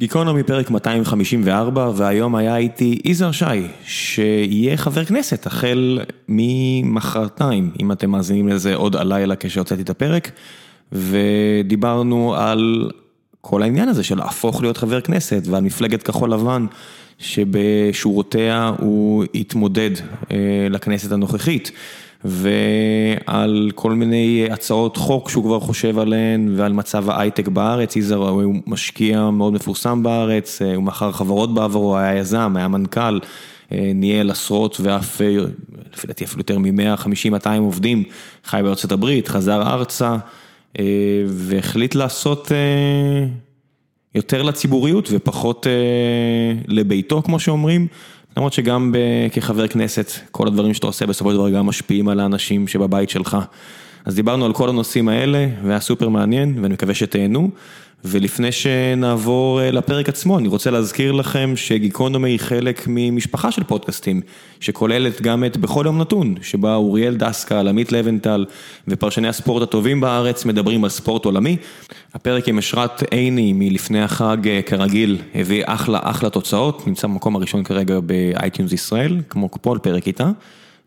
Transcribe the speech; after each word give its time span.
גיקונומי 0.00 0.42
פרק 0.42 0.70
254, 0.70 1.90
והיום 1.94 2.34
היה 2.34 2.56
איתי 2.56 2.98
יזהר 3.04 3.32
שי, 3.32 3.44
שיהיה 3.84 4.76
חבר 4.76 5.04
כנסת 5.04 5.46
החל 5.46 6.00
ממחרתיים, 6.28 7.70
אם 7.80 7.92
אתם 7.92 8.10
מאזינים 8.10 8.48
לזה 8.48 8.74
עוד 8.74 8.96
הלילה 8.96 9.34
כשהוצאתי 9.36 9.82
את 9.82 9.90
הפרק, 9.90 10.30
ודיברנו 10.92 12.34
על 12.34 12.90
כל 13.40 13.62
העניין 13.62 13.88
הזה 13.88 14.04
של 14.04 14.18
להפוך 14.18 14.62
להיות 14.62 14.76
חבר 14.76 15.00
כנסת, 15.00 15.42
ועל 15.46 15.62
מפלגת 15.62 16.02
כחול 16.02 16.32
לבן, 16.32 16.66
שבשורותיה 17.18 18.72
הוא 18.78 19.24
התמודד 19.34 19.90
לכנסת 20.70 21.12
הנוכחית. 21.12 21.72
ועל 22.24 23.70
כל 23.74 23.92
מיני 23.92 24.48
הצעות 24.50 24.96
חוק 24.96 25.30
שהוא 25.30 25.44
כבר 25.44 25.60
חושב 25.60 25.98
עליהן 25.98 26.54
ועל 26.56 26.72
מצב 26.72 27.10
ההייטק 27.10 27.48
בארץ, 27.48 27.96
יזהר 27.96 28.28
הוא 28.28 28.54
משקיע 28.66 29.30
מאוד 29.30 29.52
מפורסם 29.52 30.02
בארץ, 30.02 30.62
הוא 30.62 30.82
מכר 30.82 31.12
חברות 31.12 31.54
בעברו, 31.54 31.96
היה 31.98 32.18
יזם, 32.18 32.56
היה 32.56 32.68
מנכ"ל, 32.68 33.18
ניהל 33.70 34.30
עשרות 34.30 34.80
ואף, 34.80 35.20
לפי 35.94 36.06
דעתי 36.06 36.24
אפילו 36.24 36.40
יותר 36.40 36.58
מ-150-200 36.58 37.48
עובדים, 37.58 38.04
חי 38.44 38.60
בארצות 38.64 38.92
הברית, 38.92 39.28
חזר 39.28 39.62
ארצה 39.62 40.16
והחליט 41.26 41.94
לעשות 41.94 42.52
יותר 44.14 44.42
לציבוריות 44.42 45.08
ופחות 45.12 45.66
לביתו 46.68 47.22
כמו 47.22 47.40
שאומרים. 47.40 47.86
למרות 48.38 48.52
שגם 48.52 48.94
כחבר 49.32 49.68
כנסת, 49.68 50.10
כל 50.30 50.46
הדברים 50.46 50.74
שאתה 50.74 50.86
עושה 50.86 51.06
בסופו 51.06 51.30
של 51.30 51.36
דבר 51.36 51.50
גם 51.50 51.66
משפיעים 51.66 52.08
על 52.08 52.20
האנשים 52.20 52.68
שבבית 52.68 53.10
שלך. 53.10 53.36
אז 54.04 54.14
דיברנו 54.14 54.44
על 54.44 54.52
כל 54.52 54.68
הנושאים 54.68 55.08
האלה, 55.08 55.46
והיה 55.64 55.80
סופר 55.80 56.08
מעניין, 56.08 56.58
ואני 56.62 56.74
מקווה 56.74 56.94
שתהנו. 56.94 57.50
ולפני 58.04 58.52
שנעבור 58.52 59.60
לפרק 59.62 60.08
עצמו, 60.08 60.38
אני 60.38 60.48
רוצה 60.48 60.70
להזכיר 60.70 61.12
לכם 61.12 61.52
שגיקונומי 61.56 62.30
היא 62.30 62.40
חלק 62.40 62.84
ממשפחה 62.86 63.52
של 63.52 63.64
פודקאסטים, 63.64 64.20
שכוללת 64.60 65.20
גם 65.20 65.44
את 65.44 65.56
בכל 65.56 65.82
יום 65.86 65.98
נתון, 65.98 66.34
שבה 66.42 66.74
אוריאל 66.74 67.16
דסקל, 67.16 67.68
עמית 67.68 67.92
לוינטל 67.92 68.46
ופרשני 68.88 69.28
הספורט 69.28 69.62
הטובים 69.62 70.00
בארץ 70.00 70.44
מדברים 70.44 70.84
על 70.84 70.90
ספורט 70.90 71.24
עולמי. 71.24 71.56
הפרק 72.14 72.48
עם 72.48 72.58
אושרת 72.58 73.02
עיני 73.10 73.52
מלפני 73.52 74.02
החג, 74.02 74.36
כרגיל, 74.66 75.18
הביא 75.34 75.62
אחלה 75.66 75.98
אחלה 76.02 76.30
תוצאות, 76.30 76.86
נמצא 76.86 77.06
במקום 77.06 77.36
הראשון 77.36 77.64
כרגע 77.64 78.00
ב 78.00 78.10
iTunes 78.10 78.72
ישראל, 78.72 79.16
כמו 79.28 79.50
כל 79.50 79.78
פרק 79.82 80.06
איתה. 80.06 80.30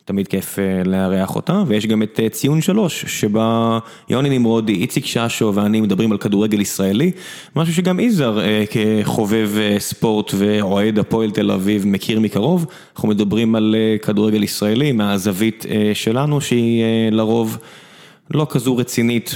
תמיד 0.06 0.28
כיף 0.28 0.60
לארח 0.86 1.36
אותה, 1.36 1.64
ויש 1.68 1.86
גם 1.86 2.04
את 2.04 2.20
ציון 2.32 2.62
שלוש, 2.62 3.06
שבה 3.08 3.80
יוני 4.10 4.38
נמרודי, 4.38 4.74
איציק 4.74 5.06
ששו 5.06 5.52
ואני 5.56 5.82
מדברים 5.82 6.12
על 6.12 6.18
כדורגל 6.18 6.62
ישראלי, 6.62 7.12
משהו 7.56 7.74
שגם 7.74 8.00
יזהר 8.00 8.40
כחובב 8.70 9.50
ספורט 9.78 10.32
ואוהד 10.38 11.00
הפועל 11.00 11.32
תל 11.32 11.52
אביב 11.52 11.88
מכיר 11.88 12.20
מקרוב, 12.20 12.66
אנחנו 12.96 13.08
מדברים 13.08 13.56
על 13.56 13.76
כדורגל 14.02 14.44
ישראלי 14.44 14.92
מהזווית 14.92 15.66
שלנו 15.94 16.42
שהיא 16.42 16.84
לרוב 17.12 17.58
לא 18.34 18.48
כזו 18.50 18.78
רצינית, 18.78 19.36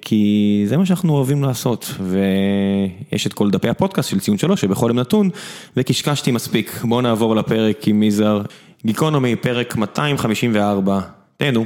כי 0.00 0.62
זה 0.66 0.76
מה 0.76 0.86
שאנחנו 0.86 1.14
אוהבים 1.14 1.42
לעשות, 1.42 1.94
ויש 2.00 3.26
את 3.26 3.32
כל 3.32 3.50
דפי 3.50 3.68
הפודקאסט 3.68 4.10
של 4.10 4.20
ציון 4.20 4.38
שלוש 4.38 4.60
שבכל 4.60 4.86
יום 4.88 4.98
נתון, 4.98 5.30
וקשקשתי 5.76 6.30
מספיק, 6.30 6.80
בואו 6.84 7.00
נעבור 7.00 7.36
לפרק 7.36 7.88
עם 7.88 8.02
יזהר. 8.02 8.42
גיקונומי, 8.86 9.36
פרק 9.36 9.76
254, 9.76 11.00
תהנו. 11.36 11.64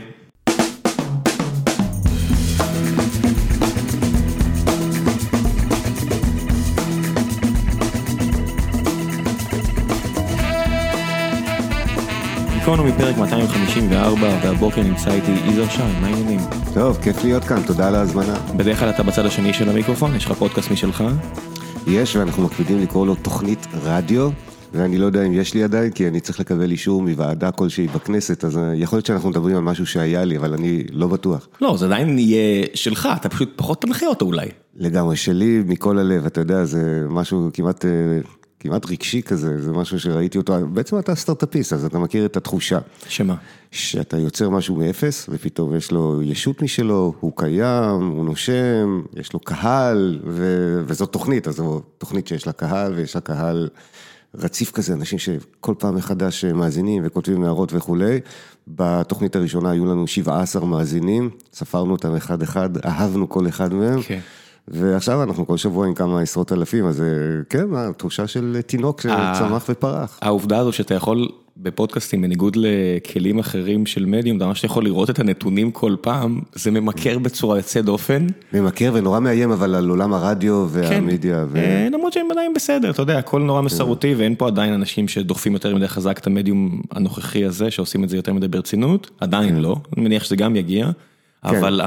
גיקונומי, 12.59 12.93
פרק 12.99 13.17
254, 13.17 14.39
והבוקר 14.43 14.83
נמצא 14.83 15.11
איתי 15.13 15.31
יזהר 15.31 15.69
שי, 15.69 15.83
מה 16.01 16.07
העניינים? 16.07 16.41
טוב, 16.75 16.99
כיף 17.03 17.25
להיות 17.25 17.45
כאן, 17.45 17.63
תודה 17.67 17.89
על 17.89 17.95
ההזמנה. 17.95 18.35
בדרך 18.57 18.79
כלל 18.79 18.91
אתה 18.91 19.03
בצד 19.03 19.27
השני 19.27 19.53
של 19.53 19.69
המיקרופון, 19.69 20.15
יש 20.15 20.27
לך 20.27 20.33
פודקאסט 20.33 20.71
משלך? 20.71 21.05
יש, 21.87 22.17
ואנחנו 22.17 22.43
מקפידים 22.43 22.83
לקרוא 22.83 23.07
לו 23.07 23.15
תוכנית 23.15 23.67
רדיו. 23.85 24.31
ואני 24.73 24.99
לא 24.99 25.07
יודע 25.07 25.23
אם 25.23 25.33
יש 25.33 25.55
לי 25.55 25.65
עדיין, 25.65 25.91
כי 25.91 26.09
אני 26.09 26.21
צריך 26.21 26.41
לקבל 26.41 26.71
אישור 26.71 27.03
מוועדה 27.03 27.51
כלשהי 27.51 27.87
בכנסת, 27.87 28.45
אז 28.45 28.59
יכול 28.75 28.97
להיות 28.97 29.07
שאנחנו 29.07 29.31
מדברים 29.31 29.57
על 29.57 29.63
משהו 29.63 29.87
שהיה 29.87 30.25
לי, 30.25 30.37
אבל 30.37 30.53
אני 30.53 30.85
לא 30.91 31.07
בטוח. 31.07 31.49
לא, 31.61 31.77
זה 31.77 31.87
עדיין 31.87 32.19
יהיה 32.19 32.67
שלך, 32.75 33.09
אתה 33.17 33.29
פשוט 33.29 33.53
פחות 33.57 33.83
תנחה 33.83 34.07
אותו 34.07 34.27
אולי. 34.27 34.49
לגמרי, 34.77 35.17
שלי 35.17 35.63
מכל 35.67 35.99
הלב, 35.99 36.27
אתה 36.27 36.41
יודע, 36.41 36.65
זה 36.65 37.07
משהו 37.09 37.51
כמעט, 37.53 37.85
כמעט 38.61 38.91
רגשי 38.91 39.23
כזה, 39.23 39.63
זה 39.63 39.73
משהו 39.73 40.01
שראיתי 40.01 40.39
אותו, 40.39 40.55
בעצם 40.73 40.99
אתה 40.99 41.15
סטארט-אפיסט, 41.15 41.73
אז 41.73 41.85
אתה 41.85 41.99
מכיר 41.99 42.27
את 42.27 42.37
התחושה. 42.37 42.79
שמה? 43.09 43.35
שאתה 43.71 44.19
יוצר 44.19 44.51
משהו 44.51 44.77
מאפס, 44.77 45.27
ופתאום 45.29 45.77
יש 45.77 45.93
לו 45.93 46.23
ישות 46.23 46.63
משלו, 46.63 47.15
הוא 47.21 47.33
קיים, 47.37 48.07
הוא 48.07 48.25
נושם, 48.25 49.03
יש 49.17 49.33
לו 49.33 49.41
קהל, 49.41 50.21
וזאת 50.87 51.13
תוכנית, 51.13 51.49
אז 51.49 51.57
זו 51.57 51.83
תוכנית 51.99 52.27
שיש 52.27 52.47
לה 52.47 52.53
קהל, 52.53 52.95
ויש 52.95 53.15
לה 53.15 53.21
קהל... 53.21 53.69
רציף 54.35 54.71
כזה, 54.71 54.93
אנשים 54.93 55.19
שכל 55.19 55.75
פעם 55.79 55.95
מחדש 55.95 56.45
מאזינים 56.45 57.03
וכותבים 57.07 57.45
הערות 57.45 57.73
וכולי. 57.73 58.21
בתוכנית 58.69 59.37
הראשונה 59.37 59.71
היו 59.71 59.87
לנו 59.87 60.07
17 60.07 60.65
מאזינים, 60.65 61.31
ספרנו 61.53 61.93
אותם 61.93 62.17
אחד 62.17 62.43
אחד, 62.43 62.87
אהבנו 62.87 63.29
כל 63.29 63.49
אחד 63.49 63.75
מהם. 63.75 63.99
Okay. 63.99 64.21
ועכשיו 64.69 65.23
אנחנו 65.23 65.47
כל 65.47 65.57
שבוע 65.57 65.87
עם 65.87 65.95
כמה 65.95 66.21
עשרות 66.21 66.53
אלפים, 66.53 66.87
אז 66.87 67.03
כן, 67.49 67.75
התחושה 67.75 68.27
של 68.27 68.61
תינוק 68.67 69.01
שצמח 69.01 69.65
ופרח. 69.69 70.19
העובדה 70.23 70.59
הזו 70.59 70.73
שאתה 70.73 70.95
יכול 70.95 71.29
בפודקאסטים, 71.57 72.23
בניגוד 72.23 72.57
לכלים 72.61 73.39
אחרים 73.39 73.87
של 73.87 74.07
מדיום, 74.07 74.37
אתה 74.37 74.47
ממש 74.47 74.65
יכול 74.65 74.85
לראות 74.85 75.11
את 75.11 75.19
הנתונים 75.19 75.71
כל 75.71 75.97
פעם, 76.01 76.41
זה 76.53 76.71
ממכר 76.71 77.19
בצורה 77.19 77.57
יוצאת 77.57 77.85
דופן. 77.85 78.27
ממכר 78.53 78.91
ונורא 78.95 79.21
מאיים, 79.21 79.51
אבל 79.51 79.75
על 79.75 79.89
עולם 79.89 80.15
הרדיו 80.15 80.67
והמדיה. 80.71 81.45
כן, 81.55 81.93
למרות 81.93 82.13
שהם 82.13 82.27
עדיין 82.31 82.55
בסדר, 82.55 82.91
אתה 82.91 83.03
יודע, 83.03 83.19
הכל 83.19 83.43
נורא 83.43 83.61
מסורתי, 83.63 84.15
ואין 84.15 84.35
פה 84.35 84.47
עדיין 84.47 84.73
אנשים 84.73 85.09
שדוחפים 85.09 85.53
יותר 85.53 85.75
מדי 85.75 85.89
חזק 85.89 86.19
את 86.19 86.27
המדיום 86.27 86.83
הנוכחי 86.91 87.45
הזה, 87.45 87.71
שעושים 87.71 88.05
את 88.05 88.09
זה 88.09 88.17
יותר 88.17 88.33
מדי 88.33 88.49
ברצינות, 88.49 89.11
עדיין 89.21 89.57
לא, 89.61 89.77
אני 89.97 90.05
מניח 90.05 90.25
שזה 90.25 90.37
גם 90.37 90.57
יגיע, 90.57 90.91
אבל 91.45 91.81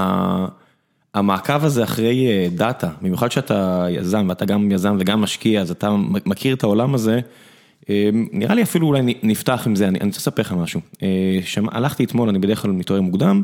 המעקב 1.14 1.66
הזה 1.66 1.84
אחרי 1.84 2.50
דאטה, 2.56 2.90
במיוחד 3.02 3.31
שאתה 3.31 3.88
יזם, 3.90 4.25
ואתה 4.30 4.46
גם 4.46 4.72
יזם 4.72 4.98
וגם 5.00 5.22
משקיע, 5.22 5.62
אז 5.62 5.72
אתה 5.72 5.96
מכיר 6.25 6.56
את 6.56 6.64
העולם 6.64 6.94
הזה. 6.94 7.20
נראה 8.31 8.56
לי 8.56 8.63
אפילו 8.63 8.88
אולי 8.88 9.01
נפתח 9.23 9.63
עם 9.66 9.75
זה, 9.75 9.88
אני 9.88 10.00
רוצה 10.03 10.18
לספר 10.18 10.41
לך 10.41 10.51
משהו. 10.51 10.81
הלכתי 11.72 12.03
אתמול, 12.03 12.29
אני 12.29 12.40
בדרך 12.40 12.62
כלל 12.62 12.72
מתעורר 12.72 13.01
מוקדם, 13.01 13.41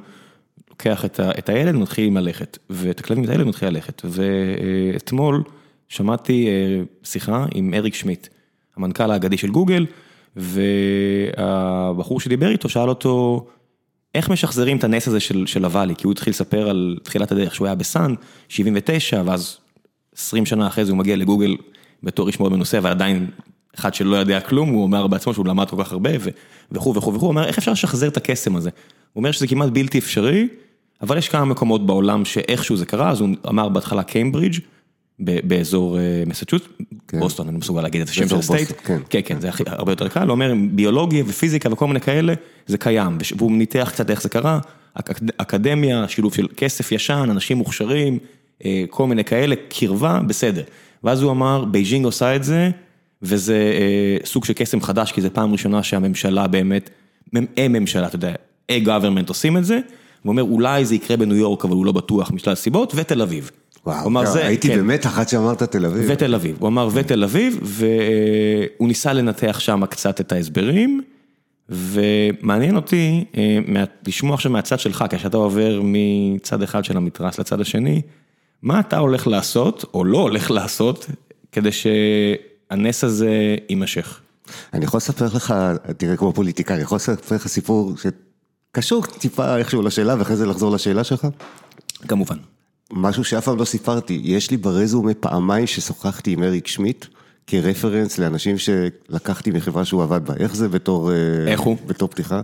לוקח 0.69 1.05
את 1.15 1.49
הילד, 1.49 1.75
מתחיל 1.75 2.17
ללכת, 2.19 2.57
ואת 2.69 2.99
הכלבים, 2.99 3.23
את 3.23 3.29
הילד 3.29 3.47
מתחיל 3.47 3.69
ללכת, 3.69 4.01
ואתמול 4.05 5.43
שמעתי 5.89 6.47
שיחה 7.03 7.45
עם 7.53 7.73
אריק 7.73 7.95
שמיט, 7.95 8.27
המנכ"ל 8.77 9.11
האגדי 9.11 9.37
של 9.37 9.49
גוגל, 9.51 9.85
והבחור 10.35 12.19
שדיבר 12.19 12.49
איתו 12.49 12.69
שאל 12.69 12.89
אותו, 12.89 13.45
איך 14.15 14.29
משחזרים 14.29 14.77
את 14.77 14.83
הנס 14.83 15.07
הזה 15.07 15.19
של 15.19 15.65
ה 15.65 15.69
Valley, 15.69 15.95
כי 15.95 16.07
הוא 16.07 16.11
התחיל 16.11 16.31
לספר 16.31 16.69
על 16.69 16.97
תחילת 17.03 17.31
הדרך 17.31 17.55
שהוא 17.55 17.67
היה 17.67 17.75
ב 17.75 17.83
Sun, 17.83 18.15
79, 18.49 19.21
ואז 19.25 19.57
20 20.15 20.45
שנה 20.45 20.67
אחרי 20.67 20.85
זה 20.85 20.91
הוא 20.91 20.97
מגיע 20.97 21.15
לגוגל 21.15 21.55
בתור 22.03 22.27
איש 22.27 22.39
מאוד 22.39 22.51
מנוסה, 22.51 22.79
ועדיין 22.81 23.27
אחד 23.79 23.93
שלא 23.93 24.15
יודע 24.15 24.39
כלום, 24.39 24.69
הוא 24.69 24.83
אומר 24.83 25.07
בעצמו 25.07 25.33
שהוא 25.33 25.45
למד 25.45 25.69
כל 25.69 25.83
כך 25.83 25.91
הרבה 25.91 26.09
וכו' 26.71 26.95
וכו' 26.95 27.13
וכו', 27.13 27.21
הוא 27.21 27.29
אומר 27.29 27.45
איך 27.45 27.57
אפשר 27.57 27.71
לשחזר 27.71 28.07
את 28.07 28.17
הקסם 28.17 28.55
הזה? 28.55 28.69
הוא 29.13 29.21
אומר 29.21 29.31
שזה 29.31 29.47
כמעט 29.47 29.69
בלתי 29.69 29.97
אפשרי, 29.97 30.47
אבל 31.01 31.17
יש 31.17 31.29
כמה 31.29 31.45
מקומות 31.45 31.85
בעולם 31.85 32.25
שאיכשהו 32.25 32.77
זה 32.77 32.85
קרה, 32.85 33.09
אז 33.09 33.21
הוא 33.21 33.29
אמר 33.49 33.69
בהתחלה 33.69 34.03
קיימברידג' 34.03 34.59
באזור 35.19 35.97
מסצ'וסט, 36.25 36.65
בוסטון, 37.13 37.47
אני 37.47 37.57
מסוגל 37.57 37.81
להגיד 37.81 38.01
את 38.01 38.09
השם 38.09 38.27
של 38.27 38.35
ה 38.35 38.40
state, 38.40 38.71
כן. 38.83 39.19
כן, 39.25 39.39
זה 39.39 39.49
הרבה 39.65 39.91
יותר 39.91 40.07
קל, 40.07 40.23
הוא 40.23 40.31
אומר 40.31 40.53
ביולוגיה 40.71 41.23
ופיזיקה 41.27 41.73
וכל 41.73 41.87
מיני 41.87 42.01
כאלה, 42.01 42.33
זה 42.67 42.77
קיים, 42.77 43.17
והוא 43.37 43.51
ניתח 43.51 43.89
קצת 43.93 44.09
איך 44.09 44.21
זה 44.21 44.29
קרה, 44.29 44.59
אקדמיה, 45.37 46.07
שילוב 46.07 46.33
של 46.33 46.47
כסף 46.57 46.91
ישן, 46.91 47.27
אנשים 47.31 47.57
מוכשרים, 47.57 48.19
כל 48.89 49.07
מיני 49.07 49.23
כאלה, 49.23 49.55
קרבה, 49.69 50.19
בסדר, 50.27 50.63
ואז 51.03 51.21
הוא 51.21 51.31
אמר 51.31 51.65
בייג'ינג 51.65 52.05
עושה 52.05 52.35
את 52.35 52.43
זה, 52.43 52.69
וזה 53.23 53.73
סוג 54.25 54.45
של 54.45 54.53
קסם 54.53 54.81
חדש, 54.81 55.11
כי 55.11 55.21
זו 55.21 55.29
פעם 55.33 55.51
ראשונה 55.51 55.83
שהממשלה 55.83 56.47
באמת, 56.47 56.89
הם 57.57 57.73
ממשלה, 57.73 58.07
אתה 58.07 58.15
יודע, 58.15 58.33
a 58.71 58.76
government 58.76 59.27
עושים 59.27 59.57
את 59.57 59.65
זה, 59.65 59.79
הוא 60.23 60.31
אומר 60.31 60.43
אולי 60.43 60.85
זה 60.85 60.95
יקרה 60.95 61.17
בניו 61.17 61.35
יורק, 61.35 61.65
אבל 61.65 61.73
הוא 61.73 61.85
לא 61.85 61.91
בטוח 61.91 62.31
משלל 62.31 62.53
הסיבות, 62.53 62.93
ותל 62.95 63.21
אביב. 63.21 63.51
וואו, 63.85 64.09
הייתי 64.35 64.67
כן. 64.67 64.75
באמת 64.75 65.05
אחת 65.05 65.29
שאמרת 65.29 65.63
תל 65.63 65.85
אביב. 65.85 66.05
ותל 66.07 66.35
אביב, 66.35 66.55
הוא 66.59 66.67
אמר 66.67 66.89
ותל 66.93 67.23
אביב, 67.23 67.59
והוא 67.63 68.87
ניסה 68.87 69.13
לנתח 69.13 69.59
שם 69.59 69.85
קצת 69.85 70.21
את 70.21 70.31
ההסברים, 70.31 71.01
ומעניין 71.69 72.75
אותי 72.75 73.25
לשמוע 74.07 74.33
עכשיו 74.33 74.51
מהצד 74.51 74.79
שלך, 74.79 75.05
כשאתה 75.09 75.37
עובר 75.37 75.81
מצד 75.83 76.61
אחד 76.61 76.85
של 76.85 76.97
המתרס 76.97 77.39
לצד 77.39 77.61
השני, 77.61 78.01
מה 78.61 78.79
אתה 78.79 78.97
הולך 78.97 79.27
לעשות, 79.27 79.85
או 79.93 80.05
לא 80.05 80.17
הולך 80.17 80.51
לעשות, 80.51 81.07
כדי 81.51 81.69
שהנס 82.71 83.03
הזה 83.03 83.55
יימשך? 83.69 84.19
אני 84.73 84.85
יכול 84.85 84.97
לספר 84.97 85.25
לך, 85.25 85.53
תראה 85.97 86.17
כמו 86.17 86.33
פוליטיקאי, 86.33 86.75
אני 86.75 86.83
יכול 86.83 86.95
לספר 86.95 87.35
לך 87.35 87.47
סיפור 87.47 87.93
שקשור 87.97 89.05
טיפה 89.05 89.57
איכשהו 89.57 89.81
לשאלה 89.81 90.15
ואחרי 90.19 90.35
זה 90.35 90.45
לחזור 90.45 90.71
לשאלה 90.71 91.03
שלך? 91.03 91.27
כמובן. 92.07 92.37
משהו 92.91 93.23
שאף 93.23 93.45
פעם 93.45 93.57
לא 93.57 93.65
סיפרתי, 93.65 94.21
יש 94.23 94.51
לי 94.51 94.57
ברזומה 94.57 95.13
פעמיים 95.13 95.67
ששוחחתי 95.67 96.31
עם 96.31 96.43
אריק 96.43 96.67
שמיט. 96.67 97.05
כרפרנס 97.47 98.17
לאנשים 98.17 98.55
שלקחתי 98.57 99.51
מחברה 99.51 99.85
שהוא 99.85 100.03
עבד 100.03 100.25
בה, 100.25 100.33
איך 100.39 100.55
זה 100.55 100.69
בתור... 100.69 101.11
איך 101.47 101.59
הוא? 101.59 101.77
בתור 101.87 102.09
פתיחה. 102.09 102.41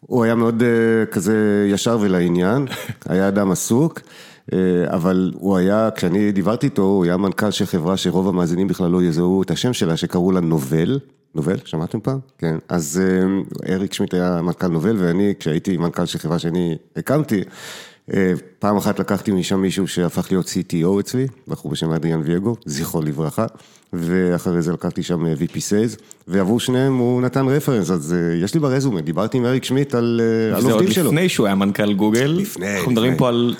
הוא 0.00 0.24
היה 0.24 0.34
מאוד 0.34 0.62
כזה 1.10 1.66
ישר 1.70 1.98
ולעניין, 2.00 2.66
היה 3.08 3.28
אדם 3.28 3.50
עסוק, 3.50 4.00
אבל 4.86 5.32
הוא 5.34 5.56
היה, 5.56 5.88
כשאני 5.94 6.32
דיברתי 6.32 6.66
איתו, 6.66 6.82
הוא 6.82 7.04
היה 7.04 7.16
מנכ"ל 7.16 7.50
של 7.50 7.66
חברה 7.66 7.96
שרוב 7.96 8.28
המאזינים 8.28 8.68
בכלל 8.68 8.90
לא 8.90 9.02
יזהו 9.02 9.42
את 9.42 9.50
השם 9.50 9.72
שלה, 9.72 9.96
שקראו 9.96 10.32
לה 10.32 10.40
נובל. 10.40 10.98
נובל, 11.34 11.56
שמעתם 11.64 12.00
פעם? 12.00 12.18
כן. 12.38 12.58
אז 12.68 13.02
אריק 13.68 13.92
שמיט 13.92 14.14
היה 14.14 14.42
מנכ"ל 14.42 14.66
נובל, 14.68 14.96
ואני, 14.98 15.34
כשהייתי 15.38 15.76
מנכ"ל 15.76 16.06
של 16.06 16.18
חברה 16.18 16.38
שאני 16.38 16.76
הקמתי, 16.96 17.44
פעם 18.58 18.76
אחת 18.76 18.98
לקחתי 18.98 19.32
משם 19.32 19.60
מישהו 19.60 19.88
שהפך 19.88 20.26
להיות 20.30 20.46
CTO 20.46 21.00
אצלי, 21.00 21.26
בחור 21.48 21.72
בשם 21.72 21.90
אדריאן 21.90 22.20
וייגו, 22.24 22.56
זכרו 22.64 23.02
לברכה, 23.02 23.46
ואחרי 23.92 24.62
זה 24.62 24.72
לקחתי 24.72 25.02
שם 25.02 25.24
VP 25.24 25.54
Sales, 25.54 26.00
ועבור 26.28 26.60
שניהם 26.60 26.96
הוא 26.96 27.22
נתן 27.22 27.46
רפרנס, 27.46 27.90
אז 27.90 28.14
יש 28.42 28.54
לי 28.54 28.60
ברזומה, 28.60 29.00
דיברתי 29.00 29.38
עם 29.38 29.44
אריק 29.44 29.64
שמיט 29.64 29.94
על 29.94 30.20
עובדים 30.54 30.70
שלו. 30.70 30.92
זה 30.92 31.00
עוד 31.00 31.06
לפני 31.06 31.28
שהוא 31.28 31.46
היה 31.46 31.54
מנכ"ל 31.54 31.92
גוגל, 31.92 32.36
לפני, 32.40 32.76
אנחנו 32.76 32.92
מדברים 32.92 33.16
פה 33.16 33.28
על 33.28 33.54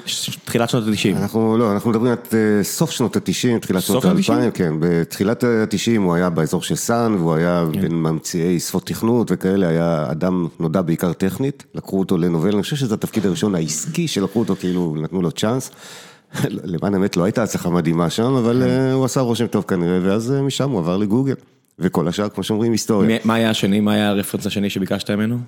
תחילת 0.45 0.71
שנות 0.71 0.85
ה-90. 0.85 1.17
אנחנו 1.17 1.57
לא, 1.59 1.73
אנחנו 1.73 1.91
מדברים 1.91 2.13
על 2.13 2.19
סוף 2.63 2.91
שנות 2.91 3.17
ה-90, 3.17 3.59
תחילת 3.61 3.83
שנות 3.83 4.05
ה-2000, 4.05 4.51
כן, 4.55 4.75
בתחילת 4.81 5.45
ה-90 5.45 5.99
הוא 5.99 6.15
היה 6.15 6.31
באזור 6.31 6.63
של 6.63 6.77
סאן, 6.77 7.15
והוא 7.15 7.35
היה 7.35 7.65
בין 7.81 7.93
ממציאי 7.93 8.61
שפות 8.61 8.87
תכנות 8.87 9.29
וכאלה, 9.31 9.69
היה 9.69 10.07
אדם 10.11 10.49
נודע 10.61 10.83
בעיקר 10.83 11.13
טכנית, 11.13 11.65
לקחו 11.75 11.99
אותו 11.99 12.19
לנובל, 12.19 12.53
אני 12.53 12.63
חושב 12.63 12.77
שזה 12.77 12.95
התפקיד 12.95 13.27
הראשון 13.27 13.55
העסקי 13.55 14.09
שלקחו 14.09 14.36
אותו, 14.41 14.57
כאילו 14.57 14.97
נתנו 15.03 15.23
לו 15.23 15.31
צ'אנס. 15.31 15.71
למען 16.73 16.95
האמת 16.95 17.17
לא 17.17 17.25
הייתה 17.25 17.43
הצלחה 17.43 17.71
מדהימה 17.71 18.11
שם, 18.11 18.33
אבל 18.33 18.63
הוא 18.93 19.05
עשה 19.05 19.21
רושם 19.21 19.47
טוב 19.47 19.65
כנראה, 19.69 19.99
ואז 20.03 20.31
משם 20.43 20.71
הוא 20.71 20.79
עבר 20.79 20.97
לגוגל. 20.97 21.35
וכל 21.79 22.09
השאר, 22.09 22.29
כמו 22.29 22.43
שאומרים, 22.43 22.73
היסטוריה. 22.73 23.19
מה 23.25 23.35
היה 23.35 23.51
השני? 23.51 23.81
מה 23.81 23.93
היה 23.93 24.09
הרפרנס 24.09 24.47
השני 24.47 24.71
שביקשת 24.71 25.11
ממנו? 25.11 25.39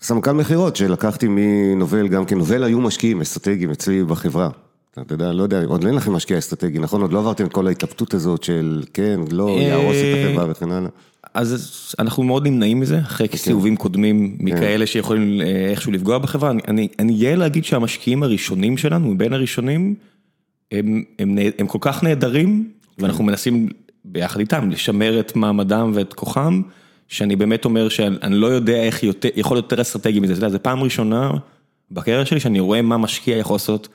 סמנכ"ל 0.00 0.32
מכירות 0.32 0.76
שלקחתי 0.76 1.26
מנובל, 1.30 2.08
גם 2.08 2.24
כן 2.24 2.38
נובל 2.38 2.64
היו 2.64 2.80
משקיעים 2.80 3.20
אסטרטגיים 3.20 3.70
אצלי 3.70 4.04
בחברה. 4.04 4.48
אתה 5.00 5.14
יודע, 5.14 5.32
לא 5.32 5.42
יודע, 5.42 5.64
עוד 5.64 5.84
אין 5.86 5.94
לכם 5.94 6.12
משקיע 6.12 6.38
אסטרטגי, 6.38 6.78
נכון? 6.78 7.02
עוד 7.02 7.12
לא 7.12 7.18
עברתם 7.18 7.46
את 7.46 7.52
כל 7.52 7.66
ההתלבטות 7.66 8.14
הזאת 8.14 8.42
של 8.42 8.82
כן, 8.94 9.20
לא, 9.30 9.58
יהרוס 9.60 9.96
את 9.96 10.26
החברה 10.28 10.50
וכן 10.50 10.70
הלאה. 10.70 10.90
אז 11.34 11.94
אנחנו 11.98 12.22
מאוד 12.22 12.46
נמנעים 12.46 12.80
מזה, 12.80 13.00
אחרי 13.00 13.28
סיבובים 13.36 13.76
קודמים 13.76 14.36
מכאלה 14.40 14.86
שיכולים 14.86 15.40
איכשהו 15.40 15.92
לפגוע 15.92 16.18
בחברה. 16.18 16.52
אני 16.98 17.18
גאה 17.18 17.36
להגיד 17.36 17.64
שהמשקיעים 17.64 18.22
הראשונים 18.22 18.76
שלנו, 18.76 19.08
מבין 19.08 19.32
הראשונים, 19.32 19.94
הם 21.58 21.66
כל 21.66 21.78
כך 21.80 22.02
נהדרים, 22.02 22.70
ואנחנו 22.98 23.24
מנסים 23.24 23.68
ביחד 24.04 24.40
איתם 24.40 24.70
לשמר 24.70 25.20
את 25.20 25.36
מעמדם 25.36 25.90
ואת 25.94 26.12
כוחם, 26.14 26.62
שאני 27.08 27.36
באמת 27.36 27.64
אומר 27.64 27.88
שאני 27.88 28.34
לא 28.34 28.46
יודע 28.46 28.82
איך 28.82 29.02
יכול 29.36 29.56
להיות 29.56 29.72
יותר 29.72 29.82
אסטרטגי 29.82 30.20
מזה, 30.20 30.48
זה 30.48 30.58
פעם 30.58 30.82
ראשונה 30.82 31.30
בקריירה 31.90 32.26
שלי 32.26 32.40
שאני 32.40 32.60
רואה 32.60 32.82
מה 32.82 32.96
משקיע 32.96 33.36
יכול 33.36 33.54
לעשות 33.54 33.88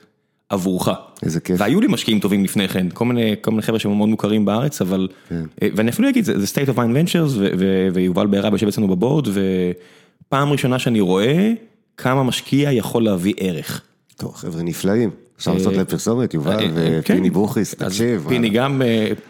עבורך. 0.48 0.88
איזה 1.22 1.40
כיף. 1.40 1.56
והיו 1.60 1.80
לי 1.80 1.86
משקיעים 1.86 2.20
טובים 2.20 2.44
לפני 2.44 2.68
כן, 2.68 2.86
כל 2.94 3.04
מיני 3.04 3.36
חבר'ה 3.60 3.78
שהם 3.78 3.96
מאוד 3.96 4.08
מוכרים 4.08 4.44
בארץ, 4.44 4.82
אבל, 4.82 5.08
ואני 5.62 5.90
אפילו 5.90 6.08
אגיד, 6.08 6.24
זה 6.24 6.34
state 6.34 6.68
of 6.68 6.76
mind 6.76 7.12
ventures, 7.12 7.38
ויובל 7.92 8.26
בעירה 8.26 8.48
יושב 8.52 8.66
אצלנו 8.66 8.88
בבורד, 8.88 9.28
ופעם 9.28 10.52
ראשונה 10.52 10.78
שאני 10.78 11.00
רואה 11.00 11.52
כמה 11.96 12.22
משקיע 12.22 12.72
יכול 12.72 13.04
להביא 13.04 13.34
ערך. 13.38 13.82
טוב, 14.16 14.34
חבר'ה 14.34 14.62
נפלאים. 14.62 15.10
אפשר 15.38 15.54
לעשות 15.54 15.76
להם 15.76 15.84
פרסומת, 15.84 16.34
יובל 16.34 16.70
ופיני 16.74 17.30
בוכריס, 17.30 17.74
תקשיב. 17.74 18.24
פיני 18.28 18.48
גם, 18.48 18.82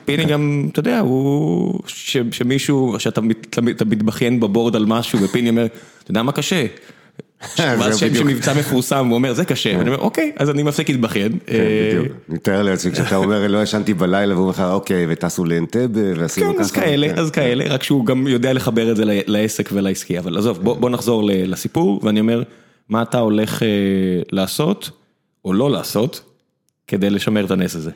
פיני 0.04 0.24
גם, 0.24 0.68
אתה 0.72 0.80
יודע, 0.80 0.98
הוא, 0.98 1.80
שמישהו, 2.30 2.94
שאתה 2.98 3.20
מתבכיין 3.86 4.40
בבורד 4.40 4.76
על 4.76 4.86
משהו, 4.86 5.22
ופיני 5.22 5.50
אומר, 5.50 5.66
אתה 6.02 6.10
יודע 6.10 6.22
מה 6.22 6.32
קשה? 6.32 6.66
ואז 7.58 7.98
שם 7.98 8.14
של 8.14 8.24
מבצע 8.24 8.54
מפורסם, 8.54 9.06
הוא 9.06 9.14
אומר, 9.14 9.32
זה 9.32 9.44
קשה, 9.44 9.74
ואני 9.78 9.90
אומר, 9.90 10.00
אוקיי, 10.00 10.32
אז 10.36 10.50
אני 10.50 10.62
מפסיק 10.62 10.88
להתבכיין. 10.88 11.32
כן, 11.46 11.64
בדיוק, 11.88 12.06
אני 12.06 12.34
מתאר 12.36 12.62
לעצמי, 12.62 12.92
כשאתה 12.92 13.16
אומר, 13.16 13.46
לא 13.46 13.62
ישנתי 13.62 13.94
בלילה, 13.94 14.34
והוא 14.34 14.42
אומר 14.42 14.50
לך, 14.50 14.60
אוקיי, 14.60 15.06
וטסו 15.08 15.44
לאנטבה, 15.44 16.00
ועשינו 16.16 16.46
ככה. 16.46 16.56
כן, 16.56 16.60
אז 16.60 16.70
כאלה, 16.70 17.06
אז 17.16 17.30
כאלה, 17.30 17.64
רק 17.68 17.82
שהוא 17.82 18.06
גם 18.06 18.26
יודע 18.26 18.52
לחבר 18.52 18.90
את 18.90 18.96
זה 18.96 19.02
לעסק 19.06 19.68
ולעסקי, 19.72 20.18
אבל 20.18 20.38
עזוב, 20.38 20.58
בוא 20.58 20.90
נחזור 20.90 21.22
לסיפור, 21.24 22.00
ואני 22.02 22.20
אומר, 22.20 22.42
מה 22.88 23.02
אתה 23.02 23.18
הולך 23.18 23.62
לעשות, 24.32 24.90
או 25.44 25.52
לא 25.52 25.70
לעשות, 25.70 26.20
כדי 26.86 27.10
לשמר 27.10 27.44
את 27.44 27.50
הנס 27.50 27.76
הזה. 27.76 27.90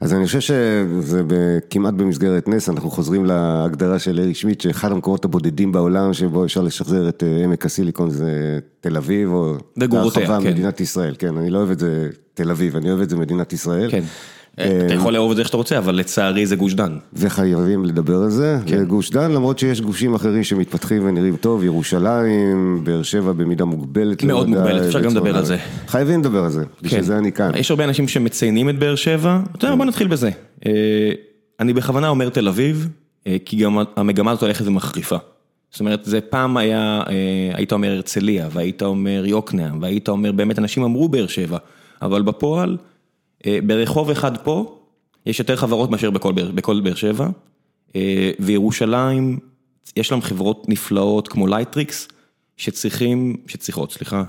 אז 0.00 0.14
אני 0.14 0.26
חושב 0.26 0.40
שזה 0.40 1.22
כמעט 1.70 1.94
במסגרת 1.94 2.48
נס, 2.48 2.68
אנחנו 2.68 2.90
חוזרים 2.90 3.24
להגדרה 3.24 3.98
של 3.98 4.20
אריק 4.20 4.36
שמיט, 4.36 4.60
שאחד 4.60 4.92
המקומות 4.92 5.24
הבודדים 5.24 5.72
בעולם 5.72 6.12
שבו 6.12 6.44
אפשר 6.44 6.62
לשחזר 6.62 7.08
את 7.08 7.22
עמק 7.44 7.66
הסיליקון 7.66 8.10
זה 8.10 8.58
תל 8.80 8.96
אביב, 8.96 9.32
או 9.32 9.54
הרחבה 9.92 10.38
מדינת 10.38 10.80
ישראל, 10.80 11.14
כן, 11.18 11.36
אני 11.36 11.50
לא 11.50 11.58
אוהב 11.58 11.70
את 11.70 11.78
זה 11.78 12.08
תל 12.34 12.50
אביב, 12.50 12.76
אני 12.76 12.90
אוהב 12.90 13.00
את 13.00 13.10
זה 13.10 13.16
מדינת 13.16 13.52
ישראל. 13.52 13.90
כן. 13.90 14.02
אתה 14.54 14.94
יכול 14.94 15.12
לאהוב 15.12 15.30
את 15.30 15.36
זה 15.36 15.42
איך 15.42 15.48
שאתה 15.48 15.56
רוצה, 15.56 15.78
אבל 15.78 15.94
לצערי 15.94 16.46
זה 16.46 16.56
גוש 16.56 16.74
דן. 16.74 16.96
וחייבים 17.12 17.84
לדבר 17.84 18.16
על 18.16 18.30
זה, 18.30 18.58
זה 18.68 18.84
גוש 18.84 19.10
דן, 19.10 19.32
למרות 19.32 19.58
שיש 19.58 19.80
גושים 19.80 20.14
אחרים 20.14 20.44
שמתפתחים 20.44 21.04
ונראים 21.04 21.36
טוב, 21.36 21.64
ירושלים, 21.64 22.80
באר 22.84 23.02
שבע 23.02 23.32
במידה 23.32 23.64
מוגבלת. 23.64 24.24
מאוד 24.24 24.48
מוגבלת, 24.48 24.82
אפשר 24.86 25.00
גם 25.00 25.10
לדבר 25.10 25.36
על 25.36 25.44
זה. 25.44 25.56
חייבים 25.86 26.20
לדבר 26.20 26.44
על 26.44 26.50
זה, 26.50 26.64
בשביל 26.82 27.02
זה 27.02 27.18
אני 27.18 27.32
כאן. 27.32 27.50
יש 27.56 27.70
הרבה 27.70 27.84
אנשים 27.84 28.08
שמציינים 28.08 28.68
את 28.68 28.78
באר 28.78 28.94
שבע, 28.94 29.40
אתה 29.56 29.66
יודע, 29.66 29.76
בוא 29.76 29.84
נתחיל 29.84 30.08
בזה. 30.08 30.30
אני 31.60 31.72
בכוונה 31.72 32.08
אומר 32.08 32.28
תל 32.28 32.48
אביב, 32.48 32.88
כי 33.44 33.56
גם 33.56 33.78
המגמה 33.96 34.30
הזאת 34.30 34.42
הולכת 34.42 34.66
ומחריפה. 34.66 35.16
זאת 35.70 35.80
אומרת, 35.80 36.00
זה 36.04 36.20
פעם 36.20 36.56
היה, 36.56 37.02
היית 37.54 37.72
אומר 37.72 37.92
הרצליה, 37.92 38.48
והיית 38.52 38.82
אומר 38.82 39.22
יוקנעם, 39.26 39.82
והיית 39.82 40.08
אומר, 40.08 40.32
באמת 40.32 40.58
אנשים 40.58 40.82
אמרו 40.82 41.08
באר 41.08 41.26
שבע, 41.26 41.58
אבל 42.02 42.22
בפועל, 42.22 42.76
ברחוב 43.46 44.10
אחד 44.10 44.36
פה, 44.38 44.78
יש 45.26 45.38
יותר 45.38 45.56
חברות 45.56 45.90
מאשר 45.90 46.10
בכל 46.54 46.80
באר 46.80 46.94
שבע, 46.94 47.28
וירושלים, 48.40 49.38
יש 49.96 50.10
להם 50.12 50.22
חברות 50.22 50.68
נפלאות 50.68 51.28
כמו 51.28 51.46
לייטריקס, 51.46 52.08
שצריכים, 52.56 53.36
שצריכות, 53.46 53.92
סליחה, 53.92 54.24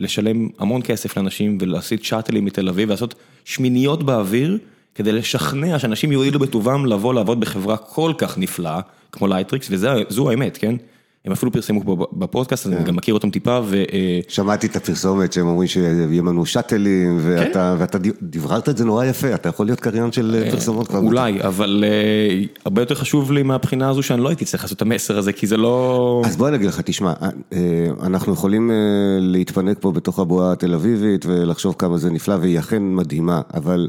לשלם 0.00 0.48
המון 0.58 0.80
כסף 0.84 1.16
לאנשים 1.16 1.58
ולעשות 1.60 2.04
שאטלים 2.04 2.44
מתל 2.44 2.68
אביב, 2.68 2.88
ולעשות 2.88 3.14
שמיניות 3.44 4.02
באוויר, 4.02 4.58
כדי 4.94 5.12
לשכנע 5.12 5.78
שאנשים 5.78 6.12
יועילו 6.12 6.38
בטובם 6.38 6.86
לבוא 6.86 7.14
לעבוד 7.14 7.40
בחברה 7.40 7.76
כל 7.76 8.12
כך 8.18 8.38
נפלאה, 8.38 8.80
כמו 9.12 9.26
לייטריקס, 9.26 9.68
וזו 9.70 10.30
האמת, 10.30 10.56
כן? 10.56 10.76
הם 11.24 11.32
אפילו 11.32 11.52
פרסמו 11.52 11.84
פה 11.84 12.06
בפודקאסט, 12.12 12.66
אני 12.66 12.84
גם 12.84 12.96
מכיר 12.96 13.14
אותם 13.14 13.30
טיפה 13.30 13.60
ו... 13.64 13.82
שמעתי 14.28 14.66
את 14.66 14.76
הפרסומת 14.76 15.32
שהם 15.32 15.46
אומרים 15.46 15.68
שיהיה 15.68 16.22
לנו 16.22 16.46
שאטלים, 16.46 17.18
ואתה 17.22 17.98
דבררת 18.22 18.68
את 18.68 18.76
זה 18.76 18.84
נורא 18.84 19.04
יפה, 19.04 19.34
אתה 19.34 19.48
יכול 19.48 19.66
להיות 19.66 19.80
קריין 19.80 20.12
של 20.12 20.44
פרסומות 20.50 20.88
כבר. 20.88 20.98
אולי, 20.98 21.42
אבל 21.42 21.84
הרבה 22.64 22.82
יותר 22.82 22.94
חשוב 22.94 23.32
לי 23.32 23.42
מהבחינה 23.42 23.90
הזו 23.90 24.02
שאני 24.02 24.22
לא 24.22 24.28
הייתי 24.28 24.44
צריך 24.44 24.62
לעשות 24.62 24.76
את 24.76 24.82
המסר 24.82 25.18
הזה, 25.18 25.32
כי 25.32 25.46
זה 25.46 25.56
לא... 25.56 26.22
אז 26.26 26.36
בוא 26.36 26.48
אני 26.48 26.56
אגיד 26.56 26.68
לך, 26.68 26.80
תשמע, 26.80 27.12
אנחנו 28.02 28.32
יכולים 28.32 28.70
להתפנק 29.20 29.76
פה 29.80 29.92
בתוך 29.92 30.18
הבועה 30.18 30.52
התל 30.52 30.74
אביבית, 30.74 31.26
ולחשוב 31.26 31.74
כמה 31.78 31.98
זה 31.98 32.10
נפלא, 32.10 32.34
והיא 32.40 32.58
אכן 32.58 32.82
מדהימה, 32.82 33.40
אבל... 33.54 33.88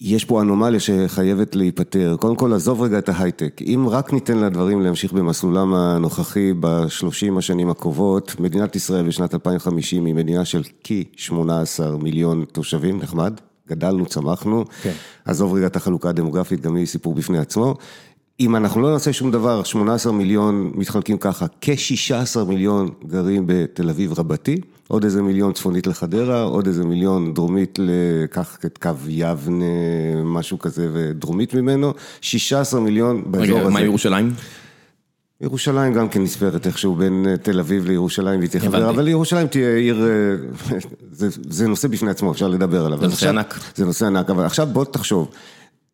יש 0.00 0.24
פה 0.24 0.42
אנומליה 0.42 0.80
שחייבת 0.80 1.54
להיפטר, 1.54 2.16
קודם 2.20 2.36
כל 2.36 2.52
עזוב 2.52 2.82
רגע 2.82 2.98
את 2.98 3.08
ההייטק, 3.08 3.60
אם 3.66 3.86
רק 3.88 4.12
ניתן 4.12 4.38
לדברים 4.38 4.80
להמשיך 4.80 5.12
במסלולם 5.12 5.74
הנוכחי 5.74 6.52
בשלושים 6.60 7.38
השנים 7.38 7.70
הקרובות, 7.70 8.40
מדינת 8.40 8.76
ישראל 8.76 9.06
בשנת 9.06 9.34
2050 9.34 10.04
היא 10.04 10.14
מדינה 10.14 10.44
של 10.44 10.62
כ-18 10.84 11.96
מיליון 12.02 12.44
תושבים, 12.52 12.98
נחמד, 12.98 13.34
גדלנו, 13.68 14.06
צמחנו, 14.06 14.64
כן. 14.82 14.92
עזוב 15.24 15.54
רגע 15.54 15.66
את 15.66 15.76
החלוקה 15.76 16.08
הדמוגרפית, 16.08 16.60
גם 16.60 16.76
היא 16.76 16.86
סיפור 16.86 17.14
בפני 17.14 17.38
עצמו. 17.38 17.74
אם 18.40 18.56
אנחנו 18.56 18.80
לא 18.80 18.92
נעשה 18.92 19.12
שום 19.12 19.30
דבר, 19.30 19.62
18 19.62 20.12
מיליון 20.12 20.72
מתחלקים 20.74 21.18
ככה, 21.18 21.46
כ-16 21.60 22.44
מיליון 22.44 22.88
גרים 23.06 23.44
בתל 23.46 23.90
אביב 23.90 24.18
רבתי, 24.18 24.56
עוד 24.90 25.04
איזה 25.04 25.22
מיליון 25.22 25.52
צפונית 25.52 25.86
לחדרה, 25.86 26.42
עוד 26.42 26.66
איזה 26.66 26.84
מיליון 26.84 27.34
דרומית 27.34 27.78
לקח 27.82 28.58
את 28.66 28.78
קו 28.78 28.90
יבנה, 29.08 29.64
משהו 30.24 30.58
כזה, 30.58 30.88
ודרומית 30.92 31.54
ממנו, 31.54 31.94
16 32.20 32.80
מיליון 32.80 33.22
באזור 33.26 33.44
הזה. 33.44 33.60
רגע, 33.60 33.68
מה 33.68 33.80
ירושלים? 33.80 34.32
ירושלים 35.40 35.94
גם 35.94 36.08
כן 36.08 36.22
נספרת 36.22 36.66
איכשהו 36.66 36.94
בין 36.94 37.26
תל 37.42 37.60
אביב 37.60 37.86
לירושלים 37.86 38.40
והיא 38.40 38.50
תהיה 38.50 38.62
חדרה, 38.62 38.90
אבל 38.90 39.08
ירושלים 39.08 39.46
תהיה 39.46 39.76
עיר, 39.76 40.06
זה 41.50 41.68
נושא 41.68 41.88
בפני 41.88 42.10
עצמו, 42.10 42.32
אפשר 42.32 42.48
לדבר 42.48 42.86
עליו. 42.86 42.98
זה 42.98 43.06
נושא 43.06 43.28
ענק. 43.28 43.60
זה 43.74 43.84
נושא 43.84 44.06
ענק, 44.06 44.30
אבל 44.30 44.44
עכשיו 44.44 44.66
בוא 44.72 44.84
תחשוב. 44.84 45.28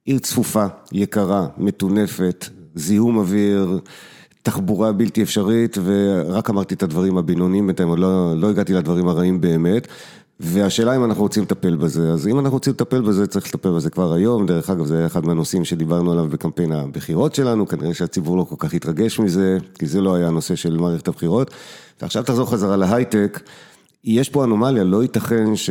עיר 0.04 0.18
צפופה, 0.18 0.66
יקרה, 0.92 1.46
מטונפת, 1.58 2.46
זיהום 2.74 3.16
אוויר, 3.16 3.78
תחבורה 4.46 4.92
בלתי 4.92 5.22
אפשרית, 5.22 5.78
ורק 5.84 6.50
אמרתי 6.50 6.74
את 6.74 6.82
הדברים 6.82 7.18
הבינוניים 7.18 7.66
בינתיים, 7.66 7.96
לא, 7.96 8.36
לא 8.36 8.50
הגעתי 8.50 8.72
לדברים 8.72 9.08
הרעים 9.08 9.40
באמת. 9.40 9.88
והשאלה 10.40 10.96
אם 10.96 11.04
אנחנו 11.04 11.22
רוצים 11.22 11.42
לטפל 11.42 11.76
בזה, 11.76 12.12
אז 12.12 12.28
אם 12.28 12.38
אנחנו 12.38 12.56
רוצים 12.56 12.72
לטפל 12.72 13.00
בזה, 13.00 13.26
צריך 13.26 13.46
לטפל 13.46 13.70
בזה 13.70 13.90
כבר 13.90 14.12
היום, 14.12 14.46
דרך 14.46 14.70
אגב 14.70 14.86
זה 14.86 14.98
היה 14.98 15.06
אחד 15.06 15.26
מהנושאים 15.26 15.64
שדיברנו 15.64 16.12
עליו 16.12 16.26
בקמפיין 16.28 16.72
הבחירות 16.72 17.34
שלנו, 17.34 17.66
כנראה 17.66 17.94
שהציבור 17.94 18.36
לא 18.36 18.46
כל 18.48 18.54
כך 18.58 18.74
התרגש 18.74 19.18
מזה, 19.18 19.58
כי 19.78 19.86
זה 19.86 20.00
לא 20.00 20.14
היה 20.14 20.28
הנושא 20.28 20.54
של 20.54 20.76
מערכת 20.76 21.08
הבחירות. 21.08 21.50
ועכשיו 22.02 22.22
תחזור 22.22 22.50
חזרה 22.50 22.76
להייטק, 22.76 23.40
יש 24.04 24.28
פה 24.28 24.44
אנומליה, 24.44 24.84
לא 24.84 25.02
ייתכן 25.02 25.56
ש... 25.56 25.70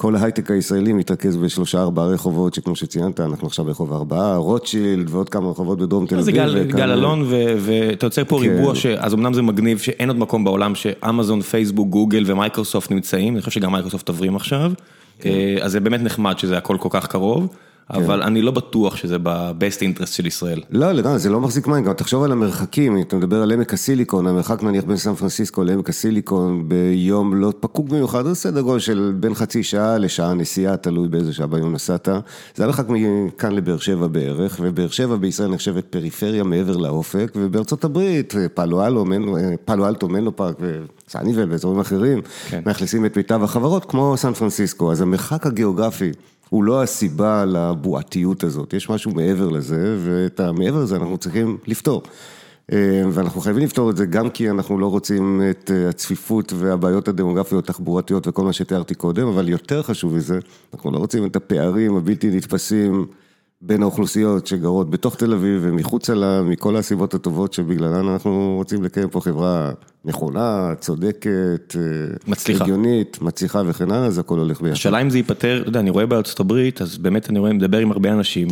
כל 0.00 0.16
ההייטק 0.16 0.50
הישראלי 0.50 0.92
מתרכז 0.92 1.36
בשלושה 1.36 1.80
ארבעה 1.80 2.06
רחובות, 2.06 2.54
שכמו 2.54 2.76
שציינת, 2.76 3.20
אנחנו 3.20 3.46
עכשיו 3.46 3.64
ברחוב 3.64 3.92
ארבעה, 3.92 4.36
רוטשילד 4.36 5.10
ועוד 5.10 5.28
כמה 5.28 5.50
רחובות 5.50 5.78
בדרום 5.78 6.06
תל 6.06 6.14
אביב. 6.14 6.24
יגאל 6.24 6.90
אלון, 6.90 7.24
ואתה 7.58 8.06
יוצר 8.06 8.24
פה 8.24 8.40
כן. 8.42 8.50
ריבוע, 8.50 8.74
אז 8.98 9.14
אמנם 9.14 9.34
זה 9.34 9.42
מגניב 9.42 9.78
שאין 9.78 10.08
עוד 10.08 10.18
מקום 10.18 10.44
בעולם 10.44 10.74
שאמזון, 10.74 11.40
פייסבוק, 11.40 11.88
גוגל 11.88 12.24
ומייקרוסופט 12.26 12.90
נמצאים, 12.90 13.34
אני 13.34 13.40
חושב 13.40 13.60
שגם 13.60 13.72
מייקרוסופט 13.72 14.06
עוברים 14.06 14.36
עכשיו, 14.36 14.72
כן. 15.18 15.30
אז 15.62 15.72
זה 15.72 15.80
באמת 15.80 16.02
נחמד 16.02 16.38
שזה 16.38 16.58
הכל 16.58 16.76
כל 16.80 16.88
כך 16.92 17.06
קרוב. 17.06 17.48
אבל 17.90 18.22
אני 18.22 18.42
לא 18.42 18.50
בטוח 18.50 18.96
שזה 18.96 19.16
ב 19.22 19.34
best 19.34 19.80
interest 19.80 20.06
של 20.06 20.26
ישראל. 20.26 20.60
לא, 20.70 20.92
לגמרי, 20.92 21.18
זה 21.18 21.30
לא 21.30 21.40
מחזיק 21.40 21.66
מים, 21.66 21.84
גם 21.84 21.92
תחשוב 21.92 22.22
על 22.22 22.32
המרחקים, 22.32 23.00
אתה 23.00 23.16
מדבר 23.16 23.42
על 23.42 23.52
עמק 23.52 23.74
הסיליקון, 23.74 24.26
המרחק 24.26 24.62
נניח 24.62 24.84
בין 24.84 24.96
סן 24.96 25.14
פרנסיסקו 25.14 25.64
לעמק 25.64 25.88
הסיליקון 25.88 26.68
ביום 26.68 27.34
לא 27.34 27.52
פקוק 27.60 27.88
במיוחד, 27.88 28.24
זה 28.24 28.34
סדר 28.34 28.60
גודל 28.60 28.78
של 28.78 29.12
בין 29.20 29.34
חצי 29.34 29.62
שעה 29.62 29.98
לשעה 29.98 30.34
נסיעה, 30.34 30.76
תלוי 30.76 31.08
באיזה 31.08 31.32
שעה 31.32 31.46
ביום 31.46 31.72
נסעת. 31.72 32.08
זה 32.54 32.64
המרחק 32.64 32.84
מכאן 32.88 33.52
לבאר 33.52 33.78
שבע 33.78 34.06
בערך, 34.06 34.60
ובאר 34.62 34.88
שבע 34.88 35.16
בישראל 35.16 35.50
נחשבת 35.50 35.84
פריפריה 35.84 36.44
מעבר 36.44 36.76
לאופק, 36.76 37.32
ובארצות 37.36 37.84
הברית, 37.84 38.34
פאלו 38.54 38.86
אלו, 38.86 39.04
פאלו 39.64 39.88
אלטו, 39.88 40.08
מנו 40.08 40.36
פארק 40.36 40.56
וסניבל 41.08 41.46
ואזורים 41.50 41.80
אחרים, 41.80 42.20
כן. 42.48 42.60
מאכלסים 42.66 43.06
את 43.06 43.16
מיטב 43.16 43.42
החברות 43.42 43.84
כמו 43.84 44.16
סן 44.16 44.32
פרנסיסקו, 44.32 44.92
אז 44.92 45.00
המרחק 45.00 45.46
הגיאוגרפי 45.46 46.10
הוא 46.50 46.64
לא 46.64 46.82
הסיבה 46.82 47.44
לבועתיות 47.44 48.44
הזאת, 48.44 48.72
יש 48.72 48.90
משהו 48.90 49.10
מעבר 49.14 49.48
לזה, 49.48 49.96
ואת 50.04 50.40
המעבר 50.40 50.82
לזה 50.82 50.96
אנחנו 50.96 51.18
צריכים 51.18 51.58
לפתור. 51.66 52.02
ואנחנו 53.12 53.40
חייבים 53.40 53.62
לפתור 53.62 53.90
את 53.90 53.96
זה 53.96 54.06
גם 54.06 54.30
כי 54.30 54.50
אנחנו 54.50 54.78
לא 54.78 54.86
רוצים 54.86 55.42
את 55.50 55.70
הצפיפות 55.88 56.52
והבעיות 56.52 57.08
הדמוגרפיות, 57.08 57.66
תחבורתיות 57.66 58.26
וכל 58.26 58.44
מה 58.44 58.52
שתיארתי 58.52 58.94
קודם, 58.94 59.26
אבל 59.26 59.48
יותר 59.48 59.82
חשוב 59.82 60.14
מזה, 60.14 60.38
אנחנו 60.74 60.90
לא 60.90 60.98
רוצים 60.98 61.26
את 61.26 61.36
הפערים 61.36 61.96
הבלתי 61.96 62.30
נתפסים 62.30 63.06
בין 63.62 63.82
האוכלוסיות 63.82 64.46
שגרות 64.46 64.90
בתוך 64.90 65.16
תל 65.16 65.32
אביב 65.32 65.60
ומחוצה 65.64 66.14
לה, 66.14 66.42
מכל 66.42 66.76
הסיבות 66.76 67.14
הטובות 67.14 67.52
שבגללן 67.52 68.08
אנחנו 68.08 68.54
רוצים 68.56 68.82
לקיים 68.82 69.08
פה 69.08 69.20
חברה 69.20 69.70
נכונה, 70.04 70.72
צודקת, 70.80 71.76
מצליחה, 72.26 72.64
הגיונית, 72.64 73.18
מצליחה 73.22 73.62
וכן 73.66 73.90
הלאה, 73.90 74.06
אז 74.06 74.18
הכל 74.18 74.38
הולך 74.38 74.60
ביחד. 74.60 74.72
השאלה 74.72 75.02
אם 75.02 75.10
זה 75.10 75.18
ייפתר, 75.18 75.60
אתה 75.60 75.68
יודע, 75.68 75.80
אני 75.80 75.90
רואה 75.90 76.06
בארצות 76.06 76.40
הברית, 76.40 76.82
אז 76.82 76.98
באמת 76.98 77.30
אני 77.30 77.38
רואה, 77.38 77.52
מדבר 77.52 77.78
עם 77.78 77.92
הרבה 77.92 78.12
אנשים, 78.12 78.48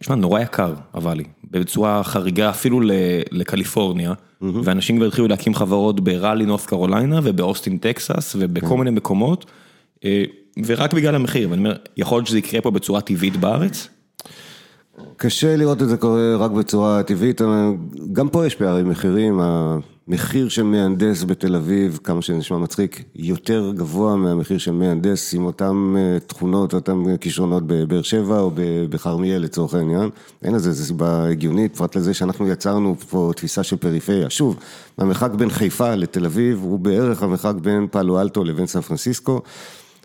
ושמע, 0.00 0.16
נורא 0.16 0.40
יקר, 0.40 0.74
אבל 0.94 1.16
לי, 1.16 1.24
בצורה 1.50 2.04
חריגה 2.04 2.50
אפילו 2.50 2.80
לקליפורניה, 3.30 4.12
ואנשים 4.42 4.96
כבר 4.96 5.06
התחילו 5.06 5.28
להקים 5.28 5.54
חברות 5.54 6.00
בראלי, 6.00 6.46
נורף 6.46 6.66
קרוליינה, 6.66 7.20
ובאוסטין, 7.22 7.78
טקסס, 7.78 8.36
ובכל 8.38 8.76
מיני 8.76 8.90
מקומות, 8.90 9.46
ורק 10.66 10.94
בגלל 10.94 11.14
המחיר, 11.14 11.50
ואני 11.50 11.58
אומר, 11.58 11.76
יכול 11.96 12.18
להיות 12.18 12.26
שזה 12.26 12.38
יקרה 12.38 12.60
פה 12.60 12.70
בצורה 12.70 13.00
טבעית 13.00 13.36
בארץ? 13.36 13.88
קשה 15.16 15.56
לראות 15.56 15.82
את 15.82 15.88
זה 15.88 15.96
קורה 15.96 16.36
רק 16.36 16.50
בצורה 16.50 17.02
טבעית, 17.02 17.40
גם 18.12 18.28
פה 18.28 18.46
יש 18.46 18.54
פערים 18.54 18.88
מחירים, 18.88 19.40
המחיר 19.40 20.48
של 20.48 20.62
מהנדס 20.62 21.24
בתל 21.24 21.56
אביב, 21.56 21.98
כמה 22.04 22.22
שנשמע 22.22 22.58
מצחיק, 22.58 23.02
יותר 23.14 23.72
גבוה 23.76 24.16
מהמחיר 24.16 24.58
של 24.58 24.72
מהנדס 24.72 25.34
עם 25.34 25.44
אותן 25.44 25.94
תכונות, 26.26 26.74
אותן 26.74 27.16
כישרונות 27.20 27.62
בבאר 27.66 28.02
שבע 28.02 28.40
או 28.40 28.50
בכרמיאל 28.90 29.42
לצורך 29.42 29.74
העניין, 29.74 30.10
אין 30.42 30.54
לזה 30.54 30.68
איזו 30.68 30.84
סיבה 30.84 31.28
הגיונית, 31.28 31.76
פרט 31.76 31.96
לזה 31.96 32.14
שאנחנו 32.14 32.48
יצרנו 32.48 32.96
פה 33.10 33.32
תפיסה 33.36 33.62
של 33.62 33.76
פריפריה, 33.76 34.30
שוב, 34.30 34.56
המרחק 34.98 35.30
בין 35.30 35.50
חיפה 35.50 35.94
לתל 35.94 36.24
אביב 36.24 36.60
הוא 36.62 36.78
בערך 36.78 37.22
המרחק 37.22 37.54
בין 37.54 37.86
פאלו 37.90 38.20
אלטו 38.20 38.44
לבין 38.44 38.66
סן 38.66 38.80
פרנסיסקו, 38.80 39.42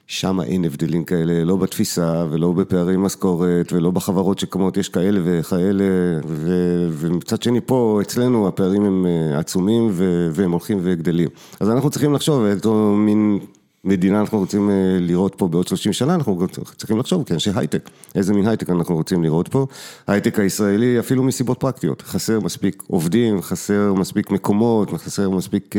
שם 0.07 0.41
אין 0.41 0.65
הבדלים 0.65 1.03
כאלה, 1.03 1.43
לא 1.43 1.55
בתפיסה 1.55 2.25
ולא 2.29 2.51
בפערי 2.51 2.97
משכורת 2.97 3.73
ולא 3.73 3.91
בחברות 3.91 4.39
שקמות, 4.39 4.77
יש 4.77 4.89
כאלה 4.89 5.19
וכאלה, 5.23 5.83
ו... 6.27 6.51
ומצד 6.91 7.41
שני 7.41 7.59
פה 7.65 7.99
אצלנו 8.01 8.47
הפערים 8.47 8.85
הם 8.85 9.05
עצומים 9.35 9.89
והם 10.31 10.51
הולכים 10.51 10.79
וגדלים. 10.83 11.29
אז 11.59 11.69
אנחנו 11.69 11.89
צריכים 11.89 12.13
לחשוב 12.13 12.45
איזה 12.45 12.69
מין 12.95 13.39
מדינה 13.83 14.19
אנחנו 14.19 14.39
רוצים 14.39 14.69
לראות 14.99 15.35
פה 15.35 15.47
בעוד 15.47 15.67
30 15.67 15.93
שנה, 15.93 16.15
אנחנו 16.15 16.47
צריכים 16.77 16.97
לחשוב 16.97 17.23
כאנשי 17.23 17.49
הייטק, 17.55 17.89
איזה 18.15 18.33
מין 18.33 18.47
הייטק 18.47 18.69
אנחנו 18.69 18.95
רוצים 18.95 19.23
לראות 19.23 19.47
פה. 19.47 19.67
הייטק 20.07 20.39
הישראלי 20.39 20.99
אפילו 20.99 21.23
מסיבות 21.23 21.59
פרקטיות, 21.59 22.01
חסר 22.01 22.39
מספיק 22.39 22.83
עובדים, 22.87 23.41
חסר 23.41 23.93
מספיק 23.93 24.31
מקומות, 24.31 24.91
חסר 24.91 25.29
מספיק 25.29 25.75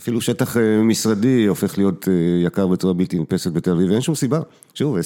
אפילו 0.00 0.20
שטח 0.20 0.56
משרדי 0.82 1.46
הופך 1.46 1.78
להיות 1.78 2.08
יקר 2.44 2.66
בצורה 2.66 2.92
בלתי 2.94 3.18
נתפסת 3.18 3.52
בתל 3.52 3.70
אביב, 3.70 3.90
ואין 3.90 4.00
שום 4.00 4.14
סיבה. 4.14 4.40
שוב, 4.74 4.96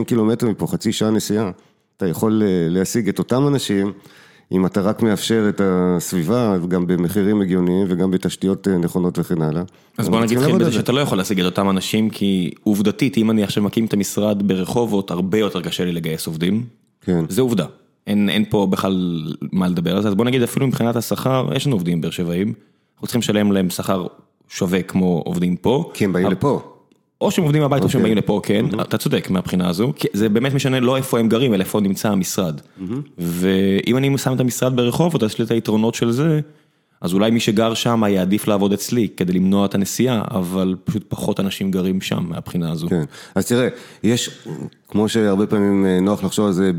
20-30 0.00 0.04
קילומטר 0.06 0.48
מפה, 0.48 0.66
חצי 0.66 0.92
שעה 0.92 1.10
נסיעה, 1.10 1.50
אתה 1.96 2.06
יכול 2.06 2.42
להשיג 2.68 3.08
את 3.08 3.18
אותם 3.18 3.46
אנשים. 3.46 3.92
אם 4.52 4.66
אתה 4.66 4.80
רק 4.80 5.02
מאפשר 5.02 5.46
את 5.48 5.60
הסביבה, 5.64 6.56
גם 6.68 6.86
במחירים 6.86 7.40
הגיוניים 7.40 7.86
וגם 7.90 8.10
בתשתיות 8.10 8.68
נכונות 8.68 9.18
וכן 9.18 9.42
הלאה. 9.42 9.62
אז 9.98 10.08
בוא 10.08 10.20
נגיד 10.20 10.38
לכם 10.38 10.58
בזה 10.58 10.72
שאתה 10.72 10.92
לא 10.92 11.00
יכול 11.00 11.18
להשיג 11.18 11.40
את 11.40 11.46
אותם 11.46 11.70
אנשים, 11.70 12.10
כי 12.10 12.50
עובדתית, 12.62 13.18
אם 13.18 13.30
אני 13.30 13.42
עכשיו 13.42 13.62
מקים 13.62 13.84
את 13.84 13.92
המשרד 13.92 14.48
ברחובות, 14.48 15.10
הרבה 15.10 15.38
יותר 15.38 15.62
קשה 15.62 15.84
לי 15.84 15.92
לגייס 15.92 16.26
עובדים. 16.26 16.64
כן. 17.00 17.24
זה 17.28 17.40
עובדה. 17.40 17.66
אין, 18.06 18.28
אין 18.28 18.44
פה 18.50 18.66
בכלל 18.70 19.26
מה 19.52 19.68
לדבר 19.68 19.96
על 19.96 20.02
זה, 20.02 20.08
אז 20.08 20.14
בוא 20.14 20.24
נגיד 20.24 20.42
אפילו 20.42 20.66
מבחינת 20.66 20.96
השכר, 20.96 21.48
יש 21.54 21.66
לנו 21.66 21.76
עובדים 21.76 22.00
באר 22.00 22.10
שבעים, 22.10 22.52
אנחנו 22.94 23.06
צריכים 23.06 23.20
לשלם 23.20 23.52
להם 23.52 23.70
שכר 23.70 24.06
שווה 24.48 24.82
כמו 24.82 25.22
עובדים 25.26 25.56
פה. 25.56 25.90
כי 25.94 26.04
הם 26.04 26.12
באים 26.12 26.30
לפה. 26.30 26.77
או 27.20 27.30
שהם 27.30 27.44
עובדים 27.44 27.62
הביתה 27.62 27.84
או 27.84 27.88
שהם 27.88 28.02
באים 28.02 28.16
לפה, 28.16 28.40
כן, 28.42 28.64
אתה 28.80 28.98
צודק 28.98 29.30
מהבחינה 29.30 29.68
הזו, 29.68 29.92
כי 29.96 30.08
זה 30.12 30.28
באמת 30.28 30.54
משנה 30.54 30.80
לא 30.80 30.96
איפה 30.96 31.18
הם 31.18 31.28
גרים, 31.28 31.54
אלא 31.54 31.60
איפה 31.60 31.80
נמצא 31.80 32.10
המשרד. 32.10 32.60
ואם 33.18 33.96
אני 33.96 34.18
שם 34.18 34.32
את 34.32 34.40
המשרד 34.40 34.76
ברחובות, 34.76 35.22
אז 35.22 35.30
יש 35.30 35.38
לי 35.38 35.44
את 35.44 35.50
היתרונות 35.50 35.94
של 35.94 36.10
זה, 36.10 36.40
אז 37.00 37.14
אולי 37.14 37.30
מי 37.30 37.40
שגר 37.40 37.74
שם 37.74 38.02
יעדיף 38.08 38.46
לעבוד 38.46 38.72
אצלי 38.72 39.08
כדי 39.16 39.32
למנוע 39.32 39.66
את 39.66 39.74
הנסיעה, 39.74 40.22
אבל 40.30 40.76
פשוט 40.84 41.04
פחות 41.08 41.40
אנשים 41.40 41.70
גרים 41.70 42.00
שם 42.00 42.24
מהבחינה 42.28 42.72
הזו. 42.72 42.88
כן, 42.88 43.04
אז 43.34 43.46
תראה, 43.46 43.68
יש, 44.02 44.46
כמו 44.88 45.08
שהרבה 45.08 45.46
פעמים 45.46 45.86
נוח 45.86 46.24
לחשוב 46.24 46.46
על 46.46 46.52
זה 46.52 46.70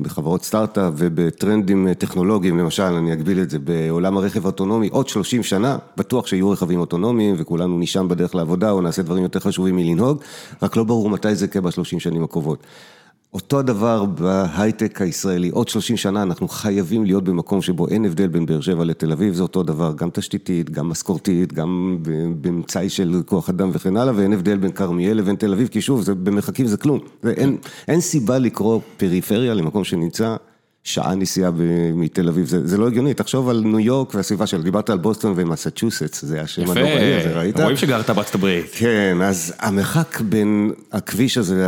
בחברות 0.00 0.44
סטארט-אפ 0.44 0.92
ובטרנדים 0.96 1.94
טכנולוגיים, 1.94 2.58
למשל, 2.58 2.82
אני 2.82 3.12
אגביל 3.12 3.42
את 3.42 3.50
זה 3.50 3.58
בעולם 3.58 4.16
הרכב 4.16 4.46
האוטונומי, 4.46 4.88
עוד 4.88 5.08
30 5.08 5.42
שנה, 5.42 5.78
בטוח 5.96 6.26
שיהיו 6.26 6.50
רכבים 6.50 6.80
אוטונומיים 6.80 7.34
וכולנו 7.38 7.78
נשם 7.78 8.08
בדרך 8.08 8.34
לעבודה 8.34 8.70
או 8.70 8.80
נעשה 8.80 9.02
דברים 9.02 9.22
יותר 9.22 9.40
חשובים 9.40 9.76
מלנהוג, 9.76 10.22
רק 10.62 10.76
לא 10.76 10.84
ברור 10.84 11.10
מתי 11.10 11.34
זה 11.34 11.44
יקרה 11.44 11.62
בשלושים 11.62 12.00
שנים 12.00 12.24
הקרובות. 12.24 12.66
אותו 13.34 13.58
הדבר 13.58 14.04
בהייטק 14.04 15.02
הישראלי, 15.02 15.48
עוד 15.48 15.68
30 15.68 15.96
שנה 15.96 16.22
אנחנו 16.22 16.48
חייבים 16.48 17.04
להיות 17.04 17.24
במקום 17.24 17.62
שבו 17.62 17.88
אין 17.88 18.04
הבדל 18.04 18.28
בין 18.28 18.46
באר 18.46 18.60
שבע 18.60 18.84
לתל 18.84 19.12
אביב, 19.12 19.34
זה 19.34 19.42
אותו 19.42 19.62
דבר, 19.62 19.92
גם 19.96 20.10
תשתיתית, 20.12 20.70
גם 20.70 20.88
משכורתית, 20.88 21.52
גם 21.52 21.98
במצאי 22.40 22.88
של 22.88 23.22
כוח 23.26 23.48
אדם 23.48 23.70
וכן 23.72 23.96
הלאה, 23.96 24.14
ואין 24.16 24.32
הבדל 24.32 24.56
בין 24.56 24.72
כרמיאל 24.72 25.16
לבין 25.16 25.36
תל 25.36 25.52
אביב, 25.52 25.68
כי 25.68 25.80
שוב, 25.80 26.02
זה, 26.02 26.14
במרחקים 26.14 26.66
זה 26.66 26.76
כלום, 26.76 26.98
אין, 27.24 27.56
אין 27.88 28.00
סיבה 28.00 28.38
לקרוא 28.38 28.80
פריפריה 28.96 29.54
למקום 29.54 29.84
שנמצא 29.84 30.36
שעה 30.84 31.14
נסיעה 31.14 31.50
מתל 31.94 32.28
אביב, 32.28 32.46
זה, 32.46 32.66
זה 32.66 32.78
לא 32.78 32.86
הגיוני, 32.86 33.14
תחשוב 33.14 33.48
על 33.48 33.62
ניו 33.64 33.80
יורק 33.80 34.14
והסביבה 34.14 34.46
שלה, 34.46 34.62
דיברת 34.62 34.90
על 34.90 34.98
בוסטון 34.98 35.32
ומסצ'וסטס, 35.36 36.24
זה 36.24 36.40
השם 36.40 36.62
הנוראי 36.62 37.14
הזה, 37.20 37.38
ראית? 37.38 37.54
יפה, 37.54 37.62
רואים 37.62 37.76
שגרת 37.76 38.10
בארצות 38.10 38.34
הברית. 38.34 38.66
כן, 38.72 39.18
אז 39.22 39.54
המרחק 39.58 40.20
בין 40.20 40.72
הכביש 40.92 41.38
הזה 41.38 41.66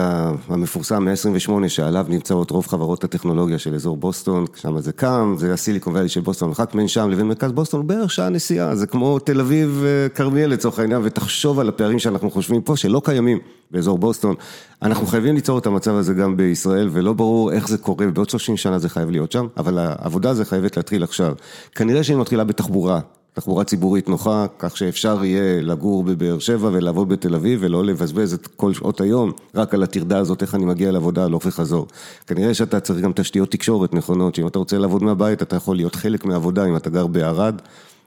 המפורסם, 0.49 1.04
128, 1.04 1.68
שעליו 1.68 2.06
נמצאות 2.09 2.50
רוב 2.50 2.66
חברות 2.66 3.04
הטכנולוגיה 3.04 3.59
של 3.59 3.75
אזור 3.75 3.97
בוסטון, 3.97 4.44
שם 4.54 4.80
זה 4.80 4.92
קם, 4.92 5.35
זה 5.38 5.52
ה 5.52 5.58
Silicon 5.58 5.96
Valley 5.96 6.08
של 6.09 6.21
בוסטון, 6.21 6.47
המרחק 6.49 6.75
בין 6.75 6.88
שם 6.88 7.11
לבין 7.11 7.26
מרכז 7.26 7.52
בוסטון, 7.52 7.87
בערך 7.87 8.12
שעה 8.12 8.28
נסיעה, 8.28 8.76
זה 8.76 8.87
כמו 8.87 9.18
תל 9.18 9.40
אביב, 9.40 9.85
כרמיאל 10.14 10.50
לצורך 10.50 10.78
העניין, 10.78 11.00
ותחשוב 11.04 11.61
על 11.61 11.68
הפערים 11.68 11.99
שאנחנו 11.99 12.30
חושבים 12.30 12.62
פה, 12.62 12.76
שלא 12.76 13.00
קיימים 13.04 13.38
באזור 13.71 13.99
בוסטון. 13.99 14.35
אנחנו 14.83 15.06
חייבים 15.06 15.35
ליצור 15.35 15.59
את 15.59 15.66
המצב 15.66 15.94
הזה 15.94 16.14
גם 16.14 16.37
בישראל, 16.37 16.88
ולא 16.92 17.12
ברור 17.12 17.52
איך 17.52 17.68
זה 17.68 17.78
קורה, 17.78 18.06
בעוד 18.06 18.30
30 18.30 18.56
שנה 18.56 18.78
זה 18.78 18.88
חייב 18.88 19.03
להיות 19.11 19.32
שם, 19.32 19.46
אבל 19.56 19.78
העבודה 19.78 20.30
הזו 20.30 20.44
חייבת 20.44 20.76
להתחיל 20.76 21.02
עכשיו. 21.02 21.34
כנראה 21.75 22.04
שהיא 22.04 22.16
מתחילה 22.16 22.44
בתחבורה, 22.44 23.00
תחבורה 23.34 23.64
ציבורית 23.64 24.08
נוחה, 24.08 24.46
כך 24.58 24.76
שאפשר 24.76 25.25
יהיה 25.25 25.62
לגור 25.62 26.04
בבאר 26.04 26.38
שבע 26.38 26.70
ולעבוד 26.73 27.08
בתל 27.08 27.34
אביב 27.34 27.58
ולא 27.62 27.84
לבזבז 27.84 28.32
את 28.32 28.46
כל 28.56 28.73
שעות 28.73 29.00
היום 29.00 29.32
רק 29.54 29.75
על 29.75 29.82
הטרדה 29.82 30.18
הזאת, 30.18 30.42
איך 30.42 30.54
אני 30.54 30.64
מגיע 30.64 30.92
לעבודה 30.92 31.25
הלוך 31.25 31.42
וחזור. 31.46 31.87
כנראה 32.26 32.54
שאתה 32.54 32.80
צריך 32.80 33.00
גם 33.00 33.12
תשתיות 33.14 33.50
תקשורת 33.50 33.94
נכונות, 33.94 34.34
שאם 34.34 34.46
אתה 34.46 34.58
רוצה 34.58 34.78
לעבוד 34.78 35.02
מהבית, 35.02 35.42
אתה 35.42 35.56
יכול 35.56 35.76
להיות 35.76 35.94
חלק 35.94 36.25
מהעבודה 36.25 36.64
אם 36.64 36.76
אתה 36.76 36.90
גר 36.90 37.06
בערד. 37.06 37.54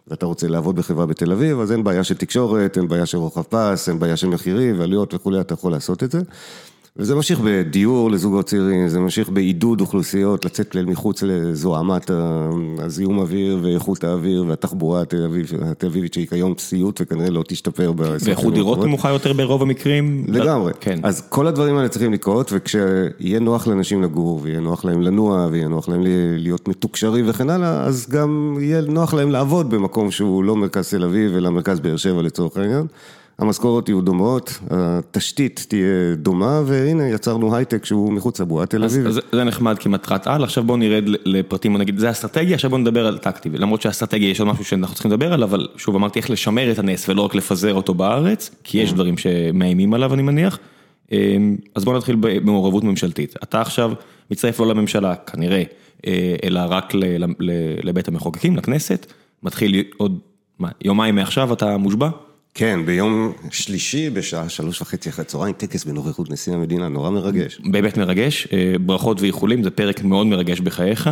ואתה 0.08 0.25
רוצה 0.25 0.48
לעבוד 0.48 0.75
בחברה 0.75 1.06
בתל 1.06 1.32
אביב, 1.32 1.60
אז 1.60 1.72
אין 1.72 1.84
בעיה 1.84 2.04
של 2.04 2.18
תקשורת, 2.18 2.77
אין 2.77 2.88
בעיה 2.88 3.06
של 3.06 3.18
רוחב 3.18 3.42
פס, 3.42 3.89
אין 3.89 4.00
בעיה 4.00 4.18
של 4.18 4.27
מחירים 4.27 4.80
ועלויות 4.80 5.13
וכולי, 5.13 5.39
אתה 5.39 5.54
יכול 5.54 5.72
לעשות 5.72 6.04
את 6.04 6.12
זה. 6.12 6.22
וזה 7.00 7.16
ממשיך 7.16 7.39
בדיור 7.39 8.12
לזוגות 8.12 8.46
צעירים, 8.46 8.88
זה 8.88 9.00
ממשיך 9.00 9.30
בעידוד 9.30 9.82
אוכלוסיות 9.82 10.46
לצאת 10.46 10.75
מחוץ 10.75 11.24
לזוהמת 11.24 12.12
הזיהום 12.77 13.20
האוויר 13.20 13.60
ואיכות 13.62 14.04
האוויר 14.04 14.46
והתחבורה 14.48 15.01
התל 15.01 15.88
אביבית 15.88 16.13
שהיא 16.13 16.27
כיום 16.27 16.54
סיוט 16.58 17.01
וכנראה 17.01 17.30
לא 17.30 17.44
תשתפר. 17.48 17.94
ואיכות 17.98 18.54
דירות 18.54 18.84
נמוכה 18.84 19.10
יותר 19.10 19.34
ברוב 19.34 19.62
המקרים? 19.62 20.24
לגמרי. 20.27 20.74
כן. 20.80 21.00
אז 21.04 21.22
כל 21.30 21.48
הדברים 21.48 21.77
האלה 21.77 21.89
צריכים 21.89 22.13
לקרות 22.13 22.51
וכשיהיה 22.54 23.39
נוח 23.42 23.68
לאנשים 23.68 24.04
לגור 24.04 24.39
ויהיה 24.44 24.60
נוח 24.60 24.86
להם 24.86 25.01
לנוע 25.01 25.48
ויהיה 25.51 25.68
נוח 25.68 25.89
להם 25.89 26.01
להיות 26.38 26.68
מתוקשרים 26.68 27.25
וכן 27.27 27.50
הלאה, 27.50 27.84
אז 27.84 28.10
גם 28.10 28.58
יהיה 28.60 28.82
נוח 28.82 29.13
להם 29.13 29.32
לעבוד 29.32 29.70
במקום 29.70 30.12
שהוא 30.12 30.44
לא 30.44 30.56
מרכז 30.56 30.89
תל 30.89 31.04
אביב 31.04 31.36
אלא 31.36 31.50
מרכז 31.50 31.80
באר 31.80 31.98
שבע 31.98 32.22
לצורך 32.22 32.58
העניין. 32.58 32.88
המשכורות 33.39 33.89
יהיו 33.89 34.01
דומות, 34.01 34.60
התשתית 34.70 35.65
תהיה 35.70 36.15
דומה, 36.15 36.62
והנה 36.65 37.08
יצרנו 37.08 37.56
הייטק 37.56 37.86
שהוא 37.86 38.13
מחוץ 38.13 38.39
לבועת 38.39 38.70
תל 38.70 38.84
אביב. 38.84 39.08
אז 39.08 39.20
זה 39.32 39.44
נחמד 39.44 39.79
כמטרת 39.79 40.27
על, 40.27 40.44
עכשיו 40.44 40.63
בואו 40.63 40.77
נרד 40.77 41.03
לפרטים, 41.25 41.77
נגיד 41.77 41.98
זה 42.00 42.12
אסטרטגיה, 42.12 42.56
עכשיו 42.56 42.70
בואו 42.70 42.82
נדבר 42.82 43.08
על 43.08 43.17
טקטי, 43.17 43.50
למרות 43.50 43.82
שהאסטרטגיה 43.82 44.29
יש 44.29 44.39
עוד 44.39 44.50
משהו 44.50 44.65
שאנחנו 44.65 44.94
צריכים 44.94 45.12
לדבר 45.12 45.34
עליו, 45.34 45.48
אבל 45.48 45.67
שוב 45.77 45.96
אמרתי 45.96 46.20
איך 46.20 46.29
לשמר 46.29 46.72
את 46.72 46.79
הנס 46.79 47.10
ולא 47.10 47.22
רק 47.22 47.36
לפזר 47.36 47.74
אותו 47.74 47.94
בארץ, 47.94 48.51
כי 48.63 48.77
יש 48.77 48.94
דברים 48.94 49.17
שמאיימים 49.17 49.94
עליו 49.94 50.13
אני 50.13 50.22
מניח, 50.22 50.60
אז 51.75 51.86
בואו 51.86 51.98
נתחיל 51.98 52.15
במעורבות 52.20 52.84
ממשלתית, 52.84 53.36
אתה 53.44 53.62
עכשיו 53.62 53.91
מצטרף 54.32 54.60
לא 54.60 54.67
לממשלה 54.67 55.15
כנראה, 55.15 55.63
אלא 56.44 56.62
רק 56.70 56.94
לבית 57.84 58.08
המחוקקים, 58.08 58.56
לכנסת, 58.56 59.13
מתחיל 59.44 59.84
עוד, 59.98 60.20
מה, 60.60 60.70
יומיים 60.82 61.15
מעכשיו 61.15 61.53
אתה 61.53 61.77
מושבע? 61.77 62.10
כן, 62.60 62.80
ביום 62.86 63.34
שלישי 63.52 64.10
בשעה 64.10 64.50
שלוש 64.50 64.82
וחצי 64.82 65.10
אחרי 65.10 65.26
צהריים, 65.26 65.54
טקס 65.54 65.84
בנוכחות 65.84 66.30
נשיא 66.30 66.54
המדינה, 66.54 66.88
נורא 66.88 67.10
מרגש. 67.10 67.62
באמת 67.72 67.98
מרגש, 67.98 68.48
ברכות 68.82 69.22
ואיחולים, 69.22 69.64
זה 69.64 69.70
פרק 69.70 70.04
מאוד 70.04 70.28
מרגש 70.28 70.60
בחייך, 70.60 71.10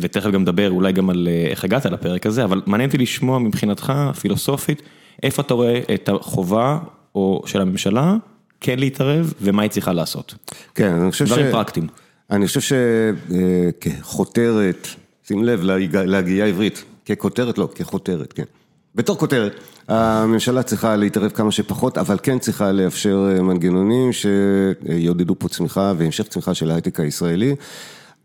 ותכף 0.00 0.30
גם 0.30 0.42
נדבר 0.42 0.70
אולי 0.70 0.92
גם 0.92 1.10
על 1.10 1.28
איך 1.50 1.64
הגעת 1.64 1.86
לפרק 1.86 2.26
הזה, 2.26 2.44
אבל 2.44 2.62
מעניין 2.66 2.90
אותי 2.90 2.98
לשמוע 2.98 3.38
מבחינתך, 3.38 3.92
פילוסופית, 4.20 4.82
איפה 5.22 5.42
אתה 5.42 5.54
רואה 5.54 5.80
את 5.94 6.08
החובה 6.08 6.78
של 7.46 7.60
הממשלה 7.60 8.16
כן 8.60 8.78
להתערב, 8.78 9.34
ומה 9.40 9.62
היא 9.62 9.70
צריכה 9.70 9.92
לעשות. 9.92 10.34
כן, 10.74 10.90
אני 10.90 11.10
חושב 11.10 11.26
ש... 11.26 11.28
דברים 11.28 11.50
פרקטיים. 11.50 11.86
אני 12.30 12.46
חושב 12.46 12.76
שכחותרת, 13.80 14.88
שים 15.28 15.44
לב 15.44 15.60
להגייה 15.92 16.46
עברית, 16.46 16.84
ככותרת 17.06 17.58
לא, 17.58 17.68
כחותרת, 17.74 18.32
כן. 18.32 18.44
בתור 18.96 19.18
כותרת, 19.18 19.60
הממשלה 19.88 20.62
צריכה 20.62 20.96
להתערב 20.96 21.30
כמה 21.30 21.52
שפחות, 21.52 21.98
אבל 21.98 22.16
כן 22.22 22.38
צריכה 22.38 22.72
לאפשר 22.72 23.16
מנגנונים 23.42 24.10
שיעודדו 24.12 25.34
פה 25.38 25.48
צמיחה 25.48 25.92
והמשך 25.98 26.24
צמיחה 26.28 26.54
של 26.54 26.70
ההייטק 26.70 27.00
הישראלי. 27.00 27.54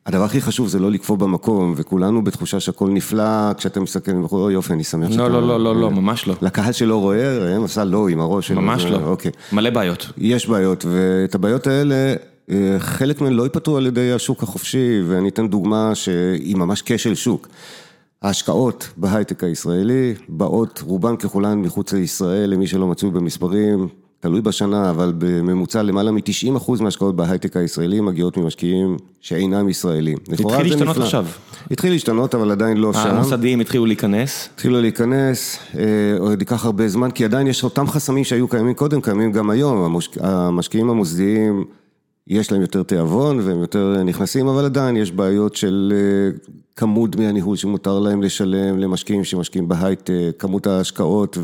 הדבר 0.05 0.23
הכי 0.23 0.41
חשוב 0.41 0.67
זה 0.67 0.79
לא 0.79 0.91
לקפוא 0.91 1.17
במקום, 1.17 1.73
וכולנו 1.77 2.23
בתחושה 2.23 2.59
שהכל 2.59 2.89
נפלא, 2.89 3.53
כשאתה 3.57 3.79
מסתכל, 3.79 4.11
אוי 4.31 4.53
יופי, 4.53 4.73
אני 4.73 4.83
שמח 4.83 5.11
שאתה... 5.11 5.21
לא, 5.21 5.29
לא, 5.29 5.47
לא, 5.47 5.59
לא, 5.59 5.81
לא, 5.81 5.91
ממש 5.91 6.27
לא. 6.27 6.35
לקהל 6.41 6.71
שלא 6.71 6.95
רואה, 6.95 7.55
הם 7.55 7.63
עשה 7.63 7.83
לא 7.83 8.07
עם 8.07 8.19
הראש. 8.19 8.51
ממש 8.51 8.85
לא, 8.85 8.97
אוקיי. 9.03 9.31
מלא 9.51 9.69
בעיות. 9.69 10.07
יש 10.17 10.47
בעיות, 10.47 10.85
ואת 10.89 11.35
הבעיות 11.35 11.67
האלה, 11.67 12.13
חלק 12.79 13.21
מהן 13.21 13.33
לא 13.33 13.43
ייפתרו 13.43 13.77
על 13.77 13.87
ידי 13.87 14.11
השוק 14.11 14.43
החופשי, 14.43 15.01
ואני 15.07 15.29
אתן 15.29 15.47
דוגמה 15.47 15.95
שהיא 15.95 16.55
ממש 16.55 16.83
כשל 16.85 17.15
שוק. 17.15 17.47
ההשקעות 18.21 18.89
בהייטק 18.97 19.43
הישראלי 19.43 20.13
באות 20.29 20.83
רובן 20.85 21.15
ככולן 21.15 21.59
מחוץ 21.59 21.93
לישראל, 21.93 22.49
למי 22.49 22.67
שלא 22.67 22.87
מצוי 22.87 23.11
במספרים, 23.11 23.87
תלוי 24.19 24.41
בשנה, 24.41 24.89
אבל 24.89 25.13
בממוצע 25.17 25.83
למעלה 25.83 26.11
מ-90% 26.11 26.81
מההשקעות 26.81 27.15
בהייטק 27.15 27.57
הישראלי 27.57 28.01
מגיעות 28.01 28.37
ממשקיעים 28.37 28.97
שאינם 29.21 29.69
ישראלים. 29.69 30.17
התחיל 30.31 30.61
להשתנות 30.61 30.97
עכשיו. 30.97 31.25
התחיל 31.71 31.91
להשתנות, 31.91 32.35
אבל 32.35 32.51
עדיין 32.51 32.77
לא 32.77 32.93
שם. 32.93 32.99
המוסדיים 32.99 33.59
התחילו 33.59 33.85
להיכנס. 33.85 34.49
התחילו 34.55 34.81
להיכנס, 34.81 35.59
עוד 36.19 36.39
ייקח 36.39 36.65
הרבה 36.65 36.87
זמן, 36.87 37.11
כי 37.11 37.25
עדיין 37.25 37.47
יש 37.47 37.63
אותם 37.63 37.87
חסמים 37.87 38.23
שהיו 38.23 38.47
קיימים 38.47 38.73
קודם, 38.73 39.01
קיימים 39.01 39.31
גם 39.31 39.49
היום. 39.49 39.97
המשקיעים 40.19 40.89
המוסדיים... 40.89 41.65
יש 42.31 42.51
להם 42.51 42.61
יותר 42.61 42.83
תיאבון 42.83 43.39
והם 43.39 43.61
יותר 43.61 44.03
נכנסים, 44.03 44.47
אבל 44.47 44.65
עדיין 44.65 44.97
יש 44.97 45.11
בעיות 45.11 45.55
של 45.55 45.93
כמות 46.75 47.15
דמי 47.15 47.27
הניהול 47.27 47.55
שמותר 47.55 47.99
להם 47.99 48.23
לשלם 48.23 48.77
למשקיעים 48.77 49.23
שמשקיעים 49.23 49.67
בהייטק, 49.67 50.13
כמות 50.39 50.67
ההשקעות 50.67 51.37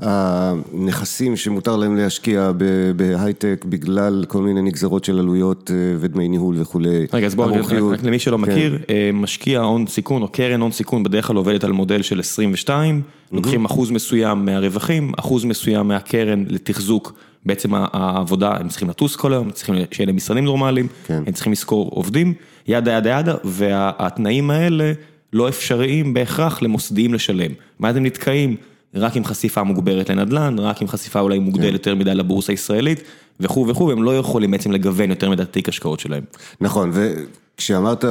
והנכסים 0.00 1.36
שמותר 1.36 1.76
להם 1.76 1.96
להשקיע 1.96 2.52
בהייטק 2.96 3.64
בגלל 3.68 4.24
כל 4.28 4.42
מיני 4.42 4.62
נגזרות 4.62 5.04
של 5.04 5.18
עלויות 5.18 5.70
ודמי 6.00 6.28
ניהול 6.28 6.54
וכולי. 6.58 7.06
רגע, 7.12 7.26
אז 7.26 7.34
בואו, 7.34 7.54
רק 7.90 8.02
למי 8.02 8.18
שלא 8.18 8.38
מכיר, 8.38 8.78
משקיע 9.12 9.60
הון 9.60 9.86
סיכון 9.86 10.22
או 10.22 10.28
קרן 10.28 10.60
הון 10.60 10.72
סיכון 10.72 11.02
בדרך 11.02 11.26
כלל 11.26 11.36
עובדת 11.36 11.64
על 11.64 11.72
מודל 11.72 12.02
של 12.02 12.20
22, 12.20 13.02
לוקחים 13.32 13.64
אחוז 13.64 13.90
מסוים 13.90 14.44
מהרווחים, 14.44 15.12
אחוז 15.18 15.44
מסוים 15.44 15.88
מהקרן 15.88 16.44
לתחזוק. 16.48 17.12
בעצם 17.46 17.70
העבודה, 17.74 18.56
הם 18.60 18.68
צריכים 18.68 18.88
לטוס 18.88 19.16
כל 19.16 19.32
היום, 19.32 19.50
צריכים 19.50 19.74
שיהיה 19.90 20.06
להם 20.06 20.16
משרדים 20.16 20.44
נורמליים, 20.44 20.88
כן. 21.06 21.22
הם 21.26 21.32
צריכים 21.32 21.52
לשכור 21.52 21.90
עובדים, 21.94 22.34
ידה 22.68 22.92
ידה 22.92 23.10
ידה, 23.20 23.34
והתנאים 23.44 24.50
האלה 24.50 24.92
לא 25.32 25.48
אפשריים 25.48 26.14
בהכרח 26.14 26.62
למוסדיים 26.62 27.14
לשלם. 27.14 27.50
ואז 27.80 27.96
הם 27.96 28.06
נתקעים 28.06 28.56
רק 28.94 29.16
עם 29.16 29.24
חשיפה 29.24 29.62
מוגברת 29.62 30.10
לנדל"ן, 30.10 30.58
רק 30.58 30.82
עם 30.82 30.88
חשיפה 30.88 31.20
אולי 31.20 31.38
מוגדלת 31.38 31.66
כן. 31.66 31.72
יותר 31.72 31.94
מדי 31.94 32.14
לבורסה 32.14 32.52
הישראלית, 32.52 33.02
וכו' 33.40 33.68
וכו', 33.68 33.86
והם 33.86 34.02
לא 34.02 34.18
יכולים 34.18 34.50
בעצם 34.50 34.72
לגוון 34.72 35.10
יותר 35.10 35.30
מדי 35.30 35.44
תיק 35.50 35.68
השקעות 35.68 36.00
שלהם. 36.00 36.22
נכון, 36.60 36.90
וכשאמרת, 36.92 38.04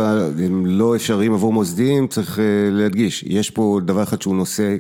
הם 0.44 0.66
לא 0.66 0.96
אפשריים 0.96 1.34
עבור 1.34 1.54
מוסדיים, 1.54 2.08
צריך 2.08 2.40
להדגיש, 2.72 3.24
יש 3.28 3.50
פה 3.50 3.80
דבר 3.86 4.04
אחד 4.04 4.22
שהוא 4.22 4.36
נושא... 4.36 4.76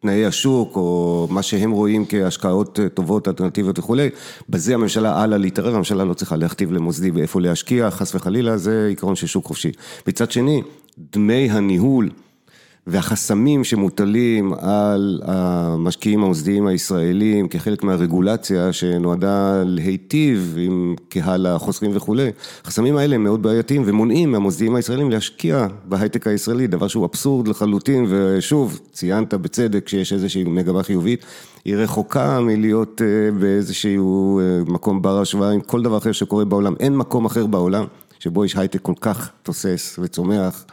תנאי 0.00 0.26
השוק 0.26 0.76
או 0.76 1.28
מה 1.30 1.42
שהם 1.42 1.70
רואים 1.70 2.04
כהשקעות 2.08 2.78
טובות, 2.94 3.28
אלטרנטיביות 3.28 3.78
וכולי, 3.78 4.08
בזה 4.48 4.74
הממשלה 4.74 5.22
הלאה 5.22 5.38
להתערב, 5.38 5.74
הממשלה 5.74 6.04
לא 6.04 6.14
צריכה 6.14 6.36
להכתיב 6.36 6.72
למוסדי 6.72 7.10
באיפה 7.10 7.40
להשקיע, 7.40 7.90
חס 7.90 8.14
וחלילה, 8.14 8.56
זה 8.56 8.86
עיקרון 8.88 9.16
של 9.16 9.26
שוק 9.26 9.46
חופשי. 9.46 9.72
מצד 10.06 10.30
שני, 10.30 10.62
דמי 11.12 11.50
הניהול 11.50 12.10
והחסמים 12.90 13.64
שמוטלים 13.64 14.52
על 14.52 15.20
המשקיעים 15.24 16.24
המוסדיים 16.24 16.66
הישראלים 16.66 17.48
כחלק 17.48 17.82
מהרגולציה 17.82 18.72
שנועדה 18.72 19.62
להיטיב 19.66 20.56
עם 20.58 20.94
קהל 21.08 21.46
החוסכים 21.46 21.90
וכולי, 21.94 22.30
החסמים 22.64 22.96
האלה 22.96 23.14
הם 23.14 23.24
מאוד 23.24 23.42
בעייתיים 23.42 23.82
ומונעים 23.86 24.32
מהמוסדיים 24.32 24.74
הישראלים 24.74 25.10
להשקיע 25.10 25.66
בהייטק 25.84 26.26
הישראלי, 26.26 26.66
דבר 26.66 26.88
שהוא 26.88 27.06
אבסורד 27.06 27.48
לחלוטין 27.48 28.06
ושוב, 28.08 28.80
ציינת 28.92 29.34
בצדק 29.34 29.88
שיש 29.88 30.12
איזושהי 30.12 30.44
מגמה 30.44 30.82
חיובית, 30.82 31.24
היא 31.64 31.76
רחוקה 31.76 32.40
מלהיות 32.40 33.00
באיזשהו 33.40 34.40
מקום 34.66 35.02
בר 35.02 35.20
השוואה 35.20 35.50
עם 35.50 35.60
כל 35.60 35.82
דבר 35.82 35.96
אחר 35.96 36.12
שקורה 36.12 36.44
בעולם, 36.44 36.74
אין 36.80 36.96
מקום 36.96 37.24
אחר 37.24 37.46
בעולם 37.46 37.84
שבו 38.18 38.44
יש 38.44 38.56
הייטק 38.56 38.82
כל 38.82 38.94
כך 39.00 39.30
תוסס 39.42 39.98
וצומח. 40.02 40.64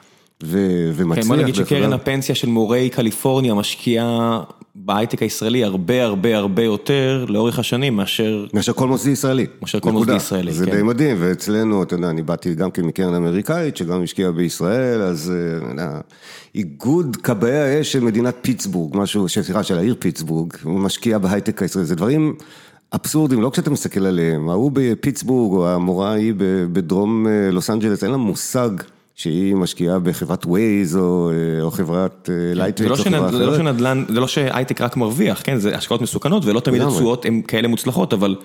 ומצליח. 0.43 1.23
כן, 1.23 1.27
בוא 1.27 1.35
נגיד 1.35 1.55
שקרן 1.55 1.93
הפנסיה 1.93 2.35
של 2.35 2.49
מורי 2.49 2.89
קליפורניה 2.89 3.53
משקיעה 3.53 4.39
בהייטק 4.75 5.21
הישראלי 5.21 5.63
הרבה 5.63 6.03
הרבה 6.03 6.37
הרבה 6.37 6.63
יותר 6.63 7.25
לאורך 7.29 7.59
השנים 7.59 7.95
מאשר... 7.95 8.45
מאשר 8.53 8.73
כל 8.73 8.87
מוסדי 8.87 9.11
ישראלי. 9.11 9.45
מאשר 9.61 9.79
כל 9.79 9.91
מוסדי 9.91 10.15
ישראלי, 10.15 10.51
כן. 10.51 10.57
זה 10.57 10.65
די 10.65 10.81
מדהים, 10.81 11.17
ואצלנו, 11.19 11.83
אתה 11.83 11.95
יודע, 11.95 12.09
אני 12.09 12.21
באתי 12.21 12.55
גם 12.55 12.71
כן 12.71 12.81
מקרן 12.81 13.13
אמריקאית, 13.13 13.77
שגם 13.77 14.03
השקיעה 14.03 14.31
בישראל, 14.31 15.01
אז 15.01 15.33
איגוד 16.55 17.15
כבאי 17.23 17.57
האש 17.57 17.91
של 17.91 17.99
מדינת 17.99 18.35
פיטסבורג, 18.41 18.97
משהו, 18.97 19.29
סליחה, 19.29 19.63
של 19.63 19.77
העיר 19.77 19.95
פיטסבורג, 19.99 20.53
הוא 20.63 20.79
משקיע 20.79 21.17
בהייטק 21.17 21.61
הישראלי, 21.61 21.87
זה 21.87 21.95
דברים... 21.95 22.35
אבסורדים, 22.95 23.41
לא 23.41 23.49
כשאתה 23.49 23.69
מסתכל 23.69 24.05
עליהם, 24.05 24.49
ההוא 24.49 24.71
בפיטסבורג 24.73 25.53
או 25.53 25.69
המורה 25.69 26.11
ההיא 26.11 26.33
בדרום 26.71 27.27
לוס 27.51 27.69
אנג'לס, 27.69 28.03
אין 28.03 28.11
לה 28.11 28.17
מושג 28.17 28.69
שהיא 29.17 29.55
משקיעה 29.55 29.99
בחברת 29.99 30.45
Waze 30.45 30.97
או 30.97 31.31
חברת 31.71 32.29
לייטוויץ 32.55 32.91
או 32.91 32.95
חברה 32.95 33.19
אחרת. 33.19 33.31
זה 33.31 33.45
לא 33.45 33.57
שנדל"ן, 33.57 34.03
זה 34.09 34.19
לא 34.19 34.27
שהייטק 34.27 34.81
רק 34.81 34.97
מרוויח, 34.97 35.41
כן, 35.43 35.57
זה 35.57 35.75
השקעות 35.75 36.01
מסוכנות 36.01 36.45
ולא 36.45 36.59
תמיד 36.59 36.81
התשואות 36.81 37.25
הן 37.25 37.41
כאלה 37.47 37.67
מוצלחות, 37.67 38.13
אבל 38.13 38.35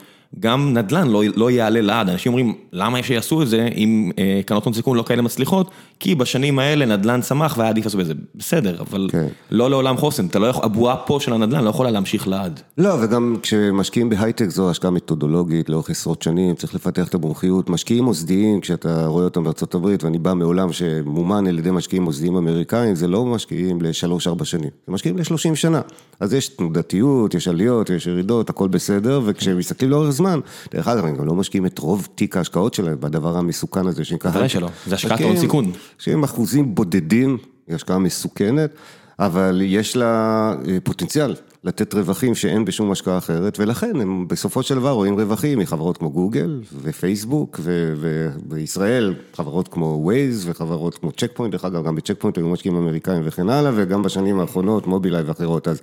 גם 0.41 0.73
נדל"ן 0.73 1.09
לא, 1.09 1.23
לא 1.37 1.51
יעלה 1.51 1.81
לעד, 1.81 2.09
אנשים 2.09 2.33
אומרים, 2.33 2.55
למה 2.73 2.99
יש 2.99 3.07
שיעשו 3.07 3.43
את 3.43 3.49
זה 3.49 3.69
אם 3.77 4.11
אה, 4.19 4.41
קרנות 4.47 4.65
הון 4.65 4.75
סיכון 4.75 4.97
לא 4.97 5.03
כאלה 5.03 5.23
מצליחות? 5.23 5.71
כי 6.01 6.15
בשנים 6.15 6.59
האלה 6.59 6.87
נדל"ן 6.87 7.21
צמח 7.21 7.59
והיה 7.59 7.71
עדיף 7.71 7.85
לעשות 7.85 8.01
בזה, 8.01 8.15
בסדר, 8.35 8.81
אבל 8.81 9.09
כן. 9.13 9.27
לא 9.51 9.71
לעולם 9.71 9.97
חוסן, 9.97 10.27
אתה 10.27 10.39
לא 10.39 10.47
יכול, 10.47 10.65
הבועה 10.65 10.97
פה 10.97 11.19
של 11.21 11.33
הנדל"ן 11.33 11.65
לא 11.65 11.71
יכולה 11.71 11.91
להמשיך 11.91 12.29
לעד. 12.29 12.61
לא, 12.79 12.95
וגם 13.03 13.37
כשמשקיעים 13.43 14.11
בהייטק 14.11 14.49
זו 14.49 14.71
השקעה 14.71 14.91
מתודולוגית 14.91 15.69
לאורך 15.69 15.91
עשרות 15.91 16.23
שנים, 16.23 16.55
צריך 16.55 16.75
לפתח 16.75 17.09
את 17.09 17.15
המומחיות, 17.15 17.71
משקיעים 17.71 18.05
מוסדיים, 18.05 18.61
כשאתה 18.61 19.07
רואה 19.07 19.25
אותם 19.25 19.45
בארצות 19.45 19.75
הברית, 19.75 20.05
ואני 20.05 20.19
בא 20.19 20.35
מעולם 20.35 20.73
שמומן 20.73 21.47
על 21.47 21.59
ידי 21.59 21.71
משקיעים 21.71 22.03
מוסדיים 22.03 22.37
אמריקאים, 22.37 22.95
זה 22.95 23.09
לא 23.09 23.25
משקיעים 23.25 23.83
לשלוש-ארבע 23.83 24.45
שנים, 24.45 24.71
זה 24.87 24.93
משקיעים 24.93 25.19
לשלושים 25.19 25.57
שנה. 25.57 25.81
אז 26.21 26.35
יש 26.35 26.49
תנודתיות, 26.49 27.35
יש 27.35 27.49
עליות, 27.49 27.91
יש 27.91 28.07
ירידות, 28.07 28.51
הכל 28.51 28.69
בסדר, 28.69 29.21
וכשמסתכלים 29.25 29.91
לאורך 29.91 30.11
זמן, 30.23 30.41
דרך 30.71 30.89
אגב, 30.89 31.05
הם 31.05 31.17
גם 31.17 31.27
לא 31.27 31.35
משקיעים 31.35 31.67
את 31.67 31.79
רוב 31.79 32.09
תיק 32.15 32.37
ההשקעות 32.37 32.75
שלהם 32.75 33.01
בדבר 33.01 33.37
המסוכן 33.37 33.87
הזה 33.87 34.05
שנקרא... 34.05 34.31
בוודאי 34.31 34.49
שלא, 34.49 34.69
זה 34.87 34.95
השקעת 34.95 35.21
הון 35.21 35.37
סיכון. 35.37 35.73
שהם 35.99 36.25
אחוזים 36.25 36.75
בודדים, 36.75 37.39
היא 37.69 37.75
השקעה 37.75 37.99
מסוכנת, 37.99 38.71
אבל 39.19 39.63
יש 39.65 39.97
לה 39.97 40.55
אה, 40.69 40.79
פוטנציאל 40.85 41.35
לתת 41.65 41.95
רווחים 41.95 42.35
שאין 42.35 42.65
בשום 42.65 42.93
השקעה 42.93 43.19
אחרת, 43.19 43.59
ולכן 43.59 44.01
הם 44.01 44.29
בסופו 44.29 44.63
של 44.63 44.75
דבר 44.75 44.91
רואים 44.91 45.21
רווחים 45.21 45.59
מחברות 45.59 45.97
כמו 45.97 46.11
גוגל 46.11 46.61
ופייסבוק, 46.83 47.61
ובישראל 47.65 49.15
חברות 49.35 49.69
כמו 49.69 49.99
ווייז 50.03 50.49
וחברות 50.49 50.99
כמו 50.99 51.13
צ'ק 51.13 51.31
פוינט, 51.35 51.53
דרך 51.53 51.65
אגב 51.65 51.85
גם 51.85 51.95
בצ'ק 51.95 52.15
פוינט 52.19 52.37
היו 52.37 52.49
משקיעים 52.49 52.77
אמריקאים 52.77 53.23
וכן 53.25 53.49
הלאה, 53.49 53.73
וגם 53.75 54.03
בשנים 54.03 54.41
האחרונות 54.41 54.87
מובילאיי 54.87 55.23
ואחרות. 55.23 55.69
אז 55.69 55.81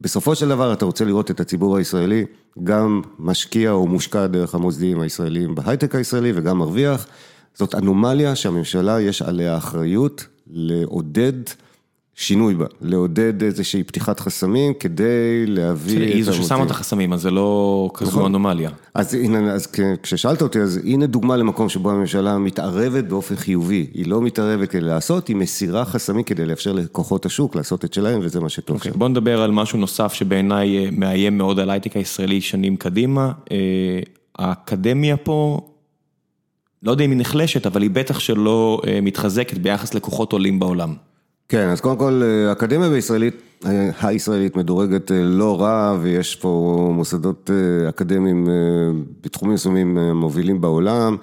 בסופו 0.00 0.34
של 0.34 0.48
דבר 0.48 0.72
אתה 0.72 0.84
רוצה 0.84 1.04
לראות 1.04 1.30
את 1.30 1.40
הציבור 1.40 1.76
הישראלי, 1.76 2.24
גם 2.64 3.02
משקיע 3.18 3.70
או 3.70 3.86
מושקע 3.86 4.26
דרך 4.26 4.54
המוסדיים 4.54 5.00
הישראלים 5.00 5.54
בהייטק 5.54 5.94
הישראלי 5.94 6.32
וגם 6.34 6.58
מרוויח. 6.58 7.06
זאת 7.54 7.74
אנומליה 7.74 8.34
שהממשלה 8.34 9.00
יש 9.00 9.22
עליה 9.22 9.56
אחריות 9.56 10.26
לעודד 10.46 11.32
שינוי 12.20 12.54
בה, 12.54 12.66
לעודד 12.80 13.42
איזושהי 13.42 13.82
פתיחת 13.82 14.20
חסמים 14.20 14.74
כדי 14.74 15.46
להביא 15.46 15.96
המוטיב. 15.96 16.14
היא 16.14 16.24
זו 16.24 16.34
ששמה 16.34 16.64
את 16.64 16.70
החסמים, 16.70 17.12
אז 17.12 17.20
זה 17.20 17.30
לא 17.30 17.90
כזו 17.94 18.10
נכון. 18.10 18.24
אנומליה. 18.24 18.70
אז 18.94 19.14
הנה, 19.14 19.52
אז 19.52 19.68
כששאלת 20.02 20.42
אותי, 20.42 20.60
אז 20.60 20.80
הנה 20.84 21.06
דוגמה 21.06 21.36
למקום 21.36 21.68
שבו 21.68 21.90
הממשלה 21.90 22.38
מתערבת 22.38 23.04
באופן 23.04 23.36
חיובי. 23.36 23.86
היא 23.94 24.06
לא 24.06 24.22
מתערבת 24.22 24.70
כדי 24.70 24.80
לעשות, 24.80 25.28
היא 25.28 25.36
מסירה 25.36 25.84
חסמים 25.84 26.22
כדי 26.22 26.46
לאפשר 26.46 26.72
לכוחות 26.72 27.26
השוק 27.26 27.56
לעשות 27.56 27.84
את 27.84 27.94
שלהם, 27.94 28.20
וזה 28.22 28.40
מה 28.40 28.48
שטוב 28.48 28.80
okay, 28.80 28.84
שם. 28.84 28.90
בוא 28.94 29.08
נדבר 29.08 29.42
על 29.42 29.50
משהו 29.50 29.78
נוסף 29.78 30.12
שבעיניי 30.12 30.78
אה, 30.78 30.90
מאיים 30.92 31.38
מאוד 31.38 31.58
על 31.58 31.70
ההייטק 31.70 31.96
הישראלי 31.96 32.40
שנים 32.40 32.76
קדימה. 32.76 33.32
אה, 33.52 33.56
האקדמיה 34.38 35.16
פה, 35.16 35.60
לא 36.82 36.90
יודע 36.90 37.04
אם 37.04 37.10
היא 37.10 37.18
נחלשת, 37.18 37.66
אבל 37.66 37.82
היא 37.82 37.90
בטח 37.90 38.18
שלא 38.18 38.80
אה, 38.86 39.00
מתחזקת 39.00 39.58
ביחס 39.58 39.94
לכוחות 39.94 40.32
עולים 40.32 40.58
בעולם. 40.58 40.94
כן, 41.50 41.68
אז 41.68 41.80
קודם 41.80 41.96
כל, 41.96 42.22
האקדמיה 42.48 42.88
בישראלית, 42.88 43.62
הישראלית 44.02 44.56
מדורגת 44.56 45.10
לא 45.14 45.60
רע, 45.60 45.96
ויש 46.00 46.34
פה 46.34 46.90
מוסדות 46.94 47.50
אקדמיים 47.88 48.48
בתחומים 49.24 49.54
מסוימים 49.54 49.98
מובילים 49.98 50.60
בעולם. 50.60 51.16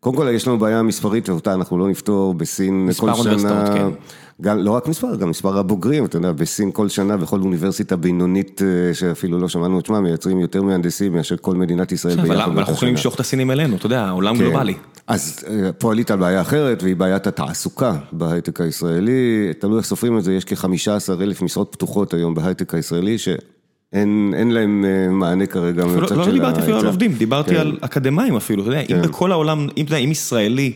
קודם 0.00 0.16
כל, 0.16 0.28
יש 0.32 0.48
לנו 0.48 0.58
בעיה 0.58 0.82
מספרית, 0.82 1.28
ואותה 1.28 1.54
אנחנו 1.54 1.78
לא 1.78 1.88
נפתור 1.88 2.34
בסין 2.34 2.88
כל 2.88 2.92
שנה. 2.92 3.12
מספר 3.12 3.30
אוניברסיטאות, 3.30 3.68
כן. 3.74 3.88
גם, 4.42 4.58
לא 4.58 4.70
רק 4.70 4.88
מספר, 4.88 5.16
גם 5.16 5.30
מספר 5.30 5.58
הבוגרים, 5.58 6.04
אתה 6.04 6.16
יודע, 6.16 6.32
בסין 6.32 6.70
כל 6.72 6.88
שנה, 6.88 7.16
בכל 7.16 7.40
אוניברסיטה 7.40 7.96
בינונית, 7.96 8.60
שאפילו 8.92 9.38
לא 9.38 9.48
שמענו 9.48 9.78
את 9.78 9.86
שמה, 9.86 10.00
מייצרים 10.00 10.40
יותר 10.40 10.62
מהנדסים 10.62 11.12
מאשר 11.12 11.36
כל 11.40 11.54
מדינת 11.54 11.92
ישראל 11.92 12.16
ביחד. 12.16 12.30
אבל 12.30 12.58
אנחנו 12.58 12.72
יכולים 12.72 12.94
למשוך 12.94 13.14
את 13.14 13.20
הסינים 13.20 13.50
אלינו, 13.50 13.76
אתה 13.76 13.86
יודע, 13.86 14.04
העולם 14.04 14.36
כן. 14.36 14.42
גלובלי. 14.42 14.74
אז 15.06 15.44
פה 15.78 15.92
עלית 15.92 16.10
על 16.10 16.18
בעיה 16.18 16.40
אחרת, 16.40 16.82
והיא 16.82 16.96
בעיית 16.96 17.26
התעסוקה 17.26 17.94
בהייטק 18.12 18.60
הישראלי. 18.60 19.52
תלוי 19.58 19.78
איך 19.78 19.86
סופרים 19.86 20.18
את 20.18 20.24
זה, 20.24 20.34
יש 20.34 20.44
כ-15 20.44 21.22
אלף 21.22 21.42
משרות 21.42 21.68
פתוחות 21.72 22.14
היום 22.14 22.34
בהייטק 22.34 22.74
הישראלי, 22.74 23.18
שאין 23.18 24.50
להם 24.50 24.84
מענה 25.10 25.46
כרגע 25.46 25.84
מהצד 25.84 26.08
של 26.08 26.20
ה... 26.20 26.26
לא 26.26 26.32
דיברתי 26.32 26.60
אפילו 26.60 26.78
על 26.78 26.86
עובדים, 26.86 27.12
דיברתי 27.12 27.50
כן. 27.50 27.60
על 27.60 27.78
אקדמאים 27.80 28.36
אפילו, 28.36 28.62
אתה 28.62 28.70
יודע, 28.70 28.80
אם 28.80 28.86
כן. 28.86 29.02
בכל 29.02 29.32
העולם, 29.32 29.66
אם 29.76 30.08
ישראלי 30.10 30.72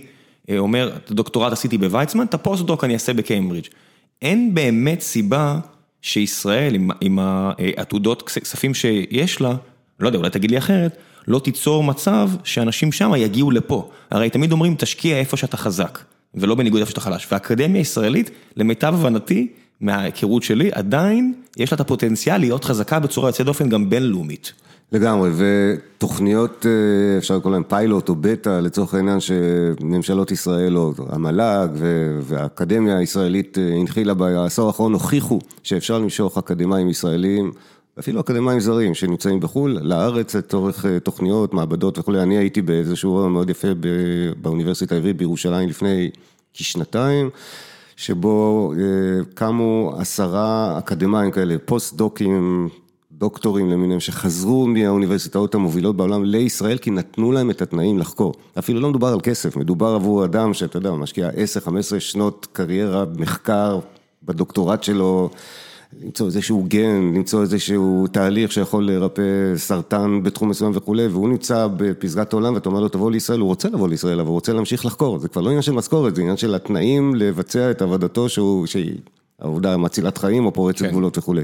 אומר, 0.59 0.93
את 0.97 1.11
הדוקטורט 1.11 1.53
עשיתי 1.53 1.79
בוויצמן, 1.79 2.25
את 2.25 2.35
הפוסט-דוק 2.35 2.85
אני 2.85 2.95
אעשה 2.95 3.13
בקיימברידג'. 3.13 3.69
אין 4.23 4.55
באמת 4.55 5.01
סיבה 5.01 5.59
שישראל, 6.03 6.77
עם 7.01 7.19
העתודות 7.19 8.23
כספים 8.23 8.75
שיש 8.75 9.41
לה, 9.41 9.55
לא 10.01 10.09
יודע, 10.09 10.19
אולי 10.19 10.31
תגיד 10.31 10.51
לי 10.51 10.59
אחרת, 10.59 10.97
לא 11.29 11.39
תיצור 11.39 11.85
מצב 11.85 12.31
שאנשים 12.45 12.93
שם 12.93 13.13
יגיעו 13.17 13.51
לפה. 13.51 13.91
הרי 14.11 14.31
תמיד 14.31 14.53
אומרים, 14.53 14.75
תשקיע 14.79 15.19
איפה 15.19 15.37
שאתה 15.37 15.57
חזק, 15.57 15.99
ולא 16.35 16.55
בניגוד 16.55 16.81
איפה 16.81 16.91
שאתה 16.91 17.01
חלש. 17.01 17.27
והאקדמיה 17.31 17.81
הישראלית, 17.81 18.31
למיטב 18.57 18.95
הבנתי, 18.95 19.49
מההיכרות 19.81 20.43
שלי, 20.43 20.71
עדיין 20.73 21.35
יש 21.57 21.73
לה 21.73 21.75
את 21.77 21.81
הפוטנציאל 21.81 22.39
להיות 22.39 22.65
חזקה 22.65 22.99
בצורה 22.99 23.29
יוצאת 23.29 23.47
דופן 23.47 23.69
גם 23.69 23.91
בינלאומית. 23.91 24.53
לגמרי, 24.93 25.31
ותוכניות, 25.37 26.67
אה, 26.67 27.19
אפשר 27.19 27.37
לקרוא 27.37 27.53
להן 27.53 27.63
פיילוט 27.69 28.09
או 28.09 28.15
בטא, 28.21 28.61
לצורך 28.61 28.95
העניין 28.95 29.21
שממשלות 29.21 30.31
ישראל 30.31 30.77
או 30.77 30.93
המל"ג 31.09 31.69
והאקדמיה 32.21 32.99
הישראלית 32.99 33.59
אה, 33.59 33.75
הנחילה 33.81 34.15
בעשור 34.15 34.67
האחרון, 34.67 34.93
הוכיחו 34.93 35.39
שאפשר 35.63 35.99
למשוך 35.99 36.39
אקדמאים 36.39 36.89
ישראלים. 36.89 37.53
אפילו 37.99 38.21
אקדמאים 38.21 38.61
זרים 38.61 38.95
שנמצאים 38.95 39.41
בחו"ל, 39.41 39.79
לארץ 39.83 40.35
לצורך 40.35 40.87
אה, 40.87 41.01
תוכניות, 41.01 41.55
מעבדות 41.55 41.99
וכולי. 41.99 42.23
אני 42.23 42.39
הייתי 42.39 42.63
באיזשהו 42.63 43.15
אירוע 43.15 43.29
מאוד 43.29 43.51
יפה 43.51 43.69
באוניברסיטה 44.41 44.95
העברית 44.95 45.17
בירושלים 45.17 45.69
לפני 45.69 46.11
כשנתיים, 46.55 47.31
שבו 47.97 48.75
קמו 49.35 49.95
עשרה 49.99 50.79
אקדמאים 50.79 51.31
כאלה, 51.31 51.57
פוסט-דוקים, 51.65 52.69
דוקטורים 53.21 53.71
למיניהם, 53.71 54.01
שחזרו 54.01 54.67
מהאוניברסיטאות 54.67 55.55
המובילות 55.55 55.97
בעולם 55.97 56.25
לישראל, 56.25 56.79
כי 56.79 56.91
נתנו 56.91 57.33
להם 57.33 57.51
את 57.51 57.63
התנאים 57.63 57.99
לחקור. 57.99 58.35
אפילו 58.59 58.81
לא 58.81 58.91
מדובר 58.91 59.09
על 59.09 59.21
כסף, 59.21 59.57
מדובר 59.57 59.87
עבור 59.87 60.25
אדם 60.25 60.55
שאתה 60.55 60.77
יודע, 60.77 60.93
משקיע 60.93 61.29
10-15 61.29 61.31
שנות 61.99 62.47
קריירה, 62.53 63.05
מחקר, 63.17 63.79
בדוקטורט 64.23 64.83
שלו. 64.83 65.31
למצוא 66.03 66.27
איזשהו 66.27 66.65
גן, 66.69 67.13
למצוא 67.15 67.43
איזשהו 67.43 68.07
תהליך 68.13 68.53
שיכול 68.53 68.87
לרפא 68.87 69.23
סרטן 69.57 70.23
בתחום 70.23 70.49
מסוים 70.49 70.73
וכולי, 70.75 71.07
והוא 71.07 71.29
נמצא 71.29 71.69
בפסגת 71.77 72.33
העולם 72.33 72.55
ואתה 72.55 72.69
אומר 72.69 72.81
לו 72.81 72.89
תבוא 72.89 73.11
לישראל, 73.11 73.41
הוא 73.41 73.49
רוצה 73.49 73.69
לבוא 73.69 73.89
לישראל, 73.89 74.21
אבל 74.21 74.29
הוא 74.29 74.35
רוצה 74.35 74.53
להמשיך 74.53 74.87
לחקור, 74.87 75.19
זה 75.19 75.29
כבר 75.29 75.43
לא 75.43 75.49
עניין 75.49 75.63
של 75.63 75.73
משכורת, 75.73 76.15
זה 76.15 76.23
עניין 76.23 76.37
של 76.37 76.55
התנאים 76.55 77.15
לבצע 77.15 77.71
את 77.71 77.83
עבודתו 77.83 78.29
שהוא, 78.29 78.67
שהיא 78.67 78.99
עבודה 79.39 79.77
מצילת 79.77 80.19
חיים 80.19 80.47
או 80.47 80.53
פורצת 80.53 80.79
כן. 80.79 80.91
גבולות 80.91 81.19
וכולי. 81.19 81.43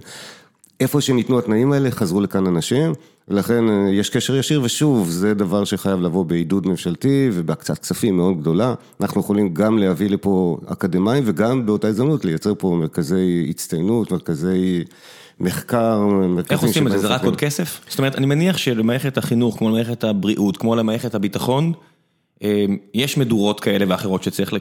איפה 0.81 1.01
שניתנו 1.01 1.39
התנאים 1.39 1.73
האלה, 1.73 1.91
חזרו 1.91 2.21
לכאן 2.21 2.47
אנשים, 2.47 2.93
ולכן 3.29 3.69
אה, 3.69 3.91
יש 3.93 4.11
קשר 4.11 4.37
ישיר, 4.37 4.61
ושוב, 4.65 5.11
זה 5.11 5.35
דבר 5.35 5.65
שחייב 5.65 6.01
לבוא 6.01 6.25
בעידוד 6.25 6.67
ממשלתי 6.67 7.31
ובהקצת 7.33 7.79
כספים 7.79 8.17
מאוד 8.17 8.41
גדולה. 8.41 8.75
אנחנו 9.01 9.21
יכולים 9.21 9.55
גם 9.55 9.79
להביא 9.79 10.11
לפה 10.11 10.59
אקדמאים, 10.67 11.23
וגם 11.27 11.67
באותה 11.67 11.89
הזדמנות 11.89 12.25
לייצר 12.25 12.53
פה 12.59 12.77
מרכזי 12.81 13.47
הצטיינות, 13.51 14.13
מרכזי 14.13 14.85
מחקר. 15.41 16.09
איך 16.51 16.63
עושים 16.63 16.87
את 16.87 16.93
זה? 16.93 16.99
זה 16.99 17.09
רק 17.09 17.25
עוד 17.25 17.37
כסף? 17.37 17.81
זאת 17.89 17.99
אומרת, 17.99 18.17
אני 18.17 18.27
מניח 18.27 18.57
שלמערכת 18.57 19.19
החינוך, 19.19 19.59
כמו 19.59 19.69
למערכת 19.69 20.05
הבריאות, 20.05 20.57
כמו 20.57 20.77
למערכת 20.77 21.15
הביטחון, 21.15 21.73
אה, 22.43 22.65
יש 22.95 23.19
מדורות 23.19 23.61
כאלה 23.61 23.85
ואחרות 23.89 24.23
שצריך 24.23 24.53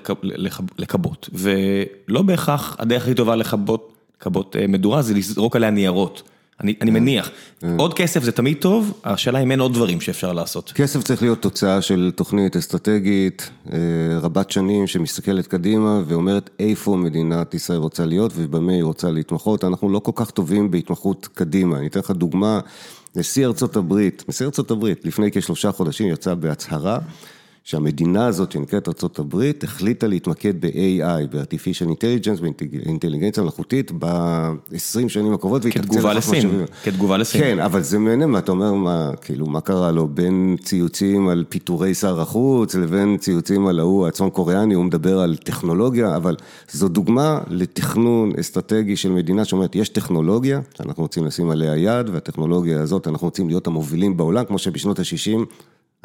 לכבות, 0.77 1.29
ולא 1.33 2.21
בהכרח 2.21 2.75
הדרך 2.79 3.03
הכי 3.03 3.13
טובה 3.13 3.35
לכבות 3.35 3.94
כבות 4.19 4.55
אה, 4.55 4.67
מדורה 4.67 5.01
זה 5.01 5.13
לזרוק 5.13 5.55
עליה 5.55 5.69
ניירות. 5.69 6.23
אני 6.61 6.73
אני 6.81 6.91
כן. 6.91 6.97
מניח, 6.97 7.29
כן. 7.59 7.75
עוד 7.79 7.93
כסף 7.93 8.23
זה 8.23 8.31
תמיד 8.31 8.57
טוב, 8.57 8.93
השאלה 9.03 9.39
אם 9.39 9.51
אין 9.51 9.59
עוד 9.59 9.73
דברים 9.73 10.01
שאפשר 10.01 10.33
לעשות. 10.33 10.71
כסף 10.75 11.03
צריך 11.03 11.21
להיות 11.21 11.41
תוצאה 11.41 11.81
של 11.81 12.11
תוכנית 12.15 12.55
אסטרטגית 12.55 13.49
אה, 13.73 13.77
רבת 14.21 14.51
שנים 14.51 14.87
שמסתכלת 14.87 15.47
קדימה 15.47 16.01
ואומרת 16.05 16.49
איפה 16.59 16.95
מדינת 16.95 17.53
ישראל 17.53 17.79
רוצה 17.79 18.05
להיות 18.05 18.31
ובמה 18.35 18.71
היא 18.71 18.83
רוצה 18.83 19.11
להתמחות. 19.11 19.63
אנחנו 19.63 19.89
לא 19.89 19.99
כל 19.99 20.11
כך 20.15 20.31
טובים 20.31 20.71
בהתמחות 20.71 21.27
קדימה. 21.33 21.77
אני 21.77 21.87
אתן 21.87 21.99
לך 21.99 22.11
דוגמה, 22.11 22.59
נשיא 23.15 23.45
ארצות 23.45 23.75
הברית, 23.75 24.23
נשיא 24.29 24.45
ארצות 24.45 24.71
הברית 24.71 25.05
לפני 25.05 25.31
כשלושה 25.31 25.71
חודשים 25.71 26.07
יצא 26.07 26.33
בהצהרה 26.33 26.99
שהמדינה 27.65 28.27
הזאת 28.27 28.51
שנקראת 28.51 28.87
ארה"ב 28.87 29.51
החליטה 29.63 30.07
להתמקד 30.07 30.61
ב-AI, 30.61 31.27
ב-artificial 31.31 31.89
intelligence, 31.89 32.41
באינטליגנציה 32.41 33.43
מלאכותית 33.43 33.91
ב-20 33.99 35.09
שנים 35.09 35.33
הקרובות. 35.33 35.61
כתגובה 35.71 36.13
לסין, 36.13 36.65
כתגובה 36.83 37.17
לסין. 37.17 37.41
כן, 37.41 37.59
אבל 37.59 37.81
זה 37.81 37.99
מעניין 37.99 38.29
מה 38.29 38.39
אתה 38.39 38.51
אומר, 38.51 38.73
מה, 38.73 39.11
כאילו, 39.21 39.45
מה 39.45 39.61
קרה 39.61 39.91
לו 39.91 40.07
בין 40.07 40.55
ציוצים 40.63 41.27
על 41.27 41.45
פיטורי 41.49 41.93
שר 41.93 42.21
החוץ 42.21 42.75
לבין 42.75 43.17
ציוצים 43.17 43.67
על 43.67 43.79
ההוא 43.79 44.07
הצפון 44.07 44.29
קוריאני, 44.29 44.73
הוא 44.73 44.85
מדבר 44.85 45.19
על 45.19 45.35
טכנולוגיה, 45.35 46.15
אבל 46.15 46.35
זו 46.71 46.87
דוגמה 46.87 47.39
לתכנון 47.47 48.31
אסטרטגי 48.39 48.95
של 48.95 49.11
מדינה 49.11 49.45
שאומרת, 49.45 49.75
יש 49.75 49.89
טכנולוגיה, 49.89 50.61
אנחנו 50.79 51.03
רוצים 51.03 51.25
לשים 51.25 51.49
עליה 51.49 51.77
יד, 51.77 52.09
והטכנולוגיה 52.09 52.81
הזאת, 52.81 53.07
אנחנו 53.07 53.27
רוצים 53.27 53.47
להיות 53.47 53.67
המובילים 53.67 54.17
בעולם, 54.17 54.45
כמו 54.45 54.57
שבשנות 54.57 54.99
ה-60 54.99 55.45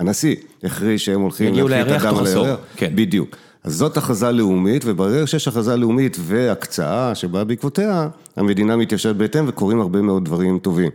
הנשיא 0.01 0.37
הכריז 0.65 1.01
שהם 1.01 1.21
הולכים 1.21 1.55
להפחית 1.55 2.03
אדם 2.03 2.17
על 2.17 2.27
הירח. 2.27 2.59
כן. 2.77 2.93
בדיוק. 2.95 3.37
אז 3.65 3.75
זאת 3.75 3.97
הכרזה 3.97 4.31
לאומית, 4.31 4.83
וברגע 4.87 5.27
שיש 5.27 5.49
הכרזה 5.49 5.77
לאומית 5.77 6.17
והקצאה 6.21 7.15
שבאה 7.15 7.45
בעקבותיה, 7.45 8.09
המדינה 8.37 8.77
מתיישבת 8.77 9.17
בהתאם 9.17 9.45
וקורים 9.49 9.81
הרבה 9.81 10.03
מאוד 10.03 10.25
דברים 10.25 10.59
טובים. 10.59 10.91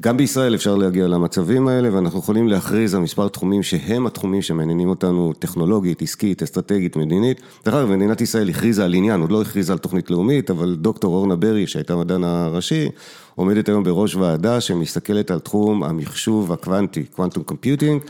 גם 0.00 0.16
בישראל 0.16 0.54
אפשר 0.54 0.74
להגיע 0.76 1.06
למצבים 1.06 1.68
האלה, 1.68 1.94
ואנחנו 1.94 2.18
יכולים 2.18 2.48
להכריז 2.48 2.94
על 2.94 3.00
מספר 3.00 3.28
תחומים 3.28 3.62
שהם 3.62 4.06
התחומים 4.06 4.42
שמעניינים 4.42 4.88
אותנו 4.88 5.32
טכנולוגית, 5.38 6.02
עסקית, 6.02 6.42
אסטרטגית, 6.42 6.96
מדינית. 6.96 7.40
דרך 7.64 7.74
אגב, 7.74 7.90
מדינת 7.90 8.20
ישראל 8.20 8.48
הכריזה 8.48 8.84
על 8.84 8.94
עניין, 8.94 9.20
עוד 9.20 9.32
לא 9.32 9.42
הכריזה 9.42 9.72
על 9.72 9.78
תוכנית 9.78 10.10
לאומית, 10.10 10.50
אבל 10.50 10.76
דוקטור 10.80 11.14
אורנה 11.14 11.36
ברי, 11.36 11.66
שהייתה 11.66 11.92
המדען 11.92 12.24
הראשי, 12.24 12.88
עומדת 13.34 13.68
היום 13.68 13.84
בראש 13.84 14.14
ועדה 14.14 14.60
שמסתכלת 14.60 15.30
על 15.30 15.38
תחום 15.38 15.84
המחשוב 15.84 16.52
הקוונטי, 16.52 17.04
quantum 17.04 17.42
computing. 17.42 18.02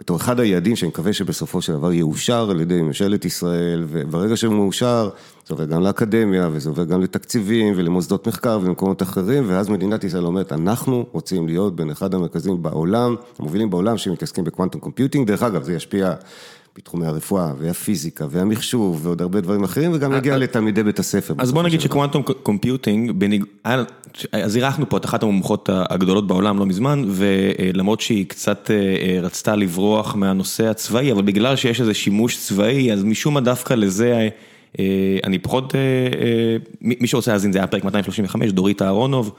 בתור 0.00 0.16
אחד 0.16 0.40
היעדים 0.40 0.76
שאני 0.76 0.88
מקווה 0.88 1.12
שבסופו 1.12 1.62
של 1.62 1.72
דבר 1.72 1.92
יאושר 1.92 2.50
על 2.50 2.60
ידי 2.60 2.82
ממשלת 2.82 3.24
ישראל, 3.24 3.84
וברגע 3.88 4.36
שהוא 4.36 4.54
מאושר, 4.54 5.10
זה 5.46 5.54
עובר 5.54 5.64
גם 5.64 5.82
לאקדמיה, 5.82 6.48
וזה 6.52 6.68
עובר 6.68 6.84
גם 6.84 7.00
לתקציבים 7.00 7.74
ולמוסדות 7.76 8.26
מחקר 8.26 8.58
ולמקומות 8.62 9.02
אחרים, 9.02 9.44
ואז 9.46 9.68
מדינת 9.68 10.04
ישראל 10.04 10.24
אומרת, 10.24 10.52
אנחנו 10.52 11.06
רוצים 11.12 11.46
להיות 11.46 11.76
בין 11.76 11.90
אחד 11.90 12.14
המרכזים 12.14 12.62
בעולם, 12.62 13.14
המובילים 13.38 13.70
בעולם 13.70 13.98
שמתעסקים 13.98 14.44
ב 14.44 14.49
quantum 14.49 14.80
computing, 14.80 15.26
דרך 15.26 15.42
אגב, 15.42 15.62
זה 15.62 15.74
ישפיע 15.74 16.14
בתחומי 16.76 17.06
הרפואה 17.06 17.52
והפיזיקה 17.58 18.26
והמחשוב 18.30 19.06
ועוד 19.06 19.22
הרבה 19.22 19.40
דברים 19.40 19.64
אחרים, 19.64 19.90
וגם 19.94 20.12
יגיע 20.12 20.36
לתלמידי 20.36 20.82
בית 20.82 20.98
הספר. 20.98 21.34
אז 21.38 21.52
בוא 21.52 21.62
נגיד 21.62 21.80
שקוונטום 21.80 22.22
קומפיוטינג, 22.22 23.12
אז 24.32 24.56
אירחנו 24.56 24.88
פה 24.88 24.96
את 24.96 25.04
אחת 25.04 25.22
המומחות 25.22 25.68
הגדולות 25.72 26.26
בעולם 26.26 26.58
לא 26.58 26.66
מזמן, 26.66 27.04
ולמרות 27.08 28.00
שהיא 28.00 28.26
קצת 28.26 28.70
רצתה 29.22 29.56
לברוח 29.56 30.14
מהנושא 30.14 30.66
הצבאי, 30.66 31.12
אבל 31.12 31.22
בגלל 31.22 31.56
שיש 31.56 31.80
איזה 31.80 31.94
שימוש 31.94 32.36
צבאי, 32.38 32.92
אז 32.92 33.04
משום 33.04 33.34
מה 33.34 33.40
דווקא 33.40 33.74
לזה, 33.74 34.28
אני 35.24 35.38
פחות, 35.38 35.74
מי 36.80 37.06
שרוצה 37.06 37.30
להאזין 37.30 37.52
זה 37.52 37.58
היה 37.58 37.66
פרק 37.66 37.84
235, 37.84 38.52
דורית 38.52 38.82
אהרונוב. 38.82 39.34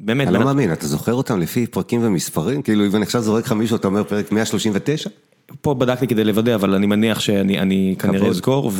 באמת. 0.00 0.28
אני 0.28 0.34
לא 0.34 0.44
מאמין, 0.44 0.72
אתה 0.72 0.86
זוכר 0.86 1.14
אותם 1.14 1.40
לפי 1.40 1.66
פרקים 1.66 2.00
ומספרים? 2.04 2.62
כאילו, 2.62 2.86
אם 2.86 2.96
אני 2.96 3.02
עכשיו 3.02 3.22
זורק 3.22 3.44
לך 3.44 3.52
מישהו, 3.52 3.76
אתה 3.76 3.88
אומר 3.88 4.04
פרק 4.04 4.32
139? 4.32 5.10
פה 5.60 5.74
בדקתי 5.74 6.06
כדי 6.06 6.24
לוודא, 6.24 6.54
אבל 6.54 6.74
אני 6.74 6.86
מניח 6.86 7.20
שאני 7.20 7.94
כנראה 7.98 8.28
אזכור, 8.28 8.72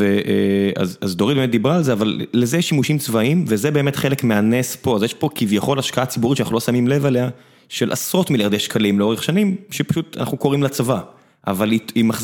אז 1.01 1.17
דורית 1.17 1.37
באמת 1.37 1.51
דיברה 1.51 1.77
על 1.77 1.83
זה, 1.83 1.93
אבל 1.93 2.21
לזה 2.33 2.59
יש 2.59 2.69
שימושים 2.69 2.99
צבאיים, 2.99 3.45
וזה 3.49 3.71
באמת 3.71 3.97
חלק 3.97 4.25
מהנס 4.25 4.77
פה, 4.77 4.97
אז 4.97 5.03
יש 5.03 5.15
פה 5.15 5.29
כביכול 5.35 5.79
השקעה 5.79 6.07
ציבורית 6.07 6.37
שאנחנו 6.37 6.55
לא 6.55 6.61
שמים 6.61 6.89
לב 6.89 7.07
עליה, 7.07 7.29
של 7.69 7.93
עשרות 7.93 8.31
מיליארדי 8.31 8.59
שקלים 8.59 8.99
לאורך 8.99 9.23
שנים, 9.23 9.57
שפשוט 9.71 10.17
אנחנו 10.17 10.37
קוראים 10.37 10.63
לצבא, 10.63 11.01
אבל 11.47 11.71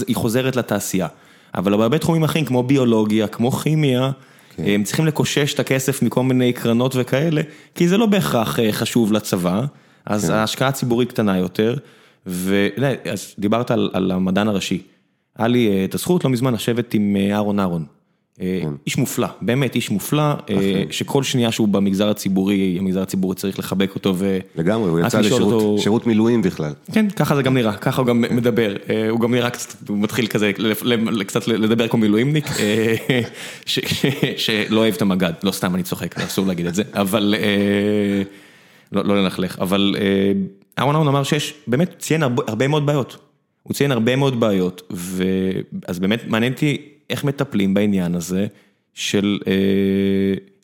היא 0.07 0.17
חוזרת 0.17 0.57
לתעשייה. 0.57 1.07
אבל 1.55 1.77
בהרבה 1.77 1.99
תחומים 1.99 2.25
אחרים, 2.25 2.45
כמו 2.45 2.63
ביולוגיה, 2.63 3.27
כמו 3.27 3.51
כימיה, 3.51 4.11
הם 4.59 4.83
צריכים 4.83 5.07
לקושש 5.07 5.55
את 5.55 5.61
הכסף 5.61 6.03
מכל 6.03 6.23
מיני 6.23 6.53
קרנות 6.53 6.93
וכאלה, 6.97 7.41
כי 7.75 7.89
זה 7.89 7.97
לא 7.97 8.07
בהכרח 8.07 8.59
חשוב 8.71 9.13
לצבא, 9.13 9.63
אז 10.07 10.31
ההשקעה 10.31 10.69
הציבורית 10.69 11.13
קטנה 11.13 11.39
יותר. 11.39 11.77
ואז 12.27 13.35
דיברת 13.39 13.71
על 13.71 14.11
המדען 14.11 14.49
הראשי, 14.49 14.83
היה 15.37 15.49
לי 15.49 15.85
את 15.85 15.95
הזכות 15.95 16.25
לא 16.25 16.31
מזמן 16.31 16.55
לשבת 16.55 16.95
עם 16.95 17.17
אהרון 17.33 17.61
אהרון, 17.61 17.85
איש 18.87 18.99
מופלא, 18.99 19.29
באמת 19.41 19.75
איש 19.75 19.91
מופלא, 19.91 20.35
שכל 20.91 21.23
שנייה 21.23 21.53
שהוא 21.53 21.69
במגזר 21.69 22.09
הציבורי, 22.09 22.77
המגזר 22.79 23.03
הציבורי 23.03 23.37
צריך 23.37 23.59
לחבק 23.59 23.95
אותו 23.95 24.15
ו... 24.17 24.39
לגמרי, 24.57 24.91
הוא 24.91 25.01
יצא 25.01 25.21
לשירות 25.21 26.07
מילואים 26.07 26.43
בכלל. 26.43 26.73
כן, 26.93 27.11
ככה 27.11 27.37
זה 27.37 27.43
גם 27.43 27.55
נראה, 27.55 27.77
ככה 27.77 28.01
הוא 28.03 28.07
גם 28.07 28.21
מדבר, 28.21 28.75
הוא 29.11 29.21
גם 29.21 29.35
נראה 29.35 29.51
קצת, 29.51 29.89
הוא 29.89 29.99
מתחיל 29.99 30.27
כזה, 30.27 30.53
קצת 31.27 31.49
לדבר 31.49 31.89
כמו 31.89 32.01
מילואימניק, 32.01 32.47
שלא 34.37 34.81
אוהב 34.81 34.95
את 34.95 35.03
המג"ד, 35.03 35.33
לא 35.43 35.51
סתם 35.51 35.75
אני 35.75 35.83
צוחק, 35.83 36.19
אסור 36.19 36.47
להגיד 36.47 36.67
את 36.67 36.75
זה, 36.75 36.83
אבל, 36.93 37.35
לא 38.93 39.23
ללכלך, 39.23 39.59
אבל... 39.59 39.97
אהרון 40.79 40.95
אהרון 40.95 41.09
אמר 41.09 41.23
שיש, 41.23 41.55
באמת 41.67 41.95
ציין 41.99 42.23
הרבה 42.23 42.69
מאוד 42.69 42.87
בעיות, 42.87 43.17
הוא 43.63 43.75
ציין 43.75 43.93
הרבה 43.93 44.17
מאוד 44.17 44.41
בעיות, 44.41 44.93
אז 45.89 45.99
באמת 45.99 46.25
מעניין 46.27 46.53
אותי 46.53 46.77
איך 47.11 47.25
מטפלים 47.25 47.75
בעניין 47.75 48.15
הזה 48.15 48.47
של 48.95 49.39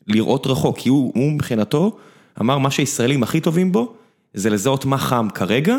לראות 0.07 0.47
רחוק, 0.47 0.77
כי 0.77 0.89
הוא 0.89 1.31
מבחינתו 1.31 1.97
אמר 2.41 2.57
מה 2.57 2.71
שהישראלים 2.71 3.23
הכי 3.23 3.39
טובים 3.39 3.71
בו, 3.71 3.93
זה 4.33 4.49
לזהות 4.49 4.85
מה 4.85 4.97
חם 4.97 5.27
כרגע, 5.33 5.77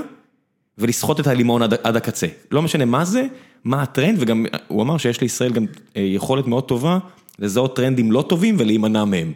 ולסחוט 0.79 1.21
את 1.21 1.27
הלימון 1.27 1.63
עד 1.63 1.97
הקצה, 1.97 2.27
לא 2.51 2.63
משנה 2.63 2.85
מה 2.85 3.05
זה, 3.05 3.27
מה 3.65 3.83
הטרנד, 3.83 4.17
וגם 4.21 4.47
הוא 4.69 4.83
אמר 4.83 4.99
שיש 4.99 5.21
לישראל 5.21 5.53
גם 5.53 5.67
יכולת 5.97 6.47
מאוד 6.47 6.65
טובה 6.65 6.99
לזהות 7.39 7.77
טרנדים 7.77 8.13
לא 8.13 8.25
טובים 8.29 8.57
ולהימנע 8.59 9.05
מהם. 9.05 9.33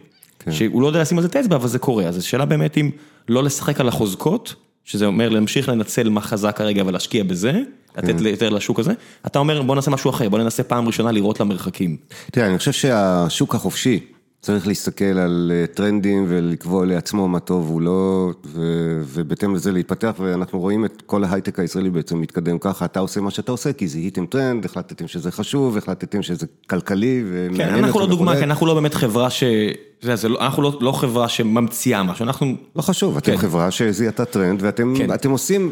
שהוא 0.49 0.81
לא 0.81 0.87
יודע 0.87 1.01
לשים 1.01 1.17
על 1.17 1.21
זה 1.21 1.27
את 1.27 1.35
האצבע, 1.35 1.55
אבל 1.55 1.67
זה 1.67 1.79
קורה, 1.79 2.05
אז 2.05 2.17
השאלה 2.17 2.45
באמת 2.45 2.77
אם 2.77 2.89
לא 3.29 3.43
לשחק 3.43 3.79
על 3.79 3.87
החוזקות. 3.87 4.55
שזה 4.85 5.05
אומר 5.05 5.29
להמשיך 5.29 5.69
לנצל 5.69 6.09
מה 6.09 6.21
חזק 6.21 6.57
כרגע 6.57 6.83
ולהשקיע 6.85 7.23
בזה, 7.23 7.61
לתת 7.97 8.21
יותר 8.21 8.49
לשוק 8.49 8.79
הזה, 8.79 8.93
אתה 9.25 9.39
אומר 9.39 9.61
בוא 9.61 9.75
נעשה 9.75 9.91
משהו 9.91 10.09
אחר, 10.09 10.29
בוא 10.29 10.39
ננסה 10.39 10.63
פעם 10.63 10.87
ראשונה 10.87 11.11
לראות 11.11 11.39
למרחקים. 11.39 11.97
תראה, 12.31 12.47
אני 12.47 12.57
חושב 12.57 12.71
שהשוק 12.71 13.55
החופשי 13.55 13.99
צריך 14.41 14.67
להסתכל 14.67 15.05
על 15.05 15.51
טרנדים 15.73 16.25
ולקבוע 16.27 16.85
לעצמו 16.85 17.27
מה 17.27 17.39
טוב 17.39 17.69
הוא 17.69 17.81
לא, 17.81 18.31
ובהתאם 19.05 19.55
לזה 19.55 19.71
להתפתח, 19.71 20.13
ואנחנו 20.19 20.59
רואים 20.59 20.85
את 20.85 21.03
כל 21.05 21.23
ההייטק 21.23 21.59
הישראלי 21.59 21.89
בעצם 21.89 22.21
מתקדם 22.21 22.59
ככה, 22.59 22.85
אתה 22.85 22.99
עושה 22.99 23.21
מה 23.21 23.31
שאתה 23.31 23.51
עושה, 23.51 23.73
כי 23.73 23.87
זיהיתם 23.87 24.25
טרנד, 24.25 24.65
החלטתם 24.65 25.07
שזה 25.07 25.31
חשוב, 25.31 25.77
החלטתם 25.77 26.21
שזה 26.21 26.45
כלכלי, 26.69 27.23
כן, 27.57 27.73
אנחנו 27.73 27.99
לא 27.99 28.07
דוגמה, 28.07 28.35
כי 28.35 28.43
אנחנו 28.43 28.65
לא 28.65 28.73
באמת 28.73 28.93
חברה 28.93 29.29
ש... 29.29 29.43
אנחנו 30.39 30.71
לא 30.81 30.91
חברה 30.91 31.29
שממציאה 31.29 32.03
משהו, 32.03 32.23
אנחנו... 32.23 32.55
לא 32.75 32.81
חשוב, 32.81 33.17
אתם 33.17 33.37
חברה 33.37 33.71
שזיהתה 33.71 34.25
טרנד, 34.25 34.63
ואתם 35.09 35.31
עושים... 35.31 35.71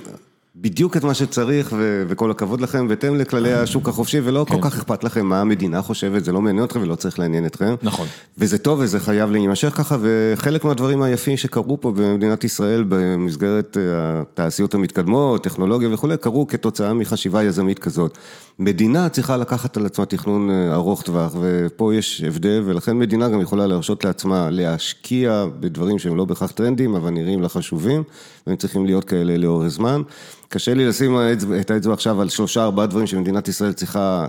בדיוק 0.62 0.98
את 0.98 1.04
מה 1.04 1.14
שצריך 1.14 1.76
וכל 2.08 2.32
הכבוד 2.32 2.62
לכם, 2.62 2.88
בהתאם 2.88 3.16
לכללי 3.16 3.54
השוק 3.54 3.90
החופשי, 3.90 4.20
ולא 4.24 4.46
כל 4.50 4.58
כך 4.62 4.78
אכפת 4.78 5.04
לכם 5.04 5.26
מה 5.26 5.42
המדינה 5.42 5.82
חושבת, 5.82 6.26
זה 6.26 6.32
לא 6.32 6.42
מעניין 6.42 6.66
אתכם 6.66 6.82
ולא 6.82 6.96
צריך 6.96 7.20
לעניין 7.20 7.46
אתכם. 7.46 7.76
נכון. 7.82 8.08
וזה 8.38 8.58
טוב 8.58 8.80
וזה 8.80 9.00
חייב 9.00 9.32
להימשך 9.32 9.70
ככה, 9.70 9.98
וחלק 10.02 10.66
מהדברים 10.66 11.02
היפים 11.02 11.38
שקרו 11.38 11.82
פה 11.82 11.92
במדינת 11.92 12.44
ישראל, 12.44 12.86
במסגרת 12.88 13.78
התעשיות 13.98 14.74
המתקדמות, 14.74 15.44
טכנולוגיה 15.44 15.94
וכולי, 15.94 16.18
קרו 16.18 16.48
כתוצאה 16.48 16.94
מחשיבה 16.94 17.44
יזמית 17.44 17.80
כזאת. 17.80 18.18
מדינה 18.60 19.10
צריכה 19.10 19.38
לקחת 19.38 19.78
על 19.78 19.86
עצמה 19.86 20.06
תכנון 20.06 20.50
ארוך 20.72 21.02
טווח, 21.02 21.36
ופה 21.42 21.96
יש 21.96 22.24
הבדל, 22.28 22.62
ולכן 22.66 23.00
מדינה 23.00 23.30
גם 23.30 23.42
יכולה 23.42 23.68
להרשות 23.68 24.06
לעצמה 24.06 24.50
להשקיע 24.50 25.46
בדברים 25.60 26.00
שהם 26.00 26.16
לא 26.16 26.26
בהכרח 26.26 26.52
טרנדים, 26.52 26.96
אבל 26.96 27.10
נראים 27.10 27.42
לה 27.42 27.50
חשובים, 27.50 28.04
והם 28.48 28.56
צריכים 28.56 28.86
להיות 28.86 29.04
כאלה 29.04 29.38
לאורך 29.38 29.68
זמן. 29.68 30.02
קשה 30.50 30.74
לי 30.74 30.86
לשים 30.88 31.18
את 31.62 31.72
האצבע 31.72 31.94
עכשיו 31.94 32.22
על 32.22 32.30
שלושה 32.30 32.64
ארבעה 32.64 32.86
דברים 32.86 33.08
שמדינת 33.08 33.48
ישראל 33.48 33.74
צריכה, 33.74 34.28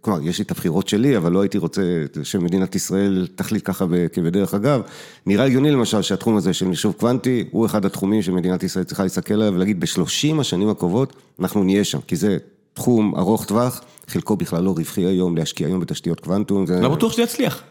כלומר, 0.00 0.20
יש 0.22 0.38
לי 0.38 0.44
את 0.44 0.50
הבחירות 0.50 0.88
שלי, 0.88 1.16
אבל 1.16 1.32
לא 1.32 1.40
הייתי 1.40 1.58
רוצה 1.58 1.82
שמדינת 2.22 2.74
ישראל 2.74 3.26
תחליט 3.34 3.62
ככה 3.64 3.86
כבדרך 4.12 4.54
אגב. 4.54 4.80
נראה 5.26 5.44
הגיוני 5.44 5.70
למשל 5.70 6.02
שהתחום 6.02 6.36
הזה 6.36 6.52
של 6.52 6.66
מחשוב 6.66 6.92
קוונטי, 6.92 7.44
הוא 7.50 7.66
אחד 7.66 7.84
התחומים 7.84 8.22
שמדינת 8.22 8.62
ישראל 8.62 8.84
צריכה 8.84 9.02
להסתכל 9.02 9.34
עליו 9.34 9.54
ולהגיד, 9.54 9.80
בשלושים 9.80 10.40
השנים 10.40 10.68
הקרובות 10.68 11.12
אנחנו 11.40 11.64
נהיה 11.64 11.84
שם, 11.84 11.98
כי 12.06 12.16
זה 12.16 12.38
תחום 12.74 13.14
ארוך 13.18 13.44
טווח, 13.44 13.80
חלקו 14.06 14.36
בכלל 14.36 14.64
לא 14.64 14.70
רווחי 14.70 15.06
היום, 15.06 15.36
להשקיע 15.36 15.66
היום 15.66 15.80
בתשתיות 15.80 16.20
קוונטום. 16.20 16.64
לא 16.82 16.88
בטוח 16.88 17.12
שזה 17.12 17.22
יצליח. 17.22 17.62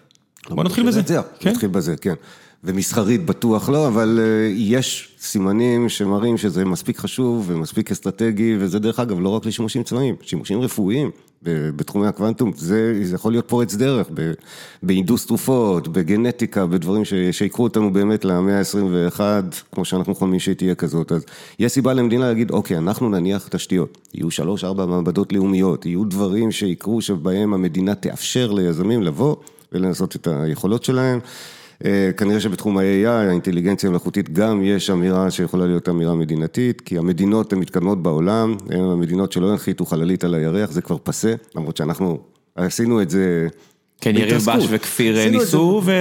בוא 0.49 0.63
נתחיל 0.63 0.87
בזה. 0.87 1.01
כן? 1.39 1.49
נתחיל 1.49 1.69
בזה, 1.69 1.95
כן. 1.97 2.13
ומסחרית 2.63 3.25
בטוח 3.25 3.69
לא, 3.69 3.87
אבל 3.87 4.19
אה, 4.21 4.51
יש 4.55 5.15
סימנים 5.19 5.89
שמראים 5.89 6.37
שזה 6.37 6.65
מספיק 6.65 6.97
חשוב 6.97 7.45
ומספיק 7.47 7.91
אסטרטגי, 7.91 8.55
וזה 8.59 8.79
דרך 8.79 8.99
אגב 8.99 9.19
לא 9.19 9.29
רק 9.29 9.45
לשימושים 9.45 9.83
צבאיים, 9.83 10.15
שימושים 10.21 10.61
רפואיים 10.61 11.11
בתחומי 11.43 12.07
הקוונטום, 12.07 12.51
זה, 12.55 12.99
זה 13.03 13.15
יכול 13.15 13.31
להיות 13.31 13.49
פורץ 13.49 13.75
דרך 13.75 14.07
בהינדוס 14.83 15.25
תרופות, 15.25 15.87
בגנטיקה, 15.87 16.65
בדברים 16.65 17.03
שיקחו 17.31 17.63
אותנו 17.63 17.93
באמת 17.93 18.25
למאה 18.25 18.59
ה-21, 18.59 19.19
כמו 19.71 19.85
שאנחנו 19.85 20.15
חולמים 20.15 20.39
תהיה 20.57 20.75
כזאת. 20.75 21.11
אז 21.11 21.25
יש 21.59 21.71
סיבה 21.71 21.93
למדינה 21.93 22.27
להגיד, 22.27 22.51
אוקיי, 22.51 22.77
אנחנו 22.77 23.09
נניח 23.09 23.47
תשתיות, 23.47 23.97
יהיו 24.13 24.31
שלוש-ארבע 24.31 24.85
מעבדות 24.85 25.33
לאומיות, 25.33 25.85
יהיו 25.85 26.03
דברים 26.05 26.51
שיקרו 26.51 27.01
שבהם 27.01 27.53
המדינה 27.53 27.95
תאפשר 27.95 28.51
ליזמים 28.51 29.03
לבוא 29.03 29.35
ולנסות 29.71 30.15
את 30.15 30.27
היכולות 30.27 30.83
שלהם. 30.83 31.19
אה, 31.85 32.11
כנראה 32.17 32.39
שבתחום 32.39 32.77
ה-AI, 32.77 33.07
האינטליגנציה 33.07 33.87
המלאכותית, 33.87 34.33
גם 34.33 34.63
יש 34.63 34.89
אמירה 34.89 35.31
שיכולה 35.31 35.65
להיות 35.65 35.89
אמירה 35.89 36.15
מדינתית, 36.15 36.81
כי 36.81 36.97
המדינות 36.97 37.53
הן 37.53 37.59
מתקדמות 37.59 38.03
בעולם, 38.03 38.55
הן 38.69 38.83
המדינות 38.83 39.31
שלא 39.31 39.51
הנחיתו 39.51 39.85
חללית 39.85 40.23
על 40.23 40.35
הירח, 40.35 40.71
זה 40.71 40.81
כבר 40.81 40.97
פסה, 41.03 41.33
למרות 41.55 41.77
שאנחנו 41.77 42.17
עשינו 42.55 43.01
את 43.01 43.09
זה 43.09 43.47
כן, 44.01 44.17
יריב 44.17 44.41
בש 44.45 44.65
וכפיר 44.69 45.29
ניסו, 45.29 45.81
ו... 45.85 45.91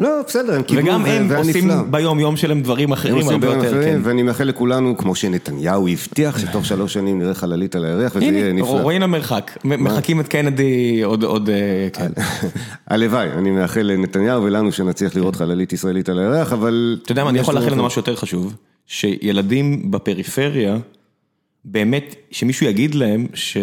לא, 0.00 0.08
בסדר, 0.26 0.54
הם 0.54 0.62
קיבלו, 0.62 0.84
וגם 0.84 1.04
הם 1.04 1.32
עושים 1.36 1.70
ביום 1.90 2.20
יום 2.20 2.36
שלהם 2.36 2.62
דברים 2.62 2.92
אחרים 2.92 3.28
הרבה 3.28 3.46
יותר, 3.46 3.82
כן. 3.84 4.00
ואני 4.02 4.22
מאחל 4.22 4.44
לכולנו, 4.44 4.96
כמו 4.96 5.14
שנתניהו 5.14 5.88
הבטיח, 5.88 6.38
שתוך 6.38 6.64
שלוש 6.66 6.92
שנים 6.92 7.18
נראה 7.18 7.34
חללית 7.34 7.76
על 7.76 7.84
הירח, 7.84 8.12
וזה 8.16 8.24
יהיה 8.24 8.52
נפלא. 8.52 8.80
רואים 8.82 9.02
המרחק, 9.02 9.58
מחקים 9.64 10.20
את 10.20 10.28
קנדי 10.28 11.02
עוד, 11.04 11.50
אה, 11.50 11.88
כן. 11.92 12.12
הלוואי, 12.90 13.30
אני 13.32 13.50
מאחל 13.50 13.80
לנתניהו 13.82 14.42
ולנו 14.42 14.72
שנצליח 14.72 15.16
לראות 15.16 15.36
חללית 15.36 15.72
ישראלית 15.72 16.08
על 16.08 16.18
הירח, 16.18 16.52
אבל... 16.52 16.98
אתה 17.02 17.12
יודע 17.12 17.24
מה, 17.24 17.30
אני 17.30 17.38
יכול 17.38 17.54
לאחל 17.54 17.70
לנו 17.70 17.84
משהו 17.84 18.00
יותר 18.00 18.16
חשוב, 18.16 18.54
שילדים 18.86 19.90
בפריפריה, 19.90 20.76
באמת, 21.68 22.14
שמישהו 22.30 22.66
יגיד 22.66 22.94
להם, 22.94 23.26
ש... 23.34 23.56
אה, 23.56 23.62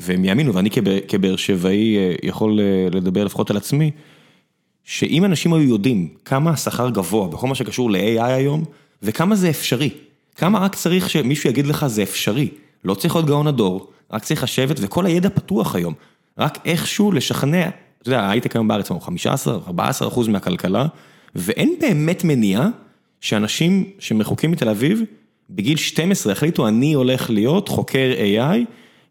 והם 0.00 0.24
יאמינו, 0.24 0.54
ואני 0.54 0.70
כבאר 1.08 1.36
שבעי 1.36 1.96
אה, 1.96 2.14
יכול 2.22 2.60
אה, 2.60 2.88
לדבר 2.90 3.24
לפחות 3.24 3.50
על 3.50 3.56
עצמי, 3.56 3.90
שאם 4.84 5.24
אנשים 5.24 5.52
היו 5.52 5.62
יודעים 5.62 6.08
כמה 6.24 6.50
השכר 6.50 6.90
גבוה 6.90 7.28
בכל 7.28 7.46
מה 7.46 7.54
שקשור 7.54 7.90
ל-AI 7.90 8.22
היום, 8.22 8.64
וכמה 9.02 9.36
זה 9.36 9.50
אפשרי, 9.50 9.90
כמה 10.36 10.58
רק 10.58 10.74
צריך 10.74 11.10
שמישהו 11.10 11.50
יגיד 11.50 11.66
לך 11.66 11.86
זה 11.86 12.02
אפשרי, 12.02 12.48
לא 12.84 12.94
צריך 12.94 13.14
להיות 13.14 13.26
גאון 13.26 13.46
הדור, 13.46 13.90
רק 14.12 14.24
צריך 14.24 14.42
לשבת, 14.42 14.76
וכל 14.80 15.06
הידע 15.06 15.28
פתוח 15.28 15.74
היום, 15.74 15.94
רק 16.38 16.58
איכשהו 16.64 17.12
לשכנע, 17.12 17.68
אתה 18.02 18.08
יודע, 18.08 18.20
ההייטק 18.20 18.56
היום 18.56 18.68
בארץ 18.68 18.90
הוא 18.90 19.00
15-14 19.00 19.78
אחוז 20.08 20.28
מהכלכלה, 20.28 20.86
ואין 21.34 21.74
באמת 21.80 22.24
מניעה 22.24 22.68
שאנשים 23.20 23.84
שמחוקים 23.98 24.50
מתל 24.50 24.68
אביב, 24.68 25.02
בגיל 25.50 25.76
12 25.76 26.32
החליטו, 26.32 26.68
אני 26.68 26.94
הולך 26.94 27.30
להיות 27.30 27.68
חוקר 27.68 28.12
AI, 28.18 28.58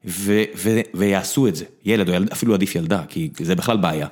ו- 0.06 0.43
ו- 0.58 0.82
ויעשו 0.93 1.48
את 1.48 1.56
זה, 1.56 1.65
ילד 1.86 2.10
או 2.10 2.13
ילד, 2.13 2.32
אפילו 2.32 2.54
עדיף 2.54 2.76
ילדה, 2.76 3.04
כי 3.10 3.30
זה 3.39 3.56
בכלל 3.56 3.78
בעיה. 3.78 4.08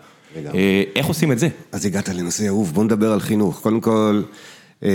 אה, 0.53 0.83
איך 0.95 1.05
עושים 1.05 1.31
את 1.31 1.39
זה? 1.39 1.47
אז 1.71 1.85
הגעת 1.85 2.09
לנושא 2.09 2.47
אהוב, 2.47 2.73
בוא 2.73 2.83
נדבר 2.83 3.11
על 3.11 3.19
חינוך. 3.19 3.59
קודם 3.61 3.81
כל, 3.81 4.21
אה, 4.83 4.89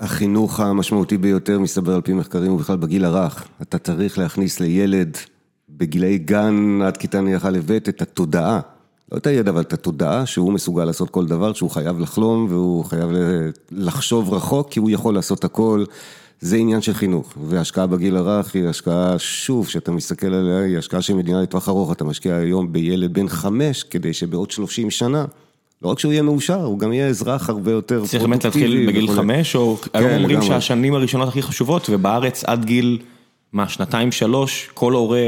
החינוך 0.00 0.60
המשמעותי 0.60 1.18
ביותר, 1.18 1.58
מסתבר 1.58 1.94
על 1.94 2.00
פי 2.00 2.12
מחקרים, 2.12 2.50
הוא 2.50 2.58
בכלל 2.58 2.76
בגיל 2.76 3.04
הרך. 3.04 3.48
אתה 3.62 3.78
צריך 3.78 4.18
להכניס 4.18 4.60
לילד 4.60 5.16
בגילי 5.68 6.18
גן 6.18 6.78
עד 6.82 6.96
כיתה 6.96 7.20
נניח 7.20 7.46
א' 7.46 7.58
ב' 7.66 7.72
את 7.72 8.02
התודעה. 8.02 8.60
לא 9.12 9.18
את 9.18 9.26
הידע, 9.26 9.50
אבל 9.50 9.60
את 9.60 9.72
התודעה 9.72 10.26
שהוא 10.26 10.52
מסוגל 10.52 10.84
לעשות 10.84 11.10
כל 11.10 11.26
דבר, 11.26 11.52
שהוא 11.52 11.70
חייב 11.70 11.98
לחלום 11.98 12.46
והוא 12.50 12.84
חייב 12.84 13.10
לחשוב 13.70 14.34
רחוק, 14.34 14.70
כי 14.70 14.78
הוא 14.80 14.90
יכול 14.90 15.14
לעשות 15.14 15.44
הכל. 15.44 15.84
זה 16.44 16.56
עניין 16.56 16.80
של 16.80 16.94
חינוך, 16.94 17.34
והשקעה 17.48 17.86
בגיל 17.86 18.16
הרך 18.16 18.54
היא 18.54 18.68
השקעה, 18.68 19.18
שוב, 19.18 19.66
כשאתה 19.66 19.92
מסתכל 19.92 20.34
עליה, 20.34 20.58
היא 20.58 20.78
השקעה 20.78 21.02
של 21.02 21.14
מדינה 21.14 21.42
לטווח 21.42 21.68
ארוך, 21.68 21.92
אתה 21.92 22.04
משקיע 22.04 22.36
היום 22.36 22.72
בילד 22.72 23.14
בן 23.14 23.28
חמש, 23.28 23.82
כדי 23.82 24.12
שבעוד 24.12 24.50
שלושים 24.50 24.90
שנה, 24.90 25.24
לא 25.82 25.88
רק 25.88 25.98
שהוא 25.98 26.12
יהיה 26.12 26.22
מאושר, 26.22 26.64
הוא 26.64 26.78
גם 26.78 26.92
יהיה 26.92 27.08
אזרח 27.08 27.48
הרבה 27.48 27.70
יותר 27.70 27.94
פרודוקטיבי. 27.94 28.18
צריך 28.18 28.22
באמת 28.22 28.44
להתחיל 28.44 28.86
בגיל 28.86 29.08
חמש, 29.12 29.56
או 29.56 29.76
כן, 29.76 29.88
היום 29.98 30.12
אומרים 30.12 30.42
שהשנים 30.42 30.94
הראשונות 30.94 31.28
הכי 31.28 31.42
חשובות, 31.42 31.86
ובארץ 31.90 32.44
עד 32.44 32.64
גיל, 32.64 32.98
מה, 33.52 33.68
שנתיים, 33.68 34.12
שלוש, 34.12 34.70
כל 34.74 34.92
הורה... 34.92 35.18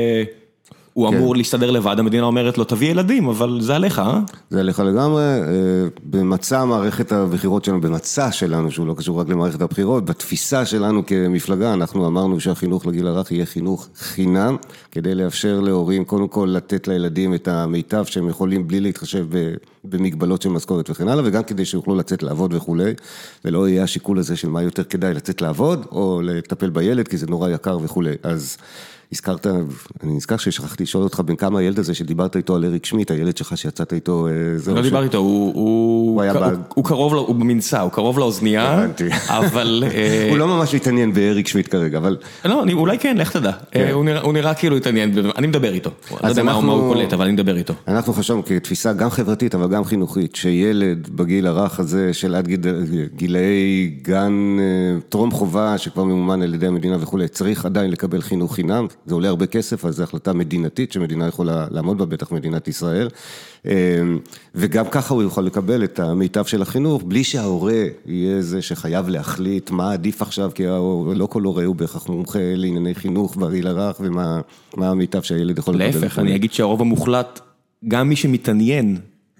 הוא 0.96 1.10
כן. 1.10 1.16
אמור 1.16 1.36
להסתדר 1.36 1.70
לבד, 1.70 1.96
המדינה 1.98 2.26
אומרת 2.26 2.58
לו, 2.58 2.64
תביא 2.64 2.90
ילדים, 2.90 3.28
אבל 3.28 3.60
זה 3.60 3.76
עליך, 3.76 3.98
אה? 3.98 4.20
זה 4.50 4.60
עליך 4.60 4.80
לגמרי. 4.80 5.22
אה, 5.22 5.86
במצע 6.04 6.64
מערכת 6.64 7.12
הבחירות 7.12 7.64
שלנו, 7.64 7.80
במצע 7.80 8.32
שלנו, 8.32 8.70
שהוא 8.70 8.86
לא 8.86 8.94
קשור 8.94 9.20
רק 9.20 9.28
למערכת 9.28 9.60
הבחירות, 9.60 10.04
בתפיסה 10.04 10.66
שלנו 10.66 11.06
כמפלגה, 11.06 11.72
אנחנו 11.72 12.06
אמרנו 12.06 12.40
שהחינוך 12.40 12.86
לגיל 12.86 13.06
הרך 13.06 13.32
יהיה 13.32 13.46
חינוך 13.46 13.88
חינם, 13.96 14.56
כדי 14.92 15.14
לאפשר 15.14 15.60
להורים, 15.60 16.04
קודם 16.04 16.28
כל 16.28 16.48
לתת 16.52 16.88
לילדים 16.88 17.34
את 17.34 17.48
המיטב 17.48 18.04
שהם 18.04 18.28
יכולים 18.28 18.68
בלי 18.68 18.80
להתחשב 18.80 19.26
במגבלות 19.84 20.42
של 20.42 20.48
משכורת 20.48 20.90
וכן 20.90 21.08
הלאה, 21.08 21.24
וגם 21.26 21.42
כדי 21.42 21.64
שיוכלו 21.64 21.94
לצאת 21.94 22.22
לעבוד 22.22 22.54
וכולי. 22.54 22.92
זה 23.44 23.50
לא 23.50 23.68
יהיה 23.68 23.82
השיקול 23.82 24.18
הזה 24.18 24.36
של 24.36 24.48
מה 24.48 24.62
יותר 24.62 24.84
כדאי 24.84 25.14
לצאת 25.14 25.42
לעבוד, 25.42 25.86
או 25.92 26.20
לטפל 26.24 26.70
בילד, 26.70 27.08
כי 27.08 27.16
זה 27.16 27.26
נורא 27.26 27.50
יקר 27.50 27.78
וכולי. 27.82 28.14
אז... 28.22 28.56
הזכרת, 29.12 29.46
אני 30.02 30.16
נזכר 30.16 30.36
ששכחתי 30.36 30.82
לשאול 30.82 31.04
אותך 31.04 31.22
בין 31.24 31.36
כמה 31.36 31.58
הילד 31.58 31.78
הזה 31.78 31.94
שדיברת 31.94 32.36
איתו 32.36 32.56
על 32.56 32.64
אריק 32.64 32.86
שמיט, 32.86 33.10
הילד 33.10 33.36
שלך 33.36 33.56
שיצאת 33.56 33.92
איתו, 33.92 34.26
אה, 34.26 34.74
לא 34.74 34.82
דיברתי 34.82 35.06
איתו, 35.06 35.18
הוא 35.18 36.84
קרוב, 36.84 37.14
הוא 37.14 37.34
במנסה, 37.34 37.80
הוא 37.80 37.90
קרוב 37.90 38.18
לאוזנייה, 38.18 38.86
אבל... 39.28 39.84
אה, 39.94 40.26
הוא 40.30 40.38
לא 40.38 40.46
ממש 40.46 40.74
התעניין 40.74 41.12
באריק 41.12 41.48
שמיט 41.48 41.70
כרגע, 41.70 41.98
אבל... 41.98 42.16
לא, 42.44 42.64
אולי 42.72 42.98
כן, 42.98 43.16
לך 43.16 43.32
תדע, 43.32 43.52
כן. 43.70 43.90
הוא 44.22 44.32
נראה 44.32 44.54
כאילו 44.54 44.76
התעניין, 44.76 45.12
אני 45.38 45.46
מדבר 45.46 45.72
איתו, 45.72 45.90
לא 46.22 46.28
יודע 46.28 46.42
מה 46.42 46.52
הוא 46.52 46.94
קולט, 46.94 47.12
אבל 47.12 47.24
אני 47.24 47.32
מדבר 47.32 47.56
איתו. 47.56 47.74
אנחנו 47.88 48.12
חשבנו 48.12 48.44
כתפיסה 48.44 48.92
גם 48.92 49.10
חברתית, 49.10 49.54
אבל 49.54 49.68
גם 49.68 49.84
חינוכית, 49.84 50.36
שילד 50.36 51.08
בגיל 51.08 51.46
הרך 51.46 51.80
הזה 51.80 52.14
של 52.14 52.34
עד 52.34 52.48
גילאי 53.16 53.94
גן 54.02 54.56
אה, 54.58 55.00
טרום 55.08 55.30
חובה, 55.30 55.78
שכבר 55.78 56.04
ממומן 56.04 56.42
על 56.42 56.54
ידי 56.54 56.66
המדינה 56.66 56.96
וכולי, 57.00 57.28
צריך 57.28 57.66
עדיין 57.66 57.90
לקבל 57.90 58.20
חינוך 58.20 58.54
חינם. 58.54 58.86
זה 59.06 59.14
עולה 59.14 59.28
הרבה 59.28 59.46
כסף, 59.46 59.84
אז 59.84 59.96
זו 59.96 60.02
החלטה 60.02 60.32
מדינתית 60.32 60.92
שמדינה 60.92 61.26
יכולה 61.26 61.66
לעמוד 61.70 61.98
בה, 61.98 62.04
בטח 62.06 62.32
מדינת 62.32 62.68
ישראל. 62.68 63.08
אמ, 63.64 63.70
וגם 64.54 64.84
ככה 64.90 65.14
הוא 65.14 65.22
יוכל 65.22 65.40
לקבל 65.40 65.84
את 65.84 66.00
המיטב 66.00 66.44
של 66.44 66.62
החינוך, 66.62 67.02
בלי 67.06 67.24
שההורה 67.24 67.82
יהיה 68.06 68.42
זה 68.42 68.62
שחייב 68.62 69.08
להחליט 69.08 69.70
מה 69.70 69.92
עדיף 69.92 70.22
עכשיו, 70.22 70.50
כי 70.54 70.64
לא 71.14 71.26
כל 71.26 71.42
הורה 71.42 71.64
הוא 71.64 71.76
בהכרח 71.76 72.08
מומחה 72.08 72.38
לענייני 72.42 72.94
חינוך 72.94 73.36
בגיל 73.36 73.66
הרך, 73.66 74.00
ומה 74.00 74.40
המיטב 74.78 75.22
שהילד 75.22 75.58
יכול 75.58 75.74
לקבל. 75.74 76.00
להפך, 76.00 76.18
אני 76.18 76.34
אגיד 76.34 76.52
שהרוב 76.52 76.80
המוחלט, 76.80 77.40
גם 77.88 78.08
מי 78.08 78.16
שמתעניין, 78.16 78.96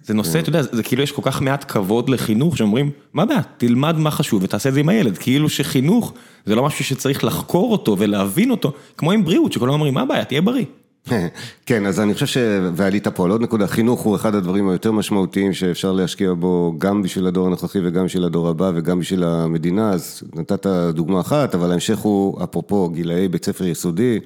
זה 0.07 0.15
נושא. 0.15 0.39
אתה 0.39 0.49
יודע, 0.49 0.63
זה 0.63 0.83
כאילו 0.83 1.03
יש 1.03 1.13
כל 1.13 1.23
כך 1.25 1.43
מעט 1.43 1.65
כבוד 1.69 2.09
לחינוך, 2.09 2.57
שאומרים, 2.57 2.91
מה 3.13 3.23
הבעיה, 3.23 3.41
תלמד 3.57 3.99
מה 3.99 4.11
חשוב 4.11 4.43
ותעשה 4.43 4.69
את 4.69 4.75
זה 4.75 4.81
עם 4.81 4.89
הילד, 4.89 5.19
כאילו 5.19 5.49
שחינוך 5.49 6.13
זה 6.47 6.55
לא 6.55 6.63
משהו 6.65 6.85
שצריך 6.85 7.25
לחקור 7.25 7.73
אותו 7.73 7.97
ולהבין 7.99 8.51
אותו, 8.51 8.73
כמו 8.97 9.13
עם 9.13 9.25
בריאות, 9.25 9.53
שכולם 9.53 9.73
אומרים, 9.73 9.95
מה 9.95 10.01
הבעיה, 10.03 10.25
תהיה 10.25 10.41
בריא. 10.41 10.65
כן, 11.67 11.87
אז 11.87 12.01
אני 12.01 12.15
חושב 12.15 12.27
ש... 12.27 12.37
ועלית 12.75 13.09
פה 13.09 13.25
על 13.25 13.31
עוד 13.31 13.43
נקודה, 13.43 13.67
חינוך 13.67 14.01
הוא 14.01 14.17
אחד 14.17 14.35
הדברים 14.35 14.69
היותר 14.69 14.93
משמעותיים 14.93 15.53
שאפשר 15.53 15.93
להשקיע 15.93 16.33
בו 16.39 16.75
גם 16.79 17.03
בשביל 17.03 17.27
הדור 17.27 17.47
הנוכחי 17.47 17.79
וגם 17.85 18.05
בשביל 18.05 18.25
הדור 18.25 18.49
הבא 18.49 18.73
וגם 18.75 19.01
בשביל 19.01 19.25
המדינה, 19.25 19.91
אז 19.91 20.23
נתת 20.35 20.67
דוגמה 20.93 21.21
אחת, 21.21 21.55
אבל 21.55 21.71
ההמשך 21.71 21.99
הוא, 21.99 22.45
אפרופו 22.45 22.89
גילאי 22.89 23.29
בית 23.29 23.45
ספר 23.45 23.65
יסודי, 23.65 24.21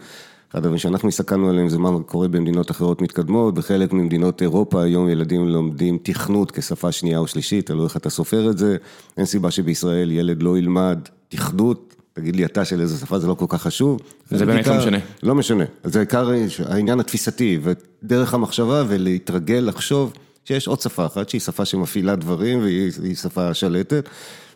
אחד 0.50 0.58
הדברים 0.58 0.78
שאנחנו 0.78 1.08
הסתכלנו 1.08 1.48
עליהם 1.48 1.68
זה 1.68 1.78
מה 1.78 1.90
קורה 2.06 2.28
במדינות 2.28 2.70
אחרות 2.70 3.02
מתקדמות, 3.02 3.54
בחלק 3.54 3.92
ממדינות 3.92 4.42
אירופה 4.42 4.82
היום 4.82 5.08
ילדים 5.08 5.48
לומדים 5.48 5.98
תכנות 6.02 6.50
כשפה 6.50 6.92
שנייה 6.92 7.18
או 7.18 7.26
שלישית, 7.26 7.66
תלוי 7.66 7.84
איך 7.84 7.96
אתה 7.96 8.10
סופר 8.10 8.50
את 8.50 8.58
זה, 8.58 8.76
אין 9.16 9.24
סיבה 9.26 9.50
שבישראל 9.50 10.10
ילד 10.12 10.42
לא 10.42 10.58
ילמד 10.58 10.98
תכנות, 11.28 11.94
תגיד 12.12 12.36
לי 12.36 12.44
אתה 12.44 12.64
של 12.64 12.80
איזה 12.80 12.98
שפה 12.98 13.18
זה 13.18 13.26
לא 13.26 13.34
כל 13.34 13.44
כך 13.48 13.62
חשוב. 13.62 14.00
זה 14.30 14.46
באמת 14.46 14.66
לא 14.66 14.78
משנה. 14.78 14.98
לא 15.22 15.34
משנה, 15.34 15.64
זה 15.84 15.98
העיקר 15.98 16.30
העניין 16.66 17.00
התפיסתי 17.00 17.58
ודרך 17.62 18.34
המחשבה 18.34 18.84
ולהתרגל 18.88 19.64
לחשוב 19.66 20.12
שיש 20.44 20.68
עוד 20.68 20.80
שפה 20.80 21.06
אחת 21.06 21.28
שהיא 21.28 21.40
שפה 21.40 21.64
שמפעילה 21.64 22.16
דברים 22.16 22.58
והיא 22.58 23.16
שפה 23.16 23.54
שלטת. 23.54 24.08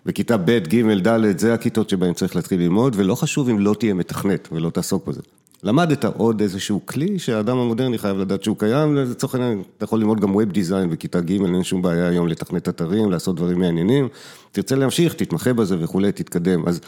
וכיתה 0.06 0.36
ב', 0.36 0.58
ג', 0.58 1.08
ד', 1.08 1.38
זה 1.38 1.54
הכיתות 1.54 1.90
שבהן 1.90 2.12
צריך 2.12 2.36
להתחיל 2.36 2.60
ללמוד, 2.60 2.92
ולא 2.96 3.14
חשוב 3.14 3.48
אם 3.48 3.58
לא 3.58 3.74
תהיה 3.78 3.94
מתכנת 3.94 4.48
ולא 4.52 4.70
תעסוק 4.70 5.06
בזה. 5.06 5.20
למדת 5.64 6.04
עוד 6.04 6.40
איזשהו 6.40 6.80
כלי 6.86 7.18
שהאדם 7.18 7.58
המודרני 7.58 7.98
חייב 7.98 8.18
לדעת 8.18 8.42
שהוא 8.42 8.56
קיים, 8.58 8.96
לצורך 8.96 9.34
העניין 9.34 9.62
אתה 9.76 9.84
יכול 9.84 9.98
ללמוד 9.98 10.20
גם 10.20 10.34
ווב 10.34 10.52
דיזיין 10.52 10.90
בכיתה 10.90 11.20
ג', 11.20 11.30
אין 11.30 11.64
שום 11.64 11.82
בעיה 11.82 12.08
היום 12.08 12.28
לתכנת 12.28 12.68
אתרים, 12.68 13.10
לעשות 13.10 13.36
דברים 13.36 13.58
מעניינים, 13.58 14.08
תרצה 14.52 14.76
להמשיך, 14.76 15.14
תתמחה 15.14 15.52
בזה 15.52 15.76
וכולי, 15.80 16.12
תתקדם. 16.12 16.68
אז 16.68 16.80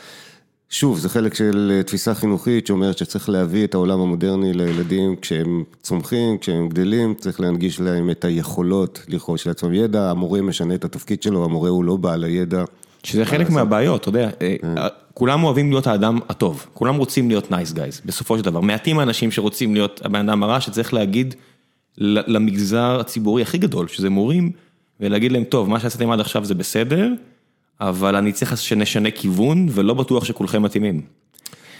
שוב, 0.70 0.98
זה 0.98 1.08
חלק 1.08 1.34
של 1.34 1.82
תפיסה 1.86 2.14
חינוכית 2.14 2.66
שאומרת 2.66 2.98
שצריך 2.98 3.28
להביא 3.28 3.64
את 3.64 3.74
העולם 3.74 4.00
המודרני 4.00 4.52
לילדים 4.52 5.16
כשהם 5.16 5.64
צומחים, 5.82 6.38
כשהם 6.38 6.68
גדלים, 6.68 7.14
צריך 7.14 7.40
להנגיש 7.40 7.80
להם 7.80 8.10
את 8.10 8.24
היכולות 8.24 9.02
לרכוש 9.08 9.46
לעצמם 9.46 9.74
ידע, 9.74 10.10
המורה 10.10 10.40
משנה 10.40 10.74
את 10.74 10.84
התפקיד 10.84 11.22
שלו, 11.22 11.44
המורה 11.44 11.68
הוא 11.68 11.84
לא 11.84 11.96
בעל 11.96 12.24
הידע. 12.24 12.64
שזה 13.06 13.24
חלק 13.24 13.50
מהבעיות, 13.50 14.00
אתה 14.00 14.08
יודע, 14.08 14.30
אה, 14.42 14.56
כן. 14.62 14.74
כולם 15.14 15.44
אוהבים 15.44 15.70
להיות 15.70 15.86
האדם 15.86 16.18
הטוב, 16.28 16.66
כולם 16.74 16.96
רוצים 16.96 17.28
להיות 17.28 17.50
nice 17.50 17.72
guys, 17.72 18.00
בסופו 18.04 18.38
של 18.38 18.44
דבר, 18.44 18.60
מעטים 18.60 18.98
האנשים 18.98 19.30
שרוצים 19.30 19.74
להיות 19.74 20.00
הבן 20.04 20.28
אדם 20.28 20.42
הרע, 20.42 20.60
שצריך 20.60 20.94
להגיד 20.94 21.34
למגזר 21.98 23.00
הציבורי 23.00 23.42
הכי 23.42 23.58
גדול, 23.58 23.88
שזה 23.88 24.10
מורים, 24.10 24.50
ולהגיד 25.00 25.32
להם, 25.32 25.44
טוב, 25.44 25.70
מה 25.70 25.80
שעשיתם 25.80 26.10
עד 26.10 26.20
עכשיו 26.20 26.44
זה 26.44 26.54
בסדר, 26.54 27.12
אבל 27.80 28.16
אני 28.16 28.32
צריך 28.32 28.56
שנשנה 28.56 29.10
כיוון, 29.10 29.66
ולא 29.70 29.94
בטוח 29.94 30.24
שכולכם 30.24 30.62
מתאימים. 30.62 31.02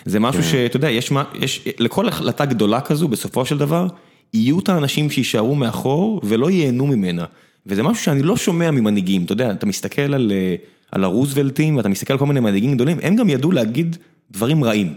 זה 0.05 0.21
משהו 0.21 0.43
כן. 0.43 0.49
שאתה 0.49 0.77
יודע, 0.77 0.91
יש, 0.91 1.13
יש, 1.35 1.65
לכל 1.79 2.09
החלטה 2.09 2.45
גדולה 2.45 2.81
כזו, 2.81 3.09
בסופו 3.09 3.47
של 3.47 3.59
דבר, 3.59 3.87
יהיו 4.35 4.59
את 4.59 4.69
האנשים 4.69 5.11
שיישארו 5.11 5.55
מאחור 5.55 6.21
ולא 6.25 6.51
ייהנו 6.51 6.87
ממנה. 6.87 7.25
וזה 7.67 7.83
משהו 7.83 8.05
שאני 8.05 8.23
לא 8.23 8.37
שומע 8.37 8.71
ממנהיגים, 8.71 9.25
אתה 9.25 9.33
יודע, 9.33 9.51
אתה 9.51 9.67
מסתכל 9.67 10.15
על, 10.15 10.33
אה, 10.35 10.55
על 10.93 11.05
הרוזוולטים, 11.05 11.77
ואתה 11.77 11.89
מסתכל 11.89 12.13
על 12.13 12.19
כל 12.19 12.27
מיני 12.27 12.41
מנהיגים 12.41 12.75
גדולים, 12.75 12.99
הם 13.03 13.17
גם 13.17 13.29
ידעו 13.29 13.53
להגיד 13.53 13.97
דברים 14.31 14.65
רעים. 14.65 14.95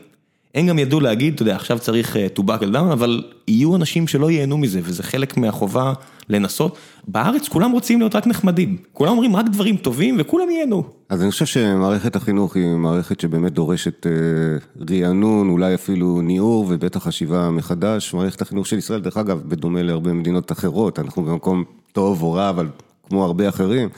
הם 0.55 0.67
גם 0.67 0.79
ידעו 0.79 0.99
להגיד, 0.99 1.33
אתה 1.33 1.41
יודע, 1.41 1.55
עכשיו 1.55 1.79
צריך 1.79 2.17
אה, 2.17 2.27
to 2.35 2.39
buckle 2.39 2.73
down, 2.73 2.93
אבל 2.93 3.23
יהיו 3.47 3.75
אנשים 3.75 4.07
שלא 4.07 4.31
ייהנו 4.31 4.57
מזה, 4.57 4.79
וזה 4.83 5.03
חלק 5.03 5.37
מהחובה 5.37 5.93
לנסות. 6.29 6.77
בארץ 7.07 7.47
כולם 7.47 7.71
רוצים 7.71 7.99
להיות 7.99 8.15
רק 8.15 8.27
נחמדים, 8.27 8.77
כולם 8.93 9.11
אומרים 9.11 9.35
רק 9.35 9.45
דברים 9.45 9.77
טובים 9.77 10.15
וכולם 10.19 10.49
ייהנו. 10.49 10.83
אז 11.09 11.21
אני 11.21 11.31
חושב 11.31 11.45
שמערכת 11.45 12.15
החינוך 12.15 12.55
היא 12.55 12.67
מערכת 12.67 13.19
שבאמת 13.19 13.53
דורשת 13.53 14.07
אה, 14.07 14.11
רענון, 14.89 15.49
אולי 15.49 15.75
אפילו 15.75 16.21
ניעור 16.21 16.65
ובטח 16.69 17.03
חשיבה 17.03 17.49
מחדש. 17.49 18.13
מערכת 18.13 18.41
החינוך 18.41 18.67
של 18.67 18.77
ישראל, 18.77 18.99
דרך 18.99 19.17
אגב, 19.17 19.41
בדומה 19.45 19.81
להרבה 19.81 20.13
מדינות 20.13 20.51
אחרות, 20.51 20.99
אנחנו 20.99 21.23
במקום 21.23 21.63
טוב 21.91 22.23
או 22.23 22.33
רע, 22.33 22.49
אבל 22.49 22.67
כמו 23.09 23.25
הרבה 23.25 23.49
אחרים, 23.49 23.89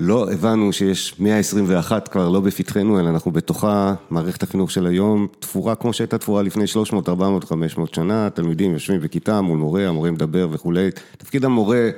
לא 0.00 0.30
הבנו 0.32 0.72
שיש 0.72 1.14
121 1.20 2.08
כבר 2.08 2.28
לא 2.28 2.40
בפתחנו, 2.40 3.00
אלא 3.00 3.08
אנחנו 3.08 3.30
בתוכה, 3.30 3.94
מערכת 4.10 4.42
החינוך 4.42 4.70
של 4.70 4.86
היום 4.86 5.26
תפורה 5.38 5.74
כמו 5.74 5.92
שהייתה 5.92 6.18
תפורה 6.18 6.42
לפני 6.42 6.66
300, 6.66 7.08
400, 7.08 7.44
500 7.44 7.94
שנה, 7.94 8.30
תלמידים 8.30 8.72
יושבים 8.72 9.00
בכיתה 9.00 9.40
מול 9.40 9.58
מורה, 9.58 9.88
המורה 9.88 10.10
מדבר 10.10 10.48
וכולי. 10.50 10.90
תפקיד 11.18 11.44
המורה 11.44 11.90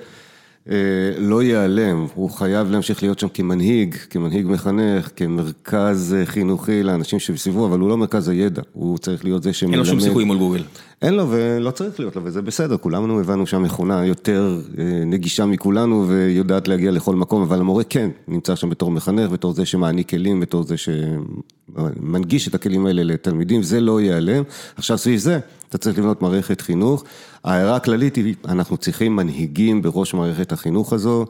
לא 1.18 1.42
ייעלם, 1.42 2.06
הוא 2.14 2.30
חייב 2.30 2.70
להמשיך 2.70 3.02
להיות 3.02 3.18
שם 3.18 3.28
כמנהיג, 3.28 3.94
כמנהיג 3.94 4.46
מחנך, 4.46 5.10
כמרכז 5.16 6.16
אה, 6.18 6.26
חינוכי 6.26 6.82
לאנשים 6.82 7.18
שמסביבו, 7.18 7.66
אבל 7.66 7.78
הוא 7.78 7.88
לא 7.88 7.96
מרכז 7.96 8.28
הידע, 8.28 8.62
הוא 8.72 8.98
צריך 8.98 9.24
להיות 9.24 9.42
זה 9.42 9.52
שמלמד. 9.52 9.74
אין 9.74 9.80
לו 9.80 9.86
שום 9.86 10.00
סיכוי 10.00 10.24
מול 10.24 10.38
גוגל. 10.38 10.62
אין 11.02 11.14
לו 11.14 11.30
ולא 11.30 11.70
צריך 11.70 12.00
להיות 12.00 12.16
לו, 12.16 12.24
וזה 12.24 12.42
בסדר, 12.42 12.76
כולנו 12.76 13.20
הבנו 13.20 13.46
שהמכונה 13.46 14.06
יותר 14.06 14.60
אה, 14.78 14.84
נגישה 15.06 15.46
מכולנו 15.46 16.08
ויודעת 16.08 16.68
להגיע 16.68 16.90
לכל 16.90 17.16
מקום, 17.16 17.42
אבל 17.42 17.60
המורה 17.60 17.84
כן 17.84 18.10
נמצא 18.28 18.54
שם 18.56 18.70
בתור 18.70 18.90
מחנך, 18.90 19.30
בתור 19.30 19.52
זה 19.52 19.66
שמעניק 19.66 20.10
כלים, 20.10 20.40
בתור 20.40 20.62
זה 20.62 20.74
שמנגיש 20.76 22.48
את 22.48 22.54
הכלים 22.54 22.86
האלה 22.86 23.02
לתלמידים, 23.02 23.62
זה 23.62 23.80
לא 23.80 24.00
ייעלם. 24.00 24.42
עכשיו 24.76 24.98
סביב 24.98 25.18
זה, 25.18 25.38
אתה 25.70 25.78
צריך 25.78 25.98
לבנות 25.98 26.22
מערכת 26.22 26.60
חינוך. 26.60 27.04
ההערה 27.44 27.76
הכללית 27.76 28.16
היא, 28.16 28.34
אנחנו 28.48 28.76
צריכים 28.76 29.16
מנהיגים 29.16 29.82
בראש 29.82 30.14
מערכת 30.14 30.52
החינוך 30.52 30.92
הזו. 30.92 31.26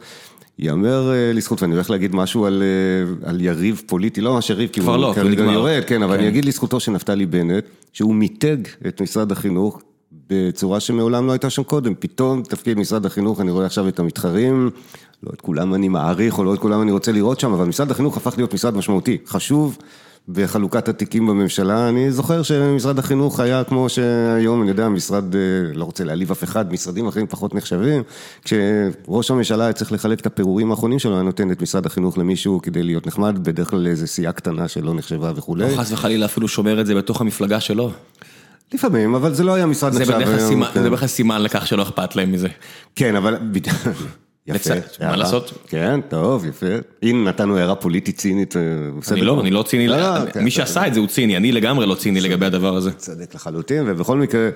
יאמר 0.58 1.12
אה, 1.12 1.32
לזכות, 1.32 1.62
ואני 1.62 1.74
הולך 1.74 1.90
להגיד 1.90 2.14
משהו 2.14 2.46
על, 2.46 2.62
אה, 2.62 3.28
על 3.30 3.40
יריב 3.40 3.82
פוליטי, 3.86 4.20
לא 4.20 4.34
ממש 4.34 4.50
יריב, 4.50 4.70
כי 4.70 4.80
הוא 4.80 4.96
לא, 4.96 5.12
כרגע. 5.14 5.42
יורד, 5.42 5.82
כן, 5.86 6.02
אבל 6.02 6.14
כן. 6.14 6.20
אני 6.20 6.28
אגיד 6.28 6.44
לזכותו 6.44 6.80
של 6.80 6.92
נפתלי 6.92 7.26
בנט, 7.26 7.64
שהוא 7.92 8.14
מיתג 8.14 8.56
את 8.86 9.00
משרד 9.00 9.32
החינוך 9.32 9.80
בצורה 10.30 10.80
שמעולם 10.80 11.26
לא 11.26 11.32
הייתה 11.32 11.50
שם 11.50 11.62
קודם. 11.62 11.94
פתאום 11.98 12.42
תפקיד 12.42 12.78
משרד 12.78 13.06
החינוך, 13.06 13.40
אני 13.40 13.50
רואה 13.50 13.66
עכשיו 13.66 13.88
את 13.88 13.98
המתחרים, 13.98 14.70
לא 15.22 15.30
את 15.34 15.40
כולם 15.40 15.74
אני 15.74 15.88
מעריך 15.88 16.38
או 16.38 16.44
לא 16.44 16.54
את 16.54 16.58
כולם 16.58 16.82
אני 16.82 16.90
רוצה 16.90 17.12
לראות 17.12 17.40
שם, 17.40 17.52
אבל 17.52 17.64
משרד 17.64 17.90
החינוך 17.90 18.16
הפך 18.16 18.34
להיות 18.36 18.54
משרד 18.54 18.76
משמעותי, 18.76 19.18
חשוב. 19.26 19.78
בחלוקת 20.32 20.88
התיקים 20.88 21.26
בממשלה, 21.26 21.88
אני 21.88 22.12
זוכר 22.12 22.42
שמשרד 22.42 22.98
החינוך 22.98 23.40
היה 23.40 23.64
כמו 23.64 23.88
שהיום, 23.88 24.62
אני 24.62 24.70
יודע, 24.70 24.88
משרד, 24.88 25.34
אה, 25.34 25.40
לא 25.74 25.84
רוצה 25.84 26.04
להעליב 26.04 26.30
אף 26.30 26.44
אחד, 26.44 26.72
משרדים 26.72 27.06
אחרים 27.06 27.26
פחות 27.26 27.54
נחשבים, 27.54 28.02
כשראש 28.44 29.30
הממשלה 29.30 29.64
היה 29.64 29.72
צריך 29.72 29.92
לחלק 29.92 30.20
את 30.20 30.26
הפירורים 30.26 30.70
האחרונים 30.70 30.98
שלו, 30.98 31.14
היה 31.14 31.22
נותן 31.22 31.50
את 31.50 31.62
משרד 31.62 31.86
החינוך 31.86 32.18
למישהו 32.18 32.60
כדי 32.62 32.82
להיות 32.82 33.06
נחמד, 33.06 33.38
בדרך 33.44 33.70
כלל 33.70 33.78
לאיזו 33.78 34.06
סיעה 34.06 34.32
קטנה 34.32 34.68
שלא 34.68 34.94
נחשבה 34.94 35.32
וכולי. 35.36 35.64
או 35.64 35.76
חס 35.76 35.92
וחלילה 35.92 36.26
אפילו 36.26 36.48
שומר 36.48 36.80
את 36.80 36.86
זה 36.86 36.94
בתוך 36.94 37.20
המפלגה 37.20 37.60
שלו. 37.60 37.90
לפעמים, 38.74 39.14
אבל 39.14 39.34
זה 39.34 39.44
לא 39.44 39.54
היה 39.54 39.66
משרד 39.66 39.94
נחשב. 39.94 40.12
כן. 40.12 40.18
זה 40.74 40.80
בדרך 40.80 41.00
כלל 41.00 41.08
סימן 41.08 41.42
לכך 41.42 41.66
שלא 41.66 41.82
אכפת 41.82 42.16
להם 42.16 42.32
מזה. 42.32 42.48
כן, 42.94 43.16
אבל... 43.16 43.38
יפה, 44.54 44.74
מה. 45.00 45.16
לעשות? 45.16 45.52
כן, 45.68 46.00
טוב, 46.08 46.46
יפה. 46.46 46.66
הנה, 47.02 47.30
נתנו 47.30 47.58
הערה 47.58 47.74
פוליטית 47.74 48.16
צינית, 48.16 48.56
אה, 48.56 48.62
בסדר. 49.00 49.16
אני 49.16 49.24
לא, 49.24 49.40
אני 49.40 49.50
לא 49.50 49.62
ציני, 49.62 49.88
לא, 49.88 49.96
לא, 49.96 50.18
מי 50.24 50.30
כן. 50.32 50.50
שעשה 50.50 50.86
את 50.86 50.94
זה 50.94 51.00
הוא 51.00 51.08
ציני, 51.08 51.36
אני 51.36 51.52
לגמרי 51.52 51.86
לא 51.86 51.94
ציני 51.94 52.20
לגבי 52.20 52.46
הדבר 52.46 52.76
הזה. 52.76 52.92
צודק 52.92 53.34
לחלוטין, 53.34 53.84
ובכל 53.86 54.18
מקרה, 54.18 54.48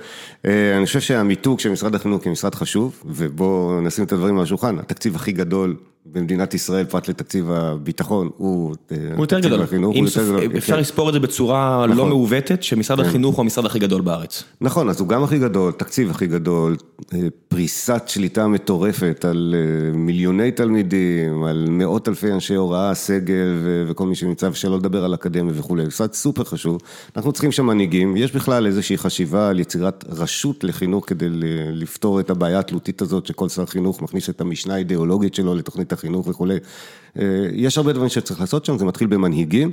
אה, 0.47 0.77
אני 0.77 0.87
חושב 0.87 1.01
שהמיתוג 1.01 1.61
של 1.61 1.71
משרד 1.71 1.95
החינוך 1.95 2.25
כמשרד 2.25 2.55
חשוב, 2.55 3.03
ובואו 3.07 3.81
נשים 3.81 4.05
את 4.05 4.13
הדברים 4.13 4.37
על 4.37 4.43
השולחן, 4.43 4.79
התקציב 4.79 5.17
הכי 5.17 5.33
גדול 5.33 5.77
במדינת 6.13 6.55
ישראל, 6.55 6.85
פרט 6.85 7.09
לתקציב 7.09 7.51
הביטחון, 7.51 8.31
הוא... 8.37 8.75
אה, 8.93 8.97
הוא 9.15 9.23
יותר 9.23 9.41
גדול. 9.41 9.63
החינוך, 9.63 9.97
הוא 9.97 10.05
יותר 10.07 10.25
גדול. 10.25 10.57
אפשר 10.57 10.75
כן. 10.75 10.81
לספור 10.81 11.09
את 11.09 11.15
זה 11.15 11.21
בצורה 11.21 11.87
לא 11.87 11.95
נכון. 11.95 12.09
מעוותת, 12.09 12.63
שמשרד 12.63 13.01
החינוך 13.01 13.37
הוא 13.37 13.43
המשרד 13.43 13.67
הכי 13.67 13.79
גדול 13.79 14.03
בארץ. 14.03 14.45
נכון, 14.61 14.89
אז 14.89 15.01
הוא 15.01 15.09
גם 15.09 15.25
הכי 15.25 15.39
גדול, 15.39 15.73
תקציב 15.73 16.11
הכי 16.11 16.27
גדול, 16.27 16.77
אה, 17.15 17.19
פריסת 17.49 18.03
שליטה 18.07 18.47
מטורפת 18.47 19.25
על 19.25 19.55
אה, 19.59 19.97
מיליוני 19.97 20.51
תלמידים, 20.51 21.45
על 21.45 21.67
מאות 21.69 22.09
אלפי 22.09 22.33
אנשי 22.33 22.55
הוראה, 22.55 22.95
סגל 22.95 23.55
וכל 23.89 24.07
מי 24.07 24.15
שנמצא, 24.15 24.49
ושלא 24.53 24.77
לדבר 24.77 25.05
על 25.05 25.15
אקדמיה 25.15 25.53
וכולי, 25.57 25.87
משרד 25.87 26.13
סופר 26.13 26.45
חשוב. 26.45 26.79
אנחנו 27.17 27.33
צריכים 27.33 27.53
שם 27.53 27.67
מנהיגים, 27.67 28.17
יש 28.17 28.33
בכלל 28.33 28.67
איזושהי 28.67 28.99
חשיבה 28.99 29.49
על 29.49 29.61
יצירת 29.61 30.05
רשות 30.09 30.65
לחינוך 30.65 31.05
כדי 31.09 31.29
לפתור 31.73 32.21
את 32.21 32.31
הבעיה 32.31 32.59
התלותית 32.59 33.03
הזאת 33.03 33.27
שכל 33.27 33.49
שר 33.49 33.67
חינוך 33.67 34.03
מכניס 34.03 34.31
את 34.31 34.41
המשנה 34.41 34.75
האידיאולוגית 34.75 35.35
שלו 35.35 35.55
לתוכנית 35.55 35.93
החינוך 35.95 36.29
וכולי. 36.29 36.57
אה, 37.19 37.25
יש 37.53 37.79
הרבה 37.79 37.93
דברים 37.93 38.09
שצריך 38.09 38.41
לעשות 38.41 38.65
שם, 38.65 38.79
זה 38.79 38.85
מתחיל 38.85 39.07
במנהיגים. 39.07 39.71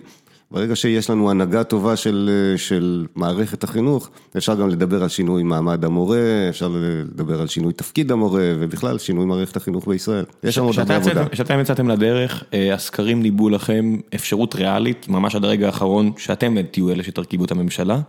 ברגע 0.52 0.76
שיש 0.76 1.10
לנו 1.10 1.32
הנהגה 1.32 1.64
טובה 1.64 1.96
של, 1.96 2.30
של 2.58 3.06
מערכת 3.16 3.64
החינוך, 3.64 4.10
אפשר 4.38 4.56
גם 4.56 4.70
לדבר 4.70 5.04
על 5.04 5.10
שינוי 5.10 5.44
מעמד 5.44 5.86
המורה, 5.86 6.20
אפשר 6.50 6.72
לדבר 6.74 7.42
על 7.42 7.48
שינוי 7.48 7.74
תפקיד 7.74 8.12
המורה, 8.12 8.54
ובכלל 8.60 8.98
שינוי 8.98 9.26
מערכת 9.26 9.58
החינוך 9.58 9.88
בישראל. 9.88 10.26
יש 10.44 10.56
שם 10.56 10.64
עוד 10.64 10.80
הרבה 10.80 10.96
עבודה. 10.96 11.26
כשאתם 11.30 11.60
יצאתם 11.60 11.88
לדרך, 11.88 12.44
אה, 12.54 12.74
הסקרים 12.74 13.22
ניבאו 13.22 13.50
לכם 13.50 13.98
אפשרות 14.16 14.56
ריאלית, 14.56 15.08
ממש 15.10 15.36
עד 15.36 15.44
הרגע 15.44 15.66
האחרון, 15.66 16.12
שאתם 16.18 16.62
תהיו 16.62 16.90
אלה 16.90 17.04
שתרכיבו 17.04 17.46
את 17.46 17.52
הממשלה. 17.52 18.00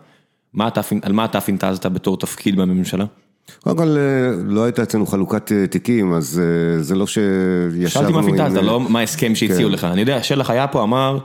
מה 0.52 0.68
אתה, 0.68 0.80
על 1.02 1.12
מה 1.12 1.24
אתה 1.24 1.40
פינטזת 1.40 1.86
בתור 1.86 2.16
תפקיד 2.16 2.56
בממשלה? 2.56 3.04
קודם 3.60 3.76
כל, 3.76 3.96
אה, 3.98 4.42
לא 4.44 4.64
הייתה 4.64 4.82
אצלנו 4.82 5.06
חלוקת 5.06 5.52
אה, 5.52 5.66
תיקים, 5.66 6.12
אז 6.12 6.42
אה, 6.44 6.82
זה 6.82 6.94
לא 6.94 7.06
שישבנו 7.06 7.88
שאלתי 7.88 8.12
מה 8.12 8.22
פינטזת, 8.22 8.62
לא 8.62 8.80
מה 8.80 9.00
ההסכם 9.00 9.34
שהציעו 9.34 9.68
כן. 9.68 9.74
לך. 9.74 9.84
אני 9.84 10.00
יודע, 10.00 10.22
שלח 10.22 10.50
היה 10.50 10.66
פה, 10.66 10.82
אמר, 10.82 11.18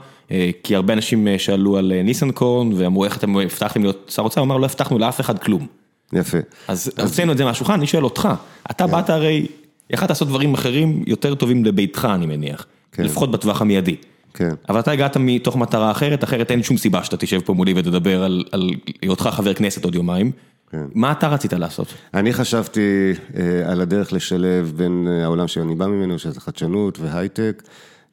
כי 0.62 0.74
הרבה 0.76 0.92
אנשים 0.92 1.28
שאלו 1.38 1.76
על 1.76 1.92
ניסנקורן, 2.04 2.72
ואמרו 2.76 3.04
איך 3.04 3.16
אתם 3.16 3.36
הבטחתם 3.36 3.82
להיות 3.82 4.10
שר 4.14 4.22
אוצר, 4.22 4.40
הוא 4.40 4.46
אמר 4.46 4.56
לא 4.56 4.66
הבטחנו 4.66 4.98
לאף 4.98 5.20
אחד 5.20 5.38
כלום. 5.38 5.66
יפה. 6.12 6.38
אז 6.68 6.90
הוצאנו 7.00 7.32
את 7.32 7.38
זה 7.38 7.44
מהשולחן, 7.44 7.72
אני 7.72 7.86
שואל 7.86 8.04
אותך, 8.04 8.28
אתה 8.70 8.86
כן. 8.86 8.90
באת 8.90 9.10
הרי, 9.10 9.46
יכלת 9.90 10.08
לעשות 10.08 10.28
דברים 10.28 10.54
אחרים 10.54 11.04
יותר 11.06 11.34
טובים 11.34 11.64
לביתך, 11.64 12.08
אני 12.14 12.26
מניח. 12.26 12.66
כן. 12.92 13.02
לפחות 13.02 13.30
בטווח 13.30 13.62
המיידי. 13.62 13.96
כן. 14.34 14.50
אבל 14.68 14.80
אתה 14.80 14.90
הגעת 14.90 15.16
מתוך 15.16 15.56
מטרה 15.56 15.90
אחרת, 15.90 16.24
אחרת 16.24 16.50
אין 16.50 16.62
שום 16.62 16.76
סיבה 16.76 17.04
שאתה 17.04 17.16
תשב 17.16 17.40
פה 17.40 17.54
מולי 17.54 17.72
ותדבר 17.76 18.24
על 18.52 18.70
היותך 19.02 19.28
חבר 19.32 19.54
כנסת 19.54 19.84
עוד 19.84 19.94
יומיים. 19.94 20.32
כן. 20.70 20.84
מה 20.94 21.12
אתה 21.12 21.28
רצית 21.28 21.52
לעשות? 21.52 21.94
אני 22.14 22.32
חשבתי 22.32 23.12
אה, 23.36 23.72
על 23.72 23.80
הדרך 23.80 24.12
לשלב 24.12 24.72
בין 24.76 25.08
אה, 25.10 25.24
העולם 25.24 25.48
שאני 25.48 25.74
בא 25.74 25.86
ממנו, 25.86 26.18
שזה 26.18 26.40
חדשנות 26.40 26.98
והייטק, 26.98 27.62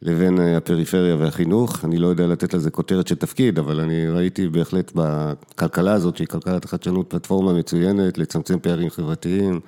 לבין 0.02 0.40
אה, 0.40 0.58
הפריפריה 0.58 1.16
והחינוך. 1.16 1.86
אני 1.86 1.98
לא 1.98 2.08
יודע 2.08 2.28
לתת 2.28 2.54
לזה 2.54 2.72
כותרת 2.72 3.08
של 3.08 3.16
תפקיד, 3.16 3.60
אבל 3.60 3.80
אני 3.80 4.10
ראיתי 4.10 4.50
בהחלט 4.50 4.92
בכלכלה 4.96 5.94
הזאת, 5.94 6.18
שהיא 6.18 6.28
כלכלת 6.28 6.66
החדשנות, 6.66 7.10
פלטפורמה 7.10 7.54
מצוינת, 7.54 8.18
לצמצם 8.18 8.60
פערים 8.60 8.90
חברתיים, 8.90 9.60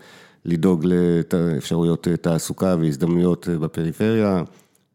לדאוג 0.45 0.85
לאפשרויות 0.85 2.07
אה, 2.07 2.17
תעסוקה 2.17 2.75
והזדמנויות 2.79 3.49
בפריפריה. 3.49 4.43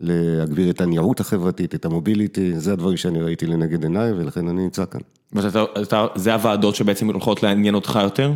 להגביר 0.01 0.71
את 0.71 0.81
הנראות 0.81 1.21
החברתית, 1.21 1.75
את 1.75 1.85
המוביליטי, 1.85 2.61
זה 2.61 2.73
הדברים 2.73 2.97
שאני 2.97 3.23
ראיתי 3.23 3.47
לנגד 3.47 3.83
עיניי, 3.83 4.13
ולכן 4.13 4.49
אני 4.49 4.63
נמצא 4.63 4.85
כאן. 4.91 5.01
זה 6.15 6.33
הוועדות 6.35 6.75
שבעצם 6.75 7.07
הולכות 7.07 7.43
לעניין 7.43 7.75
אותך 7.75 7.99
יותר? 8.03 8.33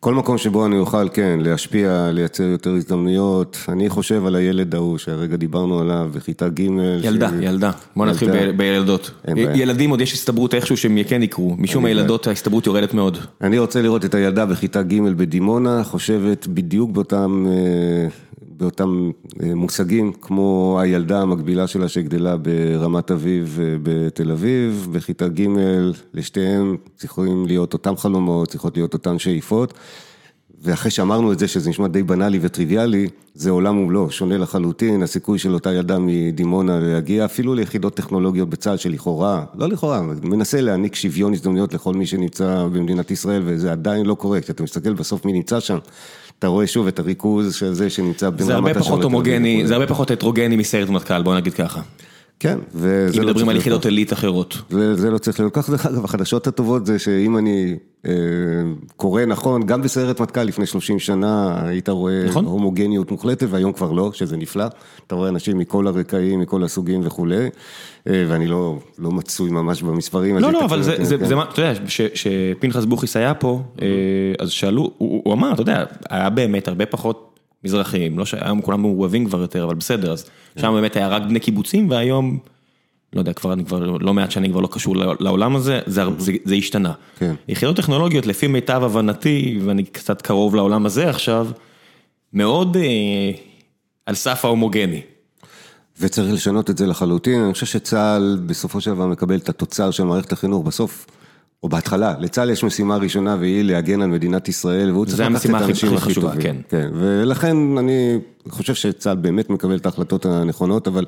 כל 0.00 0.14
מקום 0.14 0.38
שבו 0.38 0.66
אני 0.66 0.78
אוכל, 0.78 1.08
כן, 1.12 1.38
להשפיע, 1.42 2.10
לייצר 2.12 2.42
יותר 2.42 2.70
הזדמנויות. 2.70 3.56
אני 3.68 3.88
חושב 3.88 4.26
על 4.26 4.34
הילד 4.34 4.74
ההוא 4.74 4.98
שהרגע 4.98 5.36
דיברנו 5.36 5.80
עליו, 5.80 6.10
בכיתה 6.14 6.48
ג' 6.48 6.60
ילדה, 7.02 7.28
שהיא- 7.28 7.48
ילדה. 7.48 7.70
בוא 7.96 8.06
נתחיל. 8.06 8.30
ב- 8.32 8.56
בילדות. 8.56 9.10
ילדים 9.54 9.90
עוד 9.90 10.00
יש 10.00 10.12
הסתברות 10.12 10.54
איכשהו 10.54 10.76
שהם 10.76 10.98
כן 11.08 11.22
יקרו. 11.22 11.54
משום 11.58 11.82
מה 11.82 11.88
אין 11.88 11.96
בעיה. 11.96 12.02
ילדות 12.04 12.26
ההסתברות 12.26 12.66
יורדת 12.66 12.94
מאוד. 12.94 13.18
אני 13.40 13.58
רוצה 13.58 13.82
לראות 13.82 14.04
את 14.04 14.14
הילדה 14.14 14.46
בכיתה 14.46 14.82
ג' 14.82 15.00
בדימונה, 15.16 15.84
חושבת 15.84 16.46
בדיוק 16.46 16.90
באותם, 16.90 17.46
אה, 17.48 18.08
באותם 18.56 19.10
אה, 19.42 19.54
מושגים, 19.54 20.12
כמו 20.12 20.78
הילדה 20.80 21.20
המקבילה 21.20 21.66
שלה 21.66 21.88
שגדלה 21.88 22.36
ברמת 22.36 23.10
אביב 23.10 23.58
אה, 23.62 23.76
בתל 23.82 24.30
אביב, 24.30 24.88
בכיתה 24.92 25.28
ג' 25.28 25.46
לשתיהם 26.14 26.76
צריכים 26.96 27.46
להיות 27.46 27.72
אותם 27.72 27.96
חלומות, 27.96 28.48
צריכות 28.48 28.76
להיות 28.76 28.94
אותן 28.94 29.18
שאיפות. 29.18 29.74
ואחרי 30.64 30.90
שאמרנו 30.90 31.32
את 31.32 31.38
זה, 31.38 31.48
שזה 31.48 31.70
נשמע 31.70 31.88
די 31.88 32.02
בנאלי 32.02 32.38
וטריוויאלי, 32.42 33.08
זה 33.34 33.50
עולם 33.50 33.78
ומלואו, 33.78 34.10
שונה 34.10 34.38
לחלוטין, 34.38 35.02
הסיכוי 35.02 35.38
של 35.38 35.54
אותה 35.54 35.72
ילדה 35.72 35.98
מדימונה 35.98 36.80
להגיע 36.80 37.24
אפילו 37.24 37.54
ליחידות 37.54 37.94
טכנולוגיות 37.94 38.50
בצה"ל 38.50 38.76
שלכאורה, 38.76 39.44
לא 39.54 39.68
לכאורה, 39.68 40.02
מנסה 40.22 40.60
להעניק 40.60 40.94
שוויון 40.94 41.32
הזדמנויות 41.32 41.74
לכל 41.74 41.94
מי 41.94 42.06
שנמצא 42.06 42.66
במדינת 42.72 43.10
ישראל, 43.10 43.42
וזה 43.44 43.72
עדיין 43.72 44.06
לא 44.06 44.14
קורה, 44.14 44.40
כשאתה 44.40 44.62
מסתכל 44.62 44.92
בסוף 44.92 45.24
מי 45.24 45.32
נמצא 45.32 45.60
שם, 45.60 45.78
אתה 46.38 46.46
רואה 46.46 46.66
שוב 46.66 46.86
את 46.86 46.98
הריכוז 46.98 47.54
של 47.54 47.72
זה 47.72 47.90
שנמצא 47.90 48.30
בין 48.30 48.46
זה 48.46 48.54
הרבה 48.54 48.68
רמת 48.70 48.76
השרון 48.76 48.92
פחות 48.92 49.04
הומוגני. 49.04 49.66
זה 49.66 49.74
הרבה 49.74 49.86
פחות 49.86 50.10
הטרוגני 50.10 50.56
מסיירת 50.56 50.88
מטכ"ל, 50.88 51.22
בוא 51.22 51.34
נגיד 51.34 51.54
ככה. 51.54 51.80
כן, 52.40 52.58
וזה 52.74 52.88
אם 53.20 53.26
לא 53.26 53.32
מדברים 53.32 53.34
צריך 53.34 53.48
על 53.48 53.52
להיות 53.54 53.60
יחידות 53.60 53.80
ככה. 53.80 53.88
עילית 53.88 54.12
אחרות. 54.12 54.56
זה, 54.94 55.10
לא 55.10 55.18
צריך 55.18 55.40
להיות 55.40 55.54
ככה, 55.54 55.72
דרך 55.72 55.86
אגב, 55.86 56.04
החדשות 56.04 56.46
הטובות 56.46 56.86
זה 56.86 56.98
שאם 56.98 57.38
אני 57.38 57.76
אה, 58.06 58.12
קורא 58.96 59.24
נכון, 59.24 59.66
גם 59.66 59.82
בסיירת 59.82 60.20
מטכ"ל 60.20 60.42
לפני 60.42 60.66
30 60.66 60.98
שנה 60.98 61.60
היית 61.66 61.88
רואה 61.88 62.24
נכון. 62.28 62.44
הומוגניות 62.44 63.10
מוחלטת 63.10 63.46
והיום 63.50 63.72
כבר 63.72 63.92
לא, 63.92 64.10
שזה 64.12 64.36
נפלא, 64.36 64.64
אתה 65.06 65.14
רואה 65.14 65.28
אנשים 65.28 65.58
מכל 65.58 65.86
הרקעים, 65.86 66.40
מכל 66.40 66.64
הסוגים 66.64 67.00
וכולי, 67.04 67.48
אה, 68.08 68.24
ואני 68.28 68.46
לא, 68.46 68.78
לא 68.98 69.10
מצוי 69.10 69.50
ממש 69.50 69.82
במספרים. 69.82 70.38
לא, 70.38 70.52
לא, 70.52 70.64
אבל 70.64 70.82
זה, 70.82 70.92
אותי, 70.92 71.04
זה, 71.04 71.18
כן. 71.18 71.24
זה, 71.24 71.34
מה- 71.36 71.44
אתה 71.52 71.60
יודע, 71.62 71.72
כשפנחס 71.86 72.84
בוכריס 72.84 73.16
היה 73.16 73.34
פה, 73.34 73.62
אה, 73.82 73.86
אז 74.38 74.50
שאלו, 74.50 74.90
הוא 74.98 75.22
הוא 75.24 75.32
אמר, 75.34 75.52
אתה 75.52 75.62
יודע, 75.62 75.84
היה 76.10 76.30
באמת 76.30 76.68
הרבה 76.68 76.86
פחות 76.86 77.33
מזרחים, 77.64 78.18
לא 78.18 78.24
שהיום 78.24 78.62
כולם 78.62 78.80
מעורבים 78.80 79.26
כבר 79.26 79.40
יותר, 79.40 79.64
אבל 79.64 79.74
בסדר, 79.74 80.12
אז 80.12 80.30
שם 80.58 80.72
באמת 80.74 80.96
היה 80.96 81.08
רק 81.08 81.22
בני 81.22 81.40
קיבוצים, 81.40 81.90
והיום, 81.90 82.38
לא 83.12 83.20
יודע, 83.20 83.32
כבר 83.32 83.52
אני 83.52 83.64
כבר 83.64 83.80
לא 84.00 84.14
מעט 84.14 84.30
שנים 84.30 84.50
כבר 84.50 84.60
לא 84.60 84.68
קשור 84.72 84.96
לעולם 85.20 85.56
הזה, 85.56 85.80
זה, 85.86 86.02
זה, 86.18 86.32
זה 86.44 86.54
השתנה. 86.54 86.92
כן. 87.18 87.34
יחידות 87.48 87.76
טכנולוגיות, 87.76 88.26
לפי 88.26 88.46
מיטב 88.46 88.82
הבנתי, 88.84 89.58
ואני 89.64 89.84
קצת 89.84 90.22
קרוב 90.22 90.54
לעולם 90.54 90.86
הזה 90.86 91.10
עכשיו, 91.10 91.48
מאוד 92.32 92.76
אה, 92.76 93.30
על 94.06 94.14
סף 94.14 94.44
ההומוגני. 94.44 95.00
וצריך 96.00 96.32
לשנות 96.32 96.70
את 96.70 96.78
זה 96.78 96.86
לחלוטין, 96.86 97.42
אני 97.42 97.52
חושב 97.52 97.66
שצה"ל 97.66 98.38
בסופו 98.46 98.80
של 98.80 98.90
דבר 98.90 99.06
מקבל 99.06 99.36
את 99.36 99.48
התוצר 99.48 99.90
של 99.90 100.04
מערכת 100.04 100.32
החינוך 100.32 100.66
בסוף. 100.66 101.06
או 101.64 101.68
בהתחלה, 101.68 102.14
לצה"ל 102.20 102.50
יש 102.50 102.64
משימה 102.64 102.96
ראשונה 102.96 103.36
והיא 103.40 103.62
להגן 103.62 104.02
על 104.02 104.08
מדינת 104.08 104.48
ישראל 104.48 104.90
והוא 104.90 105.06
צריך 105.06 105.20
לקחת 105.20 105.46
את 105.46 105.50
האנשים 105.50 105.88
הכי 105.88 105.96
הכי 105.96 106.10
חשובה, 106.10 106.28
טובים. 106.28 106.42
כן. 106.42 106.56
כן, 106.68 106.90
ולכן 106.94 107.56
אני 107.78 108.18
חושב 108.48 108.74
שצה"ל 108.74 109.16
באמת 109.16 109.50
מקבל 109.50 109.76
את 109.76 109.86
ההחלטות 109.86 110.26
הנכונות, 110.26 110.88
אבל 110.88 111.04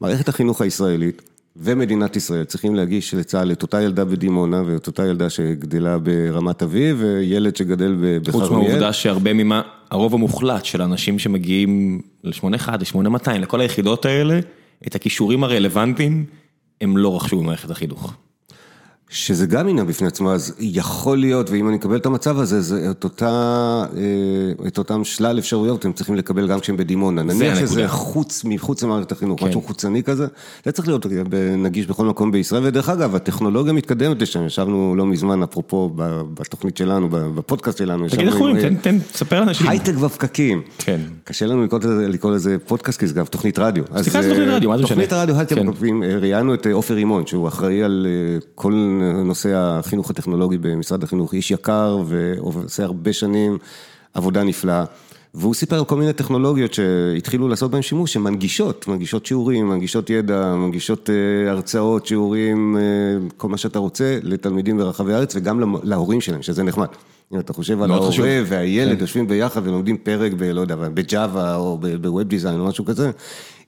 מערכת 0.00 0.28
החינוך 0.28 0.60
הישראלית 0.60 1.22
ומדינת 1.56 2.16
ישראל 2.16 2.44
צריכים 2.44 2.74
להגיש 2.74 3.14
לצה"ל 3.14 3.52
את 3.52 3.62
אותה 3.62 3.82
ילדה 3.82 4.04
בדימונה 4.04 4.62
ואת 4.66 4.86
אותה 4.86 5.06
ילדה 5.06 5.30
שגדלה 5.30 5.98
ברמת 5.98 6.62
אביב 6.62 6.96
וילד 7.00 7.56
שגדל 7.56 7.96
ב- 8.00 8.30
חוץ. 8.30 8.50
מהעובדה 8.50 8.92
שהרבה 8.92 9.32
ממה, 9.32 9.62
הרוב 9.90 10.14
המוחלט 10.14 10.64
של 10.64 10.80
האנשים 10.80 11.18
שמגיעים 11.18 12.00
ל-81, 12.24 12.68
ל-8200, 12.68 13.32
לכל 13.32 13.60
היחידות 13.60 14.04
האלה, 14.04 14.40
את 14.86 14.94
הכישורים 14.94 15.44
הרלוונטיים, 15.44 16.24
הם 16.80 16.96
לא 16.96 17.16
רכשו 17.16 17.38
במערכת 17.38 17.70
החינוך. 17.70 18.14
שזה 19.10 19.46
גם 19.46 19.68
עניין 19.68 19.86
בפני 19.86 20.06
עצמו, 20.06 20.32
אז 20.32 20.54
יכול 20.58 21.18
להיות, 21.18 21.50
ואם 21.50 21.68
אני 21.68 21.76
אקבל 21.76 21.96
את 21.96 22.06
המצב 22.06 22.38
הזה, 22.38 22.60
זה 22.60 22.90
את 22.90 23.04
אותה, 23.04 23.84
אה, 23.96 24.66
את 24.66 24.78
אותם 24.78 25.04
שלל 25.04 25.38
אפשרויות 25.38 25.84
הם 25.84 25.92
צריכים 25.92 26.14
לקבל 26.14 26.48
גם 26.48 26.60
כשהם 26.60 26.76
בדימונה. 26.76 27.22
נניח. 27.22 27.58
שזה 27.58 27.88
חוץ, 27.88 28.42
מחוץ 28.44 28.82
למערכת 28.82 29.12
החינוך, 29.12 29.40
כן. 29.40 29.48
משהו 29.48 29.62
חוצני 29.62 30.02
כזה, 30.02 30.26
זה 30.64 30.72
צריך 30.72 30.88
להיות 30.88 31.06
נגיש 31.58 31.86
בכל 31.86 32.06
מקום 32.06 32.32
בישראל, 32.32 32.62
ודרך 32.66 32.88
אגב, 32.88 33.14
הטכנולוגיה 33.14 33.72
מתקדמת 33.72 34.22
לשם, 34.22 34.46
ישבנו 34.46 34.94
לא 34.96 35.06
מזמן, 35.06 35.42
אפרופו, 35.42 35.90
בתוכנית 36.34 36.76
שלנו, 36.76 37.08
בפודקאסט 37.10 37.78
שלנו, 37.78 38.08
תגיד 38.08 38.26
איך 38.26 38.36
קוראים, 38.36 38.60
תן, 38.60 38.74
תן, 38.74 38.98
תספר 39.12 39.40
לאנשים. 39.40 39.68
הייטק 39.68 39.92
והפקקים. 39.98 40.62
כן. 40.78 41.00
קשה 41.24 41.46
לנו 41.46 41.64
לקרוא 41.64 41.80
לזה, 41.80 42.08
לקרוא 42.08 42.32
לזה 42.32 42.56
פודקאסט, 42.66 43.00
כי 43.00 43.06
זה 43.06 43.14
גם 43.14 43.24
תוכנית 43.24 43.58
רדיו. 43.58 43.84
סליחה, 44.02 44.22
זה 44.22 44.28
תוכנית 44.28 44.48
אה, 44.48 44.56
רדיו, 44.56 44.70
מה 44.70 44.76
זה 44.76 44.82
משנה? 44.82 44.94
תוכנית 44.94 45.12
הרדיו, 45.12 45.36
הייטק 45.36 45.56
כן. 45.56 45.68
והפקקים, 45.68 46.02
אה, 46.02 46.18
ראיינו 46.18 46.54
את 46.54 46.66
אה, 46.66 46.72
עופר 46.72 46.94
רימון, 46.94 47.26
שהוא 47.26 47.48
אחראי 47.48 47.82
על 47.82 48.06
אה, 48.10 48.38
כל 48.54 48.99
נושא 49.24 49.54
החינוך 49.54 50.10
הטכנולוגי 50.10 50.58
במשרד 50.58 51.02
החינוך, 51.02 51.34
איש 51.34 51.50
יקר 51.50 51.98
ועושה 52.06 52.84
הרבה 52.84 53.12
שנים 53.12 53.58
עבודה 54.14 54.42
נפלאה. 54.42 54.84
והוא 55.34 55.54
סיפר 55.54 55.78
על 55.78 55.84
כל 55.84 55.96
מיני 55.96 56.12
טכנולוגיות 56.12 56.74
שהתחילו 56.74 57.48
לעשות 57.48 57.70
בהן 57.70 57.82
שימוש, 57.82 58.12
שמנגישות, 58.12 58.88
מנגישות 58.88 59.26
שיעורים, 59.26 59.68
מנגישות 59.68 60.10
ידע, 60.10 60.54
מנגישות 60.54 61.10
אה, 61.10 61.50
הרצאות, 61.50 62.06
שיעורים, 62.06 62.76
אה, 62.76 62.82
כל 63.36 63.48
מה 63.48 63.56
שאתה 63.56 63.78
רוצה, 63.78 64.18
לתלמידים 64.22 64.76
ברחבי 64.78 65.14
הארץ 65.14 65.36
וגם 65.36 65.76
להורים 65.82 66.20
שלהם, 66.20 66.42
שזה 66.42 66.62
נחמד. 66.62 66.86
אם 67.34 67.38
אתה 67.38 67.52
חושב 67.52 67.82
על. 67.82 67.90
ההורה 67.90 68.42
והילד 68.46 69.00
יושבים 69.00 69.28
ביחד 69.28 69.60
ולומדים 69.66 69.96
פרק 69.96 70.32
ב... 70.32 70.42
לא 70.42 70.60
יודע, 70.60 70.76
בג'אווה 70.76 71.56
או 71.56 71.78
בווב 72.00 72.22
דיזיין 72.22 72.60
או 72.60 72.66
משהו 72.66 72.84
כזה. 72.84 73.10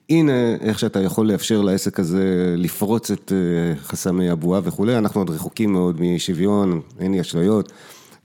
הנה 0.09 0.55
איך 0.61 0.79
שאתה 0.79 1.01
יכול 1.01 1.31
לאפשר 1.31 1.61
לעסק 1.61 1.99
הזה 1.99 2.55
לפרוץ 2.57 3.11
את 3.11 3.31
אה, 3.31 3.75
חסמי 3.83 4.29
הבועה 4.29 4.61
וכולי, 4.63 4.97
אנחנו 4.97 5.21
עוד 5.21 5.29
רחוקים 5.29 5.71
מאוד 5.71 6.01
משוויון, 6.01 6.81
אין 6.99 7.11
לי 7.11 7.21
אשליות. 7.21 7.71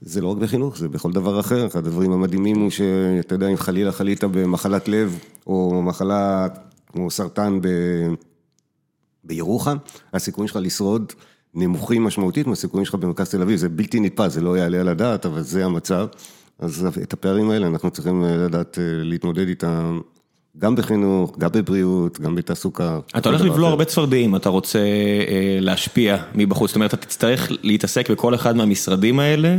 זה 0.01 0.21
לא 0.21 0.27
רק 0.27 0.37
בחינוך, 0.37 0.77
זה 0.77 0.89
בכל 0.89 1.11
דבר 1.11 1.39
אחר, 1.39 1.67
אחד 1.67 1.87
הדברים 1.87 2.11
המדהימים 2.11 2.59
הוא 2.59 2.69
שאתה 2.69 3.35
יודע, 3.35 3.47
אם 3.47 3.57
חלילה 3.57 3.91
חלית 3.91 4.23
במחלת 4.23 4.87
לב 4.87 5.19
או 5.47 5.81
מחלה 5.81 6.47
כמו 6.87 7.11
סרטן 7.11 7.59
ב... 7.61 7.67
בירוחם, 9.23 9.77
הסיכויים 10.13 10.47
שלך 10.47 10.57
לשרוד 10.61 11.13
נמוכים 11.53 12.03
משמעותית 12.03 12.47
מהסיכויים 12.47 12.85
שלך 12.85 12.95
במרכז 12.95 13.29
תל 13.29 13.41
אביב, 13.41 13.55
זה 13.55 13.69
בלתי 13.69 13.99
נתפס, 13.99 14.33
זה 14.33 14.41
לא 14.41 14.57
יעלה 14.57 14.79
על 14.79 14.87
הדעת, 14.87 15.25
אבל 15.25 15.41
זה 15.41 15.65
המצב. 15.65 16.07
אז 16.59 16.87
את 17.03 17.13
הפערים 17.13 17.49
האלה 17.49 17.67
אנחנו 17.67 17.91
צריכים 17.91 18.23
אה, 18.23 18.37
לדעת 18.37 18.79
אה, 18.79 18.83
להתמודד 19.03 19.47
איתם, 19.47 19.99
גם 20.57 20.75
בחינוך, 20.75 21.35
גם 21.37 21.49
בבריאות, 21.53 22.19
גם 22.19 22.35
בתעסוקה. 22.35 22.99
אתה 23.17 23.29
הולך 23.29 23.41
לבלוע. 23.41 23.69
הרבה 23.69 23.85
צפרדעים, 23.85 24.35
אתה 24.35 24.49
רוצה 24.49 24.79
אה, 24.79 25.57
להשפיע 25.59 26.17
מבחוץ, 26.35 26.69
זאת 26.69 26.75
אומרת, 26.75 26.93
אתה 26.93 27.05
תצטרך 27.05 27.51
להתעסק 27.63 28.11
בכל 28.11 28.35
אחד 28.35 28.55
מהמשרדים 28.55 29.19
האלה, 29.19 29.57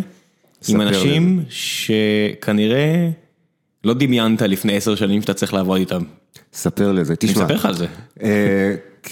עם 0.68 0.80
אנשים 0.80 1.42
שכנראה 1.48 3.10
לא 3.84 3.94
דמיינת 3.94 4.42
לפני 4.42 4.76
עשר 4.76 4.94
שנים 4.94 5.22
שאתה 5.22 5.34
צריך 5.34 5.54
לעבוד 5.54 5.78
איתם. 5.78 6.02
ספר 6.52 6.92
לזה, 6.92 7.12
אני 7.12 7.16
תשמע. 7.32 7.42
מספר 7.42 7.54
לך 7.54 7.66
על 7.66 7.74
זה. 7.74 7.86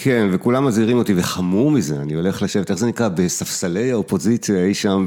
כן, 0.09 0.29
וכולם 0.33 0.65
מזהירים 0.67 0.99
אותי, 0.99 1.13
וחמור 1.17 1.71
מזה, 1.71 1.97
אני 1.97 2.15
הולך 2.15 2.43
לשבת, 2.43 2.71
איך 2.71 2.79
זה 2.79 2.87
נקרא, 2.87 3.09
בספסלי 3.09 3.93
האופוזיציה, 3.93 4.65
אי 4.65 4.75
שם 4.75 5.07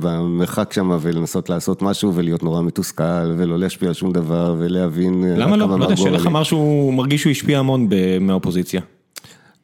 במרחק 0.00 0.72
שם, 0.72 0.98
ולנסות 1.00 1.50
לעשות 1.50 1.82
משהו 1.82 2.14
ולהיות 2.14 2.42
נורא 2.42 2.62
מתוסכל, 2.62 3.34
ולא 3.36 3.58
להשפיע 3.58 3.88
על 3.88 3.94
שום 3.94 4.12
דבר, 4.12 4.56
ולהבין... 4.58 5.24
אה, 5.24 5.36
למה 5.36 5.56
לא? 5.56 5.78
לא 5.78 5.84
יודע, 5.84 5.94
גורלי. 5.94 6.26
אמר 6.26 6.42
שהוא 6.42 6.94
מרגיש 6.94 7.20
שהוא 7.20 7.30
השפיע 7.30 7.58
המון 7.58 7.88
מהאופוזיציה. 8.20 8.80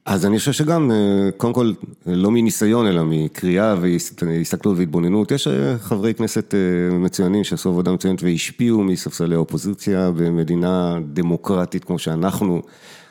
אז 0.05 0.27
אני 0.27 0.39
חושב 0.39 0.53
שגם, 0.53 0.91
אה, 0.91 1.31
קודם 1.37 1.53
כל, 1.53 1.73
לא 2.07 2.31
מניסיון, 2.31 2.87
אלא 2.87 3.03
מקריאה 3.05 3.75
והסתכלות 3.81 4.79
והתבוננות, 4.79 5.31
יש 5.31 5.47
אה, 5.47 5.79
חברי 5.79 6.15
כנסת 6.15 6.55
מצוינים 6.93 7.45
שעשו 7.45 7.69
עבודה 7.69 7.93
מצוינת 7.93 8.23
והשפיעו 8.23 8.83
מספסלי 8.83 9.35
האופוזיציה 9.35 10.11
במדינה 10.11 10.99
דמוקרטית 11.13 11.85
כמו 11.85 11.99
שאנחנו. 11.99 12.63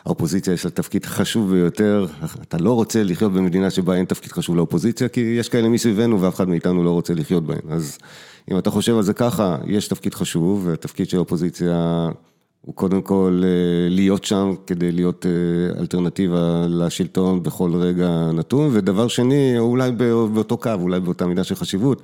האופוזיציה 0.05 0.53
יש 0.53 0.65
לה 0.65 0.71
תפקיד 0.71 1.05
חשוב 1.05 1.51
ביותר, 1.51 2.05
אתה 2.41 2.57
לא 2.57 2.73
רוצה 2.73 3.03
לחיות 3.03 3.33
במדינה 3.33 3.69
שבה 3.69 3.95
אין 3.95 4.05
תפקיד 4.05 4.31
חשוב 4.31 4.55
לאופוזיציה, 4.55 5.07
כי 5.07 5.19
יש 5.39 5.49
כאלה 5.49 5.69
מסביבנו 5.69 6.21
ואף 6.21 6.35
אחד 6.35 6.49
מאיתנו 6.49 6.83
לא 6.83 6.91
רוצה 6.91 7.13
לחיות 7.13 7.45
בהן. 7.45 7.61
אז 7.69 7.97
אם 8.51 8.57
אתה 8.57 8.71
חושב 8.71 8.95
על 8.95 9.03
זה 9.03 9.13
ככה, 9.13 9.57
יש 9.67 9.87
תפקיד 9.87 10.13
חשוב, 10.13 10.67
והתפקיד 10.67 11.09
של 11.09 11.17
האופוזיציה 11.17 12.09
הוא 12.61 12.75
קודם 12.75 13.01
כל 13.01 13.41
אה, 13.43 13.89
להיות 13.89 14.23
שם 14.23 14.53
כדי 14.67 14.91
להיות 14.91 15.25
אה, 15.25 15.79
אלטרנטיבה 15.79 16.65
לשלטון 16.69 17.43
בכל 17.43 17.75
רגע 17.75 18.09
נתון, 18.33 18.69
ודבר 18.73 19.07
שני, 19.07 19.59
אולי 19.59 19.91
באותו 19.91 20.57
קו, 20.57 20.71
אולי 20.73 20.99
באותה 20.99 21.27
מידה 21.27 21.43
של 21.43 21.55
חשיבות, 21.55 22.01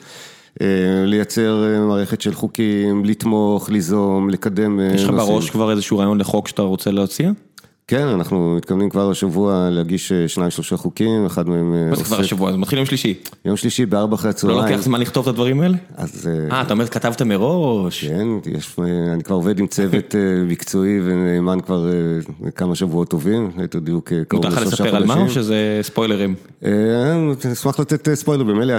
אה, 0.62 0.68
לייצר 1.06 1.64
מערכת 1.88 2.22
של 2.22 2.34
חוקים, 2.34 3.06
לתמוך, 3.06 3.70
ליזום, 3.70 4.30
לקדם 4.30 4.80
יש 4.80 5.04
לך. 5.04 5.10
בראש 5.10 5.50
כבר 5.50 5.72
איזשהו 5.72 5.98
רעיון 5.98 6.18
לחוק 6.18 6.48
שאתה 6.48 6.62
רוצה 6.62 6.92
להציע? 6.92 7.32
כן, 7.88 8.08
אנחנו 8.08 8.56
מתכוונים 8.58 8.90
כבר 8.90 9.10
השבוע 9.12 9.70
להגיש 9.72 10.12
אה, 10.12 10.28
שניים 10.28 10.52
שלושה 10.52 10.78
חוקים, 10.78 11.26
אחד 11.26 11.50
מהם... 11.50 11.74
אה, 11.74 11.90
מה 11.90 11.96
זה 11.96 12.04
כבר 12.04 12.20
השבוע? 12.20 12.52
זה 12.52 12.58
מתחיל 12.58 12.78
יום 12.78 12.86
שלישי. 12.86 13.14
יום 13.46 13.58
שלישי 13.58 13.86
בארבע 13.86 14.16
אחרי 14.16 14.28
לא 14.28 14.30
הצהריים. 14.30 14.60
לוקח 14.60 14.82
זמן 14.82 15.02
לכתוב 15.02 15.28
את 15.28 15.34
הדברים 15.34 15.62
האלה? 15.62 15.78
אז 15.96 16.30
אה, 16.52 16.56
אה, 16.56 16.62
אתה 16.62 16.74
אומר 16.74 16.88
כתבת 16.88 17.22
מראש. 17.22 18.06
כן, 18.06 18.28
יש, 18.46 18.76
אני 19.14 19.24
כבר 19.24 19.36
עובד 19.36 19.60
עם 19.60 19.68
צוות 19.68 20.16
מקצועי 20.48 21.00
ונאמן 21.04 21.60
כבר 21.62 21.90
כמה 22.56 22.76
שבועות 22.76 23.10
טובים, 23.10 23.52
ליתר 23.58 23.80
דיוק 23.80 24.14
קרוב 24.28 24.46
מותר 24.46 24.56
לך 24.56 24.62
לשלושה 24.62 24.84
לספר 24.84 24.96
על 24.96 25.06
מה 25.06 25.14
או 25.14 25.20
חודשים. 25.20 25.44
שזה 25.44 25.80
ספוילרים? 25.82 26.36
אני 26.64 27.34
אשמח 27.54 27.80
לתת 27.80 28.14
ספוילר 28.14 28.44
במילא, 28.44 28.74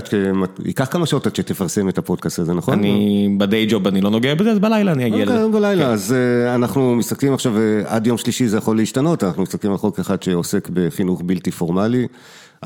ייקח 0.65 0.85
כמה 0.91 1.07
שעות 1.07 1.27
עד 1.27 1.37
שתפרסם 1.37 1.89
את 1.89 1.99
הפודקאסט 1.99 2.39
הזה, 2.39 2.55
נכון? 2.55 2.79
אני 2.79 3.29
בדיי 3.39 3.67
ג'וב 3.69 3.87
אני 3.87 4.01
לא 4.01 4.11
נוגע 4.11 4.35
בזה, 4.35 4.53
אז 4.53 4.59
בלילה 4.59 4.93
אני 4.93 5.07
אגיע 5.07 5.25
אוקיי, 5.25 5.37
לזה. 5.37 5.49
בלילה, 5.49 5.87
אז 5.87 6.13
אה, 6.13 6.55
אנחנו 6.55 6.95
מסתכלים 6.95 7.35
עכשיו, 7.35 7.53
עד 7.85 8.07
יום 8.07 8.19
שלישי 8.19 8.49
זה 8.49 8.57
יכול 8.57 8.77
להשתנות, 8.77 8.96
אנחנו 8.97 9.43
מסתכלים 9.43 9.73
על 9.73 9.79
חוק 9.79 9.99
אחד 9.99 10.23
שעוסק 10.23 10.69
בחינוך 10.73 11.23
בלתי 11.25 11.51
פורמלי. 11.51 12.07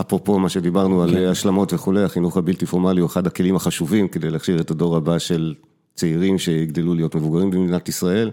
אפרופו 0.00 0.38
מה 0.38 0.48
שדיברנו 0.48 1.02
על 1.02 1.16
אה, 1.16 1.30
השלמות 1.30 1.72
וכולי, 1.72 2.02
החינוך 2.02 2.36
הבלתי 2.36 2.66
פורמלי 2.66 3.00
הוא 3.00 3.06
אחד 3.06 3.26
הכלים 3.26 3.56
החשובים 3.56 4.08
כדי 4.08 4.30
להכשיר 4.30 4.60
את 4.60 4.70
הדור 4.70 4.96
הבא 4.96 5.18
של 5.18 5.54
צעירים 5.94 6.38
שיגדלו 6.38 6.94
להיות 6.94 7.14
מבוגרים 7.14 7.50
במדינת 7.50 7.88
ישראל. 7.88 8.30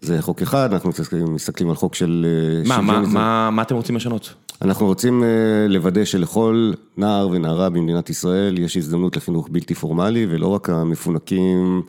זה 0.00 0.22
חוק 0.22 0.42
אחד, 0.42 0.72
אנחנו 0.72 0.88
מסתכלים, 0.88 1.34
מסתכלים 1.34 1.70
על 1.70 1.76
חוק 1.76 1.94
של... 1.94 2.26
אה, 2.28 2.68
מה, 2.68 2.80
מה, 2.80 3.00
מה, 3.00 3.50
מה 3.50 3.62
אתם 3.62 3.74
רוצים 3.74 3.96
לשנות? 3.96 4.34
אנחנו 4.62 4.86
רוצים 4.86 5.22
אה, 5.22 5.28
לוודא 5.68 6.04
שלכל 6.04 6.72
נער 6.96 7.28
ונערה 7.28 7.70
במדינת 7.70 8.10
ישראל 8.10 8.58
יש 8.58 8.76
הזדמנות 8.76 9.16
לחינוך 9.16 9.48
בלתי 9.52 9.74
פורמלי, 9.74 10.26
ולא 10.30 10.46
רק 10.46 10.70
המפונקים. 10.70 11.82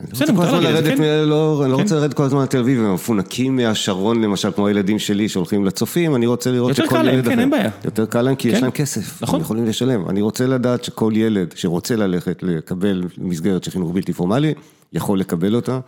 בסדר, 0.00 0.32
מותר 0.32 0.60
לרדת, 0.60 0.98
כן. 0.98 1.02
לא, 1.26 1.62
אני 1.64 1.72
לא 1.72 1.76
רוצה 1.76 1.94
לרדת 1.94 2.14
כל 2.14 2.22
הזמן 2.22 2.42
לתל 2.42 2.58
אביב, 2.58 2.78
הם 2.78 2.84
המפונקים 2.84 3.56
מהשרון 3.56 4.22
למשל, 4.22 4.50
כמו 4.52 4.66
הילדים 4.66 4.98
שלי 4.98 5.28
שהולכים 5.28 5.64
לצופים, 5.64 6.14
אני 6.14 6.26
רוצה 6.26 6.50
לראות 6.50 6.70
יותר 6.70 6.84
שכל 6.84 6.96
קל 6.96 7.02
להם, 7.02 7.14
ילד 7.14 7.28
כן, 7.28 7.38
אין 7.38 7.50
בעיה. 7.50 7.70
יותר 7.84 8.06
קל 8.06 8.22
להם 8.22 8.34
כי 8.34 8.48
יש 8.48 8.54
כן. 8.54 8.60
להם 8.60 8.70
כסף, 8.70 9.22
נכון. 9.22 9.34
הם 9.34 9.40
יכולים 9.40 9.66
לשלם. 9.66 10.08
אני 10.08 10.20
רוצה 10.20 10.46
לדעת 10.46 10.84
שכל 10.84 11.12
ילד 11.16 11.54
שרוצה 11.56 11.96
ללכת 11.96 12.42
לקבל 12.42 13.02
מסגרת 13.18 13.64
של 13.64 13.70
חינוך 13.70 13.92
בלתי 13.92 14.12
פורמלי, 14.12 14.54
יכול 14.92 15.20
לקבל 15.20 15.54
אותה. 15.54 15.80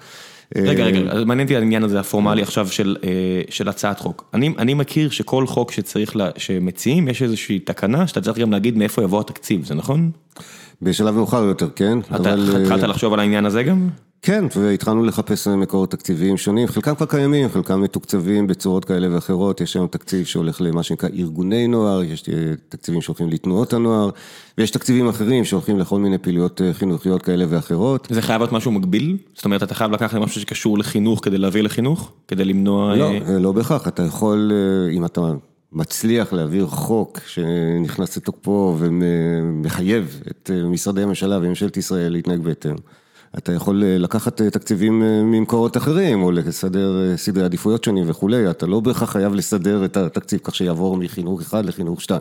רגע, 0.57 0.83
אה, 0.83 0.87
רגע, 0.87 0.99
אז 1.11 1.25
מעניין 1.25 1.47
אותי 1.47 1.57
העניין 1.57 1.83
הזה 1.83 2.01
הפורמלי 2.01 2.43
עכשיו 2.43 2.69
של, 2.69 2.97
אה, 3.05 3.11
של 3.49 3.69
הצעת 3.69 4.01
חוק. 4.01 4.25
אני, 4.35 4.55
אני 4.59 4.75
מכיר 4.75 5.11
שכל 5.11 5.47
חוק 5.47 5.73
שצריך, 5.73 6.17
לה, 6.17 6.31
שמציעים, 6.37 7.09
יש 7.09 7.23
איזושהי 7.23 7.59
תקנה 7.59 8.07
שאתה 8.07 8.21
צריך 8.21 8.39
גם 8.39 8.53
להגיד 8.53 8.77
מאיפה 8.77 9.03
יבוא 9.03 9.21
התקציב, 9.21 9.65
זה 9.65 9.75
נכון? 9.75 10.11
בשלב 10.83 11.15
מאוחר 11.15 11.45
יותר, 11.45 11.69
כן. 11.77 11.99
אתה 11.99 12.17
אבל, 12.17 12.57
אה, 12.57 12.63
התחלת 12.63 12.83
לחשוב 12.83 13.13
על 13.13 13.21
העניין 13.21 13.47
הזה 13.47 13.63
גם? 13.63 13.89
כן, 14.23 14.45
והתחלנו 14.57 15.05
לחפש 15.05 15.49
מקורות 15.49 15.91
תקציביים 15.91 16.37
שונים, 16.37 16.69
חלקם 16.69 16.95
כבר 16.95 17.07
קיימים, 17.07 17.49
חלקם 17.49 17.81
מתוקצבים 17.81 18.47
בצורות 18.47 18.85
כאלה 18.85 19.15
ואחרות, 19.15 19.61
יש 19.61 19.77
היום 19.77 19.87
תקציב 19.87 20.27
שהולך 20.27 20.61
למה 20.61 20.83
שנקרא 20.83 21.09
ארגוני 21.19 21.67
נוער, 21.67 22.03
יש 22.03 22.29
אה, 22.29 22.35
תקציבים 22.69 23.01
שהולכים 23.01 23.31
לתנועות 23.31 23.73
הנוער, 23.73 24.11
ויש 24.59 24.71
תקציבים 24.71 25.09
אחרים 25.09 25.45
שהולכים 25.45 25.79
לכל 25.79 25.99
מיני 25.99 26.19
פעילויות 26.19 26.63
אה, 26.63 26.73
חינוכיות 26.73 27.23
כאלה 27.23 27.45
ואחרות. 27.49 28.09
זה 28.11 28.23
חייב 28.23 28.41
להיות 28.41 28.53
משהו 28.53 28.73
מקביל? 28.73 29.17
זאת 29.35 29.45
אומרת, 29.45 29.63
אתה 29.63 29.75
חייב 29.75 29.91
לקחת 29.91 30.19
משהו 30.19 30.41
שקשור 30.41 30.79
לחינוך 30.79 31.25
כדי 31.25 31.39
להביא 31.39 31.63
לחינוך? 31.63 32.13
כדי 32.29 32.45
למנוע... 32.45 32.97
לא, 32.97 33.13
לא 33.41 33.53
בהכרח, 33.53 33.89
אתה 33.89 34.03
יכול, 34.03 34.53
אם 34.93 35.05
אתה 35.05 35.21
מצליח 35.73 36.33
להעביר 36.33 36.67
חוק 36.67 37.21
שנכנס 37.27 38.17
לתוקפו 38.17 38.77
ומחייב 38.79 40.23
את 40.31 40.51
משרדי 40.65 41.03
הממשלה 41.03 41.39
וממשלת 41.39 41.77
ישראל 41.77 42.13
להתנהג 42.13 42.41
בהתאם. 42.41 42.77
אתה 43.39 43.53
יכול 43.53 43.85
אה, 43.85 43.99
לקחת 43.99 44.41
אה, 44.41 44.51
תקציבים 44.51 45.03
אה, 45.03 45.23
ממקורות 45.23 45.77
אחרים, 45.77 46.23
או 46.23 46.31
לסדר 46.31 47.17
סדרי 47.17 47.45
עדיפויות 47.45 47.85
שונים 47.85 48.05
וכולי, 48.11 48.51
אתה 48.51 48.67
לא 48.67 48.81
בהכרח 48.81 49.13
חייב 49.13 49.35
לסדר 49.35 49.85
את 49.85 49.97
התקציב 49.97 50.41
כך 50.45 50.55
שיעבור 50.55 50.97
מחינוך 50.97 51.41
אחד 51.41 51.65
לחינוך 51.67 52.03
שתיים. 52.03 52.21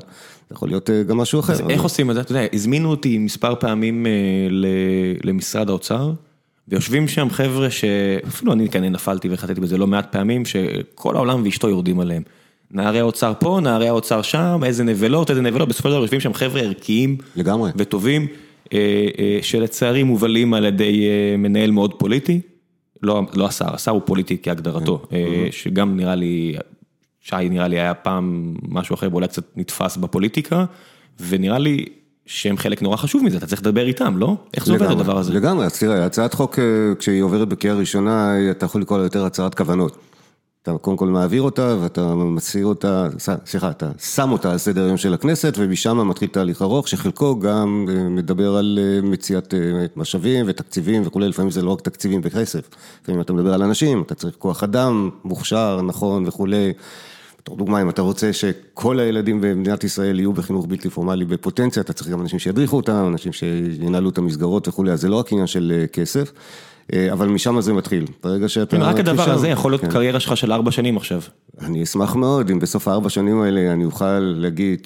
זה 0.49 0.55
יכול 0.55 0.69
להיות 0.69 0.89
גם 1.07 1.17
משהו 1.17 1.39
אחר. 1.39 1.53
אז 1.53 1.61
איך 1.69 1.81
עושים 1.81 2.09
את 2.09 2.15
זה? 2.15 2.21
אתה 2.21 2.31
יודע, 2.31 2.47
הזמינו 2.53 2.89
אותי 2.89 3.17
מספר 3.17 3.55
פעמים 3.55 4.05
למשרד 5.23 5.69
האוצר, 5.69 6.11
ויושבים 6.67 7.07
שם 7.07 7.29
חבר'ה 7.29 7.69
שאפילו 7.69 8.53
אני 8.53 8.69
כנראה 8.69 8.89
נפלתי 8.89 9.27
וחטאתי 9.31 9.61
בזה 9.61 9.77
לא 9.77 9.87
מעט 9.87 10.11
פעמים, 10.11 10.45
שכל 10.45 11.15
העולם 11.15 11.41
ואשתו 11.43 11.69
יורדים 11.69 11.99
עליהם. 11.99 12.23
נערי 12.71 12.99
האוצר 12.99 13.33
פה, 13.39 13.59
נערי 13.63 13.87
האוצר 13.87 14.21
שם, 14.21 14.61
איזה 14.65 14.83
נבלות, 14.83 15.29
איזה 15.29 15.41
נבלות, 15.41 15.69
בסופו 15.69 15.89
של 15.89 15.93
דבר 15.93 16.01
יושבים 16.01 16.19
שם 16.19 16.33
חבר'ה 16.33 16.61
ערכיים. 16.61 17.17
לגמרי. 17.35 17.71
וטובים, 17.75 18.27
אה, 18.73 19.07
אה, 19.19 19.39
שלצערי 19.41 20.03
מובלים 20.03 20.53
על 20.53 20.65
ידי 20.65 21.07
אה, 21.07 21.37
מנהל 21.37 21.71
מאוד 21.71 21.93
פוליטי, 21.93 22.41
לא, 23.03 23.21
לא 23.33 23.47
השר, 23.47 23.73
השר 23.73 23.91
הוא 23.91 24.01
פוליטי 24.05 24.37
כהגדרתו, 24.43 25.05
אה, 25.13 25.47
שגם 25.51 25.97
נראה 25.97 26.15
לי, 26.15 26.55
שי 27.21 27.49
נראה 27.49 27.67
לי 27.67 27.79
היה 27.79 27.93
פעם 27.93 28.55
משהו 28.67 28.93
אחר 28.93 29.07
ואולי 29.11 29.27
קצת 29.27 29.43
נתפס 29.55 29.97
בפוליטיקה, 29.97 30.65
ונראה 31.27 31.59
לי 31.59 31.85
שהם 32.25 32.57
חלק 32.57 32.81
נורא 32.81 32.97
חשוב 32.97 33.23
מזה, 33.23 33.37
אתה 33.37 33.47
צריך 33.47 33.61
לדבר 33.61 33.87
איתם, 33.87 34.17
לא? 34.17 34.35
איך 34.53 34.65
זה 34.65 34.73
עובד 34.73 34.85
הדבר 34.85 35.17
הזה? 35.17 35.33
לגמרי, 35.33 35.65
אז 35.65 35.79
תראה, 35.79 36.05
הצעת 36.05 36.33
חוק, 36.33 36.59
כשהיא 36.99 37.23
עוברת 37.23 37.47
בקריאה 37.47 37.75
ראשונה, 37.75 38.35
אתה 38.51 38.65
יכול 38.65 38.81
לקרוא 38.81 38.97
לה 38.97 39.03
יותר 39.03 39.25
הצהרת 39.25 39.55
כוונות. 39.55 39.97
אתה 40.63 40.77
קודם 40.77 40.97
כל 40.97 41.07
מעביר 41.07 41.41
אותה, 41.41 41.75
ואתה 41.81 42.15
מסיר 42.15 42.65
אותה, 42.65 43.07
סליחה, 43.45 43.69
אתה 43.69 43.91
שם 43.99 44.31
אותה 44.31 44.51
על 44.51 44.57
סדר 44.57 44.83
היום 44.85 44.97
של 44.97 45.13
הכנסת, 45.13 45.53
ומשם 45.57 46.07
מתחיל 46.07 46.29
תהליך 46.29 46.61
ארוך, 46.61 46.87
שחלקו 46.87 47.39
גם 47.39 47.85
אה, 47.89 48.09
מדבר 48.09 48.55
על 48.55 48.79
אה, 48.81 49.09
מציאת 49.09 49.53
אה, 49.53 49.59
משאבים 49.95 50.45
ותקציבים 50.47 51.01
וכולי, 51.05 51.29
לפעמים 51.29 51.51
זה 51.51 51.61
לא 51.61 51.71
רק 51.71 51.81
תקציבים 51.81 52.21
וכסף, 52.23 52.69
לפעמים 53.03 53.21
אתה 53.21 53.33
מדבר 53.33 53.53
על 53.53 53.63
אנשים, 53.63 54.01
אתה 54.01 54.15
צריך 54.15 54.35
כוח 54.35 54.63
אדם 54.63 55.09
מוכשר, 55.23 55.81
נכון 55.81 56.27
וכולי. 56.27 56.73
בתור 57.41 57.57
דוגמה, 57.57 57.81
אם 57.81 57.89
אתה 57.89 58.01
רוצה 58.01 58.33
שכל 58.33 58.99
הילדים 58.99 59.41
במדינת 59.41 59.83
ישראל 59.83 60.19
יהיו 60.19 60.33
בחינוך 60.33 60.65
בלתי 60.65 60.89
פורמלי 60.89 61.25
בפוטנציה, 61.25 61.81
אתה 61.81 61.93
צריך 61.93 62.09
גם 62.09 62.21
אנשים 62.21 62.39
שידריכו 62.39 62.75
אותם, 62.77 63.05
אנשים 63.07 63.33
שינהלו 63.33 64.09
את 64.09 64.17
המסגרות 64.17 64.67
וכולי, 64.67 64.91
אז 64.91 65.01
זה 65.01 65.09
לא 65.09 65.15
רק 65.15 65.31
עניין 65.31 65.47
של 65.47 65.85
כסף, 65.93 66.31
אבל 67.13 67.27
משם 67.27 67.61
זה 67.61 67.73
מתחיל. 67.73 68.05
ברגע 68.23 68.49
שאתה... 68.49 68.77
רק 68.77 68.99
הדבר 68.99 69.31
הזה 69.31 69.47
יכול 69.47 69.71
להיות 69.71 69.81
כן. 69.81 69.91
קריירה 69.91 70.19
שלך 70.19 70.37
של 70.37 70.51
ארבע 70.53 70.71
שנים 70.71 70.97
עכשיו. 70.97 71.21
אני 71.61 71.83
אשמח 71.83 72.15
מאוד 72.15 72.49
אם 72.49 72.59
בסוף 72.59 72.87
הארבע 72.87 73.09
שנים 73.09 73.41
האלה 73.41 73.73
אני 73.73 73.85
אוכל 73.85 74.19
להגיד 74.19 74.85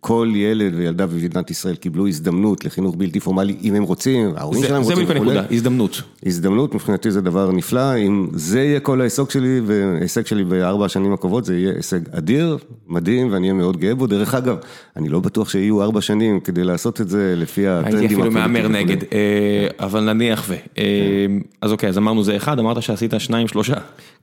שכל 0.00 0.32
ילד 0.34 0.74
וילדה 0.74 1.06
במדינת 1.06 1.50
ישראל 1.50 1.74
קיבלו 1.74 2.08
הזדמנות 2.08 2.64
לחינוך 2.64 2.94
בלתי 2.98 3.20
פורמלי, 3.20 3.56
אם 3.62 3.74
הם 3.74 3.82
רוצים, 3.82 4.32
ההורים 4.36 4.60
זה 4.60 4.68
שלהם 4.68 4.82
זה 4.82 4.90
רוצים 4.90 5.06
בדיוק 5.06 5.22
וכולי. 5.22 5.38
הנקודה, 5.38 5.56
הזדמנות. 5.56 6.02
הזדמנות, 6.26 6.74
מבחינתי 6.74 7.10
זה 7.10 7.20
דבר 7.20 7.52
נפלא, 7.52 7.96
אם 7.96 8.28
זה 8.32 8.60
יהיה 8.60 8.80
כל 8.80 9.00
ההישג 9.00 9.30
שלי, 9.30 9.60
וההישג 9.66 10.26
שלי 10.26 10.44
בארבע 10.44 10.84
השנים 10.84 11.12
הקרובות, 11.12 11.44
זה 11.44 11.56
יהיה 11.56 11.72
הישג 11.76 12.00
אדיר, 12.12 12.58
מדהים, 12.88 13.32
ואני 13.32 13.46
אהיה 13.46 13.52
מאוד 13.52 13.76
גאה 13.76 13.94
בו. 13.94 14.06
דרך 14.06 14.34
אגב, 14.34 14.56
אני 14.96 15.08
לא 15.08 15.20
בטוח 15.20 15.48
שיהיו 15.48 15.82
ארבע 15.82 16.00
שנים 16.00 16.40
כדי 16.40 16.64
לעשות 16.64 17.00
את 17.00 17.08
זה 17.08 17.34
לפי 17.36 17.68
הטרנדים. 17.68 17.98
הייתי 17.98 18.14
אפילו 18.14 18.30
מהמר. 18.30 18.68
נגד, 18.68 18.96
אה, 19.12 19.68
אבל 19.80 20.12
נניח 20.12 20.44
ו... 20.48 20.54
אה, 20.78 20.84
אז 21.60 21.72
אוקיי, 21.72 21.88
אז 21.88 21.98
אמרנו 21.98 22.24
זה 22.24 22.36
אחד, 22.36 22.58
אמרת 22.58 22.82
שעשית 22.82 23.14
שניים, 23.18 23.48
שלושה. 23.48 23.74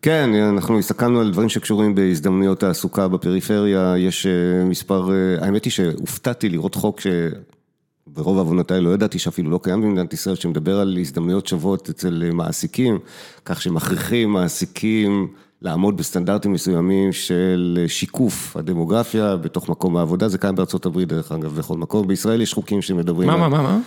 כן, 0.02 0.30
אנחנו 0.34 0.80
הסתכלנו 0.80 1.20
על 1.20 1.32
דברים 1.32 1.50
שקשורים 1.50 1.96
בהזדמנויות 1.96 2.60
תעסוקה 2.60 3.08
בפריפריה, 3.08 3.94
יש 3.98 4.26
אה, 4.26 4.66
מספר, 4.66 5.10
האמת 5.42 5.67
היא 5.68 5.72
שהופתעתי 5.72 6.50
לראות 6.50 6.76
חוק 6.76 7.00
שברוב 7.00 8.38
עוונותיי 8.38 8.82
לא 8.82 8.90
ידעתי 8.94 9.20
שאפילו 9.20 9.52
לא 9.52 9.60
קיים 9.64 9.82
במדינת 9.82 10.14
ישראל, 10.14 10.36
שמדבר 10.36 10.80
על 10.80 10.98
הזדמנויות 11.00 11.48
שוות 11.48 11.90
אצל 11.90 12.30
מעסיקים, 12.34 13.00
כך 13.46 13.62
שמכריחים 13.62 14.30
מעסיקים 14.30 15.28
לעמוד 15.62 15.98
בסטנדרטים 15.98 16.54
מסוימים 16.54 17.12
של 17.12 17.86
שיקוף 17.88 18.58
הדמוגרפיה 18.58 19.36
בתוך 19.36 19.70
מקום 19.70 19.98
העבודה, 19.98 20.28
זה 20.28 20.38
קיים 20.38 20.56
בארצות 20.56 20.86
הברית 20.86 21.08
דרך 21.08 21.32
אגב, 21.32 21.56
בכל 21.56 21.78
מקום, 21.78 22.08
בישראל 22.08 22.42
יש 22.42 22.54
חוקים 22.54 22.82
שמדברים 22.82 23.28
מה, 23.28 23.34
על... 23.34 23.40
מה, 23.40 23.50
מה, 23.50 23.62
מה? 23.62 23.80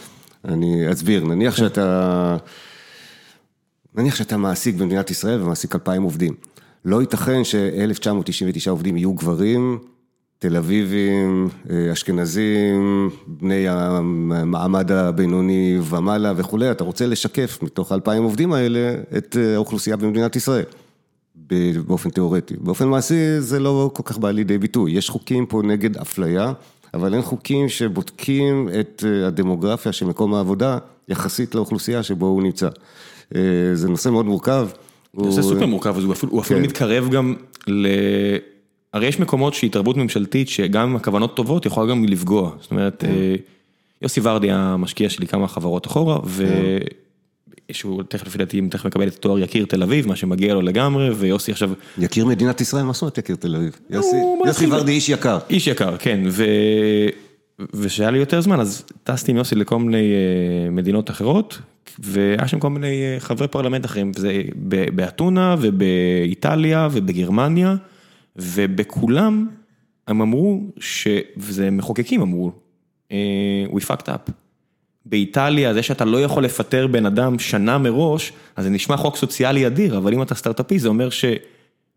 אני 0.45 0.93
אסביר, 0.93 1.25
נניח 1.25 1.57
שאתה, 1.57 2.37
נניח 3.95 4.17
שאתה 4.17 4.37
מעסיק 4.37 4.75
במדינת 4.75 5.11
ישראל 5.11 5.43
ומעסיק 5.43 5.75
2,000 5.75 6.03
עובדים. 6.03 6.35
לא 6.85 7.01
ייתכן 7.01 7.45
ש-1999 7.45 8.71
עובדים 8.71 8.97
יהיו 8.97 9.15
גברים, 9.15 9.79
תל 10.43 10.57
אביבים, 10.57 11.49
אה, 11.71 11.93
אשכנזים, 11.93 13.11
בני 13.27 13.69
המעמד 13.69 14.93
הבינוני 14.93 15.79
ומעלה 15.91 16.33
וכולי, 16.37 16.71
אתה 16.71 16.85
רוצה 16.85 17.07
לשקף 17.07 17.59
מתוך 17.63 17.93
2,000 17.93 18.23
עובדים 18.23 18.53
האלה 18.53 18.95
את 19.17 19.37
אה, 19.41 19.55
האוכלוסייה 19.55 19.97
במדינת 19.97 20.37
ישראל. 20.37 20.65
באופן 21.87 22.11
תיאורטי. 22.11 22.55
באופן 22.61 22.89
מעשי 22.89 23.15
זה 23.41 23.59
לא 23.61 23.91
כל 23.95 24.03
כך 24.07 24.19
בא 24.19 24.31
לידי 24.31 24.59
ביטוי. 24.59 24.93
יש 24.93 25.11
חוקים 25.11 25.47
פה 25.47 25.63
נגד 25.65 25.97
אפליה, 25.97 26.53
אבל 26.95 27.15
אין 27.15 27.23
חוקים 27.23 27.69
שבודקים 27.69 28.69
את 28.81 29.05
אה, 29.07 29.27
הדמוגרפיה 29.27 29.93
של 29.93 30.07
מקום 30.07 30.35
העבודה 30.35 30.79
יחסית 31.09 31.55
לאוכלוסייה 31.55 32.03
שבו 32.03 32.27
הוא 32.27 32.43
נמצא. 32.43 32.69
זה 33.75 33.89
נושא 33.89 34.09
מאוד 34.09 34.27
מורכב. 34.27 34.69
זה 35.17 35.23
נושא 35.27 35.41
הוא- 35.41 35.53
סופר 35.53 35.67
מורכב, 35.67 35.95
הוא 36.05 36.13
אפילו, 36.13 36.33
הוא 36.33 36.41
אפילו 36.41 36.61
כן. 36.61 36.67
מתקרב 36.67 37.11
גם 37.11 37.35
ל... 37.69 37.87
הרי 38.93 39.07
יש 39.07 39.21
מקומות 39.21 39.55
שהתערבות 39.55 39.97
ממשלתית 39.97 40.49
שגם 40.49 40.89
עם 40.89 40.97
הכוונות 40.97 41.37
טובות 41.37 41.67
יכולה 41.67 41.91
גם 41.91 42.05
לפגוע, 42.05 42.51
זאת 42.61 42.71
אומרת, 42.71 43.01
כן. 43.01 43.09
אה, 43.09 43.35
יוסי 44.03 44.21
ורדי 44.23 44.51
המשקיע 44.51 45.11
שלי 45.11 45.27
כמה 45.27 45.49
חברות 45.49 45.87
אחורה, 45.87 46.19
כן. 46.21 46.47
שהוא 47.73 48.03
תכף 48.03 48.27
לפי 48.27 48.39
דעתי 48.39 48.61
תכף 48.71 48.85
מקבל 48.85 49.09
את 49.09 49.15
התואר 49.15 49.39
יקיר 49.39 49.65
תל 49.65 49.83
אביב, 49.83 50.09
מה 50.09 50.17
שמגיע 50.17 50.55
לו 50.55 50.63
לגמרי, 50.63 51.11
ויוסי 51.11 51.53
עכשיו... 51.53 51.71
יקיר 51.99 52.27
מדינת 52.27 52.61
ישראל, 52.61 52.85
מה 52.85 52.93
זאת 52.93 53.03
אומרת 53.03 53.19
יקיר 53.19 53.37
תל 53.37 53.57
אביב? 53.57 53.79
יוסי, 53.91 54.67
ורדי 54.71 54.93
איש 54.93 55.09
יקר. 55.09 55.39
איש 55.51 55.67
יקר, 55.67 55.97
כן. 55.97 56.21
ושהיה 57.75 58.11
לי 58.11 58.19
יותר 58.19 58.41
זמן, 58.41 58.61
אז 58.61 58.85
טסתי 59.05 59.31
עם 59.31 59.37
יוסי 59.37 59.55
לכל 59.55 59.79
מיני 59.79 60.13
אה, 60.13 60.71
מדינות 60.71 61.11
אחרות, 61.11 61.59
והיה 61.99 62.49
שם 62.49 62.61
כל 62.61 62.71
מיני 62.71 63.03
אה, 63.03 63.21
חברי 63.21 63.49
פרלמנט 63.49 63.85
אחרים, 63.85 64.13
וזה 64.17 64.43
באתונה 64.95 65.57
ובאיטליה 65.61 66.89
ובגרמניה, 66.93 67.77
ובכולם 68.37 69.49
הם 70.09 70.23
אמרו, 70.23 70.61
ש... 70.81 71.09
וזה 71.37 71.71
מחוקקים 71.71 72.21
אמרו, 72.21 72.53
אה, 73.13 73.65
we 73.73 73.81
fucked 73.81 74.07
up. 74.07 74.31
באיטליה, 75.07 75.75
זה 75.75 75.83
שאתה 75.83 76.05
לא 76.05 76.23
יכול 76.23 76.45
לפטר 76.45 76.87
בן 76.87 77.07
אדם 77.07 77.39
שנה 77.39 77.79
מראש, 77.79 78.33
אז 78.57 78.65
זה 78.65 78.71
נשמע 78.71 78.97
חוק 78.97 79.17
סוציאלי 79.17 79.67
אדיר, 79.67 79.99
אבל 79.99 80.15
אם 80.15 80.23
אתה 80.23 80.35
סטארט-אפיסט, 80.35 80.83
זה 80.83 80.89
אומר 80.89 81.09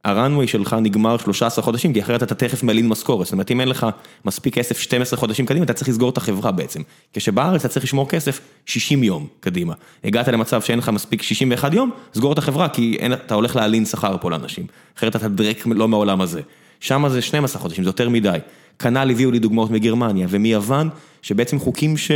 שהראנוויי 0.08 0.48
שלך 0.48 0.76
נגמר 0.82 1.18
13 1.18 1.64
חודשים, 1.64 1.94
כי 1.94 2.02
אחרת 2.02 2.24
אתה 2.24 2.36
תכף 2.36 2.64
מלין 2.64 2.88
משכורת. 2.88 3.26
זאת 3.26 3.34
אומרת, 3.34 3.52
אם 3.52 3.62
אין 3.62 3.68
לך 3.68 3.88
מספיק 4.26 4.54
כסף 4.54 4.78
12 4.80 5.20
חודשים 5.20 5.46
קדימה, 5.46 5.66
אתה 5.66 5.74
צריך 5.74 5.90
לסגור 5.90 6.10
את 6.10 6.18
החברה 6.18 6.52
בעצם. 6.52 6.82
כשבארץ 7.14 7.66
אתה 7.66 7.74
צריך 7.74 7.86
לשמור 7.86 8.10
כסף 8.10 8.40
60 8.66 9.04
יום 9.04 9.28
קדימה. 9.40 9.74
הגעת 10.04 10.28
למצב 10.28 10.62
שאין 10.62 10.80
לך 10.80 10.90
מספיק 10.90 11.22
61 11.22 11.74
יום, 11.74 11.92
סגור 12.14 12.34
את 12.34 12.38
החברה, 12.38 12.70
כי 12.70 12.98
אין, 13.00 13.14
אתה 13.14 13.36
הולך 13.36 13.56
להלין 13.56 13.86
שכר 13.86 14.18
פה 14.22 14.32
לאנשים. 14.32 14.66
אחרת 14.98 15.16
אתה 15.16 15.28
דרק 15.28 15.68
לא 15.68 15.88
מהעולם 15.88 16.22
הזה. 16.22 16.42
שם 16.80 17.10
זה 17.10 17.22
12 17.22 17.62
חודשים, 17.62 17.84
זה 17.84 17.90
יותר 17.90 18.10
מדי. 18.10 18.38
כנ"ל 18.80 19.12
הביאו 19.12 19.32
לי 19.32 19.40
דוגמאות 19.40 19.72
מגרמניה 19.72 20.28
ומיוון, 20.30 20.90
שבעצם 21.22 21.60
חוקים 21.60 21.98
ש... 21.98 22.12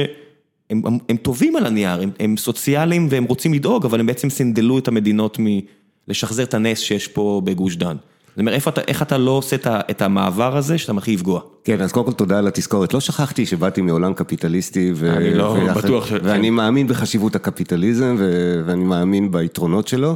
הם, 0.70 0.82
הם, 0.86 0.98
הם 1.10 1.18
טובים 1.18 1.56
על 1.56 1.66
הנייר, 1.66 2.02
הם, 2.02 2.12
הם 2.20 2.38
סוציאליים 2.38 3.08
והם 3.10 3.24
רוצים 3.24 3.54
לדאוג, 3.54 3.86
אבל 3.86 4.00
הם 4.00 4.06
בעצם 4.06 4.30
סנדלו 4.30 4.80
את 4.80 4.88
המדינות 4.88 5.40
מלשחזר 6.08 6.44
את 6.44 6.54
הנס 6.54 6.80
שיש 6.80 7.08
פה 7.08 7.42
בגוש 7.44 7.76
דן. 7.76 7.96
זאת 8.30 8.40
אומרת, 8.40 8.56
איפה 8.56 8.70
אתה, 8.70 8.82
איך 8.88 9.02
אתה 9.02 9.18
לא 9.18 9.32
עושה 9.32 9.56
את 9.56 9.68
ה- 9.68 9.80
את 9.92 10.02
המעבר 10.02 10.58
הזה 10.58 10.78
שאתה 10.78 10.94
מתחיל 10.94 11.14
לפגוע? 11.14 11.42
כן, 11.64 11.82
אז 11.82 11.92
קודם 11.92 12.06
כל 12.06 12.12
תודה 12.12 12.38
על 12.40 12.48
התזכורת. 12.48 12.94
לא 12.94 13.00
שכחתי 13.00 13.46
שבאתי 13.46 13.82
מעולם 13.82 14.14
קפיטליסטי. 14.14 14.92
ו... 14.96 15.14
אני 15.18 15.34
לא 15.34 15.44
ויחד- 15.44 15.78
בטוח 15.78 16.06
ש- 16.06 16.12
ואני 16.24 16.50
מאמין 16.50 16.88
בחשיבות 16.88 17.36
הקפיטליזם, 17.36 18.16
ו... 18.20 18.32
ואני 18.66 18.84
מאמין 18.84 19.32
ביתרונות 19.32 19.88
שלו. 19.88 20.16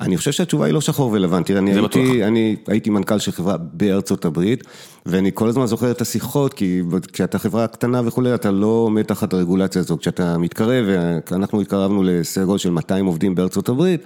אני 0.00 0.16
חושב 0.16 0.32
שהתשובה 0.32 0.66
היא 0.66 0.74
לא 0.74 0.80
שחור 0.80 1.10
ולבן. 1.12 1.42
תראה, 1.42 1.58
אני 1.58 1.70
הייתי, 1.70 1.82
בטוח. 1.84 2.02
אני 2.26 2.56
הייתי 2.66 2.90
מנכ"ל 2.90 3.18
של 3.18 3.32
חברה 3.32 3.56
בארצות 3.72 4.24
הברית, 4.24 4.64
ואני 5.06 5.30
כל 5.34 5.48
הזמן 5.48 5.66
זוכר 5.66 5.90
את 5.90 6.00
השיחות, 6.00 6.54
כי 6.54 6.80
כשאתה 7.12 7.38
חברה 7.38 7.66
קטנה 7.66 8.02
וכולי, 8.04 8.34
אתה 8.34 8.50
לא 8.50 8.66
עומד 8.66 9.02
תחת 9.02 9.32
הרגולציה 9.32 9.80
הזו. 9.80 9.98
כשאתה 9.98 10.38
מתקרב, 10.38 10.84
ואנחנו 11.30 11.60
התקרבנו 11.60 12.02
לסדר 12.02 12.44
גודל 12.44 12.58
של 12.58 12.70
200 12.70 13.06
עובדים 13.06 13.34
בארצות 13.34 13.68
הברית, 13.68 14.00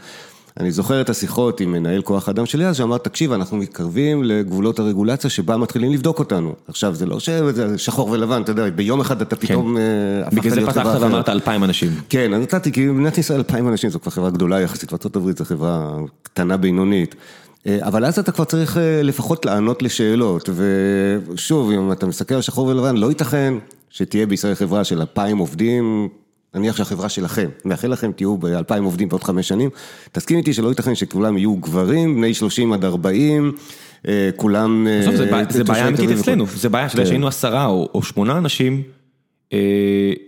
אני 0.60 0.72
זוכר 0.72 1.00
את 1.00 1.10
השיחות 1.10 1.60
עם 1.60 1.72
מנהל 1.72 2.02
כוח 2.02 2.28
אדם 2.28 2.46
שלי 2.46 2.66
אז, 2.66 2.76
שאמר, 2.76 2.98
תקשיב, 2.98 3.32
אנחנו 3.32 3.56
מתקרבים 3.56 4.24
לגבולות 4.24 4.78
הרגולציה 4.78 5.30
שבה 5.30 5.56
מתחילים 5.56 5.92
לבדוק 5.92 6.18
אותנו. 6.18 6.54
עכשיו, 6.68 6.94
זה 6.94 7.06
לא 7.06 7.18
שחור 7.76 8.08
ולבן, 8.08 8.42
אתה 8.42 8.50
יודע, 8.50 8.70
ביום 8.70 9.00
אחד 9.00 9.20
אתה 9.20 9.36
פתאום 9.36 9.76
אה, 9.76 9.82
הפכת 10.26 10.38
בגלל 10.38 10.54
זה 10.54 10.66
פתחת. 10.66 11.00
ואמרת 11.00 11.28
2,000 11.28 11.64
אנשים. 11.64 11.90
כן, 12.08 12.34
אז 12.34 12.42
נתתי, 12.42 12.72
כי 12.72 12.88
במדינת 12.88 13.18
ישראל 13.18 13.38
2,000 13.38 13.68
אנשים, 13.68 13.90
זו 13.90 14.00
כבר 14.00 14.10
חברה 14.10 14.30
גדולה 14.30 14.60
יחסית, 14.60 14.92
בארה"ב 14.92 15.38
זו 15.38 15.44
חברה 15.44 15.96
קטנה 16.22 16.56
בינונית. 16.56 17.14
אה, 17.66 17.78
אבל 17.82 18.04
אז 18.04 18.18
אתה 18.18 18.32
כבר 18.32 18.44
צריך 18.44 18.76
אה, 18.76 19.02
לפחות 19.02 19.46
לענות 19.46 19.82
לשאלות, 19.82 20.48
ושוב, 21.34 21.70
אם 21.70 21.92
אתה 21.92 22.06
מסתכל 22.06 22.34
על 22.34 22.42
שחור 22.42 22.66
ולבן, 22.66 22.96
לא 22.96 23.06
ייתכן 23.06 23.54
שתהיה 23.90 24.26
בישראל 24.26 24.54
חברה 24.54 24.84
של 24.84 25.00
2,000 25.00 25.38
עובדים, 25.38 26.08
נניח 26.54 26.76
שהחברה 26.76 27.08
שלכם, 27.08 27.48
מאחל 27.64 27.88
לכם 27.88 28.12
תהיו 28.12 28.36
ב-2,000 28.36 28.82
עובדים 28.84 29.08
בעוד 29.08 29.24
חמש 29.24 29.48
שנים, 29.48 29.70
תסכים 30.12 30.38
איתי 30.38 30.52
שלא 30.52 30.68
ייתכן 30.68 30.94
שכולם 30.94 31.38
יהיו 31.38 31.56
גברים, 31.56 32.16
בני 32.16 32.34
30 32.34 32.72
עד 32.72 32.84
40, 32.84 33.52
אה, 34.08 34.30
כולם... 34.36 34.86
אה, 34.86 35.00
עזוב, 35.00 35.14
זה 35.16 35.26
בעיה- 35.26 35.44
תושבי 35.46 35.64
בעיה 35.64 35.88
אמיתית 35.88 36.10
אצלנו. 36.10 36.46
זה 36.56 36.68
בעיה, 36.68 36.88
כן. 36.88 37.06
שהיינו 37.06 37.28
עשרה 37.28 37.66
או 37.66 38.02
שמונה 38.02 38.38
אנשים, 38.38 38.72
אה, 38.74 39.03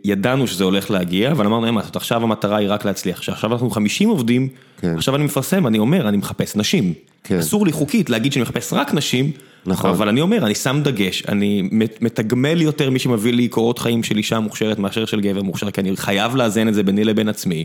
ידענו 0.04 0.46
שזה 0.46 0.64
הולך 0.64 0.90
להגיע, 0.90 1.30
אבל 1.32 1.46
אמרנו, 1.46 1.66
אין 1.66 1.74
מה 1.74 1.80
לעשות, 1.80 1.96
עכשיו 1.96 2.22
המטרה 2.22 2.56
היא 2.56 2.68
רק 2.70 2.84
להצליח. 2.84 3.22
שעכשיו 3.22 3.52
אנחנו 3.52 3.70
50 3.70 4.08
עובדים, 4.08 4.48
כן. 4.80 4.94
עכשיו 4.96 5.16
אני 5.16 5.24
מפרסם, 5.24 5.66
אני 5.66 5.78
אומר, 5.78 6.08
אני 6.08 6.16
מחפש 6.16 6.56
נשים. 6.56 6.92
כן. 7.24 7.38
אסור 7.38 7.66
לי 7.66 7.72
חוקית 7.72 8.10
להגיד 8.10 8.32
שאני 8.32 8.42
מחפש 8.42 8.72
רק 8.72 8.94
נשים, 8.94 9.30
נכון. 9.66 9.90
אבל 9.90 10.08
אני 10.08 10.20
אומר, 10.20 10.46
אני 10.46 10.54
שם 10.54 10.80
דגש, 10.84 11.22
אני 11.28 11.68
מת- 11.72 12.02
מתגמל 12.02 12.60
יותר 12.62 12.90
מי 12.90 12.98
שמביא 12.98 13.32
לי 13.32 13.48
קורות 13.48 13.78
חיים 13.78 14.02
של 14.02 14.16
אישה 14.16 14.40
מוכשרת 14.40 14.78
מאשר 14.78 15.04
של 15.04 15.20
גבר 15.20 15.42
מוכשר, 15.42 15.70
כי 15.70 15.80
אני 15.80 15.96
חייב 15.96 16.36
לאזן 16.36 16.68
את 16.68 16.74
זה 16.74 16.82
ביני 16.82 17.04
לבין 17.04 17.28
עצמי. 17.28 17.64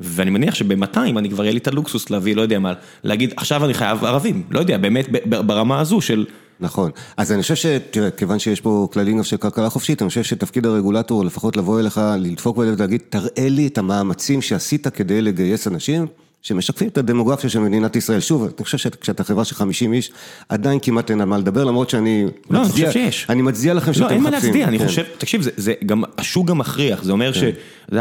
ואני 0.00 0.30
מניח 0.30 0.54
שב-200 0.54 0.98
אני 1.18 1.30
כבר 1.30 1.44
יהיה 1.44 1.52
לי 1.52 1.58
את 1.58 1.68
הלוקסוס 1.68 2.10
להביא, 2.10 2.36
לא 2.36 2.42
יודע 2.42 2.58
מה, 2.58 2.72
להגיד 3.04 3.34
עכשיו 3.36 3.64
אני 3.64 3.74
חייב 3.74 4.04
ערבים, 4.04 4.42
לא 4.50 4.58
יודע, 4.60 4.78
באמת 4.78 5.08
ברמה 5.26 5.80
הזו 5.80 6.00
של 6.00 6.24
נכון, 6.60 6.90
אז 7.16 7.32
אני 7.32 7.42
חושב 7.42 7.54
ש... 7.54 7.66
תראה, 7.90 8.10
כיוון 8.10 8.38
שיש 8.38 8.60
פה 8.60 8.88
כללים 8.92 9.22
של 9.22 9.36
כלכלה 9.36 9.70
חופשית, 9.70 10.02
אני 10.02 10.08
חושב 10.08 10.22
שתפקיד 10.22 10.66
הרגולטור, 10.66 11.24
לפחות 11.24 11.56
לבוא 11.56 11.80
אליך, 11.80 12.00
לדפוק 12.18 12.56
בלב 12.56 12.74
ולהגיד, 12.76 13.00
תראה 13.08 13.48
לי 13.48 13.66
את 13.66 13.78
המאמצים 13.78 14.42
שעשית 14.42 14.88
כדי 14.88 15.22
לגייס 15.22 15.66
אנשים 15.66 16.06
שמשקפים 16.42 16.88
את 16.88 16.98
הדמוגרפיה 16.98 17.50
של 17.50 17.58
מדינת 17.58 17.96
ישראל. 17.96 18.20
שוב, 18.20 18.42
אני 18.42 18.64
חושב 18.64 18.78
שכשאתה 18.78 19.24
חברה 19.24 19.44
של 19.44 19.54
50 19.54 19.92
איש, 19.92 20.12
עדיין 20.48 20.78
כמעט 20.82 21.10
אין 21.10 21.20
על 21.20 21.26
מה 21.26 21.38
לדבר, 21.38 21.64
למרות 21.64 21.90
שאני 21.90 22.24
לא, 22.50 22.58
אני 22.58 22.68
מצדיע, 22.68 22.86
חושב 22.86 23.00
שיש. 23.00 23.26
אני 23.28 23.42
מצדיע 23.42 23.74
לכם 23.74 23.92
שאתם 23.92 24.04
לא, 24.04 24.20
מחפשים. 24.20 24.24
אין 24.24 24.32
מה 24.32 24.46
להצדיע, 24.46 24.68
אני 24.68 24.78
כן. 24.78 24.86
חושב, 24.86 25.02
תקשיב, 25.18 25.42
זה, 25.42 25.50
זה 25.56 25.74
גם, 25.86 26.02
השוק 26.18 26.46
גם 26.46 26.58
מכריח, 26.58 27.02
זה 27.02 27.12
אומר 27.12 27.32
שזה 27.32 27.52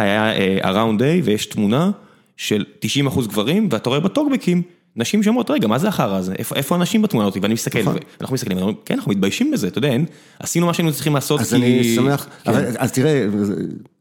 היה 0.01 0.31
הראונד 0.63 1.03
איי 1.03 1.21
ויש 1.21 1.45
תמונה 1.45 1.91
של 2.37 2.65
90 2.79 3.07
אחוז 3.07 3.27
גברים, 3.27 3.67
ואתה 3.71 3.89
רואה 3.89 3.99
בטוקבקים, 3.99 4.61
נשים 4.97 5.23
שאומרות, 5.23 5.51
רגע, 5.51 5.67
מה 5.67 5.77
זה 5.77 5.87
החרא 5.87 6.15
הזה? 6.15 6.33
איפה, 6.39 6.55
איפה 6.55 6.75
הנשים 6.75 7.01
בתמונה 7.01 7.27
הזאת? 7.27 7.37
ואני 7.41 7.53
מסתכל, 7.53 7.79
נכון. 7.79 7.95
ואנחנו 8.19 8.33
מסתכלים, 8.33 8.57
כן, 8.85 8.95
אנחנו 8.95 9.11
מתביישים 9.11 9.51
בזה, 9.51 9.67
אתה 9.67 9.77
יודע, 9.77 9.93
עשינו 10.39 10.65
מה 10.65 10.73
שהיינו 10.73 10.93
צריכים 10.93 11.13
לעשות, 11.13 11.41
אז 11.41 11.49
כי... 11.49 11.55
אני 11.55 11.95
שמח, 11.95 12.27
כן. 12.43 12.51
אבל, 12.51 12.65
אז 12.77 12.91
תראה, 12.91 13.25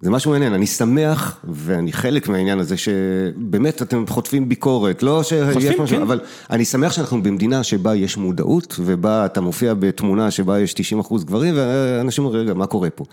זה- 0.00 0.10
משהו 0.10 0.30
מעניין, 0.30 0.52
אני 0.54 0.66
שמח, 0.66 1.40
ואני 1.48 1.92
חלק 1.92 2.28
מהעניין 2.28 2.58
הזה, 2.58 2.76
שבאמת 2.76 3.82
אתם 3.82 4.04
חוטפים 4.08 4.48
ביקורת, 4.48 5.02
לא 5.02 5.22
שיש 5.22 5.54
חוטפים, 5.54 5.82
משהו, 5.82 5.96
כן. 5.96 6.02
אבל 6.02 6.20
אני 6.50 6.64
שמח 6.64 6.92
שאנחנו 6.92 7.22
במדינה 7.22 7.62
שבה 7.62 7.94
יש 7.94 8.16
מודעות, 8.16 8.76
ובה 8.80 9.26
אתה 9.26 9.40
מופיע 9.40 9.74
בתמונה 9.74 10.30
שבה 10.30 10.60
יש 10.60 10.72
90 10.74 11.00
אחוז 11.00 11.24
גברים, 11.24 11.54
ואנשים 11.56 12.24
אומרים, 12.24 12.42
רגע, 12.42 12.54
מה 12.54 12.66
קורה 12.66 12.90
פה? 12.90 13.04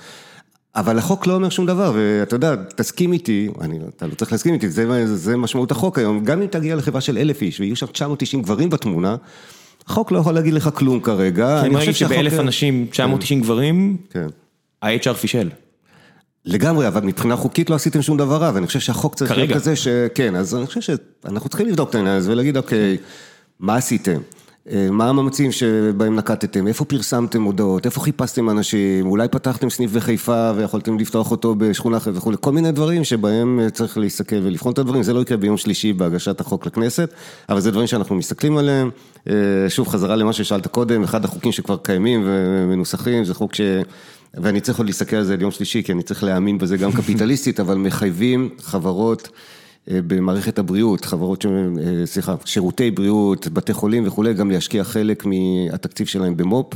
אבל 0.76 0.97
החוק 0.97 1.28
לא 1.28 1.34
אומר 1.34 1.49
שום 1.49 1.65
דבר, 1.65 1.91
ואתה 1.95 2.36
יודע, 2.36 2.55
תסכים 2.76 3.13
איתי, 3.13 3.49
אני, 3.61 3.80
אתה 3.95 4.07
לא 4.07 4.15
צריך 4.15 4.32
להסכים 4.32 4.53
איתי, 4.53 4.69
זה, 4.69 5.15
זה 5.15 5.38
משמעות 5.38 5.72
החוק 5.72 5.97
היום, 5.97 6.24
גם 6.24 6.41
אם 6.41 6.47
תגיע 6.47 6.76
לחברה 6.76 7.01
של 7.01 7.17
אלף 7.17 7.41
איש, 7.41 7.59
ויהיו 7.59 7.76
שם 7.76 7.86
990 7.86 8.43
גברים 8.43 8.69
בתמונה, 8.69 9.15
החוק 9.88 10.11
לא 10.11 10.19
יכול 10.19 10.34
להגיד 10.34 10.53
לך 10.53 10.69
כלום 10.74 10.99
כרגע. 10.99 11.61
אני 11.61 11.76
חושב 11.76 11.93
שבאלף 11.93 12.34
אנשים, 12.34 12.88
990 12.91 13.41
גברים, 13.41 13.97
כן. 14.09 14.28
ה-HR 14.82 15.13
פישל. 15.13 15.49
לגמרי, 16.45 16.88
אבל 16.88 17.01
מבחינה 17.01 17.36
חוקית 17.36 17.69
לא 17.69 17.76
עשיתם 17.76 18.01
שום 18.01 18.17
דבר 18.17 18.38
רע, 18.38 18.51
ואני 18.53 18.67
חושב 18.67 18.80
שהחוק 18.80 19.15
צריך 19.15 19.32
להיות. 19.32 19.51
כזה 19.51 19.76
שכן, 19.76 20.36
אז 20.36 20.55
אני 20.55 20.65
חושב 20.65 20.82
שאנחנו 20.82 21.49
צריכים 21.49 21.67
לבדוק 21.67 21.89
את 21.89 21.95
העניין 21.95 22.15
הזה 22.15 22.32
ולהגיד, 22.32 22.57
אוקיי, 22.57 22.97
מה 23.59 23.76
עשיתם? 23.76 24.19
אה, 24.70 24.88
מה 24.91 25.09
המאמצים 25.09 25.51
שבהם 25.51 26.16
נקטתם? 26.16 26.68
איפה 26.68 26.86
פרסמתם 26.86 27.43
הודעות? 27.43 27.86
איפה 27.86 28.01
חיפשתם 28.01 28.49
אנשים? 28.49 29.07
אולי 29.07 29.28
פתחתם 29.28 29.70
סניף 29.70 29.91
בחיפה 29.91 30.51
ויכולתם 30.55 30.99
לפתוח 30.99 31.32
אותו 31.32 31.55
בשכונה 31.55 31.97
אחרת 31.97 32.18
וכולי, 32.18 32.38
כל 32.39 32.51
מיני 32.51 32.72
דברים 32.72 33.03
שבהם 33.03 33.59
אה, 33.59 33.70
צריך 33.70 33.97
להסתכל 33.97 34.36
ולבחון 34.36 34.74
את 34.74 34.80
הדברים, 34.80 35.03
זה 35.03 35.14
לא 35.14 35.20
יקרה 35.20 35.38
ביום 35.38 35.57
שלישי 35.57 35.93
בהגשת 35.93 36.41
החוק 36.41 36.66
לכנסת, 36.66 37.14
אבל 37.49 37.59
זה 37.59 37.72
דברים 37.72 37.88
שאנחנו 37.88 38.16
מסתכלים 38.16 38.57
עליהם. 38.57 38.89
אה, 39.30 39.34
שוב, 39.70 39.88
חזרה 39.88 40.16
למה 40.16 40.34
ששאלת 40.34 40.68
קודם, 40.68 41.03
אחד 41.03 41.26
החוקים 41.26 41.51
שכבר 41.51 41.78
קיימים 41.78 42.24
ומנוסחים, 42.26 43.24
זה 43.26 43.34
חוק 43.34 43.55
ש... 43.55 43.62
ואני 44.34 44.62
צריך 44.62 44.78
עוד 44.78 44.88
להסתכל 44.88 45.16
על 45.16 45.24
זה 45.24 45.34
עד 45.34 45.41
יום 45.41 45.51
שלישי, 45.51 45.84
כי 45.84 45.91
אני 45.91 46.03
צריך 46.03 46.24
להאמין 46.24 46.57
בזה 46.57 46.78
גם 46.78 46.91
קפיטליסטית, 47.01 47.59
אבל 47.59 47.76
מחייבים 47.78 48.49
חברות 48.62 49.30
במערכת 49.88 50.59
הבריאות, 50.59 51.05
חברות, 51.05 51.41
ש- 51.41 51.45
אה, 51.45 52.05
סליחה, 52.05 52.36
שירותי 52.45 52.91
בריאות, 52.91 53.47
בתי 53.47 53.73
חולים 53.73 54.07
וכולי, 54.07 54.34
גם 54.34 54.51
להשקיע 54.51 54.84
חלק 54.84 55.25
מהתקציב 55.25 56.07
שלהם 56.07 56.38
במו"פ. 56.38 56.73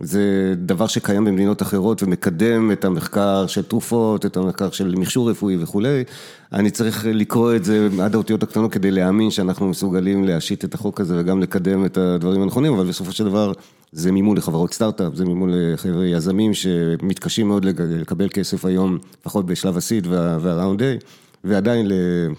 זה 0.00 0.54
דבר 0.56 0.86
שקיים 0.86 1.24
במדינות 1.24 1.62
אחרות 1.62 2.02
ומקדם 2.02 2.72
את 2.72 2.84
המחקר 2.84 3.46
של 3.46 3.62
תרופות, 3.62 4.26
את 4.26 4.36
המחקר 4.36 4.70
של 4.70 4.94
מכשור 4.98 5.30
רפואי 5.30 5.56
וכולי. 5.60 6.04
אני 6.52 6.70
צריך 6.70 7.06
לקרוא 7.08 7.54
את 7.56 7.64
זה 7.64 7.88
עד 8.02 8.14
האותיות 8.14 8.42
הקטנות 8.42 8.72
כדי 8.72 8.90
להאמין 8.90 9.30
שאנחנו 9.30 9.68
מסוגלים 9.68 10.24
להשית 10.24 10.64
את 10.64 10.74
החוק 10.74 11.00
הזה 11.00 11.20
וגם 11.20 11.40
לקדם 11.40 11.84
את 11.84 11.98
הדברים 11.98 12.42
הנכונים, 12.42 12.72
אבל 12.74 12.86
בסופו 12.86 13.12
של 13.12 13.24
דבר 13.24 13.52
זה 13.92 14.12
מימון 14.12 14.36
לחברות 14.36 14.74
סטארט-אפ, 14.74 15.14
זה 15.14 15.24
מימון 15.24 15.50
לחברי 15.52 16.08
יזמים 16.08 16.54
שמתקשים 16.54 17.48
מאוד 17.48 17.64
לקבל 17.64 18.28
כסף 18.28 18.64
היום, 18.64 18.98
לפחות 19.20 19.46
בשלב 19.46 19.76
הסיד 19.76 20.06
וה- 20.06 20.38
והראונד 20.40 20.82
איי, 20.82 20.98
ועדיין 21.44 21.86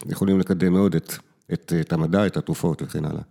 יכולים 0.09 0.39
לקדם 0.39 0.73
מאוד 0.73 0.95
את, 0.95 1.13
את, 1.53 1.73
את 1.81 1.93
המדע, 1.93 2.25
את 2.25 2.37
התרופות 2.37 2.81
וכן 2.81 3.05
הלאה. 3.05 3.21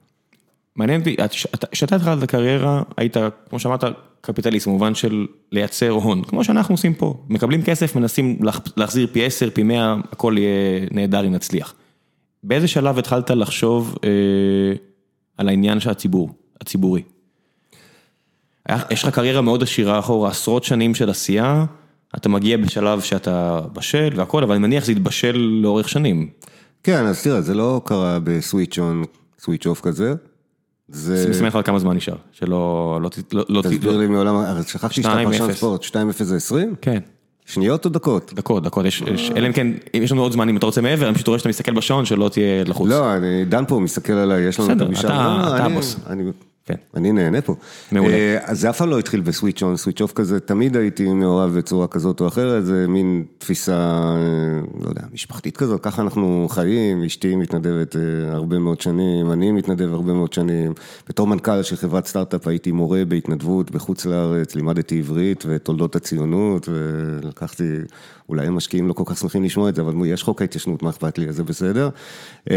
מעניין 0.77 1.01
אותי, 1.01 1.15
את- 1.25 1.31
אתה- 1.55 1.67
כשאתה 1.67 1.97
התחלת 1.97 2.19
את 2.19 2.23
הקריירה, 2.23 2.83
היית, 2.97 3.17
כמו 3.51 3.59
שאמרת, 3.59 3.85
קפיטליסט, 4.21 4.67
במובן 4.69 4.95
של 4.95 5.27
לייצר 5.53 5.91
הון, 5.91 6.23
כמו 6.25 6.45
שאנחנו 6.45 6.75
עושים 6.75 6.95
פה, 6.95 7.15
מקבלים 7.29 7.63
כסף, 7.63 7.97
מנסים 7.97 8.39
להח- 8.43 8.61
להחזיר 8.77 9.07
פי 9.13 9.25
10, 9.25 9.51
פי 9.51 9.63
100, 9.63 9.97
הכל 10.13 10.35
יהיה 10.39 10.87
נהדר 10.91 11.27
אם 11.27 11.33
נצליח. 11.33 11.75
באיזה 12.43 12.69
שלב 12.69 12.99
התחלת 12.99 13.31
לחשוב 13.31 13.97
אה, 14.05 14.09
על 15.39 15.49
העניין 15.49 15.81
של 15.81 15.91
הציבור, 15.91 16.31
הציבורי? 16.61 17.03
יש 18.91 19.05
לך 19.05 19.15
קריירה 19.15 19.41
מאוד 19.41 19.63
עשירה 19.63 19.99
אחורה, 19.99 20.31
עשרות 20.31 20.65
שנים 20.65 20.95
של 20.95 21.11
עשייה, 21.11 21.65
אתה 22.17 22.29
מגיע 22.29 22.57
בשלב 22.57 23.01
שאתה 23.01 23.61
בשל 23.73 24.09
והכל, 24.17 24.43
אבל 24.43 24.55
אני 24.55 24.63
מניח 24.63 24.83
שזה 24.85 24.93
התבשל 24.93 25.37
לאורך 25.63 25.89
שנים. 25.89 26.29
כן, 26.83 27.07
אז 27.07 27.23
תראה, 27.23 27.41
זה 27.41 27.55
לא 27.55 27.81
קרה 27.85 28.19
ב 28.25 28.33
switch 28.33 28.79
on, 28.79 29.05
switch 29.41 29.67
off 29.67 29.81
כזה. 29.81 30.15
זה... 30.89 31.17
זה 31.23 31.29
מסתמך 31.31 31.55
על 31.57 31.63
כמה 31.63 31.79
זמן 31.79 31.97
נשאר, 31.97 32.17
שלא... 32.33 32.99
לא, 33.03 33.11
לא, 33.33 33.45
לא, 33.49 33.63
תסביר 33.63 33.97
לי 33.97 34.07
מעולם, 34.07 34.35
שכחתי 34.67 35.03
שאתה 35.03 35.23
2-0. 35.23 35.25
פרשן 35.25 35.53
ספורט, 35.53 35.85
2-0 35.85 35.95
זה 36.25 36.37
20? 36.37 36.75
כן, 36.81 36.99
שניות 37.47 37.85
או 37.85 37.91
דקות? 37.91 38.33
דקות, 38.35 38.63
דקות, 38.63 38.87
יש, 38.87 39.03
יש, 39.15 39.31
אלא 39.37 39.47
אם 39.47 39.53
כן, 39.53 39.67
אם 39.95 40.03
יש 40.03 40.13
לנו 40.13 40.23
עוד 40.23 40.33
זמן 40.33 40.49
אם 40.49 40.57
אתה 40.57 40.67
רוצה 40.67 40.81
מעבר, 40.81 41.07
אני 41.07 41.15
פשוט 41.15 41.27
רואה 41.29 41.39
שאתה 41.39 41.49
מסתכל 41.49 41.73
בשעון 41.73 42.05
שלא 42.05 42.29
תהיה 42.29 42.65
לחוץ. 42.65 42.91
לא, 42.91 43.17
אני, 43.17 43.45
דן 43.45 43.65
פה 43.69 43.79
מסתכל 43.81 44.13
עליי, 44.13 44.43
יש 44.43 44.61
לנו 44.61 44.69
את 44.73 44.75
בסדר, 44.77 44.85
הפגישה. 44.85 45.09
אתה- 45.09 45.65
הבוס. 45.65 45.97
כן. 46.67 46.75
אני 46.95 47.13
נהנה 47.13 47.41
פה. 47.41 47.55
מעולה. 47.93 48.15
אה, 48.15 48.39
אז 48.43 48.61
זה 48.61 48.71
אף 48.71 48.79
פעם 48.79 48.91
לא 48.91 48.99
התחיל 48.99 49.21
בסוויץ' 49.21 49.63
און, 49.63 49.77
סוויץ' 49.77 50.01
אוף 50.01 50.13
כזה, 50.13 50.41
תמיד 50.41 50.77
הייתי 50.77 51.13
מעורב 51.13 51.59
בצורה 51.59 51.89
כזאת 51.89 52.21
או 52.21 52.29
אחרת, 52.29 52.67
זה 52.67 52.87
מין 52.89 53.25
תפיסה, 53.39 53.73
אה, 53.73 54.61
לא 54.81 54.89
יודע, 54.89 55.03
משפחתית 55.13 55.57
כזאת, 55.57 55.83
ככה 55.83 56.03
אנחנו 56.03 56.47
חיים, 56.51 57.03
אשתי 57.03 57.37
מתנדבת 57.37 57.97
אה, 57.97 58.01
הרבה 58.35 58.59
מאוד 58.59 58.81
שנים, 58.81 59.33
אני 59.33 59.53
מתנדב 59.53 59.93
הרבה 59.93 60.13
מאוד 60.13 60.33
שנים. 60.33 60.73
בתור 61.09 61.27
מנכ"ל 61.27 61.63
של 61.63 61.77
חברת 61.77 62.07
סטארט-אפ 62.07 62.49
הייתי 62.49 62.73
מורה 62.73 63.05
בהתנדבות 63.05 63.71
בחוץ 63.71 64.07
לארץ, 64.07 64.55
לימדתי 64.55 64.99
עברית 64.99 65.45
ותולדות 65.49 65.97
הציונות, 65.97 66.69
ולקחתי, 66.73 67.65
אולי 68.29 68.47
המשקיעים 68.47 68.89
לא 68.89 68.93
כל 68.93 69.03
כך 69.07 69.19
שמחים 69.19 69.45
לשמוע 69.45 69.69
את 69.69 69.75
זה, 69.75 69.83
אבל 69.83 69.95
יש 70.07 70.23
חוק 70.23 70.41
ההתיישנות, 70.41 70.83
מה 70.83 70.91
אכפת 70.91 71.19
לי, 71.19 71.29
אז 71.29 71.37
זה 71.37 71.45
בסדר. 71.45 71.89
אה, 72.51 72.57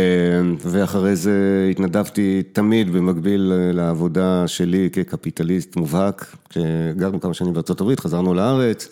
ואחרי 0.59 1.15
זה 1.15 1.67
התנדבתי 1.72 2.43
תמיד 2.51 2.93
במקביל 2.93 3.53
לעבודה 3.74 4.47
שלי 4.47 4.89
כקפיטליסט 4.93 5.76
מובהק, 5.76 6.36
כשגרנו 6.49 7.22
כמה 7.22 7.34
שנים 7.34 7.53
הברית, 7.70 7.99
חזרנו 7.99 8.34
לארץ. 8.34 8.89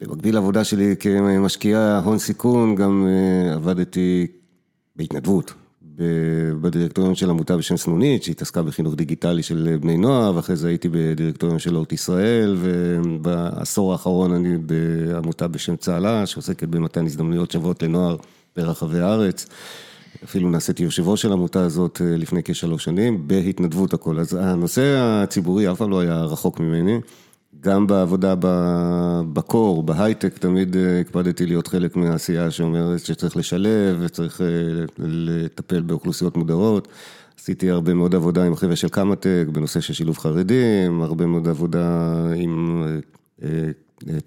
במקביל 0.00 0.34
לעבודה 0.34 0.64
שלי 0.64 0.94
כמשקיע 1.00 2.00
הון 2.04 2.18
סיכון, 2.18 2.74
גם 2.74 3.06
אה, 3.08 3.54
עבדתי 3.54 4.26
בהתנדבות. 4.96 5.61
בדירקטוריון 6.60 7.14
של 7.14 7.30
עמותה 7.30 7.56
בשם 7.56 7.76
סנונית, 7.76 8.22
שהתעסקה 8.22 8.62
בחינוך 8.62 8.94
דיגיטלי 8.94 9.42
של 9.42 9.76
בני 9.80 9.96
נוער, 9.96 10.36
ואחרי 10.36 10.56
זה 10.56 10.68
הייתי 10.68 10.88
בדירקטוריון 10.92 11.58
של 11.58 11.76
אורט 11.76 11.92
ישראל, 11.92 12.56
ובעשור 12.60 13.92
האחרון 13.92 14.32
אני 14.32 14.56
בעמותה 14.58 15.48
בשם 15.48 15.76
צהלה, 15.76 16.26
שעוסקת 16.26 16.68
במתן 16.68 17.06
הזדמנויות 17.06 17.50
שוות 17.50 17.82
לנוער 17.82 18.16
ברחבי 18.56 19.00
הארץ. 19.00 19.46
אפילו 20.24 20.50
נעשיתי 20.50 20.82
יושב 20.82 21.08
ראש 21.08 21.22
של 21.22 21.30
העמותה 21.30 21.64
הזאת 21.64 22.00
אה, 22.04 22.16
לפני 22.16 22.40
כשלוש 22.44 22.84
שנים, 22.84 23.28
בהתנדבות 23.28 23.94
הכל. 23.94 24.18
אז 24.18 24.34
הנושא 24.34 24.96
הציבורי 24.98 25.72
אף 25.72 25.78
פעם 25.78 25.90
לא 25.90 26.00
היה 26.00 26.24
רחוק 26.24 26.60
ממני. 26.60 27.00
גם 27.64 27.86
בעבודה 27.86 28.34
בקור, 29.32 29.82
בהייטק, 29.82 30.38
תמיד 30.38 30.76
אה, 30.76 31.00
הקפדתי 31.00 31.46
להיות 31.46 31.66
חלק 31.66 31.96
מהעשייה 31.96 32.50
שאומרת 32.50 33.00
שצריך 33.00 33.36
לשלב 33.36 33.98
וצריך 34.00 34.40
אה, 34.40 34.46
לטפל 34.98 35.80
באוכלוסיות 35.80 36.36
מודרות. 36.36 36.88
עשיתי 37.40 37.70
הרבה 37.70 37.94
מאוד 37.94 38.14
עבודה 38.14 38.44
עם 38.44 38.52
החבר'ה 38.52 38.76
של 38.76 38.88
קמא-טק 38.88 39.44
בנושא 39.52 39.80
של 39.80 39.92
שילוב 39.92 40.18
חרדים, 40.18 41.02
הרבה 41.02 41.26
מאוד 41.26 41.48
עבודה 41.48 42.16
עם 42.36 42.84
אה, 43.42 43.48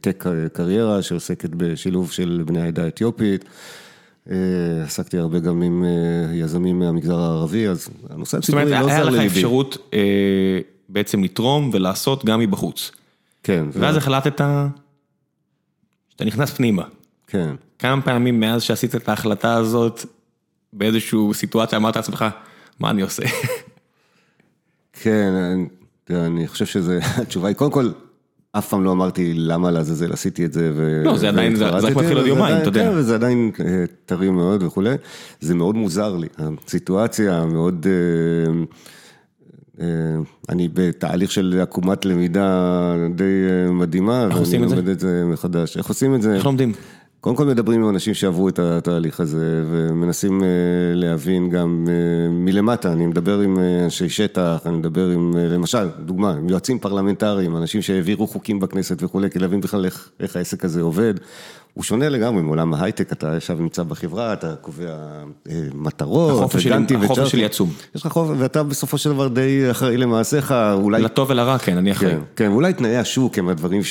טק 0.02 0.24
קריירה 0.54 1.02
שעוסקת 1.02 1.50
בשילוב 1.50 2.12
של 2.12 2.44
בני 2.46 2.62
העדה 2.62 2.84
האתיופית. 2.84 3.46
עסקתי 4.86 5.18
הרבה 5.18 5.40
גם 5.40 5.62
עם 5.62 5.86
יזמים 6.34 6.80
מהמגזר 6.80 7.20
הערבי, 7.20 7.68
אז 7.68 7.90
הנושא 8.10 8.40
זאת 8.42 8.50
אומרת, 8.50 8.68
הציבורי 8.68 8.88
לא 8.88 8.92
היה 8.92 9.04
זר 9.04 9.10
לך 9.10 9.14
לליבי. 9.14 9.28
אפשרות 9.28 9.96
בעצם 10.90 11.24
לתרום 11.24 11.70
ולעשות 11.74 12.26
גם 12.26 12.40
מבחוץ. 12.40 12.92
כן, 13.46 13.66
ואז 13.74 13.98
החלטת 13.98 14.42
שאתה 16.10 16.26
נכנס 16.26 16.54
פנימה. 16.54 16.84
כן. 17.28 17.56
כמה 17.80 18.02
פעמים 18.02 18.40
מאז 18.40 18.62
שעשית 18.64 18.96
את 18.96 19.10
ההחלטה 19.10 19.54
הזאת, 19.54 20.06
באיזושהי 20.74 21.20
סיטואציה 21.34 21.78
אמרת 21.78 21.96
לעצמך, 21.96 22.26
מה 22.80 22.90
אני 22.90 23.02
עושה? 23.02 23.24
כן, 24.94 25.34
אני- 25.34 25.68
אני 26.26 26.48
חושב 26.48 26.66
שזה, 26.66 27.00
התשובה 27.22 27.48
היא, 27.48 27.56
קודם 27.56 27.72
כל, 27.72 27.90
אף 28.52 28.68
פעם 28.70 28.84
לא 28.84 28.92
אמרתי 28.92 29.34
למה 29.34 29.72
לעזאזל 29.72 30.14
עשיתי 30.14 30.46
את 30.46 30.54
זה. 30.54 30.72
ו- 30.76 31.02
לא, 31.06 31.18
זה 31.18 31.30
עדיין- 31.30 31.56
זה- 31.56 31.70
רק 31.70 31.84
מתחיל 31.96 32.18
עוד 32.18 32.28
יומיים, 32.28 32.58
אתה 32.58 32.68
יודע. 32.68 32.84
כן, 32.92 32.98
וזה 32.98 33.16
עדיין 33.16 33.52
אה, 33.66 33.84
טרי 34.06 34.30
מאוד 34.30 34.64
וכולי. 34.64 34.96
זה 35.42 35.56
מאוד 35.56 35.76
מוזר 35.76 36.16
לי, 36.18 36.28
הסיטואציה 36.38 37.46
מאוד... 37.46 37.86
אה, 37.90 38.54
אני 40.50 40.70
בתהליך 40.74 41.32
של 41.32 41.60
עקומת 41.62 42.06
למידה 42.06 42.96
די 43.16 43.24
אה, 43.24 43.72
מדהימה, 43.72 44.28
ואני 44.30 44.40
עושים 44.40 44.64
את 44.64 44.70
זה? 44.70 44.76
לומד 44.76 44.88
את 44.90 45.00
זה 45.00 45.24
מחדש. 45.26 45.78
איך 45.78 45.88
עושים 45.88 46.16
את 46.16 46.22
זה? 46.22 46.36
איך 46.36 46.46
לומדים? 46.46 46.74
קודם 47.26 47.36
כל 47.36 47.46
מדברים 47.46 47.84
עם 47.84 47.90
אנשים 47.90 48.14
שעברו 48.14 48.50
את 48.50 48.60
התהליך 48.60 49.20
הזה 49.20 49.64
ומנסים 49.72 50.44
אה, 50.44 50.48
להבין 50.94 51.50
גם 51.50 51.86
אה, 51.90 52.30
מלמטה, 52.30 52.94
אני 52.94 53.06
מדבר 53.06 53.40
עם 53.40 53.60
אה, 53.60 53.84
אנשי 53.84 54.10
שטח, 54.10 54.62
אני 54.66 54.78
מדבר 54.78 55.10
עם, 55.10 55.38
אה, 55.38 55.48
למשל, 55.48 55.88
דוגמה, 56.06 56.34
עם 56.34 56.50
יועצים 56.50 56.80
פרלמנטריים, 56.80 57.58
אנשים 57.58 57.82
שהעבירו 57.82 58.28
חוקים 58.28 58.60
בכנסת 58.60 59.04
וכולי, 59.04 59.30
כדי 59.30 59.40
להבין 59.40 59.62
בכלל 59.62 59.86
איך, 59.86 60.10
איך 60.20 60.36
העסק 60.36 60.66
הזה 60.66 60.82
עובד. 60.82 61.14
הוא 61.76 61.84
שונה 61.84 62.10
לגמרי 62.10 62.42
מעולם 62.42 62.74
ההייטק, 62.74 63.12
אתה 63.12 63.36
עכשיו 63.36 63.58
נמצא 63.60 63.84
בחברה, 63.84 64.34
אתה 64.34 64.56
קובע 64.56 64.86
אה, 65.50 65.62
מטרות, 65.74 66.44
החופש 66.44 66.64
שלי- 67.32 67.46
עצום. 67.46 67.70
יש 67.96 68.06
לך 68.06 68.12
חופש, 68.12 68.36
ואתה 68.40 68.64
בסופו 68.64 68.98
של 68.98 69.10
דבר 69.10 69.28
די 69.28 69.72
אחראי 69.72 69.98
למעשיך, 69.98 70.52
אולי... 70.74 71.02
לטוב 71.02 71.30
ולרע, 71.30 71.58
כן, 71.58 71.78
אני 71.78 71.92
אחראי. 71.92 72.12
כן, 72.12 72.18
כן, 72.36 72.52
אולי 72.52 72.74
תנאי 72.74 72.98
השוק 72.98 73.38
הם 73.38 73.50
הדברים. 73.50 73.82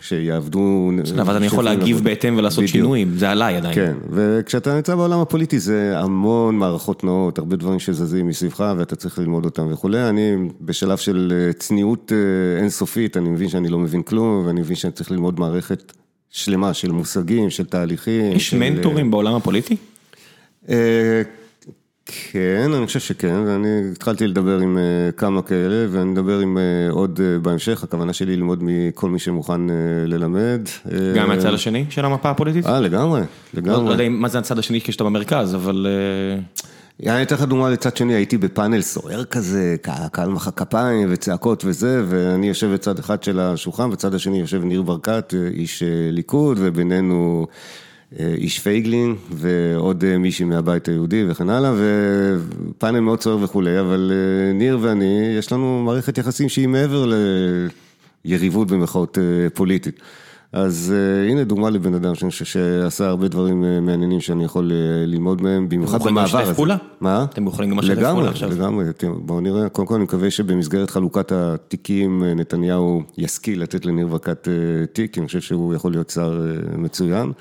שיעבדו... 0.00 0.90
אבל 1.20 1.36
אני 1.36 1.46
יכול 1.46 1.64
להגיב 1.64 2.00
בהתאם 2.04 2.34
ולעשות. 2.38 2.68
שינויים, 2.68 3.16
זה 3.18 3.30
עליי 3.30 3.56
עדיין. 3.56 3.74
כן, 3.74 3.94
וכשאתה 4.10 4.74
נמצא 4.74 4.94
בעולם 4.94 5.20
הפוליטי 5.20 5.58
זה 5.58 5.92
המון 5.98 6.58
מערכות 6.58 7.04
נאות, 7.04 7.38
הרבה 7.38 7.56
דברים 7.56 7.78
שזזים 7.78 8.28
מסביבך 8.28 8.74
ואתה 8.78 8.96
צריך 8.96 9.18
ללמוד 9.18 9.44
אותם 9.44 9.66
וכולי. 9.72 10.08
אני 10.08 10.36
בשלב 10.60 10.98
של 10.98 11.32
אה, 11.36 11.52
צניעות 11.52 12.12
אה, 12.12 12.60
אינסופית, 12.60 13.16
אני 13.16 13.28
מבין 13.28 13.48
שאני 13.48 13.68
לא 13.68 13.78
מבין 13.78 14.02
כלום, 14.02 14.46
ואני 14.46 14.60
מבין 14.60 14.76
שאני 14.76 14.92
צריך 14.92 15.10
ללמוד 15.10 15.40
מערכת 15.40 15.92
שלמה 16.36 16.74
של 16.74 16.92
מושגים, 16.92 17.50
של 17.50 17.64
תהליכים. 17.64 18.32
יש 18.32 18.50
של, 18.50 18.58
מנטורים 18.58 19.10
בעולם 19.10 19.34
הפוליטי? 19.34 19.76
אה, 20.68 21.22
כן, 22.06 22.70
אני 22.76 22.86
חושב 22.86 23.00
שכן, 23.00 23.34
ואני 23.46 23.68
התחלתי 23.92 24.26
לדבר 24.26 24.58
עם 24.58 24.78
אה, 24.78 24.82
כמה 25.16 25.42
כאלה, 25.42 25.86
ואני 25.90 26.10
מדבר 26.10 26.38
עם 26.38 26.58
אה, 26.58 26.62
עוד 26.90 27.20
בהמשך, 27.42 27.82
הכוונה 27.84 28.12
שלי 28.12 28.36
ללמוד 28.36 28.58
מכל 28.62 29.10
מי 29.10 29.18
שמוכן 29.18 29.60
ללמד. 30.06 30.60
גם 31.16 31.28
מהצד 31.28 31.54
השני 31.54 31.84
של 31.90 32.04
המפה 32.04 32.30
הפוליטית? 32.30 32.66
אה, 32.66 32.80
לגמרי, 32.80 33.20
לא 33.20 33.26
לגמרי. 33.54 33.84
לא 33.86 33.90
יודע 33.90 34.04
אם- 34.04 34.20
מה 34.20 34.28
זה 34.28 34.38
הצד 34.38 34.58
השני 34.58 34.80
כשאתה 34.80 35.04
במרכז, 35.04 35.54
אבל... 35.54 35.86
אני 37.02 37.22
אתן 37.22 37.34
לך 37.34 37.42
דוגמה 37.42 37.70
לצד 37.70 37.96
שני, 37.96 38.14
הייתי 38.14 38.38
בפאנל 38.38 38.80
סוער 38.80 39.24
כזה, 39.24 39.76
קה- 39.82 40.08
קהל 40.12 40.28
מחא 40.28 40.50
כפיים 40.50 41.08
וצעקות 41.10 41.64
וזה, 41.64 42.02
ואני 42.08 42.48
יושב 42.48 42.66
בצד 42.74 42.98
אחד 42.98 43.22
של 43.22 43.40
השולחן, 43.40 43.90
בצד 43.90 44.14
השני 44.14 44.40
יושב 44.40 44.64
ניר 44.64 44.82
ברקת, 44.82 45.34
איש 45.54 45.82
אה, 45.82 45.88
ליכוד, 46.10 46.58
ובינינו 46.60 47.46
אה, 48.20 48.34
איש 48.36 48.58
פייגלין, 48.58 49.14
ועוד 49.30 50.04
אה, 50.04 50.18
מישהי 50.18 50.44
מהבית 50.44 50.88
היהודי 50.88 51.24
וכן 51.28 51.50
הלאה, 51.50 51.72
ופאנל 51.76 53.00
מאוד 53.00 53.22
סוער 53.22 53.38
וכולי, 53.42 53.80
אבל 53.80 54.12
ניר 54.54 54.78
ואני, 54.80 55.34
יש 55.38 55.52
לנו 55.52 55.82
מערכת 55.82 56.18
יחסים 56.18 56.48
שהיא 56.48 56.68
מעבר 56.68 57.12
ליריבות 58.24 58.70
במחאות 58.70 59.18
פוליטית. 59.54 60.00
אז 60.54 60.94
uh, 60.94 61.30
הנה 61.30 61.44
דוגמה 61.44 61.70
לבן 61.70 61.94
אדם 61.94 62.14
שאני 62.14 62.30
חושב 62.30 62.44
שעשה 62.44 63.08
הרבה 63.08 63.28
דברים 63.28 63.64
uh, 63.64 63.80
מעניינים 63.80 64.20
שאני 64.20 64.44
יכול 64.44 64.70
uh, 64.70 64.72
ללמוד 65.06 65.42
מהם, 65.42 65.68
במיוחד 65.68 65.96
יכולים 65.98 66.14
במעבר 66.14 66.38
לשתף 66.38 66.42
הזה. 66.42 66.54
פעולה? 66.54 66.76
מה? 67.00 67.26
אתם 67.30 67.46
יכולים 67.46 67.70
גם 67.70 67.78
לשתף 67.78 68.00
פעולה 68.02 68.28
עכשיו? 68.28 68.50
לגמרי, 68.50 68.84
לגמרי, 68.84 69.18
בואו 69.22 69.40
נראה, 69.40 69.68
קודם 69.68 69.88
כל 69.88 69.94
אני 69.94 70.04
מקווה 70.04 70.30
שבמסגרת 70.30 70.90
חלוקת 70.90 71.32
התיקים 71.32 72.24
נתניהו 72.24 73.02
ישכיל 73.18 73.62
לתת 73.62 73.86
לניר 73.86 74.06
ברקת 74.06 74.48
uh, 74.48 74.86
תיק, 74.92 75.18
אני 75.18 75.26
חושב 75.26 75.40
שהוא 75.40 75.74
יכול 75.74 75.90
להיות 75.92 76.10
שר 76.10 76.40
uh, 76.40 76.76
מצוין. 76.76 77.32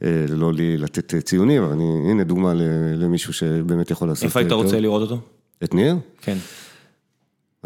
uh, 0.00 0.04
לא 0.28 0.52
לי 0.52 0.76
לתת 0.76 1.14
uh, 1.14 1.20
ציונים, 1.20 1.62
אבל 1.62 1.72
אני, 1.72 2.10
הנה 2.10 2.24
דוגמה 2.24 2.54
ל- 2.54 2.62
למישהו 3.04 3.32
שבאמת 3.32 3.90
יכול 3.90 4.08
לעשות... 4.08 4.24
איפה 4.24 4.40
היית. 4.40 4.52
רוצה 4.52 4.80
לראות 4.80 5.02
אותו? 5.02 5.18
את 5.64 5.74
ניר? 5.74 5.96
כן. 6.22 6.36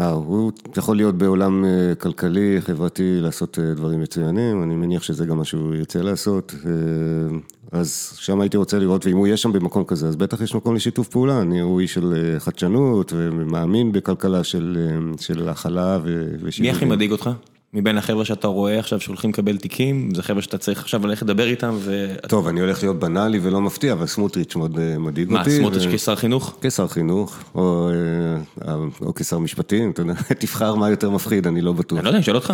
אה, 0.01 0.11
הוא 0.11 0.53
יכול 0.77 0.97
להיות 0.97 1.15
בעולם 1.15 1.65
אה, 1.65 1.95
כלכלי, 1.95 2.57
חברתי, 2.61 3.21
לעשות 3.21 3.59
אה, 3.59 3.75
דברים 3.75 4.01
מצוינים, 4.01 4.63
אני 4.63 4.75
מניח 4.75 5.03
שזה 5.03 5.27
גם 5.27 5.37
מה 5.37 5.45
שהוא 5.45 5.75
ירצה 5.75 6.03
לעשות. 6.03 6.55
אז 7.73 8.13
שם 8.17 8.41
הייתי 8.41 8.57
רוצה 8.57 8.79
לראות, 8.79 9.07
ואם 9.07 9.17
הוא 9.17 9.27
יהיה 9.27 9.37
שם 9.37 9.53
במקום 9.53 9.85
כזה, 9.85 10.09
אז 10.09 10.17
בטח 10.17 10.41
יש 10.41 10.55
מקום 10.55 10.75
לשיתוף 10.75 11.09
פעולה. 11.09 11.41
אני 11.41 11.61
הוא 11.61 11.81
איש 11.81 11.95
של 11.95 12.37
חדשנות 12.39 13.13
ומאמין 13.17 13.93
בכלכלה 13.93 14.45
של, 14.45 14.89
של 15.21 15.49
הכלה 15.49 15.99
ו- 16.05 16.35
מי. 16.61 16.71
הכי 16.71 16.85
מדאיג 16.85 17.13
אותך? 17.13 17.31
מבין 17.75 17.99
החבר'ה 17.99 18.25
שאתה 18.25 18.47
רואה 18.47 18.79
עכשיו 18.79 19.01
שהולכים 19.01 19.31
לקבל 19.31 19.57
תיקים, 19.57 20.15
זה 20.15 20.23
חבר'ה 20.23 20.43
שאתה 20.43 20.59
צריך 20.59 20.81
עכשיו 20.81 21.07
ללכת 21.07 21.23
לדבר 21.23 21.47
איתם 21.47 21.75
ו... 21.79 22.15
טוב, 22.29 22.49
אני 22.49 22.61
הולך 22.61 22.83
להיות 22.83 22.99
בנאלי 22.99 23.39
ולא 23.43 23.61
מפתיע, 23.61 23.93
אבל 23.93 24.07
סמוטריץ' 24.07 24.57
מאוד 24.57 24.79
אה, 24.79 24.99
מדאיג 24.99 25.33
אותי. 25.33 25.51
מה, 25.51 25.57
סמוטריץ' 25.57 25.95
כשר 25.95 26.17
חינוך? 26.17 26.57
כשר 26.61 26.89
חינוך, 26.89 27.39
או, 27.55 27.91
אה, 28.69 28.75
או 29.01 29.15
כשר 29.15 29.39
משפטים, 29.39 29.91
אתה 29.91 30.03
יודע, 30.03 30.15
תבחר 30.41 30.75
מה 30.75 30.91
יותר 30.91 31.11
מפחיד, 31.11 31.47
אני 31.47 31.61
לא 31.61 31.73
בטוח. 31.73 31.99
אני 31.99 32.05
לא 32.05 32.09
יודע, 32.09 32.19
אני 32.19 32.25
שואל 32.25 32.37
אותך. 32.37 32.53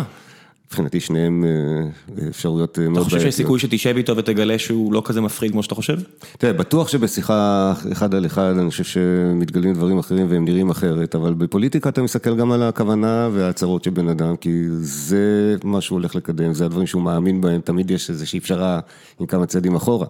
מבחינתי 0.67 0.99
שניהם 0.99 1.45
אה, 1.45 2.27
אפשרויות 2.29 2.77
מאוד 2.77 2.85
בעייתיות. 2.85 3.07
אתה 3.07 3.15
חושב 3.15 3.19
שיש 3.19 3.35
סיכוי 3.35 3.59
שתשב 3.59 3.97
איתו 3.97 4.17
ותגלה 4.17 4.59
שהוא 4.59 4.93
לא 4.93 5.01
כזה 5.05 5.21
מפחיד 5.21 5.51
כמו 5.51 5.63
שאתה 5.63 5.75
חושב? 5.75 5.97
תראה, 6.37 6.53
בטוח 6.53 6.87
שבשיחה 6.87 7.73
אחד 7.91 8.15
על 8.15 8.25
אחד 8.25 8.53
אני 8.59 8.69
חושב 8.69 8.83
שמתגלים 8.83 9.73
דברים 9.73 9.99
אחרים 9.99 10.27
והם 10.29 10.45
נראים 10.45 10.69
אחרת, 10.69 11.15
אבל 11.15 11.33
בפוליטיקה 11.33 11.89
אתה 11.89 12.01
מסתכל 12.01 12.35
גם 12.35 12.51
על 12.51 12.63
הכוונה 12.63 13.29
וההצהרות 13.33 13.83
של 13.83 13.91
בן 13.91 14.07
אדם, 14.07 14.35
כי 14.35 14.63
זה 14.69 15.55
מה 15.63 15.81
שהוא 15.81 15.95
הולך 15.99 16.15
לקדם, 16.15 16.53
זה 16.53 16.65
הדברים 16.65 16.87
שהוא 16.87 17.01
מאמין 17.01 17.41
בהם, 17.41 17.61
תמיד 17.61 17.91
יש 17.91 18.09
איזושהי 18.09 18.39
פשרה 18.39 18.79
עם 19.19 19.25
כמה 19.25 19.45
צעדים 19.45 19.75
אחורה. 19.75 20.07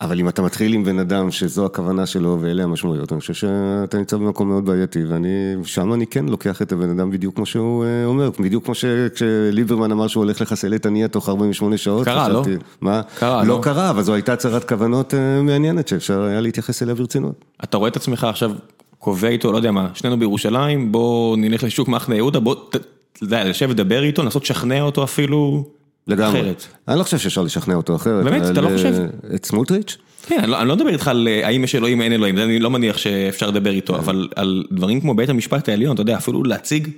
אבל 0.00 0.20
אם 0.20 0.28
אתה 0.28 0.42
מתחיל 0.42 0.72
עם 0.72 0.84
בן 0.84 0.98
אדם 0.98 1.30
שזו 1.30 1.66
הכוונה 1.66 2.06
שלו 2.06 2.38
ואלה 2.40 2.64
המשמעויות, 2.64 3.12
אני 3.12 3.20
חושב 3.20 3.34
שאתה 3.34 3.98
נמצא 3.98 4.16
במקום 4.16 4.48
מאוד 4.48 4.64
בעייתי, 4.64 5.04
ואני, 5.04 5.54
שם 5.64 5.92
אני 5.92 6.06
כן 6.06 6.26
לוקח 6.26 6.62
את 6.62 6.72
הבן 6.72 6.90
אדם 6.90 7.10
בדיוק 7.10 7.36
כמו 7.36 7.46
שהוא 7.46 7.84
אה, 7.84 8.04
אומר, 8.04 8.30
בדיוק 8.40 8.64
כמו 8.64 8.74
שליברמן 9.14 9.92
אמר 9.92 10.06
שהוא 10.06 10.24
הולך 10.24 10.40
לחסל 10.40 10.74
את 10.74 10.86
הנייה 10.86 11.08
תוך 11.08 11.28
48 11.28 11.76
שעות. 11.76 12.04
קרה, 12.04 12.28
לא? 12.28 12.42
מה? 12.80 13.00
קרה, 13.18 13.44
לא? 13.44 13.48
לא 13.48 13.60
קרה, 13.62 13.90
אבל 13.90 14.02
זו 14.02 14.14
הייתה 14.14 14.32
הצהרת 14.32 14.68
כוונות 14.68 15.14
אה, 15.14 15.42
מעניינת 15.42 15.88
שאפשר 15.88 16.22
היה 16.22 16.40
להתייחס 16.40 16.82
אליה 16.82 16.94
ברצינות. 16.94 17.44
אתה 17.64 17.76
רואה 17.76 17.88
את 17.90 17.96
עצמך 17.96 18.24
עכשיו 18.24 18.52
קובע 18.98 19.28
איתו, 19.28 19.52
לא 19.52 19.56
יודע 19.56 19.70
מה, 19.70 19.88
שנינו 19.94 20.18
בירושלים, 20.18 20.92
בוא 20.92 21.36
נלך 21.36 21.62
לשוק 21.62 21.88
מחנה 21.88 22.16
יהודה, 22.16 22.40
בוא, 22.40 22.56
אתה 22.70 22.78
יודע, 23.22 23.44
לשבת 23.44 23.70
לדבר 23.70 24.02
איתו, 24.02 24.22
לנסות 24.22 24.42
לשכנע 24.42 24.82
אותו 24.82 25.04
אפילו. 25.04 25.64
לגמרי. 26.08 26.40
אחרת. 26.40 26.66
אני 26.88 26.98
לא 26.98 27.02
חושב 27.02 27.18
שאפשר 27.18 27.42
לשכנע 27.42 27.74
אותו 27.74 27.96
אחרת. 27.96 28.24
באמת? 28.24 28.42
אתה 28.52 28.60
לא 28.60 28.68
חושב? 28.68 28.94
את 29.34 29.44
סמוטריץ'? 29.46 29.96
כן, 30.26 30.38
אני 30.38 30.50
לא, 30.50 30.60
אני 30.60 30.68
לא 30.68 30.76
מדבר 30.76 30.88
איתך 30.88 31.08
על 31.08 31.28
האם 31.42 31.64
יש 31.64 31.74
אלוהים, 31.74 32.02
אין 32.02 32.12
אלוהים, 32.12 32.38
אני 32.38 32.58
לא 32.58 32.70
מניח 32.70 32.98
שאפשר 32.98 33.48
לדבר 33.48 33.70
איתו, 33.70 33.96
אבל 33.96 34.28
על 34.36 34.64
דברים 34.72 35.00
כמו 35.00 35.14
בית 35.14 35.28
המשפט 35.28 35.68
העליון, 35.68 35.94
אתה 35.94 36.02
יודע, 36.02 36.16
אפילו 36.16 36.44
להציג 36.44 36.88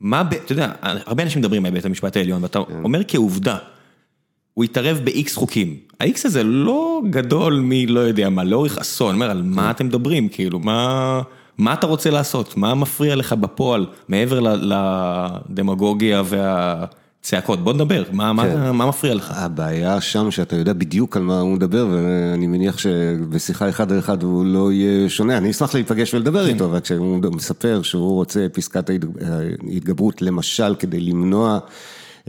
מה, 0.00 0.22
אתה 0.44 0.52
יודע, 0.52 0.72
הרבה 0.82 1.22
אנשים 1.22 1.40
מדברים 1.40 1.66
על 1.66 1.72
בית 1.72 1.84
המשפט 1.84 2.16
העליון, 2.16 2.42
ואתה 2.42 2.58
אומר 2.84 3.00
כעובדה, 3.08 3.56
הוא 4.54 4.64
יתערב 4.64 5.00
ב-X 5.04 5.30
חוקים, 5.34 5.76
ה-X 6.00 6.20
הזה 6.24 6.42
לא 6.42 7.02
גדול 7.10 7.60
מלא 7.64 8.00
יודע 8.00 8.28
מה, 8.28 8.44
לאורך 8.44 8.78
אסון, 8.78 9.14
אומר, 9.14 9.30
על 9.30 9.42
מה 9.42 9.70
אתם 9.70 9.86
מדברים, 9.86 10.28
כאילו, 10.28 10.58
מה... 10.58 11.22
מה 11.58 11.72
אתה 11.72 11.86
רוצה 11.86 12.10
לעשות? 12.10 12.56
מה 12.56 12.74
מפריע 12.74 13.16
לך 13.16 13.32
בפועל, 13.32 13.86
מעבר 14.08 14.40
לדמגוגיה 15.50 16.22
וה... 16.24 16.84
צעקות, 17.22 17.64
בוא 17.64 17.72
נדבר, 17.72 18.04
מה, 18.12 18.32
כן. 18.42 18.60
מה, 18.60 18.72
מה 18.72 18.86
מפריע 18.86 19.14
לך? 19.14 19.32
הבעיה 19.36 20.00
שם 20.00 20.30
שאתה 20.30 20.56
יודע 20.56 20.72
בדיוק 20.72 21.16
על 21.16 21.22
מה 21.22 21.40
הוא 21.40 21.52
מדבר, 21.52 21.88
ואני 21.92 22.46
מניח 22.46 22.78
שבשיחה 22.78 23.68
אחד 23.68 23.92
על 23.92 23.98
אחד 23.98 24.22
הוא 24.22 24.44
לא 24.44 24.72
יהיה 24.72 25.08
שונה, 25.08 25.36
אני 25.36 25.50
אשמח 25.50 25.74
להיפגש 25.74 26.14
ולדבר 26.14 26.46
כן. 26.46 26.52
איתו, 26.52 26.64
אבל 26.64 26.80
כשהוא 26.80 27.20
מספר 27.32 27.82
שהוא 27.82 28.14
רוצה 28.14 28.46
פסקת 28.52 28.90
ההתגברות, 28.90 30.22
למשל 30.22 30.74
כדי 30.78 31.00
למנוע 31.00 31.58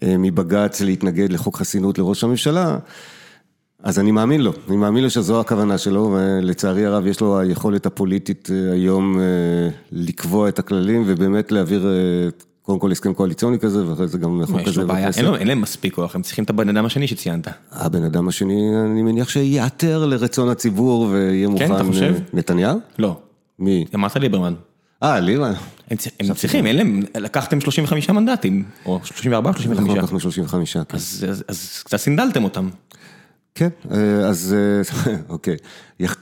אה, 0.04 0.16
מבג"ץ 0.18 0.82
להתנגד 0.82 1.32
לחוק 1.32 1.58
חסינות 1.58 1.98
לראש 1.98 2.24
הממשלה, 2.24 2.78
אז 3.84 4.00
אני 4.00 4.12
מאמין 4.12 4.42
לו, 4.42 4.54
אני 4.68 4.78
מאמין 4.78 5.04
לו 5.04 5.10
שזו 5.10 5.40
הכוונה 5.40 5.78
שלו, 5.78 6.18
ולצערי 6.18 6.86
הרב 6.86 7.08
יש 7.08 7.22
לו 7.22 7.40
היכולת 7.40 7.86
הפוליטית 7.86 8.50
אה, 8.52 8.74
היום 8.74 9.20
אה, 9.20 9.24
לקבוע 9.92 10.50
את 10.50 10.60
הכללים 10.60 11.04
ובאמת 11.08 11.52
להעביר 11.52 11.88
קודם 12.62 12.80
כל 12.80 12.92
הסכם 12.92 13.14
קואליציוני 13.14 13.60
כזה, 13.60 13.88
ואחרי 13.88 14.08
זה 14.08 14.18
גם 14.18 14.42
חוק 14.46 14.62
כזה. 14.62 14.82
אין 15.40 15.48
להם 15.48 15.62
מספיק 15.62 15.94
כוח, 15.94 16.16
הם 16.16 16.22
צריכים 16.22 16.44
את 16.44 16.50
הבן 16.50 16.70
אדם 16.70 16.86
השני 16.86 17.08
שציינת. 17.08 17.48
הבן 17.72 18.04
אדם 18.04 18.28
השני, 18.28 18.70
אני 18.86 19.02
מניח 19.02 19.30
שיעתר 19.30 20.06
לרצון 20.06 20.50
הציבור 20.50 21.02
ויהיה 21.02 21.48
מוכן... 21.48 21.68
כן, 21.68 21.76
אתה 21.76 21.84
חושב? 21.84 22.16
נתניהו? 22.34 22.80
לא. 23.00 23.18
מי? 23.60 23.86
אמרת 23.96 24.16
ליברמן. 24.16 24.54
אה, 25.04 25.20
ליברמן. 25.20 25.54
הם 26.20 26.34
צריכים, 26.34 26.68
אין 26.68 26.76
להם, 26.76 27.02
לקחתם 27.16 27.62
35 27.62 28.10
מנדטים, 28.10 28.64
או 28.86 29.00
34 29.04 29.50
או 29.50 29.54
35. 29.54 29.80
אנחנו 29.80 29.96
לקחנו 29.96 30.20
35, 30.20 30.78
כן. 30.78 30.98
אז 31.48 31.82
קצת 31.86 31.98
סינדלתם 31.98 32.44
אותם. 32.44 32.70
כן, 33.56 33.70
אז 34.26 34.56
אוקיי. 35.30 35.58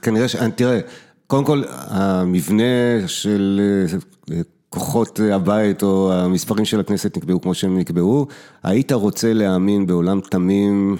כנראה 0.02 0.28
ש... 0.28 0.36
תראה, 0.54 0.80
קודם 1.26 1.44
כל, 1.44 1.62
המבנה 1.68 2.62
של... 3.06 3.60
כוחות 4.70 5.20
הבית 5.32 5.82
או 5.82 6.12
המספרים 6.12 6.64
של 6.64 6.80
הכנסת 6.80 7.16
נקבעו 7.16 7.40
כמו 7.40 7.54
שהם 7.54 7.78
נקבעו, 7.78 8.26
היית 8.62 8.92
רוצה 8.92 9.32
להאמין 9.32 9.86
בעולם 9.86 10.20
תמים, 10.20 10.96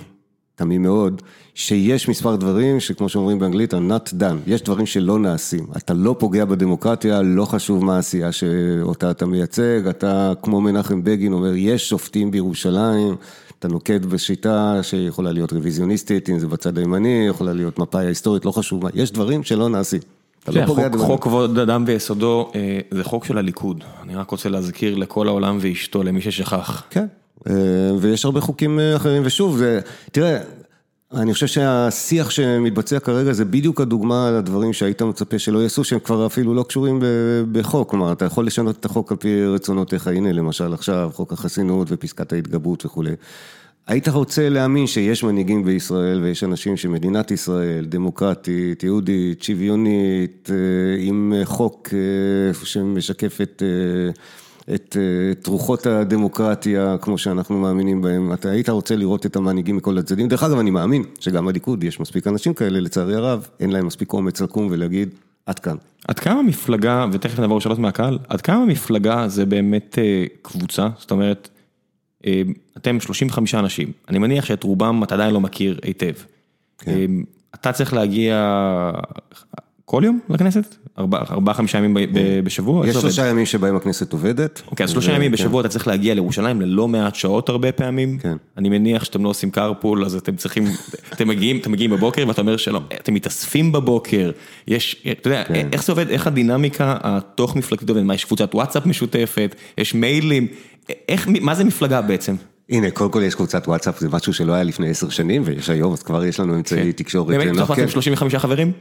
תמים 0.54 0.82
מאוד, 0.82 1.22
שיש 1.54 2.08
מספר 2.08 2.36
דברים 2.36 2.80
שכמו 2.80 3.08
שאומרים 3.08 3.38
באנגלית, 3.38 3.74
are 3.74 3.76
not 3.76 4.12
done, 4.12 4.36
יש 4.46 4.62
דברים 4.62 4.86
שלא 4.86 5.18
נעשים, 5.18 5.66
אתה 5.76 5.94
לא 5.94 6.16
פוגע 6.18 6.44
בדמוקרטיה, 6.44 7.22
לא 7.22 7.44
חשוב 7.44 7.84
מה 7.84 7.96
העשייה 7.96 8.32
שאותה 8.32 9.10
אתה 9.10 9.26
מייצג, 9.26 9.80
אתה 9.90 10.32
כמו 10.42 10.60
מנחם 10.60 11.04
בגין 11.04 11.32
אומר, 11.32 11.52
יש 11.54 11.88
שופטים 11.88 12.30
בירושלים, 12.30 13.16
אתה 13.58 13.68
נוקט 13.68 14.00
בשיטה 14.00 14.78
שיכולה 14.82 15.32
להיות 15.32 15.52
רוויזיוניסטית, 15.52 16.30
אם 16.30 16.38
זה 16.38 16.48
בצד 16.48 16.78
הימני, 16.78 17.26
יכולה 17.28 17.52
להיות 17.52 17.78
מפאי 17.78 18.04
ההיסטורית, 18.04 18.44
לא 18.44 18.50
חשוב 18.50 18.84
מה, 18.84 18.90
יש 18.94 19.12
דברים 19.12 19.42
שלא 19.42 19.68
נעשים. 19.68 20.00
לא 20.48 20.98
חוק 20.98 21.22
כבוד 21.22 21.58
אדם 21.58 21.84
ויסודו 21.86 22.50
אה, 22.54 22.80
זה 22.90 23.04
חוק 23.04 23.24
של 23.24 23.38
הליכוד, 23.38 23.84
אני 24.02 24.16
רק 24.16 24.30
רוצה 24.30 24.48
להזכיר 24.48 24.94
לכל 24.94 25.28
העולם 25.28 25.58
ואשתו, 25.60 26.02
למי 26.02 26.20
ששכח. 26.20 26.82
כן, 26.90 27.06
אה, 27.48 27.54
ויש 28.00 28.24
הרבה 28.24 28.40
חוקים 28.40 28.80
אה, 28.80 28.96
אחרים, 28.96 29.22
ושוב, 29.24 29.62
תראה, 30.12 30.38
אני 31.12 31.34
חושב 31.34 31.46
שהשיח 31.46 32.30
שמתבצע 32.30 32.98
כרגע 32.98 33.32
זה 33.32 33.44
בדיוק 33.44 33.80
הדוגמה 33.80 34.30
לדברים 34.30 34.72
שהיית 34.72 35.02
מצפה 35.02 35.38
שלא 35.38 35.58
יעשו, 35.58 35.84
שהם 35.84 35.98
כבר 35.98 36.26
אפילו 36.26 36.54
לא 36.54 36.62
קשורים 36.62 37.02
בחוק, 37.52 37.90
כלומר, 37.90 38.12
אתה 38.12 38.24
יכול 38.24 38.46
לשנות 38.46 38.76
את 38.80 38.84
החוק 38.84 39.12
על 39.12 39.16
פי 39.18 39.44
רצונותיך, 39.46 40.06
הנה 40.06 40.32
למשל 40.32 40.74
עכשיו, 40.74 41.10
חוק 41.12 41.32
החסינות 41.32 41.88
ופסקת 41.90 42.32
ההתגברות 42.32 42.86
וכולי. 42.86 43.12
היית 43.90 44.08
רוצה 44.08 44.48
להאמין 44.48 44.86
שיש 44.86 45.24
מנהיגים 45.24 45.64
בישראל 45.64 46.20
ויש 46.22 46.44
אנשים 46.44 46.76
שמדינת 46.76 47.30
ישראל, 47.30 47.84
דמוקרטית, 47.84 48.82
יהודית, 48.82 49.42
שוויונית, 49.42 50.50
אה, 50.52 50.56
עם 50.98 51.32
חוק 51.44 51.88
אה, 51.92 52.64
שמשקף 52.64 53.40
את, 53.40 53.62
אה, 53.62 54.74
את, 54.74 54.96
את 55.32 55.46
רוחות 55.46 55.86
הדמוקרטיה 55.86 56.96
כמו 57.00 57.18
שאנחנו 57.18 57.58
מאמינים 57.58 58.02
בהם, 58.02 58.32
אתה 58.32 58.50
היית 58.50 58.68
רוצה 58.68 58.96
לראות 58.96 59.26
את 59.26 59.36
המנהיגים 59.36 59.76
מכל 59.76 59.98
הצדדים, 59.98 60.28
דרך 60.28 60.42
אגב 60.42 60.58
אני 60.58 60.70
מאמין 60.70 61.04
שגם 61.20 61.46
בליכוד 61.46 61.84
יש 61.84 62.00
מספיק 62.00 62.26
אנשים 62.26 62.54
כאלה, 62.54 62.80
לצערי 62.80 63.14
הרב, 63.14 63.48
אין 63.60 63.70
להם 63.70 63.86
מספיק 63.86 64.12
אומץ 64.12 64.40
לקום 64.40 64.68
ולהגיד 64.70 65.08
עד 65.46 65.58
כאן. 65.58 65.76
עד 66.08 66.18
כמה 66.18 66.42
מפלגה, 66.42 67.06
ותכף 67.12 67.38
נעבור 67.40 67.60
שאלות 67.60 67.78
מהקהל, 67.78 68.18
עד 68.28 68.40
כמה 68.40 68.64
מפלגה 68.64 69.28
זה 69.28 69.46
באמת 69.46 69.98
קבוצה, 70.42 70.88
זאת 70.98 71.10
אומרת, 71.10 71.48
אתם 72.76 73.00
35 73.00 73.54
אנשים, 73.54 73.92
אני 74.08 74.18
מניח 74.18 74.44
שאת 74.44 74.62
רובם 74.62 75.04
אתה 75.04 75.14
עדיין 75.14 75.34
לא 75.34 75.40
מכיר 75.40 75.78
היטב. 75.84 76.12
כן. 76.78 77.10
אתה 77.54 77.72
צריך 77.72 77.94
להגיע 77.94 78.60
כל 79.84 80.02
יום 80.04 80.20
לכנסת? 80.28 80.76
ארבעה, 80.98 81.54
חמישה 81.54 81.78
ימים 81.78 81.96
בשבוע? 82.44 82.88
יש 82.88 82.96
שלושה 82.96 83.26
ימים 83.26 83.46
שבהם 83.46 83.76
הכנסת 83.76 84.12
עובדת. 84.12 84.62
אוקיי, 84.70 84.84
אז 84.84 84.90
שלושה 84.90 85.12
ימים 85.12 85.32
בשבוע 85.32 85.60
אתה 85.60 85.68
צריך 85.68 85.86
להגיע 85.86 86.14
לירושלים 86.14 86.60
ללא 86.60 86.88
מעט 86.88 87.14
שעות 87.14 87.48
הרבה 87.48 87.72
פעמים. 87.72 88.18
כן. 88.18 88.36
אני 88.56 88.68
מניח 88.68 89.04
שאתם 89.04 89.24
לא 89.24 89.28
עושים 89.28 89.50
קרפול, 89.50 90.04
אז 90.04 90.14
אתם 90.14 90.36
צריכים, 90.36 90.64
אתם 91.12 91.28
מגיעים, 91.28 91.56
אתם 91.56 91.72
מגיעים 91.72 91.90
בבוקר 91.90 92.24
ואתה 92.28 92.40
אומר 92.40 92.56
שלום, 92.56 92.84
אתם 93.00 93.14
מתאספים 93.14 93.72
בבוקר, 93.72 94.30
יש, 94.68 95.04
אתה 95.10 95.28
יודע, 95.28 95.44
כן. 95.44 95.68
איך 95.72 95.84
זה 95.84 95.92
עובד, 95.92 96.08
איך 96.08 96.26
הדינמיקה 96.26 96.96
התוך 97.02 97.56
מפלגתית 97.56 97.90
עובדת, 97.90 98.04
מה, 98.04 98.14
יש 98.14 98.24
קבוצת 98.24 98.54
וואטסאפ 98.54 98.86
משותפת, 98.86 99.54
יש 99.78 99.94
מיילים, 99.94 100.46
איך, 101.08 101.28
מה 101.40 101.54
זה 101.54 101.64
מפלגה 101.64 102.02
בעצם? 102.02 102.34
הנה, 102.70 102.90
קודם 102.90 103.10
כל 103.10 103.22
יש 103.22 103.34
קבוצת 103.34 103.68
וואטסאפ, 103.68 103.98
זה 103.98 104.08
משהו 104.08 104.32
שלא 104.32 104.52
היה 104.52 104.62
לפני 104.62 104.90
עשר 104.90 105.08
שנים, 105.08 105.42
ויש 105.44 105.70
היום, 105.70 105.92
אז 105.92 106.02
כבר 106.02 106.24
יש 106.24 106.40
לנו 106.40 106.54
אמצעי 106.54 106.84
כן. 106.84 106.90
תקשורת. 106.90 107.26
באמת, 107.26 107.56
צחקתם 107.56 107.88
35 107.88 108.34
חברים? 108.34 108.72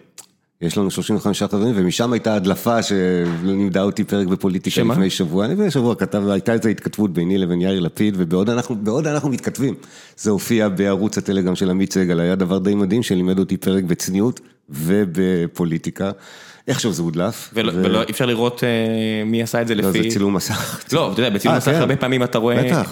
יש 0.61 0.77
לנו 0.77 0.91
35 0.91 1.43
חברים, 1.43 1.73
ומשם 1.77 2.13
הייתה 2.13 2.35
הדלפה 2.35 2.83
שלימדה 2.83 3.83
אותי 3.83 4.03
פרק 4.03 4.27
בפוליטיקה 4.27 4.81
לפני 4.83 5.09
שבוע. 5.09 5.45
אני 5.45 5.53
לפני 5.53 5.71
שבוע 5.71 5.95
כתב, 5.95 6.27
הייתה 6.27 6.53
איזו 6.53 6.69
התכתבות 6.69 7.13
ביני 7.13 7.37
לבין 7.37 7.61
יאיר 7.61 7.79
לפיד, 7.79 8.15
ובעוד 8.17 8.49
אנחנו, 8.49 8.75
אנחנו 9.05 9.29
מתכתבים, 9.29 9.75
זה 10.17 10.31
הופיע 10.31 10.69
בערוץ 10.69 11.17
הטלגרם 11.17 11.55
של 11.55 11.69
עמית 11.69 11.93
סגל, 11.93 12.19
היה 12.19 12.35
דבר 12.35 12.57
די 12.57 12.75
מדהים 12.75 13.03
שלימד 13.03 13.39
אותי 13.39 13.57
פרק 13.57 13.83
בצניעות 13.83 14.39
ובפוליטיקה. 14.69 16.11
איכשהו 16.69 16.91
זה 16.91 17.01
הודלף. 17.01 17.49
ולא 17.53 18.01
אי 18.01 18.11
אפשר 18.11 18.25
לראות 18.25 18.63
מי 19.25 19.43
עשה 19.43 19.61
את 19.61 19.67
זה 19.67 19.75
לפי... 19.75 19.97
לא, 19.97 20.03
זה 20.03 20.09
צילום 20.09 20.33
מסך. 20.33 20.83
לא, 20.93 21.11
אתה 21.13 21.19
יודע, 21.21 21.29
בצילום 21.29 21.57
מסך 21.57 21.71
הרבה 21.71 21.95
פעמים 21.95 22.23
אתה 22.23 22.37
רואה 22.37 22.83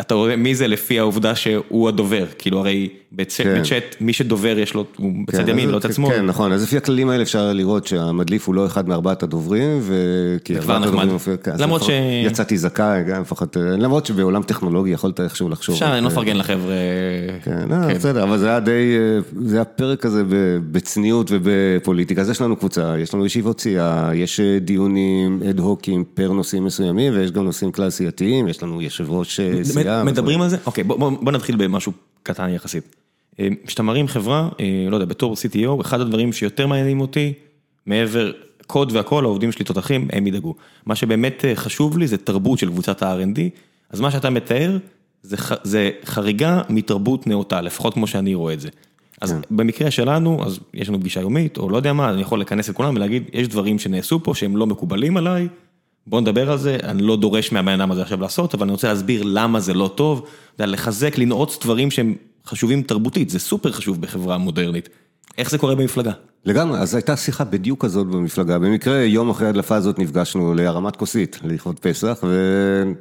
אתה 0.00 0.14
רואה 0.14 0.36
מי 0.36 0.54
זה 0.54 0.68
לפי 0.68 0.98
העובדה 0.98 1.34
שהוא 1.34 1.88
הדובר, 1.88 2.24
כאילו 2.38 2.58
הרי 2.58 2.88
בצ'אט 3.12 3.96
מי 4.00 4.12
שדובר 4.12 4.58
יש 4.58 4.74
לו, 4.74 4.84
הוא 4.96 5.12
בצד 5.26 5.48
ימין, 5.48 5.70
לא 5.70 5.78
צד 5.78 5.92
שמאל. 5.92 6.14
כן, 6.14 6.26
נכון, 6.26 6.52
אז 6.52 6.62
לפי 6.62 6.76
הכללים 6.76 7.08
האלה 7.10 7.22
אפשר 7.22 7.52
לראות 7.52 7.86
שהמדליף 7.86 8.46
הוא 8.46 8.54
לא 8.54 8.66
אחד 8.66 8.88
מארבעת 8.88 9.22
הדוברים, 9.22 9.80
זה 9.80 10.36
כבר 10.62 10.78
נחמד, 10.78 11.08
למרות 11.58 11.82
ש... 11.82 11.90
יצאתי 12.26 12.58
זכאי, 12.58 13.04
גם 13.04 13.22
לפחות, 13.22 13.56
למרות 13.60 14.06
שבעולם 14.06 14.42
טכנולוגי 14.42 14.90
יכולת 14.90 15.20
איכשהו 15.20 15.48
לחשוב. 15.48 15.74
אפשר, 15.74 15.92
אני 15.92 16.04
לא 16.04 16.10
מפרגן 16.10 16.36
לחבר'ה. 16.36 16.74
כן, 17.42 17.68
בסדר, 17.94 18.22
אבל 18.22 18.38
זה 18.38 18.48
היה 18.48 18.60
די, 18.60 18.96
זה 19.40 19.56
היה 19.56 19.64
פרק 19.64 20.00
כזה 20.00 20.22
בצניעות 20.70 21.30
ובפוליטיקה, 21.30 22.20
אז 22.20 22.30
יש 22.30 22.40
לנו 22.40 22.56
קבוצה, 22.56 22.98
יש 22.98 23.14
לנו 23.14 23.26
ישיבות 23.26 23.60
סיעה, 23.60 24.10
יש 24.14 24.40
דיונים 24.60 25.40
אד 25.50 25.58
הוקים 25.58 26.04
פר 26.14 26.32
נושאים 26.32 26.64
מסוימים, 26.64 27.12
ויש 27.16 27.30
גם 27.30 27.44
נושאים 27.44 27.72
קלאסייתיים, 27.72 28.48
יש 28.48 28.62
לנו 28.62 28.82
יושב 28.82 29.10
ראש 29.10 29.35
סיעה. 29.62 30.04
מדברים 30.04 30.42
על 30.42 30.48
זה? 30.48 30.56
אוקיי, 30.66 30.84
בוא 30.84 31.32
נתחיל 31.32 31.56
במשהו 31.56 31.92
קטן 32.22 32.48
יחסית. 32.48 32.96
כשאתה 33.66 33.82
מרים 33.82 34.08
חברה, 34.08 34.48
לא 34.90 34.96
יודע, 34.96 35.06
בתור 35.06 35.34
CTO, 35.34 35.80
אחד 35.80 36.00
הדברים 36.00 36.32
שיותר 36.32 36.66
מעניינים 36.66 37.00
אותי, 37.00 37.32
מעבר 37.86 38.32
קוד 38.66 38.92
והכל, 38.92 39.24
העובדים 39.24 39.52
שלי 39.52 39.64
תותחים, 39.64 40.08
הם 40.12 40.26
ידאגו. 40.26 40.54
מה 40.86 40.94
שבאמת 40.94 41.44
חשוב 41.54 41.98
לי 41.98 42.06
זה 42.06 42.16
תרבות 42.16 42.58
של 42.58 42.68
קבוצת 42.68 43.02
ה-R&D, 43.02 43.38
אז 43.90 44.00
מה 44.00 44.10
שאתה 44.10 44.30
מתאר, 44.30 44.78
זה 45.62 45.90
חריגה 46.04 46.62
מתרבות 46.68 47.26
נאותה, 47.26 47.60
לפחות 47.60 47.94
כמו 47.94 48.06
שאני 48.06 48.34
רואה 48.34 48.54
את 48.54 48.60
זה. 48.60 48.68
אז 49.20 49.34
במקרה 49.50 49.90
שלנו, 49.90 50.44
אז 50.46 50.58
יש 50.74 50.88
לנו 50.88 51.00
פגישה 51.00 51.20
יומית, 51.20 51.58
או 51.58 51.70
לא 51.70 51.76
יודע 51.76 51.92
מה, 51.92 52.10
אני 52.10 52.20
יכול 52.20 52.40
לכנס 52.40 52.70
את 52.70 52.74
כולם 52.74 52.96
ולהגיד, 52.96 53.22
יש 53.32 53.48
דברים 53.48 53.78
שנעשו 53.78 54.22
פה 54.22 54.34
שהם 54.34 54.56
לא 54.56 54.66
מקובלים 54.66 55.16
עליי, 55.16 55.48
בוא 56.06 56.20
נדבר 56.20 56.50
על 56.50 56.58
זה, 56.58 56.76
אני 56.82 57.02
לא 57.02 57.16
דורש 57.16 57.52
מהבן 57.52 57.80
אדם 57.80 57.90
הזה 57.90 58.02
עכשיו 58.02 58.20
לעשות, 58.20 58.54
אבל 58.54 58.62
אני 58.62 58.72
רוצה 58.72 58.88
להסביר 58.88 59.22
למה 59.22 59.60
זה 59.60 59.74
לא 59.74 59.90
טוב, 59.94 60.26
לחזק, 60.58 61.18
לנעוץ 61.18 61.58
דברים 61.64 61.90
שהם 61.90 62.14
חשובים 62.46 62.82
תרבותית, 62.82 63.30
זה 63.30 63.38
סופר 63.38 63.72
חשוב 63.72 64.00
בחברה 64.00 64.38
מודרנית. 64.38 64.88
איך 65.38 65.50
זה 65.50 65.58
קורה 65.58 65.74
במפלגה? 65.74 66.12
לגמרי, 66.44 66.78
אז 66.78 66.94
הייתה 66.94 67.16
שיחה 67.16 67.44
בדיוק 67.44 67.84
כזאת 67.84 68.06
במפלגה, 68.06 68.58
במקרה 68.58 68.96
יום 68.96 69.30
אחרי 69.30 69.46
ההדלפה 69.46 69.76
הזאת 69.76 69.98
נפגשנו 69.98 70.54
להרמת 70.54 70.96
כוסית, 70.96 71.40
לכבוד 71.44 71.78
פסח, 71.80 72.24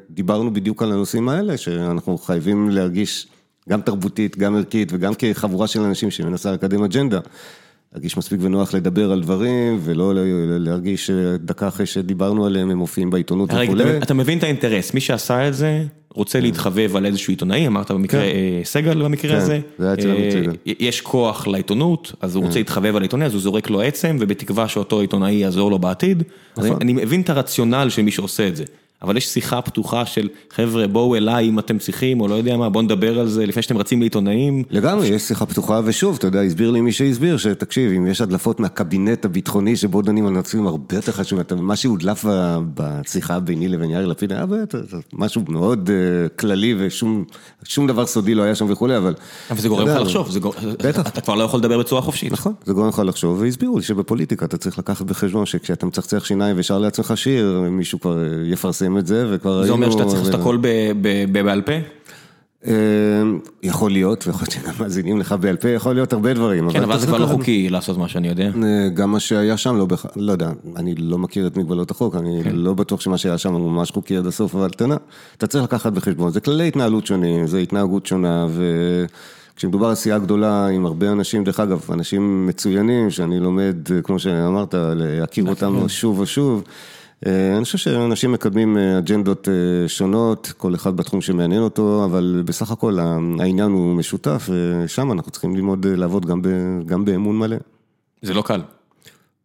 ודיברנו 0.09 0.53
בדיוק 0.53 0.83
על 0.83 0.91
הנושאים 0.91 1.29
האלה, 1.29 1.57
שאנחנו 1.57 2.17
חייבים 2.17 2.69
להרגיש 2.69 3.27
גם 3.69 3.81
תרבותית, 3.81 4.37
גם 4.37 4.55
ערכית, 4.55 4.89
וגם 4.91 5.13
כחבורה 5.17 5.67
של 5.67 5.81
אנשים 5.81 6.11
שמנסה 6.11 6.51
לקדם 6.51 6.83
אג'נדה. 6.83 7.19
להרגיש 7.95 8.17
מספיק 8.17 8.39
ונוח 8.43 8.73
לדבר 8.73 9.11
על 9.11 9.21
דברים, 9.21 9.79
ולא 9.83 10.13
להרגיש 10.59 11.09
דקה 11.39 11.67
אחרי 11.67 11.85
שדיברנו 11.85 12.45
עליהם, 12.45 12.69
הם 12.69 12.77
מופיעים 12.77 13.09
בעיתונות 13.09 13.49
וכולי. 13.53 13.97
אתה 13.97 14.13
מבין 14.13 14.37
את 14.37 14.43
האינטרס, 14.43 14.93
מי 14.93 14.99
שעשה 14.99 15.47
את 15.47 15.53
זה, 15.53 15.83
רוצה 16.13 16.39
להתחבב 16.39 16.95
על 16.95 17.05
איזשהו 17.05 17.31
עיתונאי, 17.31 17.67
אמרת 17.67 17.91
במקרה 17.91 18.21
סגל 18.63 19.03
במקרה 19.03 19.37
הזה. 19.37 19.59
כן, 19.77 19.83
זה 19.83 19.85
היה 19.85 19.93
אצלנו 19.93 20.15
סגל. 20.31 20.55
יש 20.65 21.01
כוח 21.01 21.47
לעיתונות, 21.47 22.11
אז 22.21 22.35
הוא 22.35 22.45
רוצה 22.45 22.59
להתחבב 22.59 22.95
על 22.95 23.01
עיתונאי, 23.01 23.25
אז 23.25 23.33
הוא 23.33 23.41
זורק 23.41 23.69
לו 23.69 23.81
עצם, 23.81 24.17
ובתקווה 24.19 24.67
שאותו 24.67 24.99
עיתונאי 24.99 25.33
יעזור 25.33 25.71
לו 25.71 25.79
בעתיד. 25.79 26.23
אני 26.57 26.93
מבין 26.93 27.21
את 27.21 27.29
הרציונל 27.29 27.87
של 27.89 28.01
מי 28.01 28.11
שעושה 28.11 28.47
את 28.47 28.55
זה. 28.55 28.63
אבל 29.01 29.17
יש 29.17 29.27
שיחה 29.27 29.61
פתוחה 29.61 30.05
של 30.05 30.29
חבר'ה 30.51 30.87
בואו 30.87 31.15
אליי 31.15 31.49
אם 31.49 31.59
אתם 31.59 31.77
צריכים 31.77 32.21
או 32.21 32.27
לא 32.27 32.35
יודע 32.35 32.57
מה 32.57 32.69
בואו 32.69 32.83
נדבר 32.83 33.19
על 33.19 33.27
זה 33.27 33.45
לפני 33.45 33.61
שאתם 33.61 33.77
רצים 33.77 33.99
לעיתונאים. 33.99 34.63
לגמרי 34.69 35.07
יש 35.07 35.21
שיחה 35.21 35.45
פתוחה 35.45 35.81
ושוב 35.85 36.15
אתה 36.19 36.27
יודע 36.27 36.41
הסביר 36.41 36.71
לי 36.71 36.81
מי 36.81 36.91
שהסביר 36.91 37.37
שתקשיב 37.37 37.91
אם 37.91 38.07
יש 38.07 38.21
הדלפות 38.21 38.59
מהקבינט 38.59 39.25
הביטחוני 39.25 39.75
שבו 39.75 40.01
דנים 40.01 40.27
על 40.27 40.33
נושאים 40.33 40.67
הרבה 40.67 40.95
יותר 40.95 41.11
חשובים 41.11 41.45
מה 41.57 41.75
שהודלף 41.75 42.25
בשיחה 42.73 43.39
ביני 43.39 43.67
לבין 43.67 43.89
יאיר 43.89 44.05
לפיד 44.05 44.31
היה 44.31 44.45
משהו 45.13 45.41
מאוד 45.47 45.89
כללי 46.35 46.75
ושום 46.77 47.87
דבר 47.87 48.05
סודי 48.05 48.35
לא 48.35 48.43
היה 48.43 48.55
שם 48.55 48.65
וכולי 48.69 48.97
אבל. 48.97 49.13
אבל 49.51 49.59
זה 49.59 49.67
גורם 49.67 49.87
לך 49.87 50.01
לחשוב, 50.01 50.29
אתה 50.89 51.21
כבר 51.21 51.35
לא 51.35 51.43
יכול 51.43 51.59
לדבר 51.59 51.79
בצורה 51.79 52.01
חופשית. 52.01 52.31
נכון, 52.31 52.53
זה 52.65 52.73
גורם 52.73 52.87
לך 52.87 53.01
לחשוב 53.05 53.41
והסבירו 53.41 53.77
לי 53.77 53.83
שבפוליטיקה 53.83 54.45
אתה 54.45 54.57
צריך 54.57 54.79
לקחת 54.79 55.05
בחשבון 55.05 55.45
שכשאתה 55.45 55.85
מצחצח 55.85 56.25
שיניים 56.25 56.55
ושר 56.59 56.79
לעצמך 56.79 57.13
שיר 57.15 57.61
מישהו 57.71 57.99
כבר 57.99 58.17
יפרסם 58.45 58.94
את 58.97 59.07
זה 59.07 59.25
וכבר 59.29 59.51
היינו... 59.51 59.65
זה 59.65 59.71
אומר 59.71 59.91
שאתה 59.91 60.05
צריך 60.05 60.19
לעשות 60.19 60.41
הכל 60.41 60.57
בעל 61.31 61.61
פה? 61.61 61.73
יכול 63.63 63.91
להיות, 63.91 64.27
ויכול 64.27 64.41
להיות 64.41 64.51
שגם 64.51 64.73
מאזינים 64.79 65.19
לך 65.19 65.35
בעל 65.39 65.55
פה, 65.55 65.69
יכול 65.69 65.93
להיות 65.93 66.13
הרבה 66.13 66.33
דברים. 66.33 66.71
כן, 66.71 66.83
אבל 66.83 66.99
זה 66.99 67.07
כבר 67.07 67.17
לא 67.17 67.25
חוקי 67.25 67.69
לעשות 67.69 67.97
מה 67.97 68.07
שאני 68.07 68.27
יודע. 68.27 68.49
גם 68.93 69.11
מה 69.11 69.19
שהיה 69.19 69.57
שם, 69.57 69.85
לא 70.15 70.31
יודע, 70.31 70.51
אני 70.75 70.95
לא 70.95 71.17
מכיר 71.17 71.47
את 71.47 71.57
מגבלות 71.57 71.91
החוק, 71.91 72.15
אני 72.15 72.43
לא 72.53 72.73
בטוח 72.73 73.01
שמה 73.01 73.17
שהיה 73.17 73.37
שם 73.37 73.53
הוא 73.53 73.71
ממש 73.71 73.91
חוקי 73.91 74.17
עד 74.17 74.25
הסוף, 74.25 74.55
אבל 74.55 74.69
אתה 75.37 75.47
צריך 75.47 75.63
לקחת 75.63 75.93
בחשבון, 75.93 76.31
זה 76.31 76.39
כללי 76.39 76.67
התנהלות 76.67 77.05
שונים, 77.05 77.47
זה 77.47 77.59
התנהגות 77.59 78.05
שונה, 78.05 78.47
וכשמדובר 79.55 79.87
על 79.87 79.95
סיעה 79.95 80.19
גדולה 80.19 80.67
עם 80.67 80.85
הרבה 80.85 81.11
אנשים, 81.11 81.43
דרך 81.43 81.59
אגב, 81.59 81.85
אנשים 81.93 82.47
מצוינים, 82.47 83.09
שאני 83.09 83.39
לומד, 83.39 83.75
כמו 84.03 84.19
שאמרת, 84.19 84.75
להכיר 84.77 85.45
אותם 85.49 85.89
שוב 85.89 86.19
ושוב. 86.19 86.63
אני 87.25 87.63
חושב 87.63 87.77
שאנשים 87.77 88.31
מקדמים 88.31 88.77
אג'נדות 88.77 89.47
שונות, 89.87 90.53
כל 90.57 90.75
אחד 90.75 90.97
בתחום 90.97 91.21
שמעניין 91.21 91.61
אותו, 91.61 92.05
אבל 92.05 92.43
בסך 92.45 92.71
הכל 92.71 92.99
העניין 93.39 93.71
הוא 93.71 93.95
משותף, 93.95 94.49
ושם 94.49 95.11
אנחנו 95.11 95.31
צריכים 95.31 95.55
ללמוד 95.55 95.85
לעבוד 95.87 96.25
גם 96.85 97.05
באמון 97.05 97.39
מלא. 97.39 97.57
זה 98.21 98.33
לא 98.33 98.41
קל. 98.41 98.61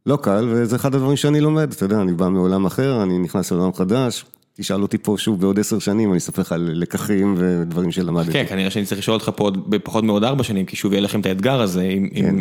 לא 0.06 0.16
קל, 0.16 0.48
וזה 0.50 0.76
אחד 0.76 0.94
הדברים 0.94 1.16
שאני 1.16 1.40
לומד, 1.40 1.72
אתה 1.72 1.84
יודע, 1.84 2.00
אני 2.00 2.12
בא 2.12 2.28
מעולם 2.28 2.66
אחר, 2.66 3.02
אני 3.02 3.18
נכנס 3.18 3.52
לעולם 3.52 3.72
חדש, 3.72 4.24
תשאל 4.54 4.82
אותי 4.82 4.98
פה 4.98 5.14
שוב 5.18 5.40
בעוד 5.40 5.58
עשר 5.58 5.78
שנים, 5.78 6.10
אני 6.10 6.18
אספר 6.18 6.42
לך 6.42 6.52
על 6.52 6.70
לקחים 6.74 7.34
ודברים 7.38 7.92
שלמדתי. 7.92 8.32
כן, 8.32 8.44
כנראה 8.48 8.70
שאני 8.70 8.84
צריך 8.84 9.00
לשאול 9.00 9.14
אותך 9.14 9.30
פה 9.36 9.50
בפחות 9.68 10.04
מעוד 10.04 10.24
ארבע 10.24 10.42
שנים, 10.42 10.66
כי 10.66 10.76
שוב 10.76 10.92
יהיה 10.92 11.02
לכם 11.02 11.20
את 11.20 11.26
האתגר 11.26 11.60
הזה, 11.60 11.88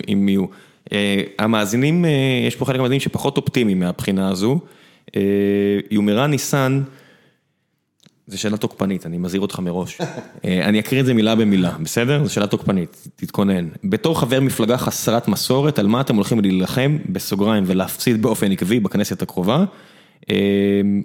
אם 0.07 0.27
יהיו. 0.27 0.45
המאזינים, 1.39 2.05
יש 2.47 2.55
פה 2.55 2.65
חלק 2.65 2.75
מהמאזינים 2.75 2.99
שפחות 2.99 3.37
אופטימיים 3.37 3.79
מהבחינה 3.79 4.29
הזו. 4.29 4.59
יומרן 5.91 6.31
ניסן, 6.31 6.83
זו 8.27 8.41
שאלה 8.41 8.57
תוקפנית, 8.57 9.05
אני 9.05 9.17
מזהיר 9.17 9.41
אותך 9.41 9.59
מראש. 9.59 9.97
אני 10.67 10.79
אקריא 10.79 11.01
את 11.01 11.05
זה 11.05 11.13
מילה 11.13 11.35
במילה, 11.35 11.71
בסדר? 11.83 12.23
זו 12.23 12.33
שאלה 12.33 12.47
תוקפנית, 12.47 13.07
תתכונן. 13.15 13.67
בתור 13.83 14.19
חבר 14.19 14.39
מפלגה 14.39 14.77
חסרת 14.77 15.27
מסורת, 15.27 15.79
על 15.79 15.87
מה 15.87 16.01
אתם 16.01 16.15
הולכים 16.15 16.39
להילחם, 16.39 16.97
בסוגריים, 17.09 17.63
ולהפסיד 17.67 18.21
באופן 18.21 18.51
עקבי 18.51 18.79
בכנסת 18.79 19.21
הקרובה? 19.21 19.65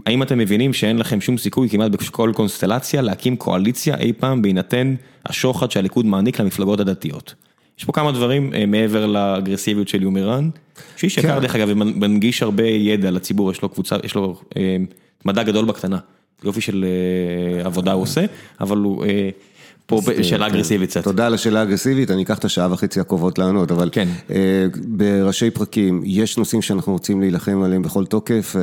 האם 0.07 0.23
אתם 0.23 0.39
מבינים 0.39 0.73
שאין 0.73 0.99
לכם 0.99 1.21
שום 1.21 1.39
סיכוי 1.39 1.69
כמעט 1.69 1.91
בכל 1.91 2.33
קונסטלציה 2.35 3.03
להקים 3.03 3.37
קואליציה 3.37 3.97
אי 3.97 4.13
פעם 4.13 4.43
בהינתן 4.43 4.95
השוחד 5.27 5.71
שהליכוד 5.71 6.07
מעניק 6.07 6.41
למפלגות 6.41 6.81
הדתיות? 6.81 7.35
יש 7.79 7.85
פה 7.85 7.93
כמה 7.93 8.13
דברים 8.13 8.53
מעבר 8.69 9.07
לאגרסיביות 9.07 9.89
של 9.89 10.03
יומרן, 10.03 10.51
שאיש 10.97 11.19
יקר 11.19 11.39
דרך 11.39 11.55
אגב 11.55 11.69
ומנגיש 11.71 12.43
הרבה 12.43 12.67
ידע 12.67 13.11
לציבור, 13.11 13.51
יש 13.51 13.63
לו 13.63 13.69
קבוצה, 13.69 13.97
יש 14.05 14.15
לו 14.15 14.41
מדע 15.25 15.43
גדול 15.43 15.65
בקטנה, 15.65 15.99
יופי 16.45 16.61
של 16.61 16.85
עבודה 17.65 17.93
הוא 17.93 18.03
עושה, 18.03 18.25
אבל 18.61 18.77
הוא 18.77 19.05
פה 19.87 20.01
שאלה 20.23 20.47
אגרסיבית 20.47 20.91
קצת. 20.91 21.05
תודה 21.05 21.27
על 21.27 21.35
השאלה 21.35 21.61
האגרסיבית, 21.61 22.11
אני 22.11 22.23
אקח 22.23 22.39
את 22.39 22.45
השעה 22.45 22.73
וחצי 22.73 23.01
הקרובות 23.01 23.39
לענות, 23.39 23.73
אבל 23.73 23.91
בראשי 24.87 25.51
פרקים 25.51 26.03
יש 26.05 26.39
נושאים 26.39 26.63
שאנחנו 26.63 26.93
רוצים 26.93 27.21
להילחם 27.21 27.63
עליהם 27.63 27.83
בכל 27.83 28.07
תוקף, 28.07 28.57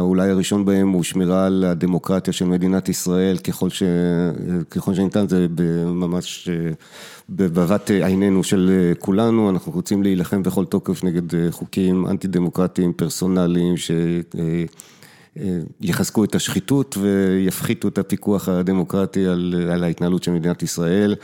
אולי 0.00 0.30
הראשון 0.30 0.64
בהם 0.64 0.88
הוא 0.88 1.02
שמירה 1.02 1.46
על 1.46 1.64
הדמוקרטיה 1.64 2.32
של 2.32 2.44
מדינת 2.44 2.88
ישראל, 2.88 3.36
ככל 4.70 4.94
שניתן 4.94 5.28
זה 5.28 5.46
ממש 5.86 6.48
בבת 7.28 7.90
עינינו 7.90 8.44
של 8.44 8.92
כולנו, 8.98 9.50
אנחנו 9.50 9.72
רוצים 9.72 10.02
להילחם 10.02 10.42
בכל 10.42 10.64
תוקף 10.64 11.04
נגד 11.04 11.50
חוקים 11.50 12.06
אנטי 12.06 12.28
דמוקרטיים, 12.28 12.92
פרסונליים, 12.92 13.74
שיחזקו 15.82 16.24
את 16.24 16.34
השחיתות 16.34 16.96
ויפחיתו 17.00 17.88
את 17.88 17.98
הפיקוח 17.98 18.48
הדמוקרטי 18.48 19.26
על 19.72 19.84
ההתנהלות 19.84 20.22
של 20.22 20.32
מדינת 20.32 20.62
ישראל, 20.62 21.14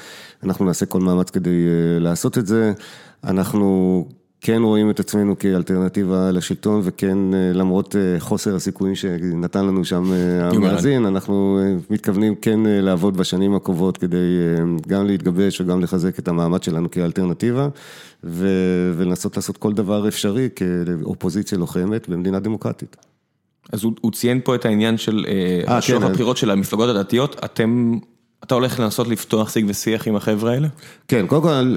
אנחנו 0.43 0.65
נעשה 0.65 0.87
כל 0.87 1.01
מאמץ 1.01 1.31
כדי 1.31 1.67
לעשות 2.01 2.39
את 2.39 2.47
זה, 2.47 2.73
אנחנו 3.25 4.07
כן 4.41 4.63
רואים 4.63 4.91
את 4.91 5.01
עצמנו 5.01 5.39
כאלטרנטיבה 5.39 6.31
לשלטון 6.31 6.81
וכן 6.85 7.19
למרות 7.55 7.97
חוסר 8.19 8.57
הסיכויים 8.57 8.95
שנתן 8.95 9.67
לנו 9.67 9.85
שם 9.85 10.13
המאזין, 10.41 11.07
אנחנו 11.07 11.61
מתכוונים 11.91 12.35
כן 12.35 12.61
לעבוד 12.65 13.17
בשנים 13.17 13.55
הקרובות 13.55 13.99
כדי 13.99 14.39
גם 14.89 15.07
להתגבש 15.07 15.61
וגם 15.61 15.81
לחזק 15.81 16.19
את 16.19 16.29
המעמד 16.29 16.63
שלנו 16.63 16.91
כאלטרנטיבה 16.91 17.69
ולנסות 18.25 19.37
לעשות 19.37 19.57
כל 19.57 19.73
דבר 19.73 20.09
אפשרי 20.09 20.49
כאופוזיציה 20.57 21.59
לוחמת 21.59 22.09
במדינה 22.09 22.41
דמוקרטית. 22.41 22.97
אז 23.73 23.85
הוא 23.85 24.13
ציין 24.13 24.41
פה 24.45 24.55
את 24.55 24.65
העניין 24.65 24.97
של 24.99 25.27
שוב 25.81 26.05
הבחירות 26.05 26.37
של 26.37 26.51
המפלגות 26.51 26.89
הדתיות, 26.89 27.37
אתם, 27.45 27.99
אתה 28.45 28.55
הולך 28.55 28.81
לנסות 28.81 29.09
לפתוח 29.09 29.53
שיג 29.53 29.65
ושיח 29.69 30.09
עם 30.09 30.17
החבר'ה 30.17 30.53
האלה? 30.53 30.69
כן, 31.09 31.27
קודם 31.27 31.43
כל 31.43 31.77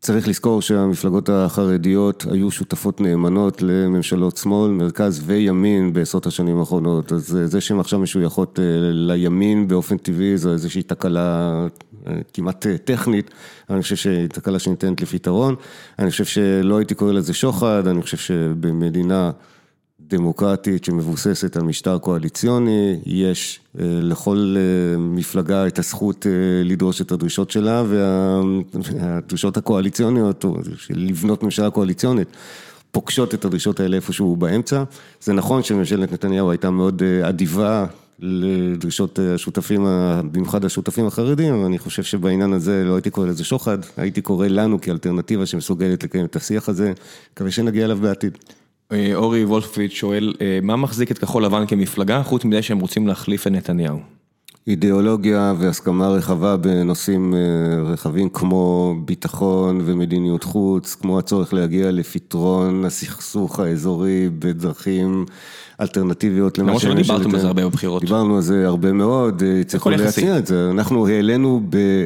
צריך 0.00 0.28
לזכור 0.28 0.62
שהמפלגות 0.62 1.28
החרדיות 1.28 2.26
היו 2.30 2.50
שותפות 2.50 3.00
נאמנות 3.00 3.62
לממשלות 3.62 4.36
שמאל, 4.36 4.70
מרכז 4.70 5.22
וימין 5.26 5.92
בעשרות 5.92 6.26
השנים 6.26 6.58
האחרונות, 6.58 7.12
אז 7.12 7.38
זה 7.44 7.60
שהן 7.60 7.80
עכשיו 7.80 7.98
משויכות 7.98 8.58
לימין 8.92 9.68
באופן 9.68 9.96
טבעי 9.96 10.36
זו 10.38 10.52
איזושהי 10.52 10.82
תקלה 10.82 11.66
כמעט 12.32 12.66
טכנית, 12.84 13.30
אני 13.70 13.82
חושב 13.82 13.96
שהיא 13.96 14.26
תקלה 14.26 14.58
שניתנת 14.58 15.00
לפתרון, 15.00 15.54
אני 15.98 16.10
חושב 16.10 16.24
שלא 16.24 16.78
הייתי 16.78 16.94
קורא 16.94 17.12
לזה 17.12 17.34
שוחד, 17.34 17.86
אני 17.86 18.02
חושב 18.02 18.16
שבמדינה 18.16 19.30
דמוקרטית 20.10 20.84
שמבוססת 20.84 21.56
על 21.56 21.62
משטר 21.62 21.98
קואליציוני, 21.98 23.00
יש 23.06 23.60
לכל 23.74 24.56
מפלגה 24.98 25.66
את 25.66 25.78
הזכות 25.78 26.26
לדרוש 26.64 27.00
את 27.00 27.12
הדרישות 27.12 27.50
שלה 27.50 27.84
והדרישות 27.88 29.56
הקואליציוניות, 29.56 30.44
לבנות 30.90 31.42
ממשלה 31.42 31.70
קואליציונית, 31.70 32.28
פוגשות 32.90 33.34
את 33.34 33.44
הדרישות 33.44 33.80
האלה 33.80 33.96
איפשהו 33.96 34.36
באמצע. 34.36 34.84
זה 35.20 35.32
נכון 35.32 35.62
שממשלת 35.62 36.12
נתניהו 36.12 36.50
הייתה 36.50 36.70
מאוד 36.70 37.02
אדיבה 37.22 37.86
לדרישות 38.20 39.18
השותפים, 39.18 39.86
במיוחד 40.32 40.64
השותפים 40.64 41.06
החרדים, 41.06 41.54
אבל 41.54 41.64
אני 41.64 41.78
חושב 41.78 42.02
שבעניין 42.02 42.52
הזה 42.52 42.84
לא 42.84 42.94
הייתי 42.94 43.10
קורא 43.10 43.26
לזה 43.26 43.44
שוחד, 43.44 43.78
הייתי 43.96 44.20
קורא 44.20 44.46
לנו 44.46 44.80
כאלטרנטיבה 44.80 45.46
שמסוגלת 45.46 46.04
לקיים 46.04 46.24
את 46.24 46.36
השיח 46.36 46.68
הזה, 46.68 46.92
מקווה 47.32 47.50
שנגיע 47.50 47.84
אליו 47.84 47.98
בעתיד. 47.98 48.38
אורי 49.14 49.44
וולפוביץ' 49.44 49.92
שואל, 49.92 50.34
מה 50.62 50.76
מחזיק 50.76 51.10
את 51.10 51.18
כחול 51.18 51.44
לבן 51.44 51.66
כמפלגה, 51.66 52.22
חוץ 52.22 52.44
מזה 52.44 52.62
שהם 52.62 52.78
רוצים 52.78 53.06
להחליף 53.06 53.46
את 53.46 53.52
נתניהו? 53.52 53.98
אידיאולוגיה 54.66 55.54
והסכמה 55.58 56.08
רחבה 56.08 56.56
בנושאים 56.56 57.34
רחבים 57.86 58.28
כמו 58.28 58.94
ביטחון 59.04 59.80
ומדיניות 59.84 60.44
חוץ, 60.44 60.94
כמו 60.94 61.18
הצורך 61.18 61.54
להגיע 61.54 61.90
לפתרון 61.90 62.84
הסכסוך 62.84 63.60
האזורי 63.60 64.28
בדרכים 64.38 65.24
אלטרנטיביות 65.80 66.58
למה 66.58 66.80
שלא 66.80 66.94
דיברתם 66.94 67.34
על 67.34 67.40
זה 67.40 67.46
הרבה 67.46 67.64
בבחירות. 67.68 68.02
דיברנו 68.02 68.36
על 68.36 68.42
זה 68.42 68.66
הרבה 68.66 68.92
מאוד, 68.92 69.42
צריכו 69.66 69.90
להציע 69.90 70.38
את 70.38 70.46
זה, 70.46 70.70
אנחנו 70.70 71.08
העלינו 71.08 71.60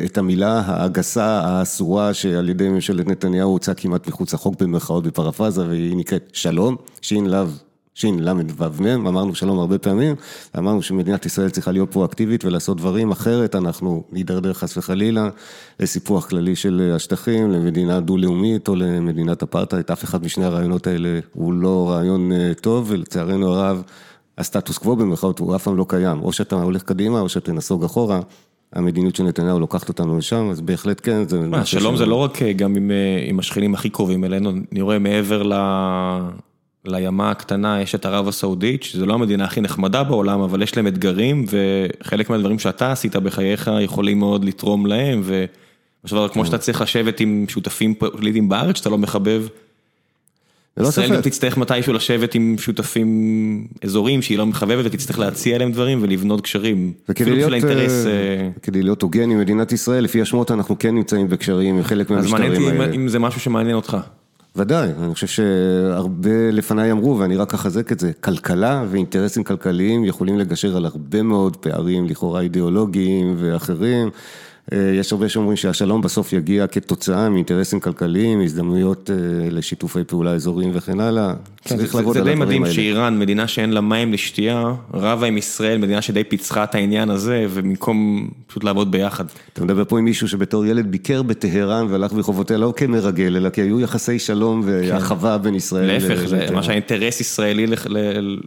את 0.04 0.18
המילה 0.18 0.62
הגסה, 0.66 1.40
האסורה, 1.44 2.14
שעל 2.14 2.48
ידי 2.48 2.68
ממשלת 2.68 3.06
נתניהו 3.06 3.50
הוצאה 3.50 3.74
כמעט 3.74 4.08
מחוץ 4.08 4.34
לחוק 4.34 4.62
במרכאות 4.62 5.04
בפרפרזה 5.04 5.66
והיא 5.68 5.96
נקראת 5.96 6.30
שלום, 6.32 6.76
שין 7.02 7.26
לאו. 7.26 7.46
של"ו 7.94 8.34
מ', 8.80 9.06
אמרנו 9.06 9.34
שלום 9.34 9.58
הרבה 9.58 9.78
פעמים, 9.78 10.14
אמרנו 10.58 10.82
שמדינת 10.82 11.26
ישראל 11.26 11.50
צריכה 11.50 11.72
להיות 11.72 11.92
פרואקטיבית 11.92 12.44
ולעשות 12.44 12.76
דברים, 12.76 13.10
אחרת 13.10 13.54
אנחנו 13.54 14.02
נידרדר 14.12 14.52
חס 14.52 14.76
וחלילה 14.76 15.28
לסיפוח 15.80 16.26
כללי 16.26 16.56
של 16.56 16.92
השטחים, 16.96 17.50
למדינה 17.50 18.00
דו-לאומית 18.00 18.68
או 18.68 18.74
למדינת 18.74 19.42
אפרטהייד, 19.42 19.84
אף 19.92 20.04
אחד 20.04 20.24
משני 20.24 20.44
הרעיונות 20.44 20.86
האלה 20.86 21.20
הוא 21.32 21.52
לא 21.52 21.90
רעיון 21.90 22.30
טוב 22.60 22.86
ולצערנו 22.90 23.54
הרב 23.54 23.82
הסטטוס 24.38 24.78
קוו 24.78 24.96
במרכאות 24.96 25.38
הוא 25.38 25.56
אף 25.56 25.62
פעם 25.62 25.76
לא 25.76 25.86
קיים, 25.88 26.22
או 26.22 26.32
שאתה 26.32 26.56
הולך 26.56 26.82
קדימה 26.82 27.20
או 27.20 27.28
שאתה 27.28 27.52
נסוג 27.52 27.84
אחורה. 27.84 28.20
המדיניות 28.72 29.16
של 29.16 29.24
נתניהו 29.24 29.60
לוקחת 29.60 29.88
אותנו 29.88 30.18
לשם, 30.18 30.50
אז 30.50 30.60
בהחלט 30.60 31.00
כן. 31.02 31.22
שלום 31.64 31.96
זה 31.96 32.06
לא 32.06 32.14
רק 32.14 32.42
גם 32.42 32.76
עם 33.28 33.38
השכנים 33.38 33.74
הכי 33.74 33.90
קרובים 33.90 34.24
אלינו, 34.24 34.50
אני 34.72 34.80
רואה 34.80 34.98
מעבר 34.98 35.42
ל... 35.42 35.52
לימה 36.84 37.30
הקטנה 37.30 37.80
יש 37.80 37.94
את 37.94 38.06
ערב 38.06 38.28
הסעודית, 38.28 38.82
שזו 38.82 39.06
לא 39.06 39.14
המדינה 39.14 39.44
הכי 39.44 39.60
נחמדה 39.60 40.02
בעולם, 40.02 40.40
אבל 40.40 40.62
יש 40.62 40.76
להם 40.76 40.86
אתגרים, 40.86 41.44
וחלק 41.48 42.30
מהדברים 42.30 42.58
שאתה 42.58 42.92
עשית 42.92 43.16
בחייך 43.16 43.70
יכולים 43.80 44.18
מאוד 44.18 44.44
לתרום 44.44 44.86
להם, 44.86 45.20
ובסופו 45.24 46.08
של 46.08 46.16
דבר 46.16 46.28
כמו 46.28 46.46
שאתה 46.46 46.58
צריך 46.58 46.80
לשבת 46.80 47.20
עם 47.20 47.44
שותפים 47.48 47.94
פוליטיים 47.94 48.48
בארץ, 48.48 48.76
שאתה 48.76 48.90
לא 48.90 48.98
מחבב, 48.98 49.46
ישראל 50.80 51.14
גם 51.14 51.20
תצטרך 51.20 51.56
מתישהו 51.56 51.92
לשבת 51.92 52.34
עם 52.34 52.56
שותפים 52.58 53.66
אזוריים 53.84 54.22
שהיא 54.22 54.38
לא 54.38 54.46
מחבבת, 54.46 54.84
ותצטרך 54.84 55.18
להציע 55.18 55.58
להם 55.58 55.72
דברים 55.72 55.98
ולבנות 56.02 56.40
קשרים. 56.40 56.92
וכדי 57.08 58.82
להיות 58.82 59.02
הוגן 59.02 59.30
עם 59.30 59.38
מדינת 59.40 59.72
ישראל, 59.72 60.04
לפי 60.04 60.22
השמות 60.22 60.50
אנחנו 60.50 60.78
כן 60.78 60.94
נמצאים 60.94 61.28
בקשרים 61.28 61.76
עם 61.76 61.82
חלק 61.82 62.10
מהמשטרים 62.10 62.42
האלה. 62.42 62.54
אז 62.54 62.62
מעניין 62.62 62.80
אותי 62.82 62.96
אם 62.96 63.08
זה 63.08 63.18
משהו 63.18 63.40
שמעניין 63.40 63.76
אותך. 63.76 63.96
ודאי, 64.56 64.88
אני 65.02 65.14
חושב 65.14 65.26
שהרבה 65.26 66.50
לפניי 66.50 66.92
אמרו, 66.92 67.18
ואני 67.18 67.36
רק 67.36 67.54
אחזק 67.54 67.92
את 67.92 68.00
זה, 68.00 68.12
כלכלה 68.20 68.84
ואינטרסים 68.88 69.44
כלכליים 69.44 70.04
יכולים 70.04 70.38
לגשר 70.38 70.76
על 70.76 70.84
הרבה 70.86 71.22
מאוד 71.22 71.56
פערים, 71.56 72.06
לכאורה 72.08 72.40
אידיאולוגיים 72.40 73.34
ואחרים. 73.38 74.10
יש 74.94 75.12
הרבה 75.12 75.28
שאומרים 75.28 75.56
שהשלום 75.56 76.02
בסוף 76.02 76.32
יגיע 76.32 76.66
כתוצאה 76.66 77.28
מאינטרסים 77.30 77.80
כלכליים, 77.80 78.40
הזדמנויות 78.40 79.10
לשיתופי 79.50 80.04
פעולה 80.04 80.30
אזוריים 80.30 80.70
וכן 80.74 81.00
הלאה. 81.00 81.34
צריך 81.64 81.94
לעבוד 81.94 82.16
על 82.16 82.22
הדברים 82.22 82.42
האלה. 82.42 82.46
זה 82.46 82.52
די 82.52 82.58
מדהים 82.58 82.74
שאיראן, 82.74 83.18
מדינה 83.18 83.48
שאין 83.48 83.70
לה 83.70 83.80
מים 83.80 84.12
לשתייה, 84.12 84.74
רבה 84.94 85.26
עם 85.26 85.36
ישראל, 85.36 85.78
מדינה 85.78 86.02
שדי 86.02 86.24
פיצחה 86.24 86.64
את 86.64 86.74
העניין 86.74 87.10
הזה, 87.10 87.46
ובמקום 87.50 88.28
פשוט 88.46 88.64
לעבוד 88.64 88.90
ביחד. 88.90 89.24
אתה 89.52 89.64
מדבר 89.64 89.84
פה 89.84 89.98
עם 89.98 90.04
מישהו 90.04 90.28
שבתור 90.28 90.66
ילד 90.66 90.90
ביקר 90.90 91.22
בטהרן 91.22 91.86
והלך 91.90 92.12
ברחובותיה 92.12 92.58
לא 92.58 92.72
כמרגל, 92.76 93.36
אלא 93.36 93.50
כי 93.50 93.60
היו 93.60 93.80
יחסי 93.80 94.18
שלום 94.18 94.62
והחווה 94.64 95.38
בין 95.38 95.54
ישראל. 95.54 95.86
להפך, 95.86 96.26
זה 96.26 96.46
ממש 96.52 96.68
האינטרס 96.68 97.20
ישראלי 97.20 97.66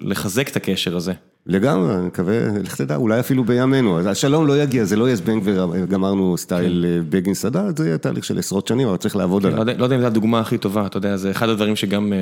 לחזק 0.01 0.49
את 0.49 0.55
הקשר 0.55 0.95
הזה. 0.95 1.13
לגמרי, 1.47 1.95
אני 1.95 2.05
מקווה, 2.05 2.59
לך 2.63 2.75
תדע, 2.75 2.95
אולי 2.95 3.19
אפילו 3.19 3.43
בימינו, 3.43 3.99
השלום 3.99 4.47
לא 4.47 4.63
יגיע, 4.63 4.83
זה 4.83 4.95
לא 4.95 5.05
יהיה 5.05 5.15
זבנג 5.15 5.41
וגמרנו 5.45 6.37
סטייל 6.37 6.85
בגין 7.09 7.33
סאדאת, 7.33 7.77
זה 7.77 7.87
יהיה 7.87 7.97
תהליך 7.97 8.23
של 8.25 8.39
עשרות 8.39 8.67
שנים, 8.67 8.87
אבל 8.87 8.97
צריך 8.97 9.15
לעבוד 9.15 9.45
עליו. 9.45 9.63
לא 9.77 9.83
יודע 9.83 9.95
אם 9.95 10.01
זו 10.01 10.07
הדוגמה 10.07 10.39
הכי 10.39 10.57
טובה, 10.57 10.85
אתה 10.85 10.97
יודע, 10.97 11.17
זה 11.17 11.31
אחד 11.31 11.49
הדברים 11.49 11.75
שגם, 11.75 12.13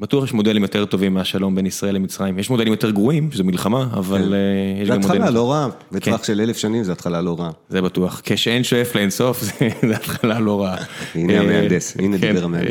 בטוח 0.00 0.24
יש 0.24 0.32
מודלים 0.32 0.62
יותר 0.62 0.84
טובים 0.84 1.14
מהשלום 1.14 1.54
בין 1.54 1.66
ישראל 1.66 1.94
למצרים, 1.94 2.38
יש 2.38 2.50
מודלים 2.50 2.72
יותר 2.72 2.90
גרועים, 2.90 3.32
שזו 3.32 3.44
מלחמה, 3.44 3.86
אבל 3.92 4.34
יש 4.82 4.88
גם 4.88 4.96
מודלים... 4.96 5.02
זה 5.02 5.24
התחלה 5.24 5.30
לא 5.30 5.52
רעה, 5.52 5.68
בטווח 5.92 6.24
של 6.24 6.40
אלף 6.40 6.56
שנים 6.56 6.84
זה 6.84 6.92
התחלה 6.92 7.20
לא 7.22 7.36
רעה. 7.38 7.50
זה 7.68 7.82
בטוח, 7.82 8.20
כשאין 8.24 8.64
שואף 8.64 8.94
לאינסוף, 8.94 9.42
זה 9.88 9.96
התחלה 9.96 10.40
לא 10.40 10.62
רעה. 10.62 10.76
הנה 11.14 11.40
המהנדס, 11.40 11.96
הנה 11.98 12.16
דיבר 12.16 12.44
המהנדס. 12.44 12.70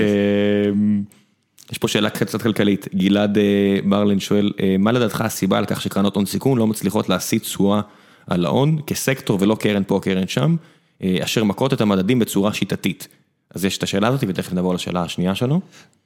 יש 1.72 1.78
פה 1.78 1.88
שאלה 1.88 2.10
קצת 2.10 2.42
כלכלית, 2.42 2.88
גלעד 2.96 3.38
ברלין 3.86 4.20
שואל, 4.20 4.52
מה 4.80 4.92
לדעתך 4.92 5.22
הסיבה 5.22 5.58
על 5.58 5.66
כך 5.66 5.82
שקרנות 5.82 6.16
הון 6.16 6.26
סיכון 6.26 6.58
לא 6.58 6.68
מצליחות 6.68 7.10
להשיא 7.10 7.40
תשואה 7.40 7.82
על 8.28 8.46
ההון 8.46 8.78
כסקטור 8.88 9.38
ולא 9.42 9.56
קרן 9.56 9.84
פה 9.88 9.96
או 9.96 10.02
קרן 10.02 10.28
שם, 10.28 10.56
אשר 11.04 11.44
מכות 11.44 11.74
את 11.74 11.82
המדדים 11.82 12.20
בצורה 12.20 12.54
שיטתית. 12.54 13.08
אז 13.56 13.66
יש 13.66 13.78
את 13.78 13.84
השאלה 13.84 14.08
הזאת 14.08 14.24
ותכף 14.28 14.54
נעבור 14.54 14.74
לשאלה 14.74 15.04
השנייה 15.04 15.36
שלו. 15.36 15.62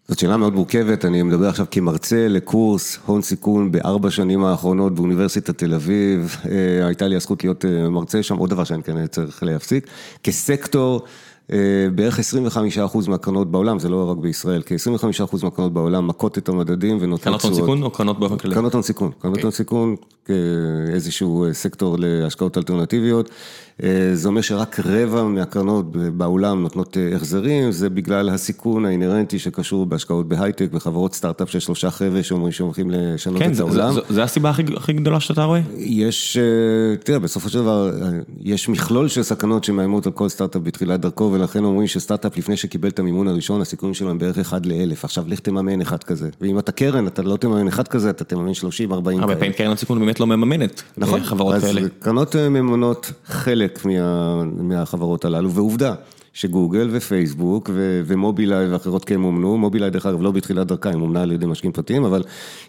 זאת 0.08 0.20
שאלה 0.20 0.38
מאוד 0.38 0.54
מורכבת, 0.54 1.06
אני 1.06 1.24
מדבר 1.24 1.48
עכשיו 1.48 1.66
כמרצה 1.72 2.28
לקורס 2.28 3.00
הון 3.06 3.22
סיכון 3.22 3.72
בארבע 3.72 4.12
שנים 4.12 4.44
האחרונות 4.44 4.96
באוניברסיטת 4.96 5.58
תל 5.58 5.74
אביב, 5.74 6.36
הייתה 6.86 7.08
לי 7.08 7.16
הזכות 7.16 7.44
להיות 7.44 7.66
מרצה 7.90 8.24
שם, 8.24 8.38
עוד 8.38 8.50
דבר 8.50 8.64
שאני 8.64 8.84
כנראה 8.84 9.08
צריך 9.08 9.44
להפסיק, 9.44 9.88
כסקטור. 10.24 11.06
בערך 11.96 12.20
25% 12.20 13.10
מהקרנות 13.10 13.52
בעולם, 13.52 13.80
זה 13.80 13.90
לא 13.90 14.12
רק 14.12 14.18
בישראל, 14.18 14.62
כ-25% 14.66 15.44
מהקרנות 15.44 15.74
בעולם 15.74 16.08
מכות 16.08 16.38
את 16.38 16.50
המדדים 16.50 16.98
ונותנות 17.02 17.40
תשואות. 17.40 17.42
קרנות 17.42 17.44
הון 17.44 17.54
סיכון 17.54 17.84
או 17.84 17.92
קרנות 17.92 18.20
באופן 18.20 18.38
כללי? 18.38 18.56
קרנות 18.56 18.74
הון 18.74 18.84
סיכון, 18.84 19.12
קרנות 19.20 19.42
הון 19.42 19.52
סיכון 19.52 19.96
כאיזשהו 20.26 21.46
סקטור 21.52 21.96
להשקעות 22.00 22.58
אלטרנטיביות. 22.58 23.30
זה 24.14 24.28
אומר 24.28 24.42
שרק 24.42 24.80
רבע 24.80 25.24
מהקרנות 25.24 25.92
בעולם 25.92 26.62
נותנות 26.62 26.98
החזרים, 27.16 27.72
זה 27.72 27.90
בגלל 27.90 28.30
הסיכון 28.30 28.86
האינרנטי 28.86 29.40
שקשור 29.40 29.86
בהשקעות 29.86 30.28
בהייטק, 30.28 30.72
בחברות 30.72 31.14
סטארט-אפ 31.14 31.50
של 31.50 31.60
שלושה 31.60 31.92
חבר'ה 31.92 32.24
שאומרים 32.24 32.52
שהולכים 32.52 32.92
לשנות 32.92 33.42
את 33.42 33.60
העולם. 33.60 33.94
כן, 33.94 34.14
זה 34.14 34.24
הסיבה 34.24 34.52
הכי 34.76 34.94
גדולה 34.94 35.20
שאתה 35.20 35.44
רואה? 35.44 35.62
יש, 35.78 36.38
תראה, 37.04 37.20
בסופו 37.20 37.50
של 37.50 37.60
דבר, 37.60 37.92
יש 38.42 38.70
מכלול 38.70 39.08
של 39.08 39.24
סכנות 39.24 39.64
שמאיימות 39.64 40.06
על 40.06 40.12
כל 40.12 40.30
סטארט-אפ 40.30 40.62
בתחילת 40.62 41.00
דרכו, 41.00 41.30
ולכן 41.34 41.64
אומרים 41.64 41.88
שסטארט-אפ 41.88 42.38
לפני 42.38 42.58
שקיבל 42.58 42.90
את 42.90 43.00
המימון 43.00 43.28
הראשון, 43.28 43.62
הסיכונים 43.62 43.94
שלו 43.94 44.10
הם 44.10 44.18
בערך 44.18 44.38
אחד 44.38 44.66
לאלף, 44.66 45.06
עכשיו 45.06 45.24
לך 45.28 45.40
תממן 45.40 45.82
אחד 45.82 46.04
כזה, 46.04 46.30
ואם 46.42 46.60
אתה 46.60 46.72
קרן, 46.72 47.08
אתה 47.08 47.22
לא 47.22 47.38
תממן 47.38 47.68
אחד 47.68 47.88
כזה, 47.88 48.10
אתה 48.10 48.24
תממן 48.24 48.54
30, 48.54 48.94
40 48.94 49.18
כאלה. 49.18 49.30
הרבה 49.30 49.40
פעמים 49.40 49.54
קרן 49.54 49.72
הסיכון 49.72 50.00
באמת 50.00 50.20
לא 50.20 50.28
מממנת 50.28 50.84
חברות 51.24 51.62
כאלה. 51.62 51.82
אז 51.82 51.88
קרנות 52.00 52.36
מממנות 52.36 53.12
חלק 53.26 53.71
מהחברות 54.58 55.26
הללו, 55.26 55.52
ועובדה 55.52 55.94
שגוגל 56.34 56.90
ופייסבוק 56.92 57.70
ומובילאיי 58.06 58.68
ואחרות 58.68 59.06
כן 59.06 59.20
מומנו, 59.20 59.58
מובילאיי 59.58 59.92
דרך 59.92 60.06
אגב 60.06 60.22
לא 60.22 60.32
בתחילת 60.32 60.68
דרכה, 60.68 60.90
היא 60.90 60.98
מומנה 60.98 61.22
על 61.22 61.32
ידי 61.32 61.46
משקיעים 61.46 61.74
פרטיים, 61.74 62.04
אבל 62.04 62.24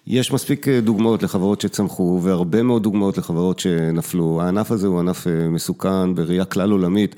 יש 0.06 0.32
מספיק 0.32 0.68
דוגמאות 0.68 1.22
לחברות 1.22 1.60
שצמחו 1.60 2.20
והרבה 2.22 2.62
מאוד 2.62 2.82
דוגמאות 2.82 3.18
לחברות 3.18 3.58
שנפלו, 3.58 4.42
הענף 4.42 4.70
הזה 4.70 4.86
הוא 4.86 4.98
ענף 4.98 5.26
מסוכן 5.50 6.14
בראייה 6.14 6.44
כלל 6.44 6.70
עולמית. 6.70 7.16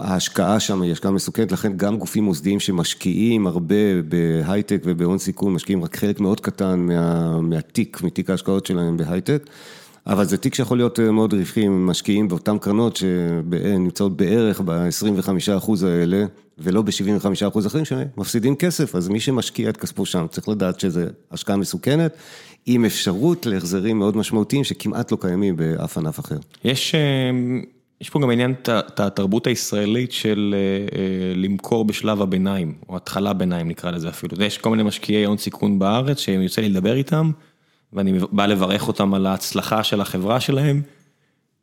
ההשקעה 0.00 0.60
שם 0.60 0.82
היא 0.82 0.92
השקעה 0.92 1.10
מסוכנת, 1.10 1.52
לכן 1.52 1.72
גם 1.76 1.98
גופים 1.98 2.24
מוסדיים 2.24 2.60
שמשקיעים 2.60 3.46
הרבה 3.46 4.02
בהייטק 4.08 4.82
ובהון 4.84 5.18
סיכון, 5.18 5.52
משקיעים 5.52 5.84
רק 5.84 5.96
חלק 5.96 6.20
מאוד 6.20 6.40
קטן 6.40 6.86
מהתיק, 7.42 8.02
מתיק 8.02 8.30
ההשקעות 8.30 8.66
שלהם 8.66 8.96
בהייטק. 8.96 9.42
אבל 10.06 10.24
זה 10.24 10.36
תיק 10.36 10.54
שיכול 10.54 10.78
להיות 10.78 11.00
מאוד 11.00 11.34
רווחי 11.34 11.66
אם 11.66 11.86
משקיעים 11.86 12.28
באותן 12.28 12.58
קרנות 12.58 12.96
שנמצאות 12.96 14.16
בערך 14.16 14.60
ב-25% 14.64 15.86
האלה, 15.86 16.24
ולא 16.58 16.82
ב-75% 16.82 17.66
אחרים 17.66 17.84
שמפסידים 17.84 18.56
כסף, 18.56 18.94
אז 18.94 19.08
מי 19.08 19.20
שמשקיע 19.20 19.68
את 19.68 19.76
כספו 19.76 20.06
שם 20.06 20.26
צריך 20.30 20.48
לדעת 20.48 20.80
שזו 20.80 21.00
השקעה 21.32 21.56
מסוכנת, 21.56 22.16
עם 22.66 22.84
אפשרות 22.84 23.46
להחזרים 23.46 23.98
מאוד 23.98 24.16
משמעותיים 24.16 24.64
שכמעט 24.64 25.12
לא 25.12 25.18
קיימים 25.20 25.56
באף 25.56 25.98
ענף 25.98 26.20
אחר. 26.20 26.36
יש... 26.64 26.94
יש 28.00 28.10
פה 28.10 28.20
גם 28.20 28.30
עניין 28.30 28.54
את 28.68 29.00
התרבות 29.00 29.46
הישראלית 29.46 30.12
של 30.12 30.54
למכור 31.34 31.84
בשלב 31.84 32.22
הביניים, 32.22 32.74
או 32.88 32.96
התחלה 32.96 33.32
ביניים 33.32 33.68
נקרא 33.68 33.90
לזה 33.90 34.08
אפילו. 34.08 34.44
יש 34.44 34.58
כל 34.58 34.70
מיני 34.70 34.82
משקיעי 34.82 35.24
הון 35.24 35.36
סיכון 35.36 35.78
בארץ 35.78 36.18
שיוצא 36.18 36.60
לי 36.60 36.68
לדבר 36.68 36.96
איתם, 36.96 37.30
ואני 37.92 38.18
בא 38.32 38.46
לברך 38.46 38.88
אותם 38.88 39.14
על 39.14 39.26
ההצלחה 39.26 39.84
של 39.84 40.00
החברה 40.00 40.40
שלהם, 40.40 40.82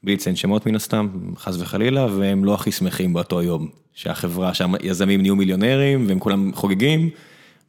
בלי 0.04 0.14
לציין 0.14 0.36
שמות 0.36 0.66
מן 0.66 0.76
הסתם, 0.76 1.08
חס 1.38 1.56
וחלילה, 1.60 2.06
והם 2.06 2.46
לא 2.46 2.54
הכי 2.54 2.72
שמחים 2.72 3.14
באותו 3.14 3.42
יום, 3.42 3.68
שהחברה, 3.94 4.54
שהיזמים 4.54 5.22
נהיו 5.22 5.36
מיליונרים 5.36 6.08
והם 6.08 6.20
כולם 6.20 6.52
חוגגים, 6.54 7.10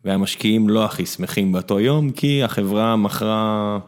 והמשקיעים 0.04 0.68
לא 0.68 0.84
הכי 0.84 1.06
שמחים 1.06 1.52
באותו 1.52 1.80
יום, 1.80 2.10
כי 2.10 2.42
החברה 2.42 2.96
מכרה... 2.96 3.78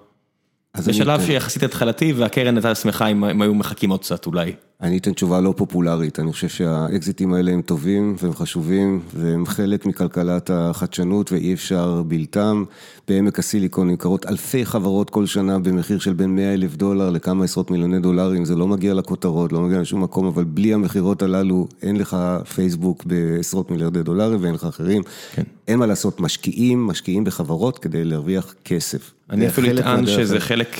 זה 0.76 0.92
שלב 0.92 1.20
שיחסית 1.26 1.62
התחלתי 1.62 2.12
והקרן 2.12 2.56
הייתה 2.56 2.74
שמחה 2.74 3.06
אם 3.06 3.24
הם 3.24 3.42
היו 3.42 3.54
מחכים 3.54 3.90
עוד 3.90 4.00
קצת 4.00 4.26
אולי. 4.26 4.52
אני 4.82 4.98
אתן 4.98 5.12
תשובה 5.12 5.40
לא 5.40 5.54
פופולרית, 5.56 6.20
אני 6.20 6.32
חושב 6.32 6.48
שהאקזיטים 6.48 7.34
האלה 7.34 7.52
הם 7.52 7.62
טובים 7.62 8.16
והם 8.22 8.32
חשובים 8.32 9.00
והם 9.14 9.46
חלק 9.46 9.86
מכלכלת 9.86 10.50
החדשנות 10.50 11.32
ואי 11.32 11.54
אפשר 11.54 12.02
בלתם. 12.06 12.64
בעמק 13.08 13.38
הסיליקון 13.38 13.90
נמכרות 13.90 14.26
אלפי 14.26 14.64
חברות 14.66 15.10
כל 15.10 15.26
שנה 15.26 15.58
במחיר 15.58 15.98
של 15.98 16.12
בין 16.12 16.36
100 16.36 16.54
אלף 16.54 16.76
דולר 16.76 17.10
לכמה 17.10 17.44
עשרות 17.44 17.70
מיליוני 17.70 18.00
דולרים, 18.00 18.44
זה 18.44 18.56
לא 18.56 18.66
מגיע 18.66 18.94
לכותרות, 18.94 19.52
לא 19.52 19.60
מגיע 19.60 19.80
לשום 19.80 20.02
מקום, 20.02 20.26
אבל 20.26 20.44
בלי 20.44 20.74
המכירות 20.74 21.22
הללו 21.22 21.68
אין 21.82 21.96
לך 21.96 22.16
פייסבוק 22.54 23.04
בעשרות 23.04 23.70
מיליארדי 23.70 24.02
דולרים 24.02 24.42
ואין 24.42 24.54
לך 24.54 24.64
אחרים. 24.64 25.02
כן. 25.34 25.42
אין 25.68 25.78
מה 25.78 25.86
לעשות, 25.86 26.20
משקיעים, 26.20 26.86
משקיעים 26.86 27.24
בחברות 27.24 27.78
כדי 27.78 28.04
להרוויח 28.04 28.54
כסף. 28.64 29.12
אני 29.30 29.48
אפילו 29.48 29.78
אטען 29.78 30.06
שזה 30.06 30.40
חלק 30.40 30.76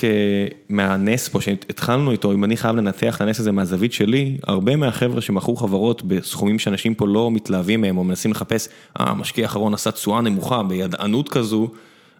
מהנס 0.69 1.27
פה 1.27 1.41
שהתחלנו 1.41 2.11
איתו, 2.11 2.33
אם 2.33 2.43
אני 2.43 2.57
חייב 2.57 2.75
לנתח 2.75 3.15
את 3.15 3.21
הנס 3.21 3.39
הזה 3.39 3.51
מהזווית 3.51 3.86
שלי, 3.93 4.37
הרבה 4.43 4.75
מהחבר'ה 4.75 5.21
שמכרו 5.21 5.55
חברות 5.55 6.03
בסכומים 6.03 6.59
שאנשים 6.59 6.95
פה 6.95 7.07
לא 7.07 7.31
מתלהבים 7.31 7.81
מהם 7.81 7.97
או 7.97 8.03
מנסים 8.03 8.31
לחפש, 8.31 8.67
אה, 8.99 9.09
המשקיע 9.09 9.45
האחרון 9.45 9.73
עשה 9.73 9.91
תשואה 9.91 10.21
נמוכה 10.21 10.63
בידענות 10.63 11.29
כזו, 11.29 11.67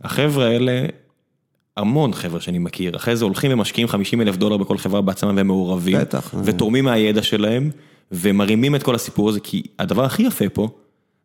החבר'ה 0.04 0.46
האלה, 0.46 0.86
המון 1.78 2.14
חבר'ה 2.14 2.42
שאני 2.42 2.60
מכיר, 2.60 2.96
אחרי 2.96 3.16
זה 3.16 3.26
הולכים 3.26 3.52
ומשקיעים 3.54 3.88
50 3.88 4.22
אלף 4.22 4.36
דולר 4.36 4.58
בכל 4.58 4.78
חברה 4.78 5.02
בעצמם 5.02 5.34
והם 5.38 5.48
מעורבים, 5.48 5.98
בטח, 6.00 6.34
ותורמים 6.44 6.86
מהידע 6.86 7.24
שלהם, 7.24 7.70
ומרימים 8.12 8.76
את 8.76 8.84
כל 8.84 8.96
הסיפור 8.96 9.30
הזה, 9.30 9.40
כי 9.40 9.64
הדבר 9.80 10.06
הכי 10.06 10.24
יפה 10.24 10.50
פה, 10.50 10.70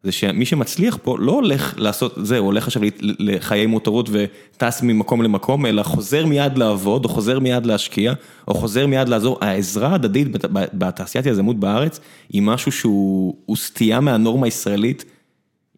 זה 0.03 0.13
שמי 0.13 0.47
שמצליח 0.47 0.99
פה 1.03 1.17
לא 1.19 1.33
הולך 1.33 1.75
לעשות, 1.77 2.15
זה, 2.17 2.39
הוא 2.39 2.47
הולך 2.47 2.67
עכשיו 2.67 2.83
לחיי 3.01 3.67
מותרות 3.67 4.09
וטס 4.13 4.83
ממקום 4.83 5.23
למקום, 5.23 5.67
אלא 5.67 5.83
חוזר 5.83 6.27
מיד 6.27 6.59
לעבוד, 6.59 7.05
או 7.05 7.11
חוזר 7.11 7.39
מיד 7.39 7.67
להשקיע, 7.67 8.13
או 8.49 8.55
חוזר 8.55 8.87
מיד 8.87 9.09
לעזור. 9.09 9.39
העזרה 9.41 9.89
ההדדית 9.89 10.29
בתעשיית 10.53 11.27
יזמות 11.27 11.61
בארץ, 11.61 12.01
היא 12.33 12.43
משהו 12.43 12.73
שהוא 12.73 13.57
סטייה 13.57 14.01
מהנורמה 14.01 14.47
הישראלית. 14.47 15.05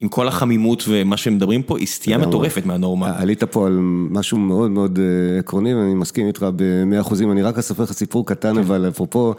עם 0.05 0.09
כל 0.09 0.29
החמימות 0.29 0.85
ומה 0.89 1.17
שמדברים 1.17 1.63
פה, 1.63 1.79
היא 1.79 1.87
סטייה 1.87 2.19
מטורפת 2.19 2.67
מהנורמה. 2.67 3.13
עלית 3.17 3.45
פה 3.45 3.67
על 3.67 3.79
משהו 4.11 4.39
מאוד 4.39 4.71
מאוד 4.71 4.99
עקרוני, 5.39 5.75
ואני 5.75 5.95
מסכים 5.95 6.27
איתך 6.27 6.47
במאה 6.57 7.01
אחוזים, 7.01 7.33
אני 7.33 7.43
רק 7.43 7.59
אספר 7.59 7.83
לך 7.83 7.93
סיפור 7.93 8.27
קטן, 8.27 8.59
אבל 8.59 8.89
אפרופו, 8.89 9.35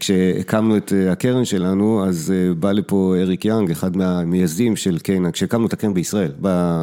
כשהקמנו 0.00 0.76
את 0.76 0.92
הקרן 1.10 1.44
שלנו, 1.44 2.04
אז 2.04 2.32
בא 2.58 2.72
לפה 2.72 3.14
אריק 3.20 3.44
יאנג, 3.44 3.70
אחד 3.70 3.96
מהמייסדים 3.96 4.76
של 4.76 4.98
קיינן, 4.98 5.30
כשהקמנו 5.30 5.66
את 5.66 5.72
הקרן 5.72 5.94
בישראל, 5.94 6.30
בא 6.38 6.82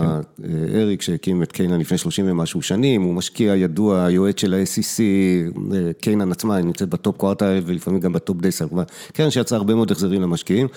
אריק 0.76 1.02
שהקים 1.02 1.44
את 1.44 1.52
קיינן 1.52 1.80
לפני 1.80 1.98
30 1.98 2.26
ומשהו 2.28 2.62
שנים, 2.62 3.02
הוא 3.02 3.14
משקיע 3.14 3.56
ידוע, 3.56 4.08
יועץ 4.10 4.42
של 4.42 4.54
ה-SEC, 4.54 5.00
Canaan 6.02 6.32
עצמה, 6.32 6.56
היא 6.56 6.66
נמצאת 6.66 6.90
ב 6.90 6.97
top 6.97 7.18
quartile 7.18 7.64
ולפעמים 7.66 8.00
גם 8.00 8.14
ב 8.14 8.20
top 8.20 8.38
decile, 8.42 8.66
קרן 9.14 9.30
שיצרה 9.30 9.58
הרבה 9.58 9.76
מאוד 9.76 9.92
החזרים 9.92 10.22
למשקיעים. 10.22 10.68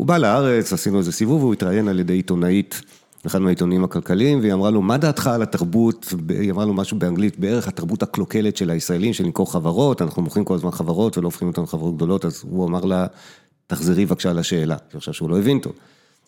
הוא 0.00 0.06
בא 0.06 0.18
לארץ, 0.18 0.72
עשינו 0.72 0.98
איזה 0.98 1.12
סיבוב, 1.12 1.42
והוא 1.42 1.52
התראיין 1.52 1.88
על 1.88 1.98
ידי 2.00 2.12
עיתונאית, 2.12 2.80
אחד 3.26 3.38
מהעיתונים 3.38 3.84
הכלכליים, 3.84 4.40
והיא 4.40 4.52
אמרה 4.52 4.70
לו, 4.70 4.82
מה 4.82 4.96
דעתך 4.96 5.26
על 5.26 5.42
התרבות, 5.42 6.14
היא 6.28 6.50
אמרה 6.50 6.64
לו 6.64 6.74
משהו 6.74 6.98
באנגלית, 6.98 7.38
בערך 7.38 7.68
התרבות 7.68 8.02
הקלוקלת 8.02 8.56
של 8.56 8.70
הישראלים, 8.70 9.12
של 9.12 9.24
למכור 9.24 9.52
חברות, 9.52 10.02
אנחנו 10.02 10.22
מוכרים 10.22 10.44
כל 10.44 10.54
הזמן 10.54 10.70
חברות 10.70 11.18
ולא 11.18 11.26
הופכים 11.26 11.48
אותן 11.48 11.62
לחברות 11.62 11.96
גדולות, 11.96 12.24
אז 12.24 12.42
הוא 12.50 12.68
אמר 12.68 12.84
לה, 12.84 13.06
תחזרי 13.66 14.06
בבקשה 14.06 14.32
לשאלה, 14.32 14.76
אני 14.92 15.00
חושב 15.00 15.12
שהוא 15.12 15.30
לא 15.30 15.38
הבין 15.38 15.58
טוב. 15.58 15.72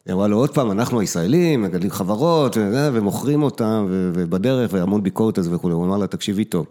היא 0.07 0.15
אמרה 0.15 0.29
לו, 0.29 0.37
עוד 0.37 0.55
פעם, 0.55 0.71
אנחנו 0.71 1.01
הישראלים, 1.01 1.63
מגדלים 1.63 1.91
חברות, 1.91 2.57
ומוכרים 2.93 3.43
אותן, 3.43 3.87
ובדרך, 3.89 4.71
והמון 4.73 5.03
ביקורת 5.03 5.39
על 5.39 5.45
זה 5.45 5.55
וכו', 5.55 5.71
הוא 5.71 5.85
אמר 5.85 5.97
לה, 5.97 6.07
תקשיבי 6.07 6.45
טוב, 6.45 6.67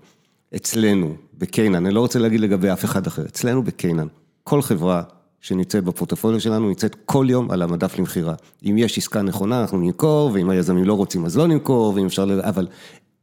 אצלנו, 0.56 1.16
בקיינן, 1.38 1.86
אני 1.86 1.94
לא 1.94 2.00
רוצה 2.00 2.20
להגיד 2.20 2.40
לגבי 2.40 2.74
אף 2.74 2.86
אחד 2.86 3.08
אחר, 3.08 3.26
אצלנו 3.26 3.64
בקיינן, 3.64 4.08
כל 4.44 4.62
חברה 4.62 5.04
שנמצאת 5.42 5.84
בפורטפוליו 5.84 6.40
שלנו, 6.40 6.68
נמצאת 6.68 6.96
כל 7.06 7.26
יום 7.30 7.52
על 7.52 7.62
המדף 7.62 8.00
למכירה. 8.00 8.34
אם 8.66 8.78
יש 8.78 8.98
עסקה 8.98 9.22
נכונה, 9.22 9.62
אנחנו 9.62 9.78
נמכור, 9.78 10.32
ואם 10.34 10.50
היזמים 10.50 10.84
לא 10.84 10.94
רוצים, 10.94 11.26
אז 11.26 11.38
לא 11.38 11.48
נמכור, 11.48 11.94
ואם 11.96 12.06
אפשר, 12.06 12.26
אבל 12.42 12.68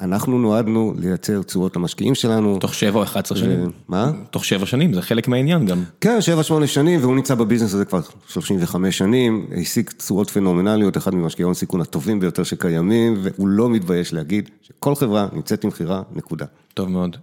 אנחנו 0.00 0.38
נועדנו 0.38 0.94
לייצר 0.98 1.42
תשואות 1.42 1.76
למשקיעים 1.76 2.14
שלנו. 2.14 2.58
תוך 2.60 2.74
7 2.74 2.98
או 2.98 3.02
11 3.02 3.38
שנים. 3.38 3.70
מה? 3.88 4.12
תוך 4.30 4.44
7 4.44 4.66
שנים, 4.66 4.94
זה 4.94 5.02
חלק 5.02 5.28
מהעניין 5.28 5.66
גם. 5.66 5.82
כן, 6.00 6.18
7-8 6.62 6.66
שנים, 6.66 7.00
והוא 7.00 7.16
נמצא 7.16 7.34
בביזנס 7.34 7.74
הזה 7.74 7.84
כבר 7.84 8.00
35 8.28 8.98
שנים, 8.98 9.46
השיג 9.56 9.90
תשואות 9.90 10.30
פנומנליות, 10.30 10.96
אחד 10.96 11.14
ממשקיעי 11.14 11.44
הון 11.44 11.54
סיכון 11.54 11.80
הטובים 11.80 12.20
ביותר 12.20 12.42
שקיימים, 12.42 13.14
והוא 13.22 13.48
לא 13.48 13.68
מתבייש 13.68 14.12
להגיד 14.12 14.50
שכל 14.62 14.94
חברה 14.94 15.28
נמצאת 15.32 15.64
למכירה, 15.64 16.02
נקודה. 16.14 16.46
טוב 16.74 16.88
מאוד. 16.90 17.16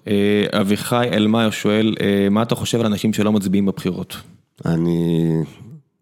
אביחי 0.52 1.08
אלמאיו 1.12 1.52
שואל, 1.52 1.96
מה 2.32 2.42
אתה 2.42 2.56
חושב 2.56 2.80
על 2.80 2.86
אנשים 2.86 3.14
שלא 3.14 3.32
מצביעים 3.32 3.66
בבחירות? 3.66 4.16
אני 4.66 5.32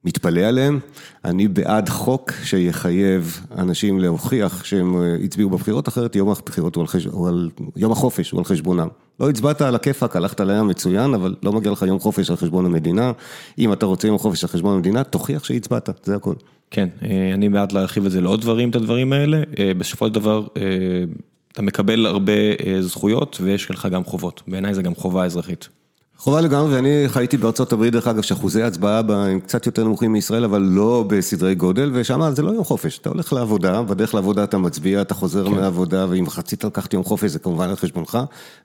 מתפלא 0.06 0.42
עליהם, 0.42 0.80
אני 1.26 1.48
בעד 1.48 1.90
חוק 1.90 2.32
שיחייב 2.44 3.40
אנשים 3.58 4.00
להוכיח 4.00 4.64
שהם 4.64 4.96
הצביעו 5.24 5.50
בבחירות, 5.50 5.88
אחרת 5.88 6.16
יום 6.16 6.30
הבחירות 6.30 6.76
הוא 6.76 6.82
על 6.82 6.88
חשבונם, 6.88 7.48
יום 7.76 7.92
החופש 7.92 8.32
הוא 8.32 8.40
על 8.40 8.46
חשבונם. 8.46 8.88
לא 9.20 9.30
הצבעת 9.30 9.62
על 9.62 9.76
הכיפאק, 9.76 10.16
הלכת 10.16 10.42
לים 10.42 10.68
מצוין, 10.68 11.14
אבל 11.14 11.36
לא 11.44 11.54
מגיע 11.54 11.72
לך 11.72 11.82
יום 11.82 12.00
חופש 12.00 12.30
על 12.30 12.36
חשבון 12.36 12.66
המדינה. 12.66 13.12
אם 13.60 13.74
אתה 13.74 13.86
רוצה 13.86 14.08
יום 14.08 14.18
חופש 14.18 14.44
על 14.44 14.50
חשבון 14.50 14.76
המדינה, 14.76 15.04
תוכיח 15.04 15.44
שהצבעת, 15.44 15.90
זה 16.04 16.16
הכל. 16.16 16.34
כן, 16.72 16.90
אני 17.34 17.50
בעד 17.50 17.72
להרחיב 17.72 18.06
את 18.06 18.12
זה 18.12 18.22
לעוד 18.22 18.42
דברים, 18.42 18.70
את 18.70 18.76
הדברים 18.76 19.14
האלה. 19.14 19.42
בסופו 19.78 20.08
של 20.08 20.14
דבר, 20.14 20.48
אתה 21.52 21.62
מקבל 21.62 22.06
הרבה 22.06 22.34
זכויות 22.82 23.38
ויש 23.42 23.72
לך 23.72 23.88
גם 23.92 24.04
חובות. 24.04 24.44
בעיניי 24.48 24.74
זה 24.74 24.82
גם 24.82 24.96
חובה 24.96 25.26
אזרחית. 25.26 25.70
חובה 26.18 26.41
לגמרי, 26.41 26.76
ואני 26.76 27.03
חייתי 27.07 27.38
בארצות 27.38 27.73
הברית, 27.73 27.94
דרך 27.94 28.07
אגב, 28.07 28.22
שאחוזי 28.22 28.64
הצבעה 28.64 29.02
בה 29.02 29.26
הם 29.26 29.40
קצת 29.40 29.65
יותר 29.65 29.84
נמוכים 29.84 30.11
מישראל, 30.11 30.44
אבל 30.44 30.61
לא 30.61 31.06
בסדרי 31.07 31.56
גודל, 31.56 31.91
ושם 31.94 32.22
זה 32.34 32.41
לא 32.41 32.52
יום 32.52 32.64
חופש, 32.64 32.98
אתה 32.98 33.10
הולך 33.10 33.34
לעבודה, 33.34 33.81
בדרך 33.81 34.14
לעבודה 34.15 34.44
אתה 34.44 34.57
מצביע, 34.57 35.02
אתה 35.02 35.14
חוזר 35.14 35.45
כן. 35.45 35.52
מהעבודה, 35.52 36.06
ואם 36.10 36.30
חצית 36.30 36.64
לקחת 36.64 36.94
יום 36.94 37.03
חופש, 37.03 37.31
זה 37.31 37.40
כמובן 37.40 37.69
על 37.69 37.76
חשבונך. 37.76 38.18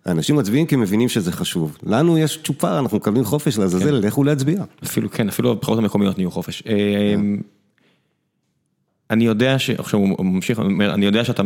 האנשים 0.06 0.36
מצביעים 0.36 0.66
כי 0.66 0.74
הם 0.74 0.80
מבינים 0.80 1.08
שזה 1.08 1.32
חשוב. 1.32 1.78
לנו 1.82 2.18
יש 2.18 2.40
צ'ופר, 2.44 2.78
אנחנו 2.78 2.96
מקבלים 2.96 3.24
חופש 3.24 3.58
לעזאזל, 3.58 4.00
כן. 4.00 4.06
לכו 4.06 4.24
להצביע. 4.24 4.64
אפילו, 4.84 5.10
כן, 5.10 5.28
אפילו 5.28 5.50
הבחירות 5.50 5.78
המקומיות 5.78 6.18
נהיו 6.18 6.30
חופש. 6.30 6.62
אני 9.10 9.24
יודע 9.24 9.58
ש... 9.58 9.70
עכשיו 9.70 10.00
הוא 10.00 10.24
ממשיך, 10.26 10.58
אני 10.80 11.06
יודע 11.06 11.24
שאתה 11.24 11.42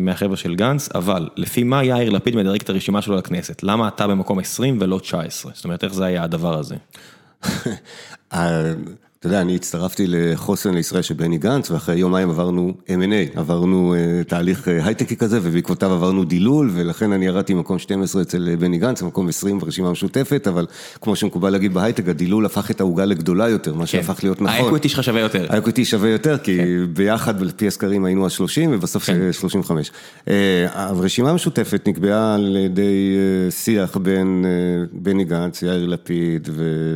מהחבר'ה 0.00 0.36
של 0.36 0.54
גנץ, 0.54 0.88
אבל 0.94 1.28
לפי 1.36 1.62
מה 1.62 1.84
יאיר 1.84 2.10
לפיד 2.10 2.36
מדרג 2.36 2.60
את 2.60 2.70
הרשימה 2.70 3.02
שלו 3.02 3.16
לכנסת? 3.16 3.62
למה 3.62 3.88
אתה 3.88 4.06
במקום 4.06 4.38
20 4.38 4.78
ולא 4.80 4.98
19? 4.98 5.52
זאת 5.54 5.64
אומרת, 5.64 5.84
איך 5.84 5.94
זה 5.94 6.04
היה 6.04 6.24
הדבר 6.24 6.58
הזה? 6.58 6.76
אתה 9.20 9.28
יודע, 9.28 9.40
אני 9.40 9.54
הצטרפתי 9.54 10.04
לחוסן 10.08 10.74
לישראל 10.74 11.02
של 11.02 11.14
בני 11.14 11.38
גנץ, 11.38 11.70
ואחרי 11.70 11.98
יומיים 11.98 12.30
עברנו 12.30 12.72
M&A, 12.88 13.38
עברנו 13.38 13.94
תהליך 14.26 14.68
הייטקי 14.68 15.16
כזה, 15.16 15.38
ובעקבותיו 15.42 15.92
עברנו 15.92 16.24
דילול, 16.24 16.70
ולכן 16.74 17.12
אני 17.12 17.26
ירדתי 17.26 17.54
ממקום 17.54 17.78
12 17.78 18.22
אצל 18.22 18.56
בני 18.58 18.78
גנץ, 18.78 19.02
מקום 19.02 19.28
20 19.28 19.58
ברשימה 19.58 19.88
המשותפת, 19.88 20.48
אבל 20.48 20.66
כמו 21.00 21.16
שמקובל 21.16 21.50
להגיד 21.50 21.74
בהייטק, 21.74 22.08
הדילול 22.08 22.46
הפך 22.46 22.70
את 22.70 22.80
העוגה 22.80 23.04
לגדולה 23.04 23.48
יותר, 23.48 23.74
מה 23.74 23.86
שהפך 23.86 24.24
להיות 24.24 24.42
נכון. 24.42 24.64
ה 24.64 24.67
equity 24.67 24.88
שלך 24.88 25.04
שווה 25.04 25.20
יותר. 25.20 25.46
ה 25.48 25.53
equity 25.53 25.84
שווה 25.84 26.10
יותר, 26.10 26.38
כי 26.38 26.58
ביחד, 26.92 27.40
לפי 27.40 27.66
הסקרים, 27.66 28.04
היינו 28.04 28.24
על 28.24 28.30
30, 28.30 28.72
ובסוף 28.72 29.08
35. 29.32 29.92
הרשימה 30.72 31.30
המשותפת 31.30 31.88
נקבעה 31.88 32.34
על 32.34 32.56
ידי 32.56 33.16
שיח 33.50 33.96
בין 33.96 34.44
בני 34.92 35.24
גנץ, 35.24 35.62
יאיר 35.62 35.86
לפיד 35.86 36.48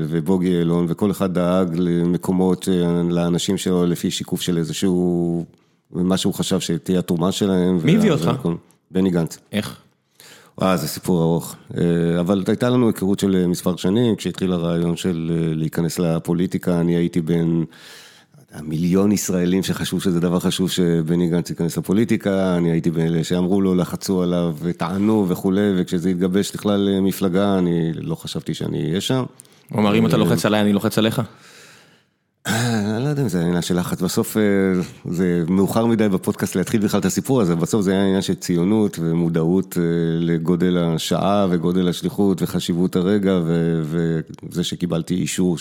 ובוגי 0.09 0.49
יעלון, 0.49 0.87
וכל 0.89 1.11
אחד 1.11 1.35
דאג 1.35 1.77
מקומות 2.15 2.69
לאנשים 3.11 3.57
שלו 3.57 3.87
לפי 3.87 4.11
שיקוף 4.11 4.41
של 4.41 4.59
איזשהו, 4.59 5.45
מה 5.91 6.17
שהוא 6.17 6.35
חשב 6.35 6.61
שתהיה 6.61 6.99
התרומה 6.99 7.33
שלהם. 7.33 7.79
מי 7.85 7.97
הביא 7.97 8.13
אותך? 8.13 8.31
בני 8.91 9.11
גנץ. 9.11 9.39
איך? 9.53 9.77
אה, 10.63 10.77
זה 10.77 10.89
סיפור 10.89 11.23
ארוך. 11.23 11.57
אבל 12.21 12.45
הייתה 12.47 12.71
לנו 12.71 12.87
היכרות 12.87 13.19
של 13.19 13.47
מספר 13.47 13.77
שנים, 13.77 14.17
כשהתחיל 14.17 14.53
הרעיון 14.53 14.97
של 14.97 15.33
להיכנס 15.57 15.99
לפוליטיקה, 15.99 16.81
אני 16.81 16.97
הייתי 16.97 17.21
בין... 17.21 17.65
המיליון 18.55 19.13
ישראלים 19.13 19.63
שחשבו 19.63 20.01
שזה 20.01 20.21
דבר 20.21 20.41
חשוב 20.41 20.71
שבני 20.71 21.29
גנץ 21.29 21.51
ייכנס 21.51 21.77
לפוליטיקה, 21.77 22.57
אני 22.57 22.71
הייתי 22.71 22.91
באלה 22.91 23.25
שאמרו 23.25 23.61
לו, 23.61 23.75
לחצו 23.75 24.23
עליו, 24.23 24.57
טענו 24.77 25.27
וכולי, 25.29 25.73
וכשזה 25.77 26.09
התגבש 26.09 26.55
לכלל 26.55 27.01
מפלגה, 27.01 27.59
אני 27.59 27.93
לא 27.93 28.15
חשבתי 28.15 28.55
שאני 28.55 28.89
אהיה 28.89 29.01
שם. 29.01 29.25
הוא 29.71 29.81
אמר, 29.81 29.95
אם 29.95 30.07
אתה 30.07 30.17
לוחץ 30.17 30.47
עליי, 30.47 30.61
אני 30.61 30.73
לוחץ 30.73 30.99
עליך? 30.99 31.23
אני 32.47 33.05
לא 33.05 33.09
יודע 33.09 33.23
אם 33.23 33.29
זה 33.29 33.41
עניין 33.41 33.63
של 33.63 33.79
לחץ, 33.79 34.03
בסוף 34.03 34.37
זה 35.05 35.45
מאוחר 35.49 35.87
מדי 35.87 36.09
בפודקאסט 36.09 36.57
להתחיל 36.57 36.81
בכלל 36.81 37.01
את 37.01 37.05
הסיפור 37.05 37.41
הזה, 37.41 37.57
בסוף 37.57 37.83
זה 37.83 37.93
היה 37.93 38.05
עניין 38.05 38.23
של 38.23 38.35
ציונות 38.35 38.99
ומודעות 39.03 39.79
לגודל 40.21 40.79
השעה 40.79 41.47
וגודל 41.51 41.89
השליחות 41.89 42.43
וחשיבות 42.43 42.97
הרגע 42.97 43.41
וזה 43.83 44.65
שקיבלתי 44.65 45.15
אישור, 45.15 45.57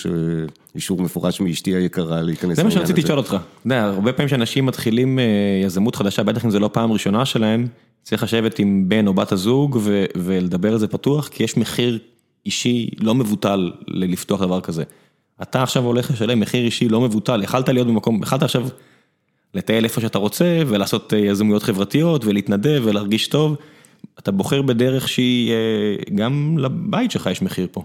אישור 0.75 1.01
מפורש 1.01 1.41
מאשתי 1.41 1.75
היקרה 1.75 2.21
להיכנס. 2.21 2.55
זה 2.55 2.63
מה 2.63 2.71
שרציתי 2.71 3.01
לשאול 3.01 3.17
אותך, 3.17 3.29
אתה 3.29 3.67
יודע, 3.67 3.83
הרבה 3.83 4.13
פעמים 4.13 4.29
שאנשים 4.29 4.65
מתחילים 4.65 5.19
יזמות 5.63 5.95
חדשה, 5.95 6.23
בטח 6.23 6.45
אם 6.45 6.49
זה 6.49 6.59
לא 6.59 6.69
פעם 6.73 6.91
ראשונה 6.91 7.25
שלהם, 7.25 7.67
צריך 8.03 8.23
לשבת 8.23 8.59
עם 8.59 8.85
בן 8.87 9.07
או 9.07 9.13
בת 9.13 9.31
הזוג 9.31 9.79
ולדבר 10.15 10.71
על 10.71 10.79
זה 10.79 10.87
פתוח, 10.87 11.27
כי 11.27 11.43
יש 11.43 11.57
מחיר 11.57 11.99
אישי 12.45 12.89
לא 12.99 13.15
מבוטל 13.15 13.71
לפתוח 13.87 14.41
דבר 14.41 14.61
כזה. 14.61 14.83
אתה 15.41 15.63
עכשיו 15.63 15.83
הולך 15.83 16.11
לשלם 16.11 16.39
מחיר 16.39 16.65
אישי 16.65 16.89
לא 16.89 17.01
מבוטל, 17.01 17.43
יכלת 17.43 17.69
להיות 17.69 17.87
במקום, 17.87 18.23
יכלת 18.23 18.43
עכשיו 18.43 18.67
לטייל 19.53 19.83
איפה 19.83 20.01
שאתה 20.01 20.17
רוצה 20.17 20.61
ולעשות 20.67 21.13
יזמויות 21.17 21.63
חברתיות 21.63 22.25
ולהתנדב 22.25 22.81
ולהרגיש 22.83 23.27
טוב, 23.27 23.55
אתה 24.19 24.31
בוחר 24.31 24.61
בדרך 24.61 25.07
שהיא, 25.07 25.53
גם 26.15 26.57
לבית 26.57 27.11
שלך 27.11 27.29
יש 27.31 27.41
מחיר 27.41 27.67
פה. 27.71 27.83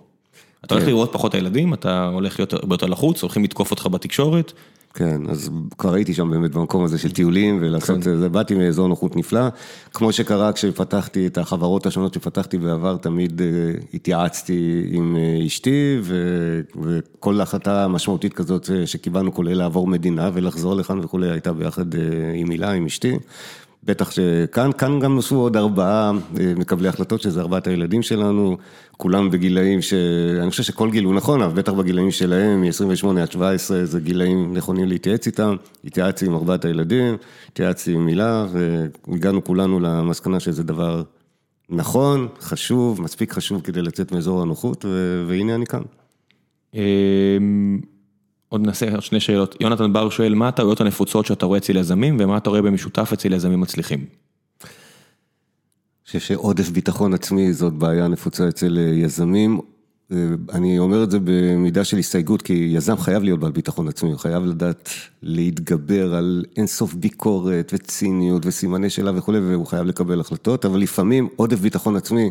אתה 0.65 0.75
הולך 0.75 0.87
לראות 0.87 1.13
פחות 1.13 1.35
הילדים, 1.35 1.75
אתה 1.75 2.07
הולך 2.07 2.39
להיות 2.39 2.53
הרבה 2.53 2.75
יותר 2.75 2.87
לחוץ, 2.87 3.23
הולכים 3.23 3.45
לתקוף 3.45 3.71
אותך 3.71 3.87
בתקשורת. 3.87 4.53
כן, 4.99 5.21
אז 5.29 5.51
כבר 5.79 5.95
הייתי 5.95 6.15
שם 6.15 6.31
באמת 6.31 6.51
במקום 6.51 6.85
הזה 6.85 6.99
של 6.99 7.13
טיולים 7.13 7.59
ולעשות 7.61 7.97
את 7.97 8.03
זה, 8.03 8.29
באתי 8.29 8.55
מאזור 8.55 8.89
נוחות 8.89 9.17
נפלא, 9.17 9.49
כמו 9.95 10.13
שקרה 10.13 10.53
כשפתחתי 10.53 11.27
את 11.27 11.39
החברות 11.39 11.87
השונות 11.87 12.15
שפתחתי 12.15 12.59
בעבר, 12.59 12.97
תמיד 12.97 13.43
התייעצתי 13.95 14.87
עם 14.91 15.17
אשתי 15.47 16.01
וכל 16.81 17.41
החלטה 17.41 17.89
משמעותית 17.89 18.35
כזאת 18.35 18.71
שקיבלנו 18.87 19.35
כולל 19.35 19.55
לעבור 19.55 19.87
מדינה 19.87 20.31
ולחזור 20.35 20.75
לכאן 20.75 20.99
וכולי, 20.99 21.31
הייתה 21.31 21.53
ביחד 21.53 21.87
עם 22.35 22.51
הילה, 22.51 22.73
עם 22.73 22.87
אשתי. 22.87 23.17
בטח 23.85 24.11
שכאן, 24.11 24.71
כאן 24.79 25.01
גם 25.01 25.15
נוספו 25.15 25.37
עוד 25.37 25.57
ארבעה 25.57 26.13
מקבלי 26.57 26.89
החלטות, 26.89 27.21
שזה 27.21 27.41
ארבעת 27.41 27.67
הילדים 27.67 28.03
שלנו, 28.03 28.57
כולם 28.97 29.31
בגילאים 29.31 29.83
שאני 29.83 30.51
חושב 30.51 30.63
שכל 30.63 30.91
גיל 30.91 31.05
הוא 31.05 31.15
נכון, 31.15 31.43
אבל 31.43 31.55
בטח 31.55 31.73
בגילאים 31.73 32.11
שלהם, 32.11 32.61
מ-28 32.61 33.21
עד 33.21 33.33
17, 33.33 33.85
זה 33.85 34.01
גילאים 34.01 34.55
נכונים 34.55 34.89
להתייעץ 34.89 35.27
איתם, 35.27 35.57
התייעצתי 35.85 36.27
עם 36.27 36.35
ארבעת 36.35 36.65
הילדים, 36.65 37.17
התייעצתי 37.49 37.93
עם 37.93 38.07
הילה, 38.07 38.47
והגענו 38.53 39.45
כולנו 39.45 39.81
למסקנה 39.81 40.41
שזה 40.41 40.63
דבר 40.63 41.03
נכון, 41.71 42.29
חשוב, 42.41 43.03
מספיק 43.03 43.33
חשוב 43.33 43.61
כדי 43.61 43.83
לצאת 43.83 44.13
מאזור 44.13 44.43
הנוחות, 44.43 44.85
והנה 45.29 45.55
אני 45.55 45.67
כאן. 45.67 45.83
עוד 48.49 48.61
נעשה 48.61 48.95
עוד 48.95 49.03
שני 49.03 49.21
שאלות, 49.21 49.57
יונתן 49.61 49.93
בר 49.93 50.11
שואל, 50.11 50.35
מה 50.35 50.49
הטעויות 50.49 50.81
הנפוצות 50.81 51.27
שאתה 51.27 51.47
רואה 51.47 51.59
אצל 51.59 51.77
יזמים, 51.77 52.17
ומה 52.21 52.37
אתה 52.37 52.51
רואה 52.51 52.63
במשותף 52.63 53.11
אצל 53.13 53.33
יזמים 53.33 53.61
מצליחים? 53.61 53.99
אני 53.99 54.07
חושב 56.07 56.21
שעודף 56.21 56.71
ביטחון 56.71 57.15
עצמי 57.15 57.53
זאת 57.53 57.73
בעיה 57.73 58.09
נפוצה 58.09 58.49
אצל 58.49 58.79
יזמים, 58.95 59.61
אני 60.53 60.79
אומר 60.79 61.05
את 61.05 61.11
זה 61.11 61.19
במידה 61.25 61.85
של 61.85 61.97
הסתייגות, 61.97 62.43
כי 62.43 62.71
יזם 62.75 62.97
חייב 62.97 63.23
להיות 63.23 63.41
בעל 63.41 63.53
ביטחון 63.53 63.89
עצמי, 63.89 64.11
הוא 64.11 64.19
חייב 64.19 64.45
לדעת 64.45 64.91
להתגבר 65.23 66.15
על 66.15 66.45
אינסוף 66.57 66.95
ביקורת 66.95 67.71
וציניות 67.75 68.47
וסימני 68.47 68.91
שאלה 68.91 69.19
וכולי, 69.19 69.39
והוא 69.39 69.67
חייב 69.67 69.87
לקבל 69.87 70.21
החלטות, 70.21 70.65
אבל 70.65 70.81
לפעמים 70.81 71.29
עודף 71.37 71.61
ביטחון 71.61 71.97
עצמי 71.97 72.31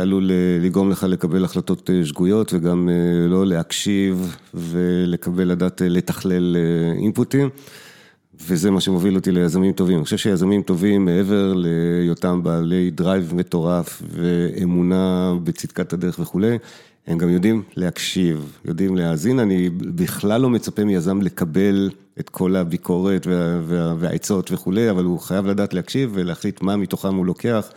עלול 0.00 0.30
לגרום 0.60 0.90
לך 0.90 1.06
לקבל 1.08 1.44
החלטות 1.44 1.90
שגויות 2.04 2.54
וגם 2.54 2.88
לא 3.28 3.46
להקשיב 3.46 4.36
ולקבל, 4.54 5.48
לדעת 5.48 5.82
לתכלל 5.84 6.56
אינפוטים, 6.96 7.48
וזה 8.48 8.70
מה 8.70 8.80
שמוביל 8.80 9.16
אותי 9.16 9.32
ליזמים 9.32 9.72
טובים. 9.72 9.96
אני 9.96 10.04
חושב 10.04 10.16
שיזמים 10.16 10.62
טובים 10.62 11.04
מעבר 11.04 11.52
להיותם 11.56 12.42
בעלי 12.42 12.90
drive 12.90 13.34
מטורף 13.34 14.02
ואמונה 14.10 15.34
בצדקת 15.44 15.92
הדרך 15.92 16.18
וכולי, 16.18 16.58
הם 17.06 17.18
גם 17.18 17.28
יודעים 17.28 17.62
להקשיב, 17.76 18.58
יודעים 18.64 18.96
להאזין, 18.96 19.38
אני 19.38 19.70
בכלל 19.70 20.40
לא 20.40 20.50
מצפה 20.50 20.84
מיזם 20.84 21.20
לקבל 21.22 21.90
את 22.20 22.28
כל 22.28 22.56
הביקורת 22.56 23.26
והעצות 23.98 24.52
וכולי, 24.52 24.90
אבל 24.90 25.04
הוא 25.04 25.18
חייב 25.18 25.46
לדעת 25.46 25.74
להקשיב 25.74 26.10
ולהחליט 26.14 26.62
מה 26.62 26.76
מתוכם 26.76 27.14
הוא 27.14 27.26
לוקח. 27.26 27.70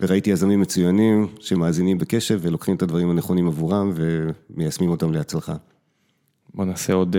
וראיתי 0.00 0.30
יזמים 0.30 0.60
מצוינים 0.60 1.26
שמאזינים 1.40 1.98
בקשב 1.98 2.38
ולוקחים 2.42 2.76
את 2.76 2.82
הדברים 2.82 3.10
הנכונים 3.10 3.46
עבורם 3.46 3.92
ומיישמים 3.94 4.90
אותם 4.90 5.12
להצלחה. 5.12 5.54
בוא 6.54 6.64
נעשה 6.64 6.92
עוד, 6.92 7.16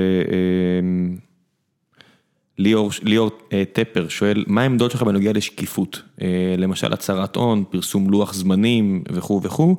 ליאור 2.57 3.31
טפר 3.73 4.07
שואל, 4.07 4.43
מה 4.47 4.61
העמדות 4.61 4.91
שלך 4.91 5.03
בנוגע 5.03 5.33
לשקיפות? 5.33 6.01
למשל 6.57 6.93
הצהרת 6.93 7.35
הון, 7.35 7.63
פרסום 7.69 8.09
לוח 8.09 8.33
זמנים 8.33 9.03
וכו' 9.11 9.41
וכו', 9.43 9.75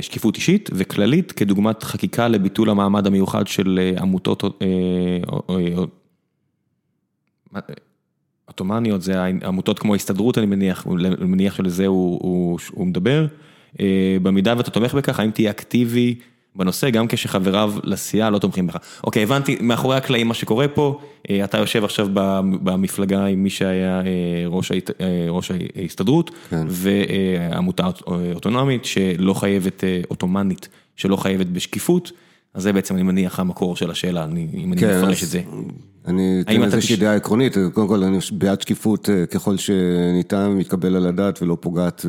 שקיפות 0.00 0.36
אישית 0.36 0.70
וכללית 0.72 1.32
כדוגמת 1.32 1.82
חקיקה 1.82 2.28
לביטול 2.28 2.70
המעמד 2.70 3.06
המיוחד 3.06 3.46
של 3.46 3.94
עמותות 4.00 4.62
עותומניות, 8.46 9.02
זה 9.02 9.24
עמותות 9.24 9.78
כמו 9.78 9.94
הסתדרות 9.94 10.38
אני 10.38 10.46
מניח, 10.46 10.86
אני 10.86 11.26
מניח 11.26 11.54
שלזה 11.54 11.86
הוא 11.86 12.58
מדבר. 12.76 13.26
במידה 14.22 14.54
ואתה 14.56 14.70
תומך 14.70 14.94
בכך, 14.94 15.20
האם 15.20 15.30
תהיה 15.30 15.50
אקטיבי 15.50 16.14
בנושא, 16.56 16.90
גם 16.90 17.06
כשחבריו 17.08 17.74
לסיעה 17.84 18.30
לא 18.30 18.38
תומכים 18.38 18.66
בך. 18.66 18.76
אוקיי, 19.04 19.22
הבנתי, 19.22 19.56
מאחורי 19.60 19.96
הקלעים 19.96 20.28
מה 20.28 20.34
שקורה 20.34 20.68
פה, 20.68 21.00
אתה 21.44 21.58
יושב 21.58 21.84
עכשיו 21.84 22.08
במפלגה 22.62 23.26
עם 23.26 23.42
מי 23.42 23.50
שהיה 23.50 24.02
ראש 25.28 25.50
ההסתדרות, 25.76 26.30
ועמותה 26.52 27.88
אוטונומית 28.34 28.84
שלא 28.84 29.34
חייבת, 29.34 29.84
אוטומנית, 30.10 30.68
שלא 30.96 31.16
חייבת 31.16 31.46
בשקיפות, 31.46 32.12
אז 32.54 32.62
זה 32.62 32.72
בעצם 32.72 32.94
אני 32.94 33.02
מניח 33.02 33.40
המקור 33.40 33.76
של 33.76 33.90
השאלה, 33.90 34.24
אם 34.54 34.72
אני 34.72 34.82
מפרש 34.86 35.22
את 35.22 35.28
זה. 35.28 35.42
אני 36.06 36.40
אתן 36.40 36.62
איזושהי 36.62 36.96
דעה 36.96 37.14
עקרונית, 37.14 37.56
קודם 37.72 37.88
כל 37.88 38.02
אני 38.02 38.18
בעד 38.32 38.60
שקיפות 38.60 39.08
ככל 39.30 39.56
שניתן, 39.56 40.54
מתקבל 40.58 40.96
על 40.96 41.06
הדעת 41.06 41.42
ולא 41.42 41.56
פוגעת 41.60 42.06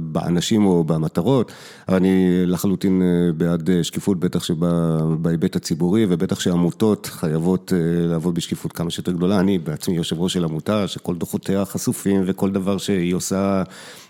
באנשים 0.00 0.66
או 0.66 0.84
במטרות, 0.84 1.52
אבל 1.88 1.96
אני 1.96 2.42
לחלוטין 2.46 3.02
בעד 3.36 3.70
שקיפות, 3.82 4.20
בטח 4.20 4.44
שבהיבט 4.44 5.56
הציבורי 5.56 6.06
ובטח 6.08 6.40
שעמותות 6.40 7.06
חייבות 7.06 7.72
לעבוד 8.08 8.34
בשקיפות 8.34 8.72
כמה 8.72 8.90
שיותר 8.90 9.12
גדולה, 9.12 9.40
אני 9.40 9.58
בעצמי 9.58 9.96
יושב 9.96 10.20
ראש 10.20 10.32
של 10.32 10.44
עמותה 10.44 10.88
שכל 10.88 11.14
דוחותיה 11.14 11.64
חשופים 11.64 12.22
וכל 12.26 12.50
דבר 12.50 12.78
שהיא 12.78 13.14
עושה 13.14 13.62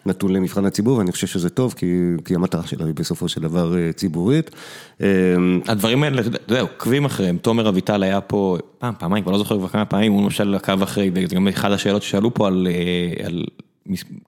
נתון 0.06 0.32
למבחן 0.32 0.64
הציבור, 0.64 0.98
ואני 0.98 1.12
חושב 1.12 1.26
שזה 1.26 1.50
טוב 1.50 1.74
כי 2.24 2.34
המטרה 2.34 2.66
שלה 2.66 2.86
היא 2.86 2.94
בסופו 2.94 3.28
של 3.28 3.40
דבר 3.40 3.92
ציבורית. 3.92 4.50
הדברים 5.68 6.02
האלה, 6.02 6.20
אתה 6.20 6.52
יודע, 6.52 6.60
עוקבים 6.60 7.04
אחריהם, 7.04 7.36
תומר 7.36 7.68
אביטל 7.68 8.02
היה 8.02 8.20
פה 8.20 8.58
פעם, 8.78 8.94
פעמיים, 8.98 9.24
כבר 9.24 9.32
לא 9.32 9.38
זוכר 9.38 9.58
כבר 9.58 9.68
כמה 9.68 9.84
פעמים, 9.84 10.12
הוא 10.12 10.22
למשל 10.22 10.54
עקב 10.54 10.82
אחרי, 10.82 11.10
וזה 11.14 11.34
גם 11.34 11.48
אחד 11.48 11.72
השאלות 11.72 12.02
ששאלו 12.02 12.34
פה 12.34 12.46
על 12.46 12.66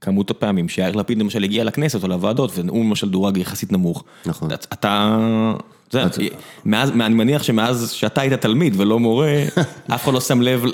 כמות 0.00 0.30
הפעמים 0.30 0.68
שיאיר 0.68 0.96
לפיד 0.96 1.18
למשל 1.18 1.44
הגיע 1.44 1.64
לכנסת 1.64 2.02
או 2.02 2.08
לוועדות, 2.08 2.50
והוא 2.54 2.84
למשל 2.84 3.08
דורג 3.08 3.36
יחסית 3.36 3.72
נמוך. 3.72 4.04
נכון. 4.26 4.48
אתה, 4.52 5.18
אני 5.94 7.14
מניח 7.14 7.42
שמאז 7.42 7.90
שאתה 7.90 8.20
היית 8.20 8.32
תלמיד 8.32 8.74
ולא 8.76 9.00
מורה, 9.00 9.42
אף 9.94 10.04
אחד 10.04 10.12
לא 10.12 10.20
שם 10.20 10.40
לב 10.40 10.64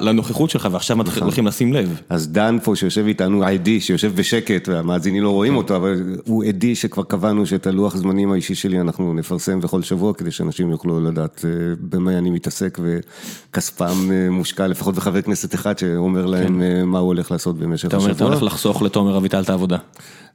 לנוכחות 0.00 0.50
שלך, 0.50 0.68
ועכשיו 0.72 0.96
הולכים 1.20 1.46
לשים 1.46 1.72
לב. 1.72 2.00
אז 2.08 2.28
דן 2.28 2.58
פה 2.62 2.76
שיושב 2.76 3.06
איתנו, 3.06 3.44
עדי, 3.44 3.80
שיושב 3.80 4.12
בשקט, 4.16 4.68
והמאזינים 4.68 5.22
לא 5.22 5.30
רואים 5.30 5.56
אותו, 5.56 5.76
אבל 5.76 6.16
הוא 6.26 6.44
עדי 6.44 6.74
שכבר 6.74 7.02
קבענו 7.02 7.46
שאת 7.46 7.66
הלוח 7.66 7.96
זמנים 7.96 8.32
האישי 8.32 8.54
שלי 8.54 8.80
אנחנו 8.80 9.14
נפרסם 9.14 9.60
בכל 9.60 9.82
שבוע, 9.82 10.14
כדי 10.14 10.30
שאנשים 10.30 10.70
יוכלו 10.70 11.00
לדעת 11.00 11.44
במה 11.80 12.18
אני 12.18 12.30
מתעסק, 12.30 12.78
וכספם 12.82 14.10
מושקע 14.30 14.66
לפחות 14.66 14.94
בחבר 14.94 15.22
כנסת 15.22 15.54
אחד, 15.54 15.78
שאומר 15.78 16.26
להם 16.26 16.62
מה 16.90 16.98
הוא 16.98 17.06
הולך 17.06 17.30
לעשות 17.30 17.58
במשך 17.58 17.88
השבוע. 17.88 17.98
אתה 17.98 18.04
אומר, 18.04 18.16
אתה 18.16 18.24
הולך 18.24 18.42
לחסוך 18.42 18.82
לתומר 18.82 19.16
אביטל 19.16 19.40
את 19.40 19.50
העבודה. 19.50 19.76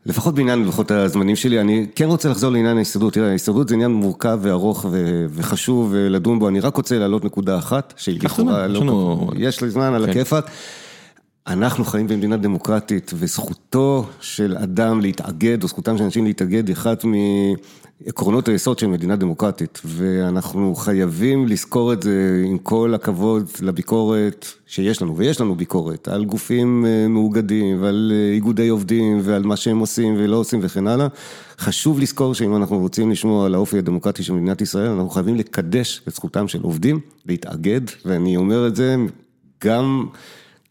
לפחות 0.05 0.35
בעניין 0.35 0.63
לוחות 0.63 0.91
הזמנים 0.91 1.35
שלי, 1.35 1.61
אני 1.61 1.87
כן 1.95 2.05
רוצה 2.05 2.29
לחזור 2.29 2.51
לעניין 2.51 2.77
ההסתדרות, 2.77 3.13
תראה, 3.13 3.31
ההסתדרות 3.31 3.67
זה 3.67 3.75
עניין 3.75 3.91
מורכב 3.91 4.39
וארוך 4.41 4.85
וחשוב 5.29 5.93
לדון 5.95 6.39
בו, 6.39 6.47
אני 6.47 6.59
רק 6.59 6.77
רוצה 6.77 6.99
להעלות 6.99 7.25
נקודה 7.25 7.57
אחת, 7.57 7.93
שהיא 7.97 8.19
לכאורה, 8.23 8.67
יש 9.35 9.61
לי 9.61 9.69
זמן 9.69 9.93
על 9.93 10.09
הכיפאק. 10.09 10.49
אנחנו 11.47 11.85
חיים 11.85 12.07
במדינה 12.07 12.37
דמוקרטית, 12.37 13.11
וזכותו 13.15 14.05
של 14.21 14.57
אדם 14.63 15.01
להתאגד, 15.01 15.63
או 15.63 15.67
זכותם 15.67 15.97
של 15.97 16.03
אנשים 16.03 16.25
להתאגד, 16.25 16.67
היא 16.67 16.75
אחת 16.75 17.05
מעקרונות 18.05 18.47
היסוד 18.47 18.79
של 18.79 18.87
מדינה 18.87 19.15
דמוקרטית. 19.15 19.81
ואנחנו 19.85 20.75
חייבים 20.75 21.47
לזכור 21.47 21.93
את 21.93 22.03
זה 22.03 22.43
עם 22.45 22.57
כל 22.57 22.93
הכבוד 22.93 23.49
לביקורת 23.61 24.45
שיש 24.67 25.01
לנו, 25.01 25.17
ויש 25.17 25.41
לנו 25.41 25.55
ביקורת, 25.55 26.07
על 26.07 26.25
גופים 26.25 26.85
אה, 26.85 27.07
מאוגדים, 27.07 27.81
ועל 27.81 28.11
אה, 28.15 28.33
איגודי 28.33 28.67
עובדים, 28.67 29.19
ועל 29.23 29.43
מה 29.43 29.55
שהם 29.55 29.79
עושים 29.79 30.15
ולא 30.17 30.35
עושים 30.35 30.59
וכן 30.63 30.87
הלאה. 30.87 31.07
חשוב 31.59 31.99
לזכור 31.99 32.35
שאם 32.35 32.55
אנחנו 32.55 32.79
רוצים 32.79 33.11
לשמור 33.11 33.45
על 33.45 33.55
האופי 33.55 33.77
הדמוקרטי 33.77 34.23
של 34.23 34.33
מדינת 34.33 34.61
ישראל, 34.61 34.87
אנחנו 34.87 35.09
חייבים 35.09 35.35
לקדש 35.35 36.01
את 36.07 36.13
זכותם 36.13 36.47
של 36.47 36.61
עובדים 36.61 36.99
להתאגד, 37.25 37.81
ואני 38.05 38.37
אומר 38.37 38.67
את 38.67 38.75
זה 38.75 38.95
גם... 39.63 40.05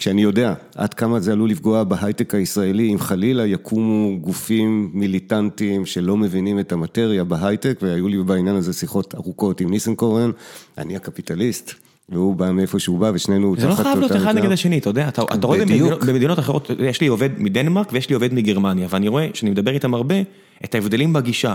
כשאני 0.00 0.22
יודע 0.22 0.54
עד 0.74 0.94
כמה 0.94 1.20
זה 1.20 1.32
עלול 1.32 1.50
לפגוע 1.50 1.84
בהייטק 1.84 2.34
הישראלי, 2.34 2.92
אם 2.92 2.98
חלילה 2.98 3.46
יקומו 3.46 4.18
גופים 4.20 4.90
מיליטנטיים 4.94 5.86
שלא 5.86 6.16
מבינים 6.16 6.58
את 6.58 6.72
המטריה 6.72 7.24
בהייטק, 7.24 7.78
והיו 7.82 8.08
לי 8.08 8.22
בעניין 8.22 8.56
הזה 8.56 8.72
שיחות 8.72 9.14
ארוכות 9.14 9.60
עם 9.60 9.70
ניסנקורן, 9.70 10.30
אני 10.78 10.96
הקפיטליסט. 10.96 11.72
והוא 12.08 12.36
בא 12.36 12.52
מאיפה 12.52 12.78
שהוא 12.78 12.98
בא 12.98 13.10
ושנינו 13.14 13.54
זה 13.58 13.68
לא 13.68 13.74
חייב 13.74 13.98
להיות 13.98 14.16
אחד 14.16 14.36
נגד 14.36 14.52
השני, 14.52 14.78
אתה 14.78 14.90
יודע, 14.90 15.08
אתה 15.08 15.46
רואה 15.46 15.64
במדינות 16.06 16.38
אחרות, 16.38 16.70
יש 16.78 17.00
לי 17.00 17.06
עובד 17.06 17.30
מדנמרק 17.38 17.92
ויש 17.92 18.08
לי 18.08 18.14
עובד 18.14 18.34
מגרמניה, 18.34 18.86
ואני 18.90 19.08
רואה, 19.08 19.28
שאני 19.34 19.50
מדבר 19.50 19.70
איתם 19.70 19.94
הרבה, 19.94 20.14
את 20.64 20.74
ההבדלים 20.74 21.12
בגישה. 21.12 21.54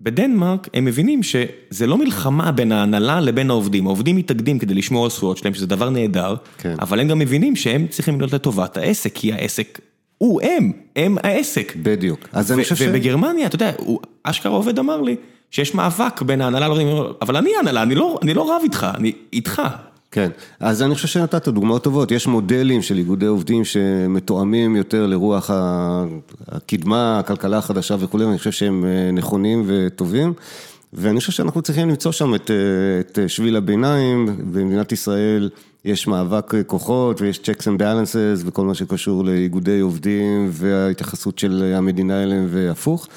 בדנמרק 0.00 0.68
הם 0.74 0.84
מבינים 0.84 1.22
שזה 1.22 1.86
לא 1.86 1.98
מלחמה 1.98 2.52
בין 2.52 2.72
ההנהלה 2.72 3.20
לבין 3.20 3.50
העובדים, 3.50 3.86
העובדים 3.86 4.16
מתאגדים 4.16 4.58
כדי 4.58 4.74
לשמור 4.74 5.04
על 5.04 5.10
זכויות 5.10 5.36
שלהם, 5.36 5.54
שזה 5.54 5.66
דבר 5.66 5.90
נהדר, 5.90 6.36
כן. 6.58 6.74
אבל 6.80 7.00
הם 7.00 7.08
גם 7.08 7.18
מבינים 7.18 7.56
שהם 7.56 7.86
צריכים 7.86 8.20
להיות 8.20 8.32
לטובת 8.32 8.76
העסק, 8.76 9.12
כי 9.14 9.32
העסק 9.32 9.80
הוא 10.18 10.40
הם, 10.42 10.72
הם 10.96 11.16
העסק. 11.22 11.76
בדיוק, 11.82 12.28
אז 12.32 12.52
אני 12.52 12.62
חושב 12.62 12.76
ש... 12.76 12.82
ובגרמניה, 12.82 13.46
אתה 13.46 13.54
יודע, 13.54 13.72
אשכרה 14.22 14.52
עובד 14.52 14.78
אמר 14.78 15.00
לי, 15.00 15.16
שיש 15.50 15.74
מאבק 15.74 16.22
בין 16.22 16.40
ההנהלה 16.40 16.68
לעובדים, 16.68 16.88
אבל 17.22 17.36
אני 17.36 17.50
ההנהלה, 17.56 17.82
אני 17.82 17.94
לא, 17.94 18.18
אני 18.22 18.34
לא 18.34 18.56
רב 18.56 18.60
איתך, 18.64 18.86
אני 18.96 19.12
איתך. 19.32 19.62
כן, 20.10 20.30
אז 20.60 20.82
אני 20.82 20.94
חושב 20.94 21.08
שנתת 21.08 21.48
דוגמאות 21.48 21.84
טובות, 21.84 22.10
יש 22.10 22.26
מודלים 22.26 22.82
של 22.82 22.98
איגודי 22.98 23.26
עובדים 23.26 23.64
שמתואמים 23.64 24.76
יותר 24.76 25.06
לרוח 25.06 25.50
הקדמה, 26.48 27.18
הכלכלה 27.18 27.58
החדשה 27.58 27.96
וכולי, 27.98 28.24
ואני 28.24 28.38
חושב 28.38 28.50
שהם 28.52 28.84
אה, 28.84 29.10
נכונים 29.12 29.64
וטובים, 29.66 30.32
ואני 30.92 31.20
חושב 31.20 31.32
שאנחנו 31.32 31.62
צריכים 31.62 31.88
למצוא 31.88 32.12
שם 32.12 32.34
את, 32.34 32.50
אה, 32.50 33.00
את 33.00 33.30
שביל 33.30 33.56
הביניים, 33.56 34.26
במדינת 34.52 34.92
ישראל 34.92 35.50
יש 35.84 36.06
מאבק 36.06 36.52
כוחות 36.66 37.20
ויש 37.20 37.38
checks 37.38 37.62
and 37.62 37.80
balances 37.80 38.42
וכל 38.44 38.64
מה 38.64 38.74
שקשור 38.74 39.24
לאיגודי 39.24 39.80
עובדים 39.80 40.48
וההתייחסות 40.52 41.38
של 41.38 41.72
המדינה 41.76 42.22
אליהם 42.22 42.46
והפוך. 42.50 43.08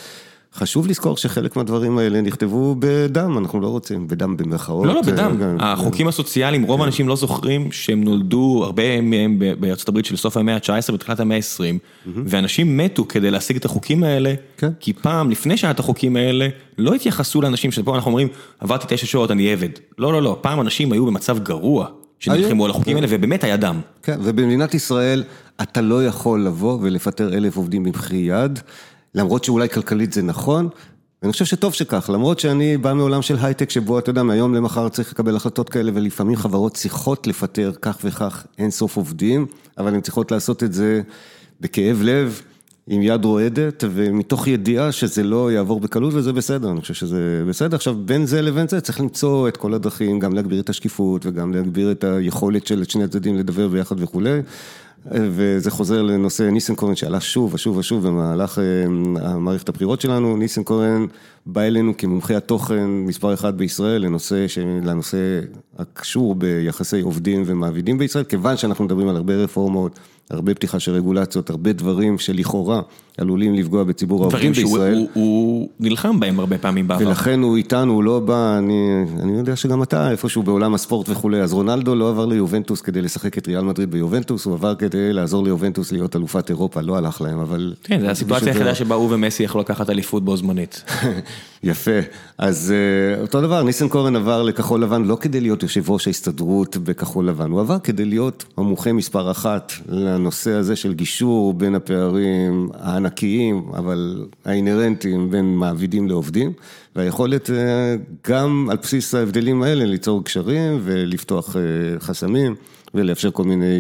חשוב 0.56 0.88
לזכור 0.88 1.18
שחלק 1.18 1.56
מהדברים 1.56 1.98
האלה 1.98 2.22
נכתבו 2.22 2.76
בדם, 2.80 3.38
אנחנו 3.38 3.62
לא 3.62 3.68
רוצים, 3.68 4.08
בדם 4.08 4.38
במרכאות. 4.38 4.86
לא, 4.86 4.94
לא, 4.94 5.02
בדם. 5.02 5.58
החוקים 5.60 6.08
הסוציאליים, 6.08 6.64
רוב 6.64 6.82
האנשים 6.82 7.08
לא 7.08 7.16
זוכרים 7.16 7.72
שהם 7.72 8.04
נולדו, 8.04 8.62
הרבה 8.66 9.02
מהם 9.02 9.40
בארצות 9.60 9.90
הברית 9.90 10.06
של 10.06 10.16
סוף 10.16 10.38
המאה 10.38 10.56
ה-19 10.56 10.94
ותחילת 10.94 11.20
המאה 11.20 11.38
ה-20, 11.38 12.10
ואנשים 12.26 12.78
מתו 12.78 13.06
כדי 13.10 13.32
להשיג 13.32 13.56
את 13.56 13.66
החוקים 13.66 14.04
האלה, 14.04 14.34
כן. 14.58 14.70
כי 14.80 14.94
פעם, 14.94 15.30
לפני 15.30 15.58
שהיה 15.58 15.72
את 15.72 15.80
החוקים 15.80 16.16
האלה, 16.16 16.48
לא 16.78 16.94
התייחסו 16.94 17.42
לאנשים 17.42 17.72
שפה 17.72 17.96
אנחנו 17.96 18.10
אומרים, 18.10 18.28
עברתי 18.60 18.86
תשע 18.90 19.06
שעות, 19.06 19.32
אני 19.32 19.52
עבד. 19.52 19.70
לא, 19.98 20.14
לא, 20.14 20.22
לא, 20.22 20.38
פעם 20.42 20.62
אנשים 20.62 20.92
היו 20.92 21.06
במצב 21.06 21.40
גרוע. 21.40 21.88
שנלחמו 22.20 22.66
על 22.66 22.72
החוקים 22.72 22.96
האלה, 22.96 23.08
ובאמת 23.10 23.44
היה 23.44 23.58
דם. 23.58 23.80
כן, 24.04 24.20
ובמדינת 24.24 24.74
ישראל 24.74 25.24
אתה 25.62 25.82
לא 25.82 26.06
יכול 26.06 26.46
לבוא 26.46 26.78
ולפטר 26.82 27.34
אלף 27.34 27.58
עובדים 27.58 27.84
במחי 27.84 28.16
יד. 28.16 28.60
למרות 29.16 29.44
שאולי 29.44 29.70
כלכלית 29.70 30.14
זה 30.14 30.22
נכון, 30.22 30.70
ואני 31.22 31.32
חושב 31.32 31.46
שטוב 31.46 31.74
שכך, 31.74 32.10
למרות 32.14 32.40
שאני 32.40 32.78
בא 32.78 32.94
מעולם 32.94 33.22
של 33.22 33.38
הייטק 33.42 33.70
שבו 33.70 34.00
אתה 34.00 34.10
יודע, 34.10 34.24
מהיום 34.24 34.56
למחר 34.56 34.90
צריך 34.90 35.12
לקבל 35.12 35.36
החלטות 35.36 35.70
כאלה 35.70 35.92
ולפעמים 35.96 36.36
חברות 36.36 36.74
צריכות 36.74 37.28
לפטר 37.28 37.72
כך 37.82 37.98
וכך 38.04 38.46
אין 38.58 38.72
סוף 38.72 38.98
עובדים, 38.98 39.46
אבל 39.78 39.94
הן 39.94 40.02
צריכות 40.02 40.32
לעשות 40.32 40.64
את 40.64 40.74
זה 40.74 41.02
בכאב 41.62 42.02
לב, 42.04 42.42
עם 42.88 43.02
יד 43.02 43.26
רועדת 43.26 43.84
ומתוך 43.92 44.48
ידיעה 44.48 44.92
שזה 44.92 45.24
לא 45.24 45.52
יעבור 45.52 45.80
בקלות 45.80 46.14
וזה 46.14 46.34
בסדר, 46.34 46.72
אני 46.72 46.82
חושב 46.82 46.94
שזה 46.94 47.44
בסדר. 47.48 47.76
עכשיו 47.76 47.96
בין 48.06 48.26
זה 48.26 48.42
לבין 48.42 48.68
זה 48.68 48.82
צריך 48.82 49.00
למצוא 49.00 49.48
את 49.48 49.58
כל 49.58 49.74
הדרכים, 49.74 50.20
גם 50.20 50.34
להגביר 50.34 50.60
את 50.60 50.70
השקיפות 50.70 51.26
וגם 51.26 51.54
להגביר 51.54 51.92
את 51.92 52.04
היכולת 52.04 52.68
של 52.68 52.84
שני 52.84 53.04
הצדדים 53.04 53.38
לדבר 53.38 53.68
ביחד 53.68 53.96
וכולי. 54.00 54.42
וזה 55.06 55.72
חוזר 55.72 56.02
לנושא 56.02 56.44
ניסנקורן 56.44 56.96
שעלה 56.96 57.20
שוב 57.20 57.54
ושוב 57.54 57.78
ושוב 57.78 58.08
במהלך 58.08 58.60
אה, 58.60 58.90
מערכת 59.38 59.70
הבחירות 59.70 60.02
שלנו, 60.02 60.38
ניסנקורן 60.38 61.06
בא 61.46 61.62
אלינו 61.62 61.98
כמומחה 61.98 62.38
התוכן 62.38 62.86
מספר 62.88 63.34
אחד 63.34 63.58
בישראל 63.58 64.02
לנושא, 64.02 64.46
לנושא 64.84 65.40
הקשור 65.80 66.36
ביחסי 66.36 67.02
עובדים 67.02 67.44
ומעבידים 67.46 67.98
בישראל, 67.98 68.24
כיוון 68.24 68.58
שאנחנו 68.58 68.86
מדברים 68.86 69.08
על 69.08 69.16
הרבה 69.16 69.36
רפורמות, 69.36 70.00
הרבה 70.30 70.54
פתיחה 70.54 70.80
של 70.80 70.92
רגולציות, 70.92 71.50
הרבה 71.50 71.74
דברים 71.74 72.18
שלכאורה 72.20 72.82
עלולים 73.22 73.56
לפגוע 73.56 73.84
בציבור 73.84 74.22
העובדים 74.22 74.52
בישראל. 74.52 74.94
דברים 74.94 75.08
שהוא 75.14 75.70
נלחם 75.80 76.20
בהם 76.20 76.40
הרבה 76.40 76.58
פעמים 76.58 76.88
בעבר. 76.88 77.08
ולכן 77.08 77.40
הוא 77.42 77.58
איתנו, 77.58 77.94
הוא 77.94 78.04
לא 78.04 78.20
בא, 78.20 78.58
אני, 78.58 79.06
אני 79.20 79.38
יודע 79.38 79.56
שגם 79.56 79.84
אתה 79.84 80.12
איפשהו 80.12 80.44
בעולם 80.44 80.74
הספורט 80.74 81.10
וכולי, 81.10 81.42
אז 81.42 81.54
רונלדו 81.54 81.96
לא 81.96 82.10
עבר 82.10 82.26
ליובנטוס 82.26 82.82
כדי 82.82 83.02
לשחק 83.02 83.38
את 83.38 83.48
ריאל 83.48 83.64
מדריד 83.64 83.92
ביובנטוס, 83.92 84.46
הוא 84.46 84.54
עבר 84.54 84.76
כדי 84.76 85.14
לעזור 85.14 85.44
ליובנטוס 85.44 85.92
להיות 85.92 86.16
אלופת 86.16 86.50
אירופה, 86.50 86.82
לא 86.82 86.98
הלך 86.98 87.22
להם, 87.22 87.40
אבל... 87.40 87.74
כן, 87.84 88.02
זו 88.02 88.08
הסיטואציה 88.08 88.48
היחידה 88.48 88.76
שבה 88.76 88.96
הוא 88.96 89.08
ומסי 89.12 89.44
יכלו 89.44 89.62
לקחת 89.62 89.90
אליפות 89.90 90.26
בו 90.26 90.38
זמנית. 90.38 90.84
יפה, 91.64 92.00
אז 92.38 92.74
אה, 92.74 93.22
אותו 93.22 93.42
דבר, 93.42 93.64
ניסנקורן 93.64 94.16
עבר 94.16 94.44
לכחול 94.44 94.84
לבן 94.84 95.04
לא 95.04 95.18
כדי 95.22 95.42
להיות 95.42 95.64
יושב 95.64 95.90
ראש 95.90 96.08
ההסתדרות 96.08 96.78
בכחול 96.78 97.28
לבן, 97.28 97.52
הוא 97.52 97.62
עבר 97.62 97.80
כדי 97.80 98.06
להיות 98.06 98.46
המומחה 98.58 98.94
מספר 98.94 99.32
אחת 99.32 99.72
לנושא 99.90 100.52
הזה 100.52 100.76
של 100.76 100.94
גישור 100.94 101.54
בין 101.54 101.76
הפערים 101.76 102.70
הענקיים, 103.12 103.64
אבל 103.78 104.26
האינהרנטיים 104.46 105.32
בין 105.32 105.56
מעבידים 105.56 106.08
לעובדים, 106.08 106.54
והיכולת 106.96 107.50
אה, 107.50 107.96
גם 108.28 108.68
על 108.72 108.78
בסיס 108.78 109.16
ההבדלים 109.16 109.64
האלה 109.64 109.86
ליצור 109.86 110.24
קשרים 110.24 110.80
ולפתוח 110.84 111.56
אה, 111.56 111.62
חסמים 112.00 112.56
ולאפשר 112.94 113.32
כל 113.32 113.44
מיני 113.44 113.80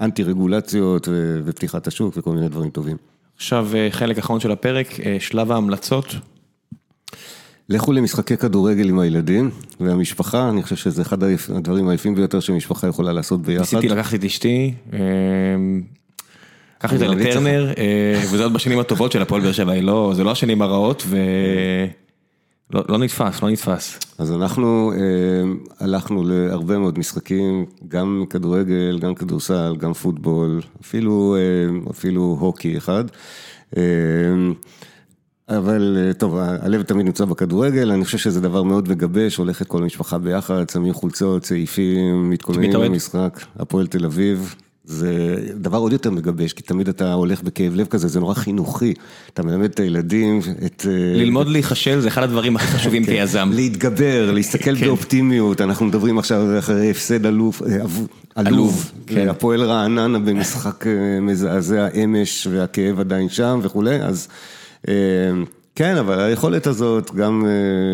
אנטי 0.00 0.22
רגולציות 0.22 1.08
ופתיחת 1.44 1.86
השוק 1.86 2.14
וכל 2.16 2.32
מיני 2.32 2.48
דברים 2.48 2.70
טובים. 2.70 2.96
עכשיו 3.36 3.68
חלק 3.90 4.18
אחרון 4.18 4.40
של 4.40 4.52
הפרק, 4.52 4.86
שלב 5.18 5.52
ההמלצות. 5.52 6.14
לכו 7.68 7.92
למשחקי 7.92 8.36
כדורגל 8.36 8.88
עם 8.88 8.98
הילדים 8.98 9.50
והמשפחה, 9.80 10.48
אני 10.48 10.62
חושב 10.62 10.76
שזה 10.76 11.02
אחד 11.02 11.18
הדברים 11.54 11.88
היפים 11.88 12.14
ביותר 12.14 12.40
שמשפחה 12.40 12.86
יכולה 12.86 13.12
לעשות 13.12 13.42
ביחד. 13.42 13.60
ניסיתי 13.60 13.88
לקחת 13.88 14.14
את 14.14 14.24
אשתי, 14.24 14.74
אמ, 16.84 16.88
לקחתי 16.90 17.06
אותה 17.06 17.28
לטרנר, 17.28 17.72
אה, 17.78 18.22
וזה 18.32 18.42
עוד 18.42 18.52
בשנים 18.52 18.78
הטובות 18.78 19.12
של 19.12 19.22
הפועל 19.22 19.42
באר 19.42 19.52
שבע, 19.52 19.80
לא, 19.80 20.12
זה 20.16 20.24
לא 20.24 20.30
השנים 20.30 20.62
הרעות, 20.62 21.06
ולא 21.08 22.82
לא 22.88 22.98
נתפס, 22.98 23.42
לא 23.42 23.50
נתפס. 23.50 23.98
אז 24.18 24.32
אנחנו 24.32 24.92
אמ, 24.92 25.58
הלכנו 25.80 26.24
להרבה 26.24 26.78
מאוד 26.78 26.98
משחקים, 26.98 27.66
גם 27.88 28.24
כדורגל, 28.30 28.98
גם 29.00 29.14
כדורסל, 29.14 29.76
גם 29.78 29.92
פוטבול, 29.92 30.60
אפילו, 30.80 31.36
אפילו 31.90 32.36
הוקי 32.40 32.76
אחד. 32.76 33.04
אבל 35.48 35.96
אה, 35.98 36.12
טוב, 36.12 36.36
הלב 36.38 36.82
תמיד 36.82 37.06
נמצא 37.06 37.24
בכדורגל, 37.24 37.92
אני 37.92 38.04
חושב 38.04 38.18
שזה 38.18 38.40
דבר 38.40 38.62
מאוד 38.62 38.88
מגבש, 38.88 39.36
הולכת 39.36 39.66
כל 39.66 39.82
המשפחה 39.82 40.18
ביחד, 40.18 40.70
שמים 40.70 40.94
חולצות, 40.94 41.44
סעיפים, 41.44 42.30
מתכוננים 42.30 42.72
למשחק, 42.72 43.40
הפועל 43.56 43.86
תל 43.86 44.04
אביב. 44.04 44.54
זה 44.84 45.36
דבר 45.54 45.78
עוד 45.78 45.92
יותר 45.92 46.10
מגבש, 46.10 46.52
כי 46.52 46.62
תמיד 46.62 46.88
אתה 46.88 47.12
הולך 47.12 47.42
בכאב 47.42 47.74
לב 47.74 47.86
כזה, 47.86 48.08
זה 48.08 48.20
נורא 48.20 48.34
חינוכי. 48.34 48.94
אתה 49.34 49.42
מלמד 49.42 49.70
את 49.70 49.80
הילדים, 49.80 50.40
את... 50.66 50.86
אה, 50.88 51.16
ללמוד 51.16 51.48
להיכשל 51.48 52.00
זה 52.00 52.08
אחד 52.08 52.22
הדברים 52.22 52.56
הכי 52.56 52.66
חשובים 52.66 53.04
כן. 53.06 53.12
כיזם. 53.12 53.50
להתגבר, 53.54 54.30
להסתכל 54.30 54.76
כן. 54.76 54.86
באופטימיות, 54.86 55.60
אנחנו 55.60 55.86
מדברים 55.86 56.18
עכשיו 56.18 56.58
אחרי 56.58 56.90
הפסד 56.90 57.26
אה, 57.26 57.30
עלוב, 58.34 58.90
כן. 59.06 59.28
הפועל 59.28 59.62
רעננה 59.62 60.18
במשחק 60.18 60.84
מזעזע 61.20 61.88
אמש, 62.04 62.46
והכאב 62.50 63.00
עדיין 63.00 63.28
שם 63.28 63.60
וכולי, 63.62 64.02
אז... 64.02 64.28
כן, 65.76 65.96
אבל 65.96 66.20
היכולת 66.20 66.66
הזאת 66.66 67.14
גם 67.14 67.44
אה, 67.46 67.50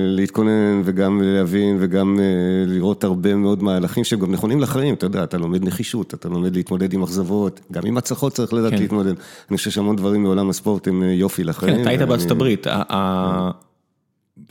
להתכונן 0.06 0.82
וגם 0.84 1.22
להבין 1.24 1.76
וגם 1.80 2.18
אה, 2.20 2.24
לראות 2.66 3.04
הרבה 3.04 3.34
מאוד 3.34 3.62
מהלכים 3.62 4.04
שהם 4.04 4.20
גם 4.20 4.32
נכונים 4.32 4.60
לחיים, 4.60 4.94
אתה 4.94 5.06
יודע, 5.06 5.24
אתה 5.24 5.38
לומד 5.38 5.64
נחישות, 5.64 6.14
אתה 6.14 6.28
לומד 6.28 6.56
להתמודד 6.56 6.92
עם 6.92 7.02
אכזבות, 7.02 7.60
גם 7.72 7.82
עם 7.86 7.96
הצלחות 7.96 8.32
צריך 8.32 8.52
לדעת 8.52 8.72
כן. 8.72 8.78
להתמודד. 8.78 9.14
אני 9.50 9.56
חושב 9.56 9.70
שהמון 9.70 9.96
דברים 9.96 10.22
מעולם 10.22 10.50
הספורט 10.50 10.88
הם 10.88 11.02
אה, 11.02 11.08
יפים 11.08 11.44
לחיים. 11.44 11.74
כן, 11.74 11.80
אתה 11.80 11.90
היית 11.90 12.02
בארצות 12.02 12.30
הברית, 12.30 12.66
אתה 12.66 13.50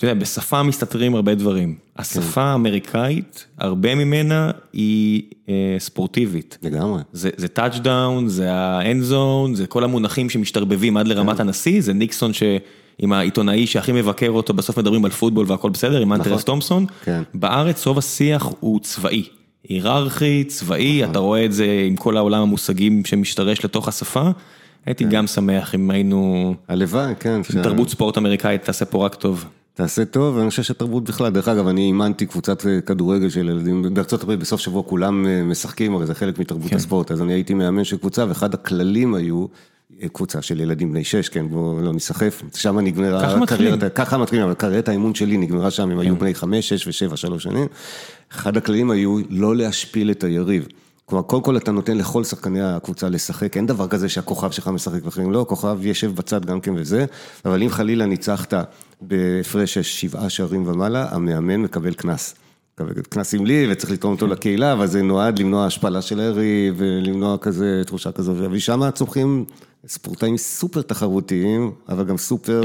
יודע, 0.06 0.14
בשפה 0.14 0.64
מסתתרים 0.64 1.16
הרבה 1.16 1.36
דברים. 1.36 1.76
השפה 1.98 2.42
האמריקאית, 2.42 3.46
הרבה 3.58 3.96
ממנה 3.96 4.52
היא 4.74 5.24
ספורטיבית. 5.80 6.58
לגמרי. 6.64 7.02
זה, 7.14 7.30
זה 7.38 7.48
touchdown, 7.48 8.28
זה 8.28 8.52
ה 8.54 8.66
end 8.66 9.04
zone, 9.04 9.56
זה 9.56 9.68
כל 9.68 9.84
המונחים 9.84 10.30
שמשתרבבים 10.30 10.98
עד 10.98 11.08
לרמת 11.08 11.40
הנשיא, 11.40 11.82
זה 11.82 11.94
ניקסון 11.94 12.34
ש... 12.34 12.44
עם 13.00 13.14
העיתונאי 13.14 13.68
שהכי 13.68 13.92
מבקר 13.92 14.30
אותו, 14.30 14.54
בסוף 14.54 14.80
מדברים 14.80 15.06
על 15.06 15.12
פוטבול 15.12 15.46
והכל 15.50 15.70
בסדר, 15.70 16.02
עם 16.02 16.14
האנטר 16.14 16.35
ס. 16.35 16.44
תומפסון. 16.44 16.86
כן. 17.04 17.22
בארץ 17.34 17.88
רוב 17.88 17.98
השיח 17.98 18.50
הוא 18.60 18.80
צבאי, 18.80 19.24
היררכי, 19.70 20.44
צבאי, 20.44 21.04
אתה 21.04 21.20
רואה 21.20 21.46
את 21.46 21.54
זה 21.54 21.86
עם 21.88 21.96
כל 21.96 22.18
העולם 22.18 22.42
המושגים 22.42 23.06
שמשתרש 23.06 23.66
לתוך 23.66 23.88
השפה. 23.88 24.30
הייתי 24.86 25.04
גם 25.04 25.28
שמח 25.28 25.76
אם 25.76 25.92
היינו, 25.92 26.54
הלוואי, 26.68 27.14
כן. 27.20 27.42
תרבות 27.64 27.90
ספורט 27.90 28.18
אמריקאית 28.18 28.64
תעשה 28.64 28.86
פה 28.86 29.06
רק 29.06 29.16
טוב. 29.16 29.46
תעשה 29.74 30.06
טוב, 30.06 30.36
ואני 30.36 30.50
חושב 30.50 30.64
שתרבות 30.64 31.04
בכלל, 31.04 31.30
דרך 31.30 31.48
אגב, 31.48 31.68
אני 31.68 31.82
אימנתי 31.82 32.26
קבוצת 32.26 32.66
אה, 32.66 32.82
כדורגל 32.82 33.30
של 33.30 33.50
ילדים, 33.50 33.94
בארצות 33.94 34.24
הברית 34.24 34.40
בסוף 34.40 34.62
שבוע 34.62 34.84
כולם 34.84 35.26
אה, 35.28 35.44
משחקים, 35.44 35.96
הרי 35.96 36.06
זה 36.06 36.16
חלק 36.16 36.40
מתרבות 36.40 36.74
הספורט, 36.74 37.12
אז 37.12 37.22
אני 37.22 37.34
הייתי 37.34 37.54
מאמן 37.54 37.84
של 37.84 37.98
קבוצה, 37.98 38.26
ואחד 38.28 38.54
הכללים 38.54 39.16
היו, 39.16 39.46
קבוצה 40.14 40.42
של 40.42 40.60
ילדים 40.60 40.92
בני 40.92 41.04
שש, 41.04 41.30
כן, 41.30 41.50
בואו 41.50 41.82
לא 41.82 41.94
ניסחף, 41.94 42.42
שם 42.56 42.80
נגמרה 42.80 43.22
ככה 43.22 43.38
מתחילים. 43.38 43.80
ככה 43.96 44.18
מתחילים, 44.18 44.46
אבל 44.46 44.54
קריירת 44.54 44.90
האימון 44.90 45.16
שלי 45.16 45.38
נגמרה 45.38 45.72
שם, 45.72 45.92
הם 45.92 46.00
היו 46.00 46.16
בני 46.16 46.36
חמש, 46.36 46.70
שש 46.70 46.88
ושבע, 46.88 47.18
שלוש 47.18 47.44
שנים, 47.44 47.68
אחד 48.32 48.58
הכללים 48.58 48.92
היו 48.92 49.18
לא 49.30 49.56
להשפיל 49.56 50.12
את 50.12 50.24
היריב. 50.24 50.68
כלומר, 51.06 51.24
קודם 51.24 51.42
כל 51.42 51.58
אתה 51.58 51.72
נותן 51.72 51.98
לכל 51.98 52.24
שחקני 52.24 52.62
הקבוצה 52.62 53.10
לשחק, 53.10 53.58
אין 53.58 53.66
דבר 53.66 53.88
כזה 53.88 54.10
שהכוכב 54.10 54.52
שלך 54.52 54.68
משחק 54.68 55.06
ואחרים 55.06 55.32
לא, 55.32 55.42
הכוכב 55.42 55.86
יושב 55.86 56.16
בצד 56.16 56.46
גם 56.46 56.62
כן 56.62 56.74
וזה, 56.78 57.06
אבל 57.46 57.64
אם 57.64 57.70
חלילה 57.70 58.06
ניצחת 58.06 58.54
בהפרש 59.02 59.74
של 59.74 59.82
שבעה 59.82 60.30
שערים 60.30 60.68
ומעלה, 60.68 61.08
המאמן 61.12 61.58
מקבל 61.58 61.94
קנס. 61.94 62.36
קנס 63.10 63.30
סמלי 63.30 63.68
וצריך 63.72 63.92
לתרום 63.92 64.14
אותו 64.14 64.28
לקהילה, 64.28 64.74
אבל 64.74 64.88
זה 64.88 65.02
נועד 65.02 65.40
למנוע 65.40 65.66
השפלה 65.66 66.02
של 66.02 66.20
היריב 66.20 66.74
ולמנוע 66.78 67.38
כזה 67.38 67.82
תחושה 67.86 68.12
כזו, 68.12 68.34
ושם 68.52 68.90
צומחים 68.94 69.46
ספורטאים 69.88 70.38
סופר 70.38 70.82
תחרותיים, 70.82 71.72
אבל 71.90 72.04
גם 72.04 72.18
סופר. 72.18 72.62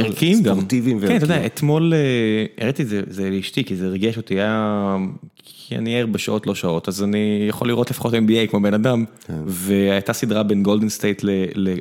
ספורטיביים 0.52 1.00
כן, 1.00 1.06
אתה 1.06 1.14
יודע, 1.14 1.34
וערכיים. 1.34 1.46
אתמול 1.46 1.94
אה, 1.94 2.46
הראיתי 2.58 2.82
את 2.82 2.88
זה, 2.88 3.00
זה 3.06 3.30
לאשתי, 3.30 3.64
כי 3.64 3.76
זה 3.76 3.88
ריגש 3.88 4.16
אותי, 4.16 4.34
היה... 4.34 4.96
כי 5.44 5.76
אני 5.76 6.00
ער 6.00 6.06
בשעות 6.06 6.46
לא 6.46 6.54
שעות, 6.54 6.88
אז 6.88 7.02
אני 7.02 7.46
יכול 7.48 7.68
לראות 7.68 7.90
לפחות 7.90 8.14
NBA 8.14 8.50
כמו 8.50 8.60
בן 8.60 8.74
אדם, 8.74 9.04
כן. 9.26 9.34
והייתה 9.46 10.12
סדרה 10.12 10.42
בין 10.42 10.62
גולדן 10.62 10.88
סטייט 10.88 11.20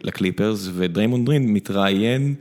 לקליפרס, 0.03 0.69
ודריימונד 0.73 1.25
גרין 1.25 1.53
מתראיין 1.53 2.35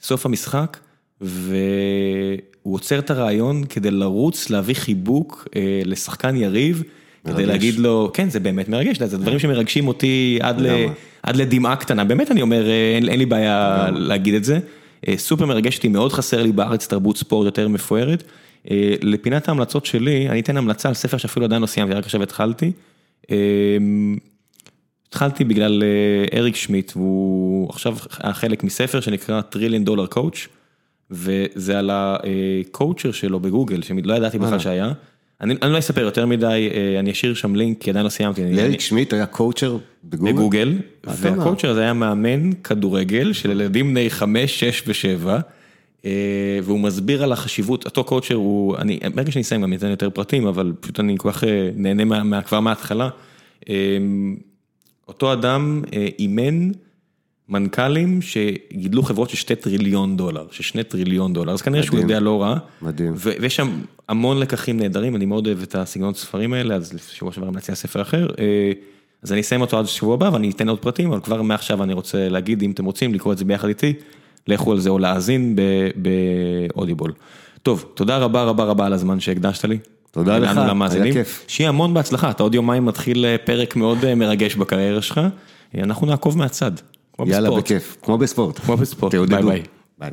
סוף 0.00 0.26
המשחק, 0.26 0.76
והוא 1.20 2.40
עוצר 2.62 2.98
את 2.98 3.10
הריאיון 3.10 3.64
כדי 3.64 3.90
לרוץ, 3.90 4.50
להביא 4.50 4.74
חיבוק 4.74 5.48
אה, 5.56 5.82
לשחקן 5.84 6.36
יריב, 6.36 6.82
כדי 7.24 7.32
מרגש. 7.32 7.48
להגיד 7.48 7.78
לו, 7.78 8.10
כן, 8.14 8.30
זה 8.30 8.40
באמת 8.40 8.68
מרגש, 8.68 9.02
זה 9.02 9.18
דברים 9.18 9.38
שמרגשים 9.38 9.88
אותי 9.88 10.38
עד 10.42 10.60
ל-. 10.60 10.86
עד 11.22 11.36
לדמעה 11.36 11.76
קטנה, 11.76 12.04
באמת 12.04 12.30
אני 12.30 12.42
אומר, 12.42 12.68
אה, 12.68 12.94
אין, 12.96 13.08
אין 13.08 13.18
לי 13.18 13.26
בעיה 13.26 13.88
להגיד 13.94 14.34
את 14.34 14.44
זה. 14.44 14.58
אה, 15.08 15.14
סופר 15.16 15.46
מרגש 15.46 15.76
אותי, 15.76 15.88
מאוד 15.88 16.12
חסר 16.12 16.42
לי 16.42 16.52
בארץ 16.52 16.86
תרבות 16.86 17.16
ספורט 17.16 17.44
יותר 17.44 17.68
מפוארת. 17.68 18.22
אה, 18.70 18.94
לפינת 19.02 19.48
ההמלצות 19.48 19.86
שלי, 19.86 20.28
אני 20.28 20.40
אתן 20.40 20.56
המלצה 20.56 20.88
על 20.88 20.94
ספר 20.94 21.16
שאפילו 21.16 21.46
עדיין 21.46 21.62
לא 21.62 21.66
סיימתי, 21.66 21.94
רק 21.94 22.04
עכשיו 22.04 22.22
התחלתי. 22.22 22.72
התחלתי 25.08 25.44
בגלל 25.44 25.82
אריק 26.34 26.56
שמיט, 26.56 26.92
והוא 26.96 27.70
עכשיו 27.70 27.96
חלק 28.32 28.64
מספר 28.64 29.00
שנקרא 29.00 29.40
Trillion 29.40 29.84
Dollar 29.84 30.06
Coach, 30.06 30.48
וזה 31.10 31.78
על 31.78 31.90
ה 31.92 32.07
coacher 32.07 33.12
שלו 33.12 33.40
בגוגל, 33.40 33.82
שלא 33.82 34.14
ידעתי 34.14 34.38
בכלל 34.38 34.58
שהיה. 34.58 34.92
אני, 35.42 35.54
אני 35.62 35.72
לא 35.72 35.78
אספר 35.78 36.00
יותר 36.00 36.26
מדי, 36.26 36.70
אה, 36.74 37.00
אני 37.00 37.10
אשאיר 37.10 37.34
שם 37.34 37.54
לינק, 37.54 37.80
כי 37.80 37.90
עדיין 37.90 38.04
לא 38.04 38.10
סיימתי. 38.10 38.42
לאריק 38.52 38.80
שמיט 38.80 39.12
היה 39.12 39.26
coacher 39.26 39.76
בגוגל? 40.04 40.32
בגוגל, 40.32 40.78
אומר? 41.06 41.16
וה 41.20 41.31
coacher 41.31 41.70
הזה 41.70 41.80
היה 41.80 41.92
מאמן 41.92 42.52
כדורגל 42.52 43.32
של 43.32 43.50
ילדים 43.50 43.90
בני 43.90 44.10
5, 44.10 44.64
6 44.64 44.82
ו-7, 44.86 45.28
והוא 46.62 46.80
מסביר 46.80 47.22
על 47.22 47.32
החשיבות, 47.32 47.84
אותו 47.84 48.04
קואוצ'ר 48.04 48.34
הוא, 48.34 48.76
אני, 48.76 49.00
ברגע 49.14 49.32
שאני 49.32 49.42
אסיים 49.42 49.62
גם 49.62 49.72
אתן 49.72 49.90
יותר 49.90 50.10
פרטים, 50.10 50.46
אבל 50.46 50.72
פשוט 50.80 51.00
אני 51.00 51.14
כל 51.18 51.32
כך 51.32 51.44
אה, 51.44 51.70
נהנה 51.76 52.04
מה, 52.04 52.22
מה, 52.22 52.42
כבר 52.42 52.60
מההתחלה. 52.60 53.08
אה, 53.68 53.74
אותו 55.08 55.32
אדם 55.32 55.82
אה, 55.92 56.08
אימן 56.18 56.70
מנכ"לים 57.52 58.22
שגידלו 58.22 59.02
חברות 59.02 59.30
של 59.30 59.36
2 59.36 59.60
טריליון 59.60 60.16
דולר, 60.16 60.46
של 60.50 60.62
2 60.62 60.84
טריליון 60.84 61.32
דולר, 61.32 61.52
אז 61.52 61.62
כנראה 61.62 61.82
שהוא. 61.82 61.98
יודע 61.98 62.20
לא 62.20 62.42
רע. 62.42 62.56
מדהים. 62.82 63.12
ויש 63.16 63.56
שם 63.56 63.80
המון 64.08 64.38
לקחים 64.38 64.76
נהדרים, 64.76 65.16
אני 65.16 65.26
מאוד 65.26 65.46
אוהב 65.46 65.62
את 65.62 65.74
הסגנון 65.74 66.14
ספרים 66.14 66.52
האלה, 66.52 66.74
אז 66.74 66.92
שבוע 67.12 67.32
שעבר 67.32 67.46
המלצתי 67.46 67.72
על 67.72 67.76
ספר 67.76 68.02
אחר. 68.02 68.26
אה, 68.38 68.72
אז 69.22 69.32
אני 69.32 69.40
אסיים 69.40 69.60
אותו 69.60 69.78
עד 69.78 69.86
שבוע 69.86 70.14
הבא 70.14 70.30
ואני 70.32 70.50
אתן 70.50 70.68
עוד 70.68 70.78
פרטים, 70.78 71.12
אבל 71.12 71.20
כבר 71.20 71.42
מעכשיו 71.42 71.82
אני 71.82 71.92
רוצה 71.92 72.28
להגיד, 72.28 72.62
אם 72.62 72.70
אתם 72.70 72.84
רוצים 72.84 73.14
לקרוא 73.14 73.32
את 73.32 73.38
זה 73.38 73.44
ביחד 73.44 73.68
איתי, 73.68 73.92
לכו 74.46 74.72
על 74.72 74.80
זה 74.80 74.90
או 74.90 74.98
להאזין 74.98 75.56
ב 75.96 76.09
Audible. 76.09 77.12
טוב, 77.62 77.84
תודה 77.94 78.18
רבה 78.18 78.42
רבה 78.42 78.64
רבה 78.64 78.86
על 78.86 78.92
הזמן 78.92 79.20
שהקדשת 79.20 79.64
לי. 79.64 79.78
תודה 80.10 80.38
לך, 80.38 80.56
היה. 81.04 81.12
כיף. 81.12 81.44
שיהיה 81.48 81.68
המון 81.68 81.94
בהצלחה, 81.94 82.30
אתה 82.30 82.42
עוד 82.42 82.54
יומיים 82.54 82.86
מתחיל 82.86 83.24
אה, 83.24 83.36
פרק 83.44 83.76
מאוד 83.76 84.04
אה, 84.04 84.14
מרגש 84.14 84.54
בקריירה 84.54 85.02
שלך, 85.02 85.20
אנחנו 85.78 86.06
נעקוב 86.06 86.38
מהצד, 86.38 86.72
יאללה. 87.26 87.50
בכיף, 87.50 87.96
כמו 88.02 88.18
בספורט. 88.18 88.58
כמו 88.58 88.76
בספורט, 88.76 89.14
תעודדו. 89.14 89.36
ביי 89.36 89.44
ביי. 89.44 89.62
ביי. 89.98 90.10